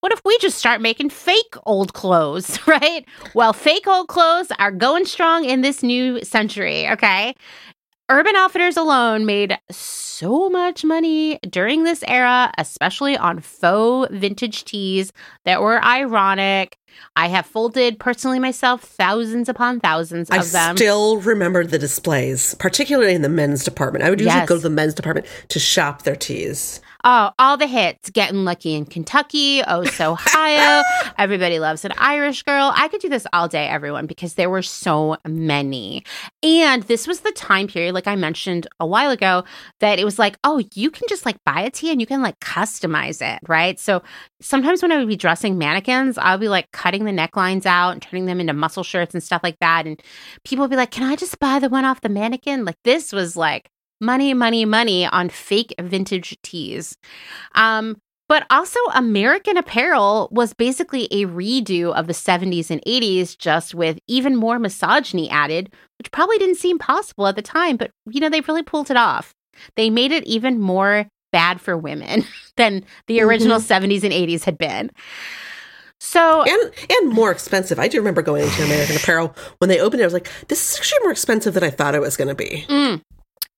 what 0.00 0.12
if 0.12 0.20
we 0.24 0.36
just 0.38 0.58
start 0.58 0.80
making 0.80 1.10
fake 1.10 1.56
old 1.66 1.94
clothes, 1.94 2.58
right? 2.66 3.04
Well, 3.34 3.52
fake 3.52 3.86
old 3.86 4.08
clothes 4.08 4.52
are 4.58 4.70
going 4.70 5.06
strong 5.06 5.44
in 5.44 5.62
this 5.62 5.82
new 5.82 6.22
century, 6.24 6.88
okay? 6.90 7.34
Urban 8.10 8.36
Outfitters 8.36 8.76
alone 8.76 9.24
made 9.24 9.58
so 9.70 10.50
much 10.50 10.84
money 10.84 11.38
during 11.48 11.84
this 11.84 12.04
era, 12.06 12.52
especially 12.58 13.16
on 13.16 13.40
faux 13.40 14.12
vintage 14.12 14.64
tees 14.64 15.10
that 15.46 15.62
were 15.62 15.82
ironic. 15.82 16.76
I 17.16 17.28
have 17.28 17.46
folded 17.46 17.98
personally 17.98 18.38
myself 18.38 18.82
thousands 18.82 19.48
upon 19.48 19.80
thousands 19.80 20.28
of 20.28 20.34
I 20.34 20.44
them. 20.44 20.72
I 20.72 20.76
still 20.76 21.16
remember 21.22 21.64
the 21.64 21.78
displays, 21.78 22.54
particularly 22.56 23.14
in 23.14 23.22
the 23.22 23.30
men's 23.30 23.64
department. 23.64 24.04
I 24.04 24.10
would 24.10 24.20
usually 24.20 24.38
yes. 24.38 24.48
go 24.50 24.56
to 24.56 24.62
the 24.62 24.70
men's 24.70 24.92
department 24.92 25.26
to 25.48 25.58
shop 25.58 26.02
their 26.02 26.16
tees. 26.16 26.80
Oh, 27.06 27.32
all 27.38 27.58
the 27.58 27.66
hits. 27.66 28.08
Getting 28.08 28.46
Lucky 28.46 28.74
in 28.74 28.86
Kentucky. 28.86 29.62
Oh, 29.62 29.84
so 29.84 30.12
Ohio. 30.36 30.82
Everybody 31.18 31.58
loves 31.58 31.84
an 31.84 31.92
Irish 31.98 32.42
girl. 32.44 32.72
I 32.74 32.88
could 32.88 33.02
do 33.02 33.10
this 33.10 33.26
all 33.34 33.46
day, 33.46 33.68
everyone, 33.68 34.06
because 34.06 34.34
there 34.34 34.48
were 34.48 34.62
so 34.62 35.18
many. 35.26 36.02
And 36.42 36.82
this 36.84 37.06
was 37.06 37.20
the 37.20 37.32
time 37.32 37.66
period, 37.68 37.92
like 37.92 38.06
I 38.06 38.16
mentioned 38.16 38.66
a 38.80 38.86
while 38.86 39.10
ago, 39.10 39.44
that 39.80 39.98
it 39.98 40.04
was 40.04 40.18
like, 40.18 40.38
oh, 40.44 40.62
you 40.74 40.90
can 40.90 41.06
just 41.06 41.26
like 41.26 41.36
buy 41.44 41.60
a 41.60 41.70
tee 41.70 41.90
and 41.90 42.00
you 42.00 42.06
can 42.06 42.22
like 42.22 42.40
customize 42.40 43.20
it, 43.20 43.38
right? 43.46 43.78
So 43.78 44.02
sometimes 44.40 44.80
when 44.80 44.90
I 44.90 44.96
would 44.96 45.08
be 45.08 45.16
dressing 45.16 45.58
mannequins, 45.58 46.16
I'll 46.16 46.38
be 46.38 46.48
like 46.48 46.72
cutting 46.72 47.04
the 47.04 47.12
necklines 47.12 47.66
out 47.66 47.90
and 47.90 48.00
turning 48.00 48.24
them 48.24 48.40
into 48.40 48.54
muscle 48.54 48.82
shirts 48.82 49.12
and 49.12 49.22
stuff 49.22 49.42
like 49.42 49.58
that. 49.60 49.86
And 49.86 50.02
people 50.44 50.62
would 50.62 50.70
be 50.70 50.76
like, 50.76 50.90
can 50.90 51.04
I 51.10 51.16
just 51.16 51.38
buy 51.38 51.58
the 51.58 51.68
one 51.68 51.84
off 51.84 52.00
the 52.00 52.08
mannequin? 52.08 52.64
Like 52.64 52.78
this 52.82 53.12
was 53.12 53.36
like, 53.36 53.68
money, 54.00 54.34
money, 54.34 54.64
money 54.64 55.06
on 55.06 55.28
fake 55.28 55.74
vintage 55.80 56.36
tees. 56.42 56.96
Um, 57.54 57.96
but 58.28 58.46
also, 58.48 58.80
American 58.94 59.58
Apparel 59.58 60.28
was 60.32 60.54
basically 60.54 61.04
a 61.10 61.26
redo 61.26 61.94
of 61.94 62.06
the 62.06 62.14
70s 62.14 62.70
and 62.70 62.80
80s, 62.86 63.36
just 63.36 63.74
with 63.74 63.98
even 64.08 64.34
more 64.34 64.58
misogyny 64.58 65.28
added, 65.28 65.72
which 65.98 66.10
probably 66.10 66.38
didn't 66.38 66.56
seem 66.56 66.78
possible 66.78 67.26
at 67.26 67.36
the 67.36 67.42
time, 67.42 67.76
but 67.76 67.90
you 68.10 68.20
know, 68.20 68.30
they 68.30 68.40
really 68.40 68.62
pulled 68.62 68.90
it 68.90 68.96
off. 68.96 69.34
They 69.76 69.90
made 69.90 70.10
it 70.10 70.24
even 70.24 70.58
more 70.58 71.06
bad 71.32 71.60
for 71.60 71.76
women 71.76 72.24
than 72.56 72.84
the 73.08 73.20
original 73.20 73.58
mm-hmm. 73.58 73.84
70s 73.84 74.04
and 74.04 74.12
80s 74.12 74.44
had 74.44 74.56
been. 74.56 74.90
So 76.00 76.42
and 76.42 76.72
and 76.90 77.12
more 77.12 77.30
expensive. 77.30 77.78
I 77.78 77.88
do 77.88 77.98
remember 77.98 78.20
going 78.20 78.44
into 78.44 78.62
American 78.64 78.96
Apparel 78.96 79.34
when 79.58 79.68
they 79.68 79.80
opened 79.80 80.00
it. 80.00 80.04
I 80.04 80.06
was 80.06 80.12
like, 80.12 80.28
"This 80.48 80.72
is 80.72 80.78
actually 80.78 80.98
more 81.00 81.12
expensive 81.12 81.54
than 81.54 81.64
I 81.64 81.70
thought 81.70 81.94
it 81.94 82.00
was 82.00 82.16
going 82.16 82.28
to 82.28 82.34
be." 82.34 82.66
Mm. 82.68 83.00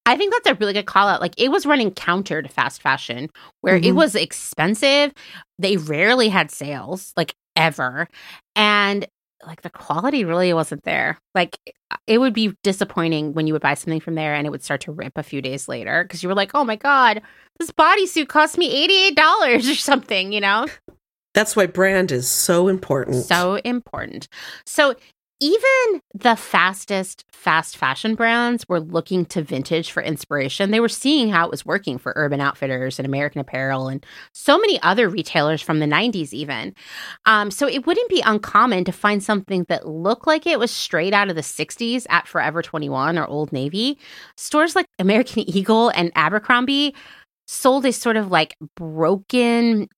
I 0.06 0.16
think 0.16 0.32
that's 0.32 0.48
a 0.48 0.54
really 0.54 0.72
good 0.72 0.86
call 0.86 1.08
out. 1.08 1.20
Like 1.20 1.34
it 1.36 1.50
was 1.50 1.66
running 1.66 1.90
counter 1.90 2.40
to 2.40 2.48
fast 2.48 2.80
fashion 2.80 3.28
where 3.60 3.76
mm-hmm. 3.76 3.88
it 3.88 3.92
was 3.92 4.14
expensive. 4.14 5.12
They 5.58 5.76
rarely 5.76 6.28
had 6.28 6.50
sales, 6.50 7.12
like 7.16 7.34
ever. 7.56 8.08
And 8.54 9.06
like 9.44 9.62
the 9.62 9.70
quality 9.70 10.24
really 10.24 10.52
wasn't 10.54 10.84
there. 10.84 11.18
Like 11.34 11.58
it 12.06 12.18
would 12.18 12.32
be 12.32 12.54
disappointing 12.62 13.34
when 13.34 13.46
you 13.46 13.52
would 13.52 13.62
buy 13.62 13.74
something 13.74 14.00
from 14.00 14.14
there 14.14 14.34
and 14.34 14.46
it 14.46 14.50
would 14.50 14.62
start 14.62 14.80
to 14.82 14.92
rip 14.92 15.12
a 15.16 15.22
few 15.22 15.42
days 15.42 15.68
later 15.68 16.04
because 16.04 16.22
you 16.22 16.28
were 16.28 16.34
like, 16.34 16.52
oh 16.54 16.64
my 16.64 16.76
God, 16.76 17.20
this 17.58 17.70
bodysuit 17.72 18.28
cost 18.28 18.58
me 18.58 19.12
$88 19.14 19.56
or 19.70 19.74
something, 19.74 20.32
you 20.32 20.40
know? 20.40 20.66
That's 21.34 21.54
why 21.54 21.66
brand 21.66 22.12
is 22.12 22.28
so 22.28 22.68
important. 22.68 23.24
So 23.24 23.56
important. 23.56 24.28
So 24.64 24.94
even 25.40 26.00
the 26.14 26.34
fastest 26.34 27.24
fast 27.30 27.76
fashion 27.76 28.14
brands 28.14 28.66
were 28.68 28.80
looking 28.80 29.26
to 29.26 29.42
vintage 29.42 29.90
for 29.90 30.02
inspiration. 30.02 30.70
They 30.70 30.80
were 30.80 30.88
seeing 30.88 31.28
how 31.28 31.44
it 31.44 31.50
was 31.50 31.66
working 31.66 31.98
for 31.98 32.14
Urban 32.16 32.40
Outfitters 32.40 32.98
and 32.98 33.06
American 33.06 33.40
Apparel 33.40 33.88
and 33.88 34.04
so 34.32 34.58
many 34.58 34.80
other 34.82 35.08
retailers 35.08 35.60
from 35.60 35.78
the 35.78 35.86
90s, 35.86 36.32
even. 36.32 36.74
Um, 37.26 37.50
so 37.50 37.68
it 37.68 37.86
wouldn't 37.86 38.08
be 38.08 38.22
uncommon 38.24 38.84
to 38.84 38.92
find 38.92 39.22
something 39.22 39.66
that 39.68 39.86
looked 39.86 40.26
like 40.26 40.46
it 40.46 40.58
was 40.58 40.70
straight 40.70 41.12
out 41.12 41.28
of 41.28 41.36
the 41.36 41.42
60s 41.42 42.06
at 42.08 42.26
Forever 42.26 42.62
21 42.62 43.18
or 43.18 43.26
Old 43.26 43.52
Navy. 43.52 43.98
Stores 44.36 44.74
like 44.74 44.86
American 44.98 45.40
Eagle 45.48 45.90
and 45.90 46.10
Abercrombie 46.14 46.94
sold 47.46 47.84
a 47.84 47.92
sort 47.92 48.16
of 48.16 48.30
like 48.30 48.56
broken, 48.74 49.88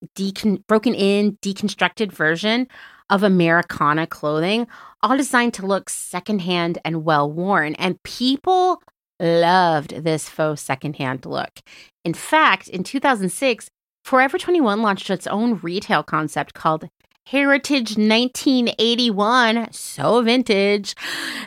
broken 0.66 0.94
in, 0.94 1.38
deconstructed 1.42 2.12
version 2.12 2.66
of 3.10 3.22
Americana 3.22 4.06
clothing, 4.06 4.66
all 5.02 5.16
designed 5.16 5.54
to 5.54 5.66
look 5.66 5.88
secondhand 5.90 6.78
and 6.84 7.04
well 7.04 7.30
worn. 7.30 7.74
And 7.76 8.02
people 8.02 8.82
loved 9.20 10.04
this 10.04 10.28
faux 10.28 10.60
secondhand 10.62 11.26
look. 11.26 11.60
In 12.04 12.14
fact, 12.14 12.68
in 12.68 12.84
2006, 12.84 13.70
Forever 14.08 14.38
21 14.38 14.80
launched 14.80 15.10
its 15.10 15.26
own 15.26 15.60
retail 15.62 16.02
concept 16.02 16.54
called 16.54 16.88
Heritage 17.26 17.98
1981, 17.98 19.70
so 19.70 20.22
vintage, 20.22 20.94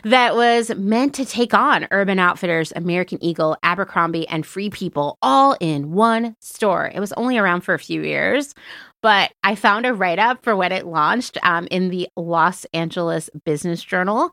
that 0.04 0.36
was 0.36 0.72
meant 0.76 1.12
to 1.16 1.24
take 1.24 1.54
on 1.54 1.88
Urban 1.90 2.20
Outfitters, 2.20 2.72
American 2.76 3.18
Eagle, 3.20 3.56
Abercrombie, 3.64 4.28
and 4.28 4.46
Free 4.46 4.70
People 4.70 5.18
all 5.20 5.56
in 5.58 5.90
one 5.90 6.36
store. 6.38 6.88
It 6.94 7.00
was 7.00 7.12
only 7.14 7.36
around 7.36 7.62
for 7.62 7.74
a 7.74 7.80
few 7.80 8.02
years, 8.02 8.54
but 9.02 9.32
I 9.42 9.56
found 9.56 9.84
a 9.84 9.92
write 9.92 10.20
up 10.20 10.44
for 10.44 10.54
when 10.54 10.70
it 10.70 10.86
launched 10.86 11.36
um, 11.42 11.66
in 11.70 11.90
the 11.90 12.08
Los 12.16 12.64
Angeles 12.72 13.28
Business 13.44 13.82
Journal. 13.82 14.30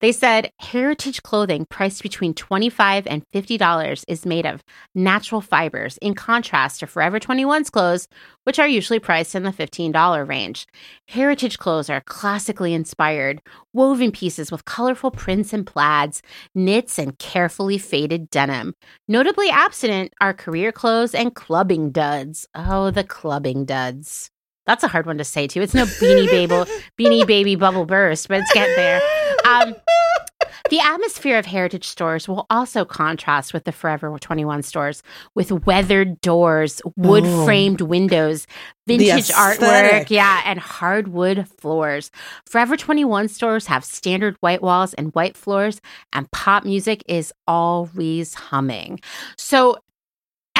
They 0.00 0.12
said 0.12 0.52
heritage 0.60 1.22
clothing 1.22 1.64
priced 1.64 2.02
between 2.02 2.34
25 2.34 3.06
and 3.06 3.24
$50 3.34 4.04
is 4.06 4.26
made 4.26 4.46
of 4.46 4.62
natural 4.94 5.40
fibers, 5.40 5.96
in 5.98 6.14
contrast 6.14 6.80
to 6.80 6.86
Forever 6.86 7.18
21's 7.18 7.70
clothes, 7.70 8.08
which 8.44 8.58
are 8.58 8.68
usually 8.68 8.98
priced 8.98 9.34
in 9.34 9.42
the 9.42 9.50
$15 9.50 10.28
range. 10.28 10.66
Heritage 11.08 11.58
clothes 11.58 11.88
are 11.88 12.02
classically 12.02 12.74
inspired, 12.74 13.40
woven 13.72 14.12
pieces 14.12 14.52
with 14.52 14.64
colorful 14.64 15.10
prints 15.10 15.52
and 15.52 15.66
plaids, 15.66 16.22
knits, 16.54 16.98
and 16.98 17.18
carefully 17.18 17.78
faded 17.78 18.28
denim. 18.28 18.74
Notably 19.08 19.48
absent 19.48 20.12
are 20.20 20.34
career 20.34 20.72
clothes 20.72 21.14
and 21.14 21.34
clubbing 21.34 21.90
duds. 21.90 22.46
Oh, 22.54 22.90
the 22.90 23.04
clubbing 23.04 23.64
duds. 23.64 24.09
That's 24.66 24.84
a 24.84 24.88
hard 24.88 25.06
one 25.06 25.18
to 25.18 25.24
say 25.24 25.46
too. 25.46 25.62
It's 25.62 25.74
no 25.74 25.84
beanie 25.84 26.26
baby, 26.26 26.54
beanie 26.98 27.26
baby 27.26 27.56
bubble 27.56 27.86
burst, 27.86 28.28
but 28.28 28.40
it's 28.40 28.52
getting 28.52 28.76
there. 28.76 29.00
Um, 29.44 29.74
the 30.70 30.78
atmosphere 30.78 31.38
of 31.38 31.46
heritage 31.46 31.86
stores 31.86 32.28
will 32.28 32.46
also 32.50 32.84
contrast 32.84 33.52
with 33.52 33.64
the 33.64 33.72
Forever 33.72 34.16
21 34.18 34.62
stores 34.62 35.02
with 35.34 35.50
weathered 35.66 36.20
doors, 36.20 36.80
wood 36.96 37.24
framed 37.44 37.80
windows, 37.80 38.46
vintage 38.86 39.28
artwork, 39.28 40.10
yeah, 40.10 40.42
and 40.44 40.60
hardwood 40.60 41.48
floors. 41.58 42.10
Forever 42.46 42.76
21 42.76 43.28
stores 43.28 43.66
have 43.66 43.84
standard 43.84 44.36
white 44.40 44.62
walls 44.62 44.94
and 44.94 45.12
white 45.14 45.36
floors, 45.36 45.80
and 46.12 46.30
pop 46.30 46.64
music 46.64 47.02
is 47.08 47.32
always 47.48 48.34
humming. 48.34 49.00
So 49.36 49.78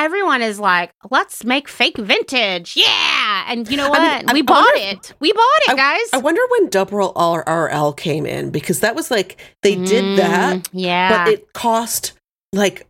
everyone 0.01 0.41
is 0.41 0.59
like, 0.59 0.93
let's 1.11 1.45
make 1.45 1.69
fake 1.69 1.99
vintage. 1.99 2.77
Yeah. 2.77 3.45
And 3.49 3.71
you 3.71 3.77
know 3.77 3.91
what? 3.91 4.01
I 4.01 4.19
mean, 4.19 4.27
we 4.33 4.41
I 4.41 4.43
bought 4.43 4.75
it. 4.75 5.13
We 5.21 5.33
bought 5.33 5.63
it, 5.69 5.77
guys. 5.77 6.09
I 6.13 6.19
wonder 6.19 6.41
when 6.51 6.71
Double 6.71 7.13
RL 7.17 7.93
came 7.93 8.27
in 8.27 8.51
because 8.51 8.81
that 8.81 8.95
was 8.95 9.11
like, 9.11 9.37
they 9.63 9.77
did 9.77 10.05
mm, 10.05 10.17
that. 10.17 10.69
Yeah. 10.73 11.25
But 11.25 11.33
it 11.33 11.53
cost 11.53 12.13
like 12.53 12.89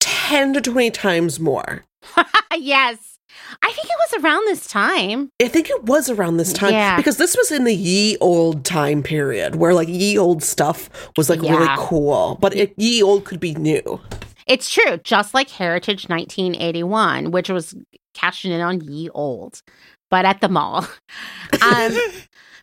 10 0.00 0.54
to 0.54 0.60
20 0.60 0.90
times 0.90 1.38
more. 1.38 1.84
yes. 2.56 3.18
I 3.62 3.70
think 3.72 3.86
it 3.86 3.96
was 4.10 4.24
around 4.24 4.46
this 4.46 4.66
time. 4.66 5.30
I 5.40 5.48
think 5.48 5.70
it 5.70 5.84
was 5.84 6.10
around 6.10 6.38
this 6.38 6.52
time 6.52 6.72
yeah. 6.72 6.96
because 6.96 7.16
this 7.16 7.36
was 7.36 7.52
in 7.52 7.64
the 7.64 7.74
ye 7.74 8.16
old 8.18 8.64
time 8.64 9.02
period 9.02 9.56
where 9.56 9.74
like 9.74 9.88
ye 9.88 10.18
old 10.18 10.42
stuff 10.42 10.90
was 11.16 11.30
like 11.30 11.42
yeah. 11.42 11.52
really 11.52 11.68
cool, 11.76 12.38
but 12.40 12.54
it, 12.56 12.74
ye 12.76 13.02
old 13.02 13.24
could 13.24 13.40
be 13.40 13.54
new. 13.54 14.00
It's 14.46 14.70
true, 14.70 14.98
just 14.98 15.34
like 15.34 15.50
Heritage 15.50 16.08
1981, 16.08 17.30
which 17.30 17.50
was 17.50 17.74
cashing 18.14 18.52
in 18.52 18.60
on 18.60 18.80
ye 18.80 19.08
old, 19.10 19.60
but 20.10 20.24
at 20.24 20.40
the 20.40 20.48
mall. 20.48 20.86
Um, 21.62 21.96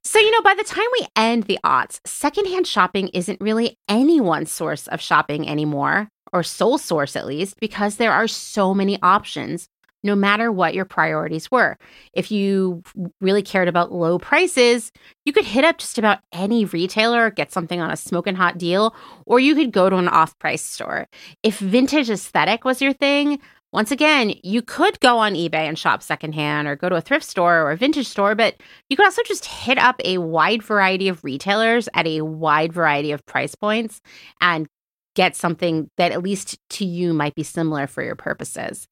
so, 0.03 0.19
you 0.19 0.31
know, 0.31 0.41
by 0.41 0.53
the 0.55 0.63
time 0.63 0.85
we 0.99 1.07
end 1.15 1.43
the 1.43 1.59
aughts, 1.63 1.99
secondhand 2.05 2.67
shopping 2.67 3.07
isn't 3.09 3.41
really 3.41 3.77
anyone's 3.87 4.51
source 4.51 4.87
of 4.87 5.01
shopping 5.01 5.47
anymore, 5.47 6.09
or 6.31 6.43
sole 6.43 6.77
source 6.77 7.15
at 7.15 7.25
least, 7.25 7.59
because 7.59 7.95
there 7.95 8.11
are 8.11 8.27
so 8.27 8.73
many 8.73 9.01
options 9.01 9.67
no 10.03 10.15
matter 10.15 10.51
what 10.51 10.73
your 10.73 10.85
priorities 10.85 11.49
were. 11.49 11.77
If 12.13 12.31
you 12.31 12.83
really 13.21 13.41
cared 13.41 13.67
about 13.67 13.91
low 13.91 14.19
prices, 14.19 14.91
you 15.25 15.33
could 15.33 15.45
hit 15.45 15.63
up 15.63 15.77
just 15.77 15.97
about 15.97 16.19
any 16.31 16.65
retailer, 16.65 17.29
get 17.31 17.51
something 17.51 17.79
on 17.79 17.89
a 17.89 17.97
smoking 17.97 18.35
hot 18.35 18.57
deal, 18.57 18.95
or 19.25 19.39
you 19.39 19.55
could 19.55 19.71
go 19.71 19.89
to 19.89 19.95
an 19.95 20.09
off 20.09 20.37
price 20.39 20.63
store. 20.63 21.07
If 21.41 21.59
vintage 21.59 22.09
aesthetic 22.09 22.65
was 22.65 22.81
your 22.81 22.93
thing, 22.93 23.39
once 23.71 23.89
again, 23.89 24.35
you 24.43 24.61
could 24.61 24.99
go 24.99 25.17
on 25.17 25.33
eBay 25.33 25.67
and 25.67 25.79
shop 25.79 26.03
secondhand 26.03 26.67
or 26.67 26.75
go 26.75 26.89
to 26.89 26.95
a 26.95 27.01
thrift 27.01 27.25
store 27.25 27.61
or 27.61 27.71
a 27.71 27.77
vintage 27.77 28.07
store, 28.07 28.35
but 28.35 28.55
you 28.87 28.95
could 28.95 29.05
also 29.05 29.23
just 29.25 29.45
hit 29.45 29.79
up 29.79 29.99
a 30.05 30.19
wide 30.19 30.61
variety 30.61 31.07
of 31.07 31.23
retailers 31.23 31.89
at 31.95 32.05
a 32.05 32.21
wide 32.21 32.71
variety 32.71 33.11
of 33.11 33.25
price 33.25 33.55
points 33.55 33.99
and 34.41 34.67
get 35.15 35.35
something 35.35 35.89
that 35.97 36.11
at 36.11 36.21
least 36.21 36.59
to 36.69 36.85
you 36.85 37.13
might 37.13 37.33
be 37.33 37.43
similar 37.43 37.87
for 37.87 38.03
your 38.03 38.15
purposes 38.15 38.87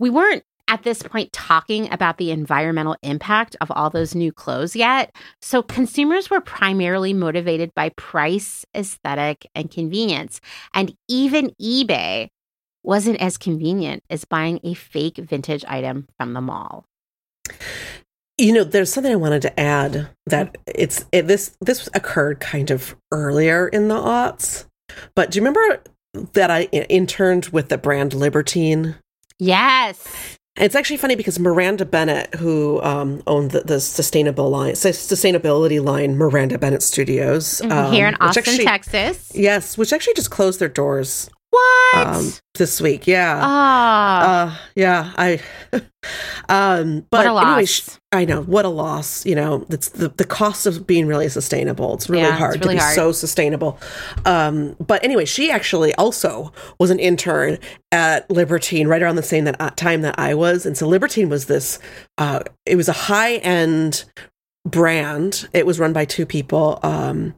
we 0.00 0.10
weren't 0.10 0.42
at 0.66 0.82
this 0.82 1.02
point 1.02 1.32
talking 1.32 1.92
about 1.92 2.16
the 2.16 2.30
environmental 2.30 2.96
impact 3.02 3.56
of 3.60 3.70
all 3.72 3.90
those 3.90 4.14
new 4.14 4.32
clothes 4.32 4.74
yet. 4.74 5.14
So 5.42 5.62
consumers 5.62 6.30
were 6.30 6.40
primarily 6.40 7.12
motivated 7.12 7.72
by 7.74 7.90
price, 7.90 8.64
aesthetic, 8.74 9.46
and 9.54 9.70
convenience. 9.70 10.40
And 10.72 10.96
even 11.08 11.52
eBay 11.60 12.28
wasn't 12.82 13.20
as 13.20 13.36
convenient 13.36 14.02
as 14.08 14.24
buying 14.24 14.60
a 14.64 14.74
fake 14.74 15.16
vintage 15.18 15.64
item 15.68 16.08
from 16.16 16.32
the 16.32 16.40
mall. 16.40 16.84
You 18.38 18.54
know, 18.54 18.64
there's 18.64 18.92
something 18.92 19.12
I 19.12 19.16
wanted 19.16 19.42
to 19.42 19.60
add 19.60 20.08
that 20.26 20.56
it's 20.66 21.04
it, 21.12 21.26
this 21.26 21.54
this 21.60 21.90
occurred 21.92 22.40
kind 22.40 22.70
of 22.70 22.96
earlier 23.12 23.68
in 23.68 23.88
the 23.88 23.96
aughts. 23.96 24.64
But 25.14 25.30
do 25.30 25.38
you 25.38 25.44
remember 25.44 25.82
that 26.32 26.50
I 26.50 26.62
interned 26.62 27.46
with 27.48 27.68
the 27.68 27.76
brand 27.76 28.14
Libertine 28.14 28.96
Yes. 29.40 30.38
it's 30.56 30.74
actually 30.74 30.98
funny 30.98 31.16
because 31.16 31.38
Miranda 31.38 31.84
Bennett, 31.84 32.34
who 32.34 32.80
um, 32.82 33.22
owned 33.26 33.52
the, 33.52 33.60
the, 33.62 33.80
sustainable 33.80 34.50
line, 34.50 34.74
sustainability 34.74 35.82
line, 35.82 36.16
Miranda 36.16 36.58
Bennett 36.58 36.82
Studios, 36.82 37.60
um, 37.62 37.92
here 37.92 38.06
in 38.06 38.14
Austin, 38.16 38.42
actually, 38.46 38.64
Texas. 38.64 39.32
Yes, 39.34 39.78
which 39.78 39.92
actually 39.92 40.14
just 40.14 40.30
closed 40.30 40.60
their 40.60 40.68
doors 40.68 41.30
what? 41.50 42.06
Um, 42.06 42.32
this 42.54 42.80
week, 42.80 43.06
yeah. 43.06 43.40
Ah. 43.42 44.22
Uh, 44.22 44.58
yeah, 44.76 45.12
I 45.16 45.40
um 46.48 47.06
but 47.10 47.18
what 47.18 47.26
a 47.26 47.32
loss. 47.32 47.88
anyway, 47.88 47.98
I 48.12 48.24
know 48.24 48.42
what 48.42 48.64
a 48.64 48.68
loss, 48.68 49.24
you 49.26 49.34
know, 49.34 49.66
it's 49.70 49.88
the 49.88 50.08
the 50.08 50.24
cost 50.24 50.66
of 50.66 50.86
being 50.86 51.06
really 51.06 51.28
sustainable. 51.28 51.94
It's 51.94 52.08
really 52.08 52.22
yeah, 52.22 52.36
hard 52.36 52.56
it's 52.56 52.64
really 52.64 52.76
to 52.76 52.80
be 52.80 52.84
hard. 52.84 52.94
so 52.94 53.12
sustainable. 53.12 53.78
Um 54.24 54.76
but 54.78 55.02
anyway, 55.02 55.24
she 55.24 55.50
actually 55.50 55.94
also 55.94 56.52
was 56.78 56.90
an 56.90 56.98
intern 57.00 57.58
at 57.90 58.30
Libertine 58.30 58.86
right 58.88 59.02
around 59.02 59.16
the 59.16 59.22
same 59.22 59.44
that 59.44 59.60
uh, 59.60 59.70
time 59.70 60.02
that 60.02 60.18
I 60.18 60.34
was. 60.34 60.66
And 60.66 60.76
so 60.76 60.86
Libertine 60.86 61.28
was 61.28 61.46
this 61.46 61.78
uh 62.18 62.42
it 62.66 62.76
was 62.76 62.88
a 62.88 62.92
high-end 62.92 64.04
brand. 64.66 65.48
It 65.52 65.66
was 65.66 65.80
run 65.80 65.92
by 65.92 66.04
two 66.04 66.26
people 66.26 66.78
um 66.82 67.34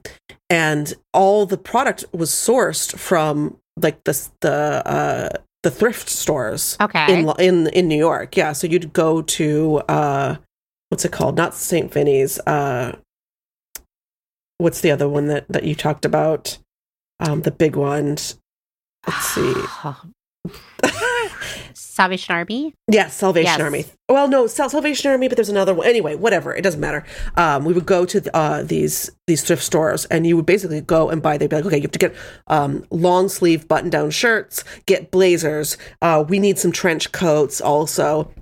and 0.50 0.92
all 1.14 1.46
the 1.46 1.56
product 1.56 2.04
was 2.12 2.30
sourced 2.30 2.98
from 2.98 3.56
like 3.76 4.04
the 4.04 4.28
the 4.40 4.82
uh 4.86 5.28
the 5.62 5.70
thrift 5.70 6.08
stores 6.08 6.76
okay 6.80 7.12
in 7.12 7.30
in 7.38 7.66
in 7.68 7.88
New 7.88 7.98
York. 7.98 8.36
Yeah, 8.36 8.52
so 8.52 8.66
you'd 8.66 8.92
go 8.92 9.22
to 9.22 9.78
uh 9.88 10.36
what's 10.88 11.04
it 11.04 11.12
called? 11.12 11.36
Not 11.36 11.54
St. 11.54 11.92
Vinny's. 11.92 12.38
Uh 12.40 12.96
what's 14.58 14.80
the 14.80 14.90
other 14.90 15.08
one 15.08 15.26
that 15.26 15.46
that 15.48 15.64
you 15.64 15.74
talked 15.74 16.04
about? 16.04 16.58
Um 17.20 17.42
the 17.42 17.50
big 17.50 17.76
ones. 17.76 18.38
Let's 19.06 19.26
see. 19.26 19.54
Salvation 22.02 22.34
Army? 22.34 22.74
Yes, 22.90 23.14
Salvation 23.14 23.52
yes. 23.52 23.60
Army. 23.60 23.84
Well, 24.08 24.26
no, 24.26 24.48
Salvation 24.48 25.12
Army, 25.12 25.28
but 25.28 25.36
there's 25.36 25.48
another 25.48 25.72
one. 25.72 25.86
Anyway, 25.86 26.16
whatever. 26.16 26.52
It 26.52 26.62
doesn't 26.62 26.80
matter. 26.80 27.04
Um, 27.36 27.64
we 27.64 27.72
would 27.72 27.86
go 27.86 28.04
to 28.04 28.36
uh, 28.36 28.64
these 28.64 29.08
these 29.28 29.44
thrift 29.44 29.62
stores, 29.62 30.04
and 30.06 30.26
you 30.26 30.34
would 30.34 30.44
basically 30.46 30.80
go 30.80 31.10
and 31.10 31.22
buy. 31.22 31.38
They'd 31.38 31.48
be 31.48 31.54
like, 31.54 31.66
okay, 31.66 31.76
you 31.76 31.82
have 31.82 31.92
to 31.92 31.98
get 32.00 32.16
um, 32.48 32.84
long 32.90 33.28
sleeve 33.28 33.68
button 33.68 33.88
down 33.88 34.10
shirts, 34.10 34.64
get 34.86 35.12
blazers. 35.12 35.78
Uh, 36.00 36.24
we 36.28 36.40
need 36.40 36.58
some 36.58 36.72
trench 36.72 37.12
coats 37.12 37.60
also 37.60 38.32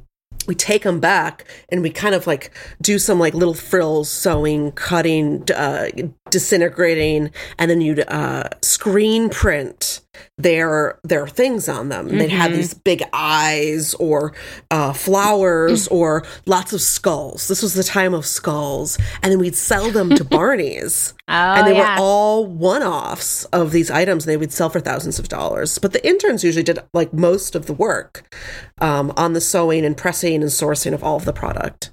we 0.46 0.54
take 0.54 0.82
them 0.82 1.00
back 1.00 1.44
and 1.68 1.82
we 1.82 1.90
kind 1.90 2.14
of 2.14 2.26
like 2.26 2.50
do 2.80 2.98
some 2.98 3.18
like 3.18 3.34
little 3.34 3.54
frills 3.54 4.10
sewing 4.10 4.72
cutting 4.72 5.44
uh, 5.54 5.88
disintegrating 6.30 7.30
and 7.58 7.70
then 7.70 7.80
you'd 7.80 8.00
uh, 8.08 8.48
screen 8.62 9.28
print 9.28 10.00
their 10.38 10.98
their 11.04 11.26
things 11.26 11.68
on 11.68 11.88
them 11.88 12.08
mm-hmm. 12.08 12.18
they'd 12.18 12.30
have 12.30 12.50
mm-hmm. 12.50 12.56
these 12.60 12.74
big 12.74 13.02
eyes 13.12 13.94
or 13.94 14.32
uh, 14.70 14.92
flowers 14.92 15.88
or 15.88 16.24
lots 16.46 16.72
of 16.72 16.80
skulls 16.80 17.48
this 17.48 17.62
was 17.62 17.74
the 17.74 17.84
time 17.84 18.14
of 18.14 18.26
skulls 18.26 18.98
and 19.22 19.32
then 19.32 19.38
we'd 19.38 19.56
sell 19.56 19.90
them 19.90 20.10
to 20.10 20.24
barney's 20.30 21.14
oh, 21.28 21.32
and 21.32 21.66
they 21.66 21.74
yeah. 21.74 21.96
were 21.96 22.02
all 22.02 22.46
one-offs 22.46 23.44
of 23.46 23.72
these 23.72 23.90
items 23.90 24.24
they 24.24 24.36
would 24.36 24.52
sell 24.52 24.70
for 24.70 24.80
thousands 24.80 25.18
of 25.18 25.28
dollars 25.28 25.78
but 25.78 25.92
the 25.92 26.06
interns 26.06 26.44
usually 26.44 26.62
did 26.62 26.78
like 26.92 27.12
most 27.12 27.54
of 27.54 27.66
the 27.66 27.72
work 27.72 28.34
um, 28.80 29.12
on 29.16 29.32
the 29.32 29.40
sewing 29.40 29.84
and 29.84 29.96
pressing 29.96 30.42
and 30.42 30.50
sourcing 30.50 30.92
of 30.92 31.04
all 31.04 31.16
of 31.16 31.24
the 31.24 31.32
product. 31.32 31.92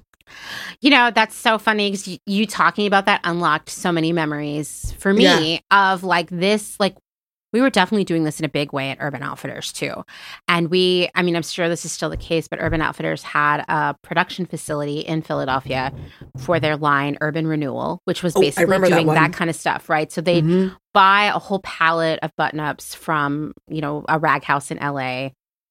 You 0.80 0.90
know, 0.90 1.10
that's 1.10 1.34
so 1.34 1.58
funny 1.58 1.90
because 1.90 2.06
you, 2.06 2.18
you, 2.26 2.46
talking 2.46 2.86
about 2.86 3.06
that 3.06 3.20
unlocked 3.24 3.68
so 3.68 3.90
many 3.90 4.12
memories 4.12 4.94
for 4.98 5.12
me 5.12 5.62
yeah. 5.70 5.92
of 5.92 6.04
like 6.04 6.28
this, 6.30 6.78
like 6.78 6.96
we 7.52 7.60
were 7.60 7.70
definitely 7.70 8.04
doing 8.04 8.24
this 8.24 8.38
in 8.38 8.44
a 8.44 8.48
big 8.48 8.72
way 8.72 8.90
at 8.90 8.98
Urban 9.00 9.22
Outfitters 9.22 9.72
too. 9.72 10.04
And 10.48 10.70
we, 10.70 11.08
I 11.14 11.22
mean, 11.22 11.36
I'm 11.36 11.42
sure 11.42 11.68
this 11.68 11.84
is 11.84 11.92
still 11.92 12.10
the 12.10 12.16
case, 12.16 12.48
but 12.48 12.58
Urban 12.60 12.82
Outfitters 12.82 13.22
had 13.22 13.64
a 13.68 13.94
production 14.02 14.46
facility 14.46 15.00
in 15.00 15.22
Philadelphia 15.22 15.92
for 16.38 16.60
their 16.60 16.76
line 16.76 17.16
Urban 17.20 17.46
Renewal, 17.46 18.00
which 18.04 18.22
was 18.22 18.34
basically 18.34 18.76
oh, 18.76 18.84
doing 18.88 19.06
that, 19.06 19.14
that, 19.14 19.32
kind 19.32 19.48
of 19.48 19.56
stuff, 19.56 19.88
right? 19.88 20.12
So 20.12 20.20
they'd 20.20 20.44
mm-hmm. 20.44 20.74
buy 20.92 21.24
a 21.24 21.38
whole 21.38 21.60
pallet 21.60 22.18
of 22.22 22.30
button 22.36 22.60
ups 22.60 22.94
from, 22.94 23.52
you 23.68 23.80
know, 23.80 24.04
a 24.08 24.18
rag 24.18 24.44
house 24.44 24.70
in 24.70 24.78
LA 24.78 25.30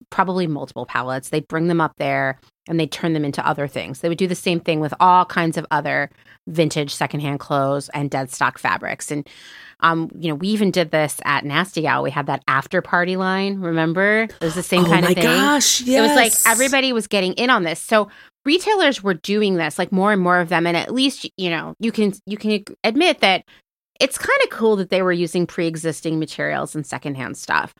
probably 0.09 0.47
multiple 0.47 0.85
pallets. 0.85 1.29
They'd 1.29 1.47
bring 1.47 1.67
them 1.67 1.81
up 1.81 1.93
there. 1.97 2.39
and 2.69 2.77
they 2.77 2.85
turn 2.85 3.13
them 3.13 3.23
into 3.23 3.47
other 3.47 3.65
things. 3.65 4.01
They 4.01 4.09
would 4.09 4.17
do 4.17 4.27
the 4.27 4.35
same 4.35 4.59
thing 4.59 4.81
with 4.81 4.93
all 4.99 5.23
kinds 5.23 5.57
of 5.57 5.65
other 5.71 6.09
vintage 6.47 6.93
secondhand 6.93 7.39
clothes 7.39 7.87
and 7.93 8.11
dead 8.11 8.29
stock 8.29 8.57
fabrics. 8.57 9.09
And 9.09 9.25
um, 9.81 10.09
you 10.17 10.29
know, 10.29 10.35
we 10.35 10.47
even 10.49 10.71
did 10.71 10.91
this 10.91 11.19
at 11.23 11.45
Nasty 11.45 11.81
Gal. 11.81 12.03
We 12.03 12.11
had 12.11 12.25
that 12.27 12.43
after 12.47 12.81
party 12.81 13.15
line. 13.15 13.59
Remember, 13.59 14.23
it 14.23 14.41
was 14.41 14.55
the 14.55 14.63
same 14.63 14.85
oh 14.85 14.89
kind 14.89 15.05
of 15.05 15.13
thing. 15.13 15.23
gosh, 15.23 15.81
It 15.81 16.01
was 16.01 16.15
like 16.15 16.33
everybody 16.47 16.93
was 16.93 17.07
getting 17.07 17.33
in 17.33 17.49
on 17.49 17.63
this. 17.63 17.79
So 17.79 18.09
retailers 18.45 19.03
were 19.03 19.13
doing 19.13 19.55
this, 19.55 19.77
like 19.77 19.91
more 19.91 20.11
and 20.11 20.21
more 20.21 20.39
of 20.39 20.49
them. 20.49 20.65
And 20.65 20.75
at 20.75 20.93
least 20.93 21.29
you 21.37 21.49
know 21.49 21.75
you 21.79 21.91
can 21.91 22.13
you 22.25 22.37
can 22.37 22.63
admit 22.83 23.19
that 23.21 23.43
it's 23.99 24.17
kind 24.17 24.39
of 24.43 24.49
cool 24.49 24.75
that 24.75 24.89
they 24.89 25.01
were 25.01 25.11
using 25.11 25.47
pre-existing 25.47 26.19
materials 26.19 26.75
and 26.75 26.85
secondhand 26.85 27.37
stuff. 27.37 27.73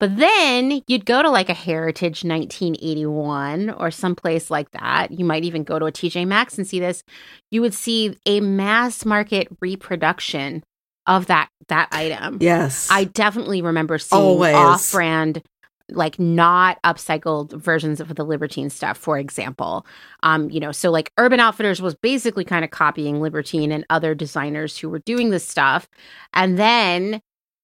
But 0.00 0.16
then 0.16 0.82
you'd 0.86 1.06
go 1.06 1.22
to 1.22 1.30
like 1.30 1.48
a 1.48 1.54
Heritage 1.54 2.24
1981 2.24 3.70
or 3.70 3.90
someplace 3.90 4.50
like 4.50 4.70
that. 4.72 5.08
You 5.10 5.24
might 5.24 5.44
even 5.44 5.64
go 5.64 5.78
to 5.78 5.86
a 5.86 5.92
TJ 5.92 6.26
Maxx 6.26 6.58
and 6.58 6.66
see 6.66 6.80
this. 6.80 7.02
You 7.50 7.60
would 7.60 7.74
see 7.74 8.16
a 8.26 8.40
mass 8.40 9.04
market 9.04 9.48
reproduction 9.60 10.62
of 11.06 11.26
that 11.26 11.48
that 11.68 11.88
item. 11.92 12.38
Yes. 12.40 12.88
I 12.90 13.04
definitely 13.04 13.62
remember 13.62 13.98
seeing 13.98 14.20
Always. 14.20 14.54
off-brand, 14.54 15.42
like 15.90 16.18
not 16.18 16.78
upcycled 16.82 17.52
versions 17.52 18.00
of 18.00 18.14
the 18.14 18.24
Libertine 18.24 18.70
stuff, 18.70 18.98
for 18.98 19.18
example. 19.18 19.86
Um, 20.22 20.50
you 20.50 20.60
know, 20.60 20.72
so 20.72 20.90
like 20.90 21.10
Urban 21.18 21.40
Outfitters 21.40 21.80
was 21.80 21.94
basically 21.94 22.44
kind 22.44 22.64
of 22.64 22.70
copying 22.70 23.20
Libertine 23.20 23.72
and 23.72 23.86
other 23.90 24.14
designers 24.14 24.76
who 24.78 24.88
were 24.90 25.00
doing 25.00 25.30
this 25.30 25.46
stuff, 25.46 25.88
and 26.32 26.58
then 26.58 27.20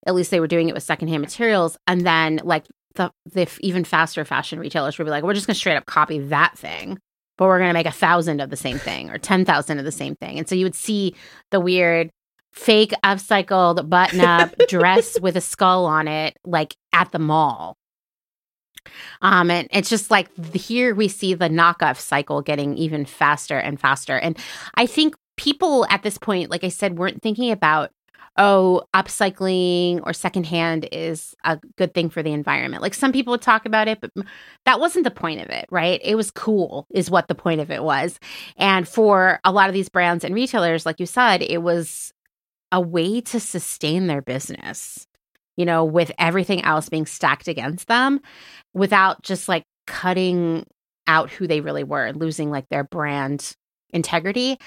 at 0.07 0.15
least 0.15 0.31
they 0.31 0.39
were 0.39 0.47
doing 0.47 0.67
it 0.69 0.73
with 0.73 0.83
secondhand 0.83 1.21
materials, 1.21 1.77
and 1.87 2.05
then 2.05 2.39
like 2.43 2.65
the 2.95 3.11
the 3.25 3.43
f- 3.43 3.59
even 3.61 3.83
faster 3.83 4.25
fashion 4.25 4.59
retailers 4.59 4.97
would 4.97 5.05
be 5.05 5.11
like, 5.11 5.23
we're 5.23 5.33
just 5.33 5.47
gonna 5.47 5.55
straight 5.55 5.77
up 5.77 5.85
copy 5.85 6.19
that 6.19 6.57
thing. 6.57 6.97
But 7.37 7.47
we're 7.47 7.57
going 7.57 7.69
to 7.69 7.73
make 7.73 7.87
a 7.87 7.91
thousand 7.91 8.39
of 8.39 8.51
the 8.51 8.57
same 8.57 8.77
thing 8.77 9.09
or 9.09 9.17
10,000 9.17 9.79
of 9.79 9.85
the 9.85 9.91
same 9.91 10.15
thing. 10.17 10.37
And 10.37 10.47
so 10.47 10.53
you 10.53 10.63
would 10.63 10.75
see 10.75 11.15
the 11.49 11.59
weird 11.59 12.11
fake 12.51 12.93
upcycled 13.03 13.89
button 13.89 14.21
up 14.21 14.53
dress 14.67 15.19
with 15.19 15.37
a 15.37 15.41
skull 15.41 15.85
on 15.85 16.07
it 16.07 16.37
like 16.45 16.75
at 16.93 17.11
the 17.11 17.19
mall. 17.19 17.77
Um 19.21 19.51
and 19.51 19.67
it's 19.71 19.89
just 19.89 20.11
like 20.11 20.29
here 20.55 20.95
we 20.95 21.07
see 21.07 21.33
the 21.33 21.49
knockoff 21.49 21.97
cycle 21.97 22.41
getting 22.41 22.77
even 22.77 23.05
faster 23.05 23.57
and 23.57 23.79
faster. 23.79 24.17
And 24.17 24.37
i 24.75 24.85
think 24.85 25.15
people 25.37 25.85
at 25.89 26.03
this 26.03 26.17
point 26.17 26.51
like 26.51 26.63
i 26.63 26.69
said 26.69 26.97
weren't 26.97 27.21
thinking 27.21 27.51
about 27.51 27.91
oh 28.37 28.81
upcycling 28.93 30.01
or 30.05 30.13
secondhand 30.13 30.87
is 30.91 31.35
a 31.43 31.59
good 31.77 31.93
thing 31.93 32.09
for 32.09 32.23
the 32.23 32.31
environment. 32.31 32.81
Like 32.81 32.93
some 32.93 33.11
people 33.11 33.31
would 33.31 33.41
talk 33.41 33.65
about 33.65 33.87
it 33.87 34.01
but 34.01 34.11
that 34.65 34.79
wasn't 34.79 35.03
the 35.03 35.11
point 35.11 35.41
of 35.41 35.49
it 35.49 35.67
right? 35.69 36.01
It 36.03 36.15
was 36.15 36.31
cool 36.31 36.87
is 36.91 37.11
what 37.11 37.27
the 37.27 37.35
point 37.35 37.61
of 37.61 37.71
it 37.71 37.83
was. 37.83 38.19
And 38.57 38.87
for 38.87 39.39
a 39.43 39.51
lot 39.51 39.69
of 39.69 39.73
these 39.73 39.89
brands 39.89 40.23
and 40.23 40.33
retailers 40.33 40.85
like 40.85 40.99
you 40.99 41.05
said 41.05 41.41
it 41.43 41.61
was 41.61 42.13
a 42.71 42.79
way 42.79 43.21
to 43.21 43.39
sustain 43.39 44.07
their 44.07 44.21
business, 44.21 45.07
you 45.57 45.65
know, 45.65 45.83
with 45.83 46.11
everything 46.17 46.63
else 46.63 46.89
being 46.89 47.05
stacked 47.05 47.47
against 47.47 47.87
them 47.87 48.21
without 48.73 49.21
just 49.23 49.49
like 49.49 49.63
cutting 49.87 50.65
out 51.07 51.29
who 51.29 51.47
they 51.47 51.61
really 51.61 51.83
were 51.83 52.05
and 52.05 52.19
losing 52.19 52.49
like 52.49 52.67
their 52.69 52.83
brand 52.83 53.55
integrity. 53.93 54.57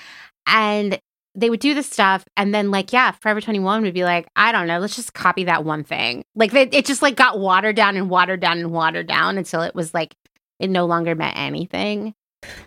And 0.47 1.01
they 1.35 1.51
would 1.51 1.60
do 1.60 1.74
this 1.74 1.90
stuff 1.90 2.24
and 2.36 2.55
then 2.55 2.70
like 2.70 2.93
yeah 2.93 3.10
forever 3.10 3.40
21 3.40 3.82
would 3.82 3.94
be 3.94 4.05
like 4.05 4.26
i 4.36 4.52
don't 4.52 4.66
know 4.66 4.78
let's 4.78 4.97
just 4.97 5.14
copy 5.14 5.44
that 5.44 5.64
one 5.64 5.82
thing 5.82 6.24
like 6.35 6.52
they, 6.52 6.62
it 6.62 6.86
just 6.86 7.02
like 7.02 7.16
got 7.16 7.39
watered 7.39 7.76
down 7.76 7.97
and 7.97 8.09
watered 8.09 8.40
down 8.40 8.59
and 8.59 8.70
watered 8.70 9.06
down 9.06 9.36
until 9.36 9.62
it 9.62 9.74
was 9.74 9.93
like 9.93 10.14
it 10.60 10.70
no 10.70 10.86
longer 10.86 11.14
meant 11.14 11.36
anything 11.36 12.14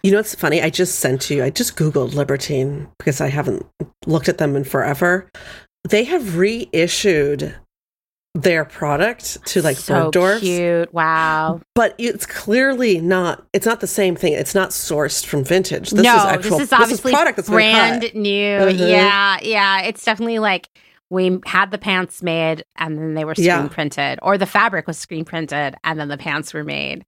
You 0.03 0.11
know 0.11 0.17
what's 0.17 0.35
funny? 0.35 0.61
I 0.61 0.69
just 0.69 0.99
sent 0.99 1.29
you, 1.29 1.43
I 1.43 1.49
just 1.49 1.75
Googled 1.75 2.13
Libertine 2.13 2.87
because 2.97 3.21
I 3.21 3.27
haven't 3.27 3.65
looked 4.05 4.29
at 4.29 4.37
them 4.37 4.55
in 4.55 4.63
forever. 4.63 5.29
They 5.87 6.03
have 6.05 6.37
reissued 6.37 7.55
their 8.33 8.65
product 8.65 9.43
to 9.47 9.63
like 9.63 9.77
so 9.77 10.11
Bergdorf's, 10.11 10.41
cute 10.41 10.93
wow 10.93 11.59
but 11.73 11.95
it's 11.97 12.27
clearly 12.27 13.01
not, 13.01 13.43
it's 13.51 13.65
not 13.65 13.79
the 13.79 13.87
same 13.87 14.15
thing. 14.15 14.33
It's 14.33 14.53
not 14.53 14.69
sourced 14.69 15.25
from 15.25 15.43
vintage. 15.43 15.89
This 15.89 16.03
no, 16.03 16.15
is 16.15 16.23
actual, 16.23 16.57
this 16.59 16.67
is 16.67 16.73
obviously 16.73 17.13
product 17.13 17.37
that's 17.37 17.49
brand 17.49 18.13
new. 18.13 18.59
Mhm. 18.59 18.89
Yeah, 18.89 19.39
yeah. 19.41 19.81
It's 19.81 20.05
definitely 20.05 20.37
like 20.37 20.69
we 21.09 21.39
had 21.45 21.71
the 21.71 21.79
pants 21.79 22.21
made 22.21 22.63
and 22.75 22.97
then 22.99 23.15
they 23.15 23.25
were 23.25 23.33
screen 23.33 23.47
Yeah. 23.47 23.67
printed, 23.69 24.19
or 24.21 24.37
the 24.37 24.45
fabric 24.45 24.85
was 24.85 24.99
screen 24.99 25.25
printed 25.25 25.75
and 25.83 25.99
then 25.99 26.07
the 26.09 26.17
pants 26.17 26.53
were 26.53 26.63
made. 26.63 27.05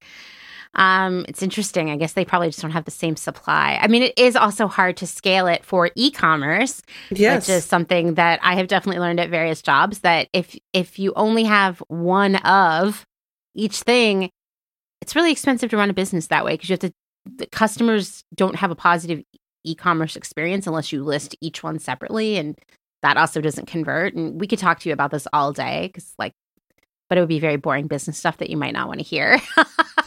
Um, 0.76 1.26
it's 1.28 1.42
interesting. 1.42 1.90
I 1.90 1.96
guess 1.98 2.14
they 2.14 2.24
probably 2.24 2.50
just 2.50 2.62
don't 2.62 2.72
have 2.72 2.86
the 2.86 2.92
same 2.92 3.16
supply. 3.16 3.80
I 3.82 3.88
mean, 3.88 4.04
it 4.04 4.18
is 4.18 4.36
also 4.36 4.68
hard 4.68 4.98
to 4.98 5.08
scale 5.08 5.48
it 5.48 5.66
for 5.66 5.90
e-commerce, 5.96 6.82
Yes. 7.10 7.48
which 7.48 7.56
is 7.58 7.66
something 7.66 8.14
that 8.14 8.40
I 8.44 8.56
have 8.56 8.68
definitely 8.68 9.00
learned 9.00 9.20
at 9.20 9.30
various 9.30 9.62
jobs. 9.62 10.00
That 10.00 10.30
if 10.32 10.56
if 10.74 11.00
you 11.00 11.12
only 11.16 11.44
have 11.44 11.80
one 11.88 12.36
of 12.38 13.06
each 13.56 13.82
thing, 13.82 14.30
it's 15.02 15.16
really 15.16 15.32
expensive 15.32 15.72
to 15.72 15.78
run 15.78 15.90
a 15.90 15.94
business 15.94 16.28
that 16.28 16.46
way 16.46 16.54
because 16.54 16.70
you 16.70 16.74
have 16.74 16.80
to. 16.82 16.94
The 17.38 17.48
customers 17.48 18.24
don't 18.36 18.56
have 18.56 18.72
a 18.72 18.76
positive 18.76 19.24
e-commerce 19.66 20.16
experience 20.16 20.68
unless 20.68 20.92
you 20.92 21.04
list 21.04 21.36
each 21.42 21.64
one 21.64 21.80
separately, 21.80 22.38
and 22.38 22.58
that 23.02 23.18
also 23.18 23.42
doesn't 23.42 23.68
convert. 23.68 24.14
And 24.14 24.40
we 24.40 24.48
could 24.48 24.60
talk 24.60 24.80
to 24.82 24.90
you 24.90 24.94
about 24.94 25.12
this 25.12 25.28
all 25.34 25.52
day 25.52 25.88
because, 25.88 26.14
like, 26.20 26.34
but 27.10 27.18
it 27.18 27.22
would 27.22 27.28
be 27.30 27.40
very 27.40 27.58
boring 27.58 27.88
business 27.88 28.18
stuff 28.18 28.38
that 28.38 28.50
you 28.50 28.58
might 28.58 28.74
not 28.74 28.88
want 28.88 29.00
to 29.00 29.06
hear. 29.06 29.40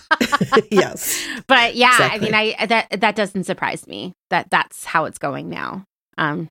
yes. 0.70 1.26
but 1.46 1.74
yeah, 1.74 1.92
Exactly. 1.92 2.32
I 2.32 2.44
mean, 2.44 2.54
I 2.60 2.66
that 2.66 3.00
that 3.00 3.16
doesn't 3.16 3.44
surprise 3.44 3.86
me 3.86 4.12
that 4.30 4.50
that's 4.50 4.84
how 4.84 5.04
it's 5.04 5.18
going 5.18 5.48
now. 5.48 5.84
Um, 6.18 6.48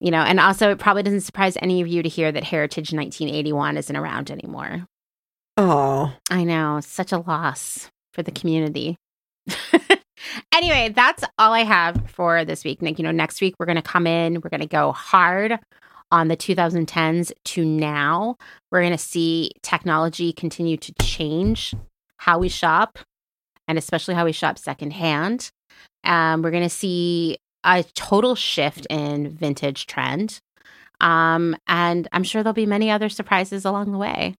you 0.00 0.10
know, 0.10 0.22
and 0.22 0.40
also 0.40 0.70
it 0.70 0.78
probably 0.78 1.02
doesn't 1.02 1.20
surprise 1.20 1.56
any 1.60 1.80
of 1.80 1.88
you 1.88 2.02
to 2.02 2.08
hear 2.08 2.32
that 2.32 2.44
Heritage 2.44 2.92
1981 2.92 3.76
isn't 3.76 3.96
around 3.96 4.30
anymore. 4.30 4.86
Oh, 5.56 6.12
I 6.30 6.44
know, 6.44 6.80
such 6.80 7.12
a 7.12 7.18
loss 7.18 7.90
for 8.14 8.22
the 8.22 8.30
community. 8.30 8.96
anyway, 10.54 10.90
that's 10.94 11.22
all 11.38 11.52
I 11.52 11.64
have 11.64 12.10
for 12.10 12.44
this 12.44 12.64
week. 12.64 12.80
Nick, 12.80 12.98
you 12.98 13.02
know, 13.02 13.10
next 13.10 13.40
week 13.40 13.54
we're 13.58 13.66
going 13.66 13.76
to 13.76 13.82
come 13.82 14.06
in, 14.06 14.40
we're 14.40 14.50
going 14.50 14.60
to 14.62 14.66
go 14.66 14.92
hard 14.92 15.58
on 16.10 16.28
the 16.28 16.36
2010s 16.36 17.32
to 17.44 17.64
now. 17.64 18.36
We're 18.70 18.80
going 18.80 18.92
to 18.92 18.98
see 18.98 19.52
technology 19.62 20.32
continue 20.32 20.76
to 20.78 20.92
change 21.02 21.74
how 22.20 22.38
we 22.38 22.50
shop 22.50 22.98
and 23.66 23.78
especially 23.78 24.14
how 24.14 24.26
we 24.26 24.32
shop 24.32 24.58
secondhand. 24.58 25.50
Um, 26.04 26.42
we're 26.42 26.50
going 26.50 26.62
to 26.62 26.68
see 26.68 27.38
a 27.64 27.82
total 27.94 28.34
shift 28.34 28.86
in 28.90 29.30
vintage 29.30 29.86
trend. 29.86 30.38
Um, 31.00 31.56
and 31.66 32.06
I'm 32.12 32.22
sure 32.22 32.42
there'll 32.42 32.52
be 32.52 32.66
many 32.66 32.90
other 32.90 33.08
surprises 33.08 33.64
along 33.64 33.92
the 33.92 33.98
way. 33.98 34.34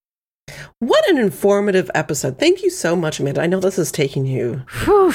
what 0.80 1.10
an 1.10 1.18
informative 1.18 1.90
episode. 1.96 2.38
Thank 2.38 2.62
you 2.62 2.70
so 2.70 2.96
much, 2.96 3.20
Amanda. 3.20 3.42
I 3.42 3.48
know 3.48 3.60
this 3.60 3.80
is 3.80 3.92
taking 3.92 4.28
you 4.28 4.64
Whew. 4.84 5.14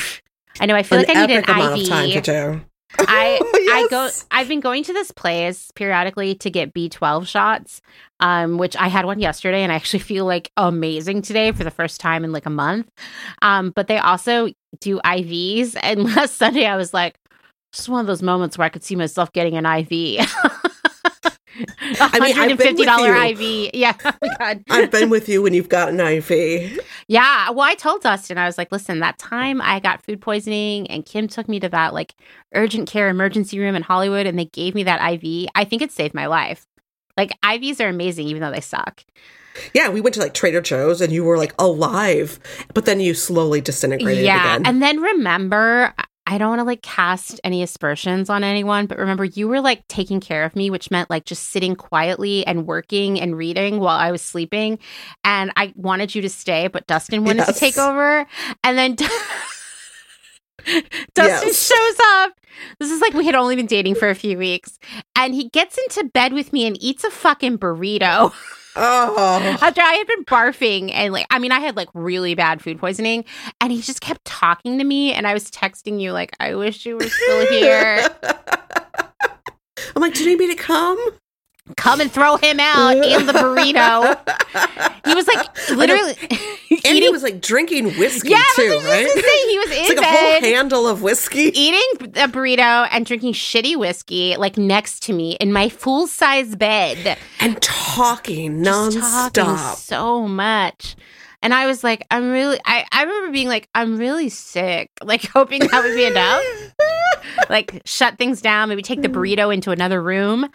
I 0.59 0.67
know. 0.67 0.75
I 0.75 0.83
feel 0.83 0.99
like 0.99 1.09
I 1.09 1.27
need 1.27 1.37
an 1.37 1.45
amount 1.45 1.81
of 1.81 1.89
time 1.89 2.11
to 2.11 2.21
do. 2.21 2.61
I 2.99 3.41
I 3.73 3.87
go. 3.91 4.05
Yes. 4.05 4.27
I've 4.31 4.49
been 4.49 4.61
going 4.61 4.85
to 4.85 4.93
this 4.93 5.11
place 5.11 5.71
periodically 5.73 6.35
to 6.37 6.51
get 6.51 6.73
B 6.73 6.89
twelve 6.89 7.29
shots, 7.29 7.81
um, 8.21 8.59
which 8.59 8.77
I 8.77 8.89
had 8.89 9.05
one 9.05 9.19
yesterday, 9.19 9.63
and 9.63 9.73
I 9.73 9.77
actually 9.77 9.99
feel 10.11 10.25
like 10.25 10.51
amazing 10.57 11.23
today 11.23 11.53
for 11.53 11.65
the 11.65 11.71
first 11.71 12.01
time 12.01 12.25
in 12.25 12.33
like 12.33 12.47
a 12.47 12.51
month. 12.51 12.89
Um, 13.43 13.73
but 13.75 13.89
they 13.89 13.99
also 13.99 14.49
do 14.81 15.01
IVs, 15.01 15.77
and 15.83 16.05
last 16.17 16.37
Sunday 16.37 16.67
I 16.67 16.77
was 16.77 16.95
like, 16.95 17.17
just 17.73 17.89
one 17.89 18.01
of 18.01 18.07
those 18.07 18.23
moments 18.23 18.57
where 18.57 18.67
I 18.67 18.71
could 18.71 18.85
see 18.85 18.97
myself 18.97 19.33
getting 19.33 19.57
an 19.57 19.67
IV. 19.67 20.27
I 21.81 22.21
mean, 22.21 22.39
I've 22.39 22.59
been 22.59 22.77
with 22.77 22.89
$150 22.89 23.41
you. 23.41 23.67
IV. 23.67 23.71
Yeah. 23.75 23.95
Oh 24.23 24.29
God. 24.39 24.65
I've 24.71 24.91
been 24.91 25.11
with 25.11 25.29
you 25.29 25.43
when 25.43 25.53
you've 25.53 25.69
got 25.69 25.91
an 25.91 26.01
IV. 26.01 26.81
Yeah. 27.09 27.51
Well, 27.51 27.67
I 27.67 27.75
told 27.75 28.03
Dustin, 28.03 28.39
I 28.39 28.47
was 28.47 28.57
like, 28.57 28.73
listen, 28.73 29.01
that 29.01 29.19
time 29.19 29.61
I 29.61 29.81
got 29.81 30.03
food 30.03 30.21
poisoning 30.21 30.87
and 30.89 31.05
Kim 31.05 31.29
took 31.29 31.49
me 31.49 31.61
to 31.61 31.69
that 31.69 31.93
like 31.93 32.15
urgent 32.55 32.89
care 32.89 33.09
emergency 33.09 33.59
room 33.59 33.75
in 33.75 33.83
Hollywood 33.83 34.27
and 34.27 34.39
they 34.39 34.47
gave 34.47 34.75
me 34.75 34.85
that 34.85 35.01
IV. 35.13 35.49
I 35.55 35.65
think 35.65 35.83
it 35.83 35.93
saved 35.93 36.15
my 36.15 36.27
life. 36.27 36.67
Like 37.17 37.33
IVs 37.43 37.81
are 37.85 37.89
amazing, 37.89 38.29
even 38.29 38.43
though 38.43 38.51
they 38.51 38.61
suck. 38.61 39.05
Yeah, 39.75 39.89
we 39.89 40.01
went 40.01 40.15
to 40.15 40.21
like 40.21 40.35
Trader 40.35 40.61
Joe's 40.61 41.01
and 41.01 41.13
you 41.13 41.25
were 41.25 41.39
like 41.39 41.55
alive, 41.59 42.39
but 42.75 42.85
then 42.85 43.01
you 43.01 43.15
slowly 43.15 43.61
disintegrated 43.61 44.25
yeah. 44.25 44.57
again. 44.57 44.67
And 44.67 44.83
then 44.83 45.01
remember, 45.01 45.95
I 46.29 46.39
don't 46.39 46.49
want 46.49 46.59
to 46.61 46.65
like 46.65 46.83
cast 46.83 47.41
any 47.45 47.63
aspersions 47.63 48.29
on 48.29 48.43
anyone, 48.43 48.87
but 48.87 48.99
remember, 48.99 49.25
you 49.25 49.47
were 49.47 49.61
like 49.61 49.87
taking 49.87 50.19
care 50.21 50.45
of 50.45 50.57
me, 50.57 50.71
which 50.71 50.91
meant 50.91 51.09
like 51.09 51.25
just 51.25 51.51
sitting 51.51 51.77
quietly 51.77 52.45
and 52.47 52.67
working 52.67 53.21
and 53.21 53.37
reading 53.37 53.79
while 53.79 53.97
I 53.97 54.11
was 54.11 54.23
sleeping. 54.23 54.81
And 55.23 55.53
I 55.57 55.73
wanted 55.77 56.15
you 56.17 56.23
to 56.23 56.29
stay, 56.29 56.67
but 56.67 56.87
Dustin 56.89 57.25
wanted 57.25 57.45
Yes. 57.47 57.55
to 57.55 57.61
take 57.61 57.79
over. 57.79 58.27
And 58.65 58.77
then 58.77 58.95
Dustin 61.15 61.49
Yes. 61.49 61.67
shows 61.67 61.97
up. 62.15 62.33
This 62.81 62.91
is 62.91 63.01
like 63.01 63.13
we 63.13 63.25
had 63.27 63.35
only 63.35 63.55
been 63.55 63.67
dating 63.67 63.95
for 63.95 64.09
a 64.11 64.15
few 64.15 64.37
weeks. 64.37 64.79
And 65.15 65.33
he 65.35 65.49
gets 65.51 65.79
into 65.79 66.05
bed 66.11 66.33
with 66.33 66.53
me 66.53 66.67
and 66.67 66.77
eats 66.83 67.05
a 67.05 67.11
fucking 67.11 67.59
burrito. 67.59 68.33
Oh. 68.77 69.59
After 69.61 69.81
I 69.81 69.95
had 69.95 70.07
been 70.07 70.25
barfing 70.25 70.91
and 70.93 71.13
like, 71.13 71.27
I 71.31 71.39
mean, 71.39 71.53
I 71.53 71.61
had 71.61 71.77
like 71.77 71.89
really 71.95 72.35
bad 72.35 72.63
food 72.63 72.79
poisoning, 72.79 73.25
and 73.61 73.73
he 73.73 73.81
just 73.81 74.01
kept 74.01 74.25
talking 74.25 74.79
to 74.79 74.85
me, 74.85 75.13
and 75.13 75.27
I 75.27 75.33
was 75.35 75.51
texting 75.51 76.01
you 76.01 76.13
like, 76.13 76.33
I 76.41 76.55
wish 76.55 76.85
you 76.87 76.97
were 76.97 77.09
still 77.09 77.47
here. 77.51 78.07
I'm 79.95 80.03
like, 80.03 80.15
do 80.15 80.25
you 80.25 80.31
need 80.31 80.39
me 80.39 80.55
to 80.55 80.63
come? 80.63 80.99
Come 81.77 82.01
and 82.01 82.11
throw 82.11 82.37
him 82.37 82.61
out 82.61 82.97
and 82.97 83.29
the 83.29 83.33
burrito. 83.33 84.17
He 85.05 85.15
was 85.15 85.27
like 85.27 85.71
literally 85.71 86.15
And 86.85 86.97
he 86.99 87.09
was 87.11 87.23
like 87.23 87.41
drinking 87.41 87.97
whiskey 87.99 88.31
yeah, 88.31 88.43
too, 88.55 88.63
I 88.63 88.75
was 88.75 88.85
just 88.85 88.87
right? 88.87 89.25
say, 89.25 89.51
he 89.51 89.59
was 89.65 89.71
in 89.91 89.97
like 89.97 90.07
a 90.07 90.11
whole 90.11 90.41
handle 90.41 90.87
of 90.87 91.03
whiskey. 91.03 91.51
eating 91.59 92.07
a 92.23 92.29
burrito 92.29 92.89
and 92.91 93.05
drinking 93.07 93.33
shitty 93.33 93.77
whiskey, 93.77 94.37
like 94.37 94.57
next 94.57 95.03
to 95.05 95.13
me 95.13 95.37
in 95.41 95.53
my 95.53 95.69
full 95.69 96.07
size 96.07 96.55
bed. 96.57 97.19
And 97.41 97.61
talking 97.63 98.63
just 98.65 99.35
talking 99.35 99.45
nonstop. 99.45 99.75
so 99.77 100.27
much. 100.29 100.97
And 101.43 101.55
I 101.55 101.67
was 101.67 101.85
like, 101.85 102.07
I'm 102.11 102.31
really, 102.31 102.59
I, 102.65 102.85
I 102.93 103.03
remember 103.03 103.33
being 103.33 103.49
like, 103.49 103.69
I'm 103.75 103.97
really 103.97 104.29
sick, 104.29 104.91
like 105.03 105.25
hoping 105.27 105.61
that 105.61 105.83
would 105.83 105.95
be 105.95 106.05
enough. 106.05 106.43
like, 107.51 107.83
shut 107.85 108.19
things 108.19 108.41
down, 108.41 108.69
maybe 108.69 108.83
take 108.83 109.03
the 109.03 109.09
burrito 109.09 109.53
into 109.53 109.71
another 109.71 110.03
room. 110.03 110.49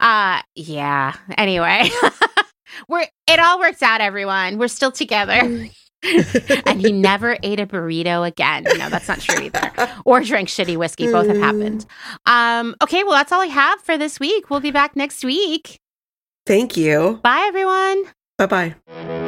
Uh, 0.00 0.40
yeah. 0.54 1.14
Anyway, 1.38 1.88
we're, 2.88 3.06
it 3.26 3.38
all 3.38 3.58
works 3.58 3.82
out, 3.82 4.00
everyone. 4.00 4.58
We're 4.58 4.68
still 4.68 4.92
together. 4.92 5.68
and 6.02 6.80
he 6.80 6.92
never 6.92 7.36
ate 7.42 7.58
a 7.58 7.66
burrito 7.66 8.26
again. 8.26 8.64
No, 8.64 8.88
that's 8.90 9.08
not 9.08 9.20
true 9.20 9.46
either. 9.46 9.72
Or 10.04 10.20
drank 10.22 10.48
shitty 10.48 10.76
whiskey. 10.76 11.10
Both 11.10 11.26
have 11.26 11.38
happened. 11.38 11.86
Um, 12.26 12.76
okay, 12.82 13.02
well, 13.02 13.14
that's 13.14 13.32
all 13.32 13.40
I 13.40 13.46
have 13.46 13.80
for 13.80 13.98
this 13.98 14.20
week. 14.20 14.50
We'll 14.50 14.60
be 14.60 14.70
back 14.70 14.94
next 14.94 15.24
week. 15.24 15.80
Thank 16.46 16.76
you. 16.76 17.18
Bye, 17.22 17.44
everyone. 17.48 18.04
Bye 18.38 18.46
bye. 18.46 19.25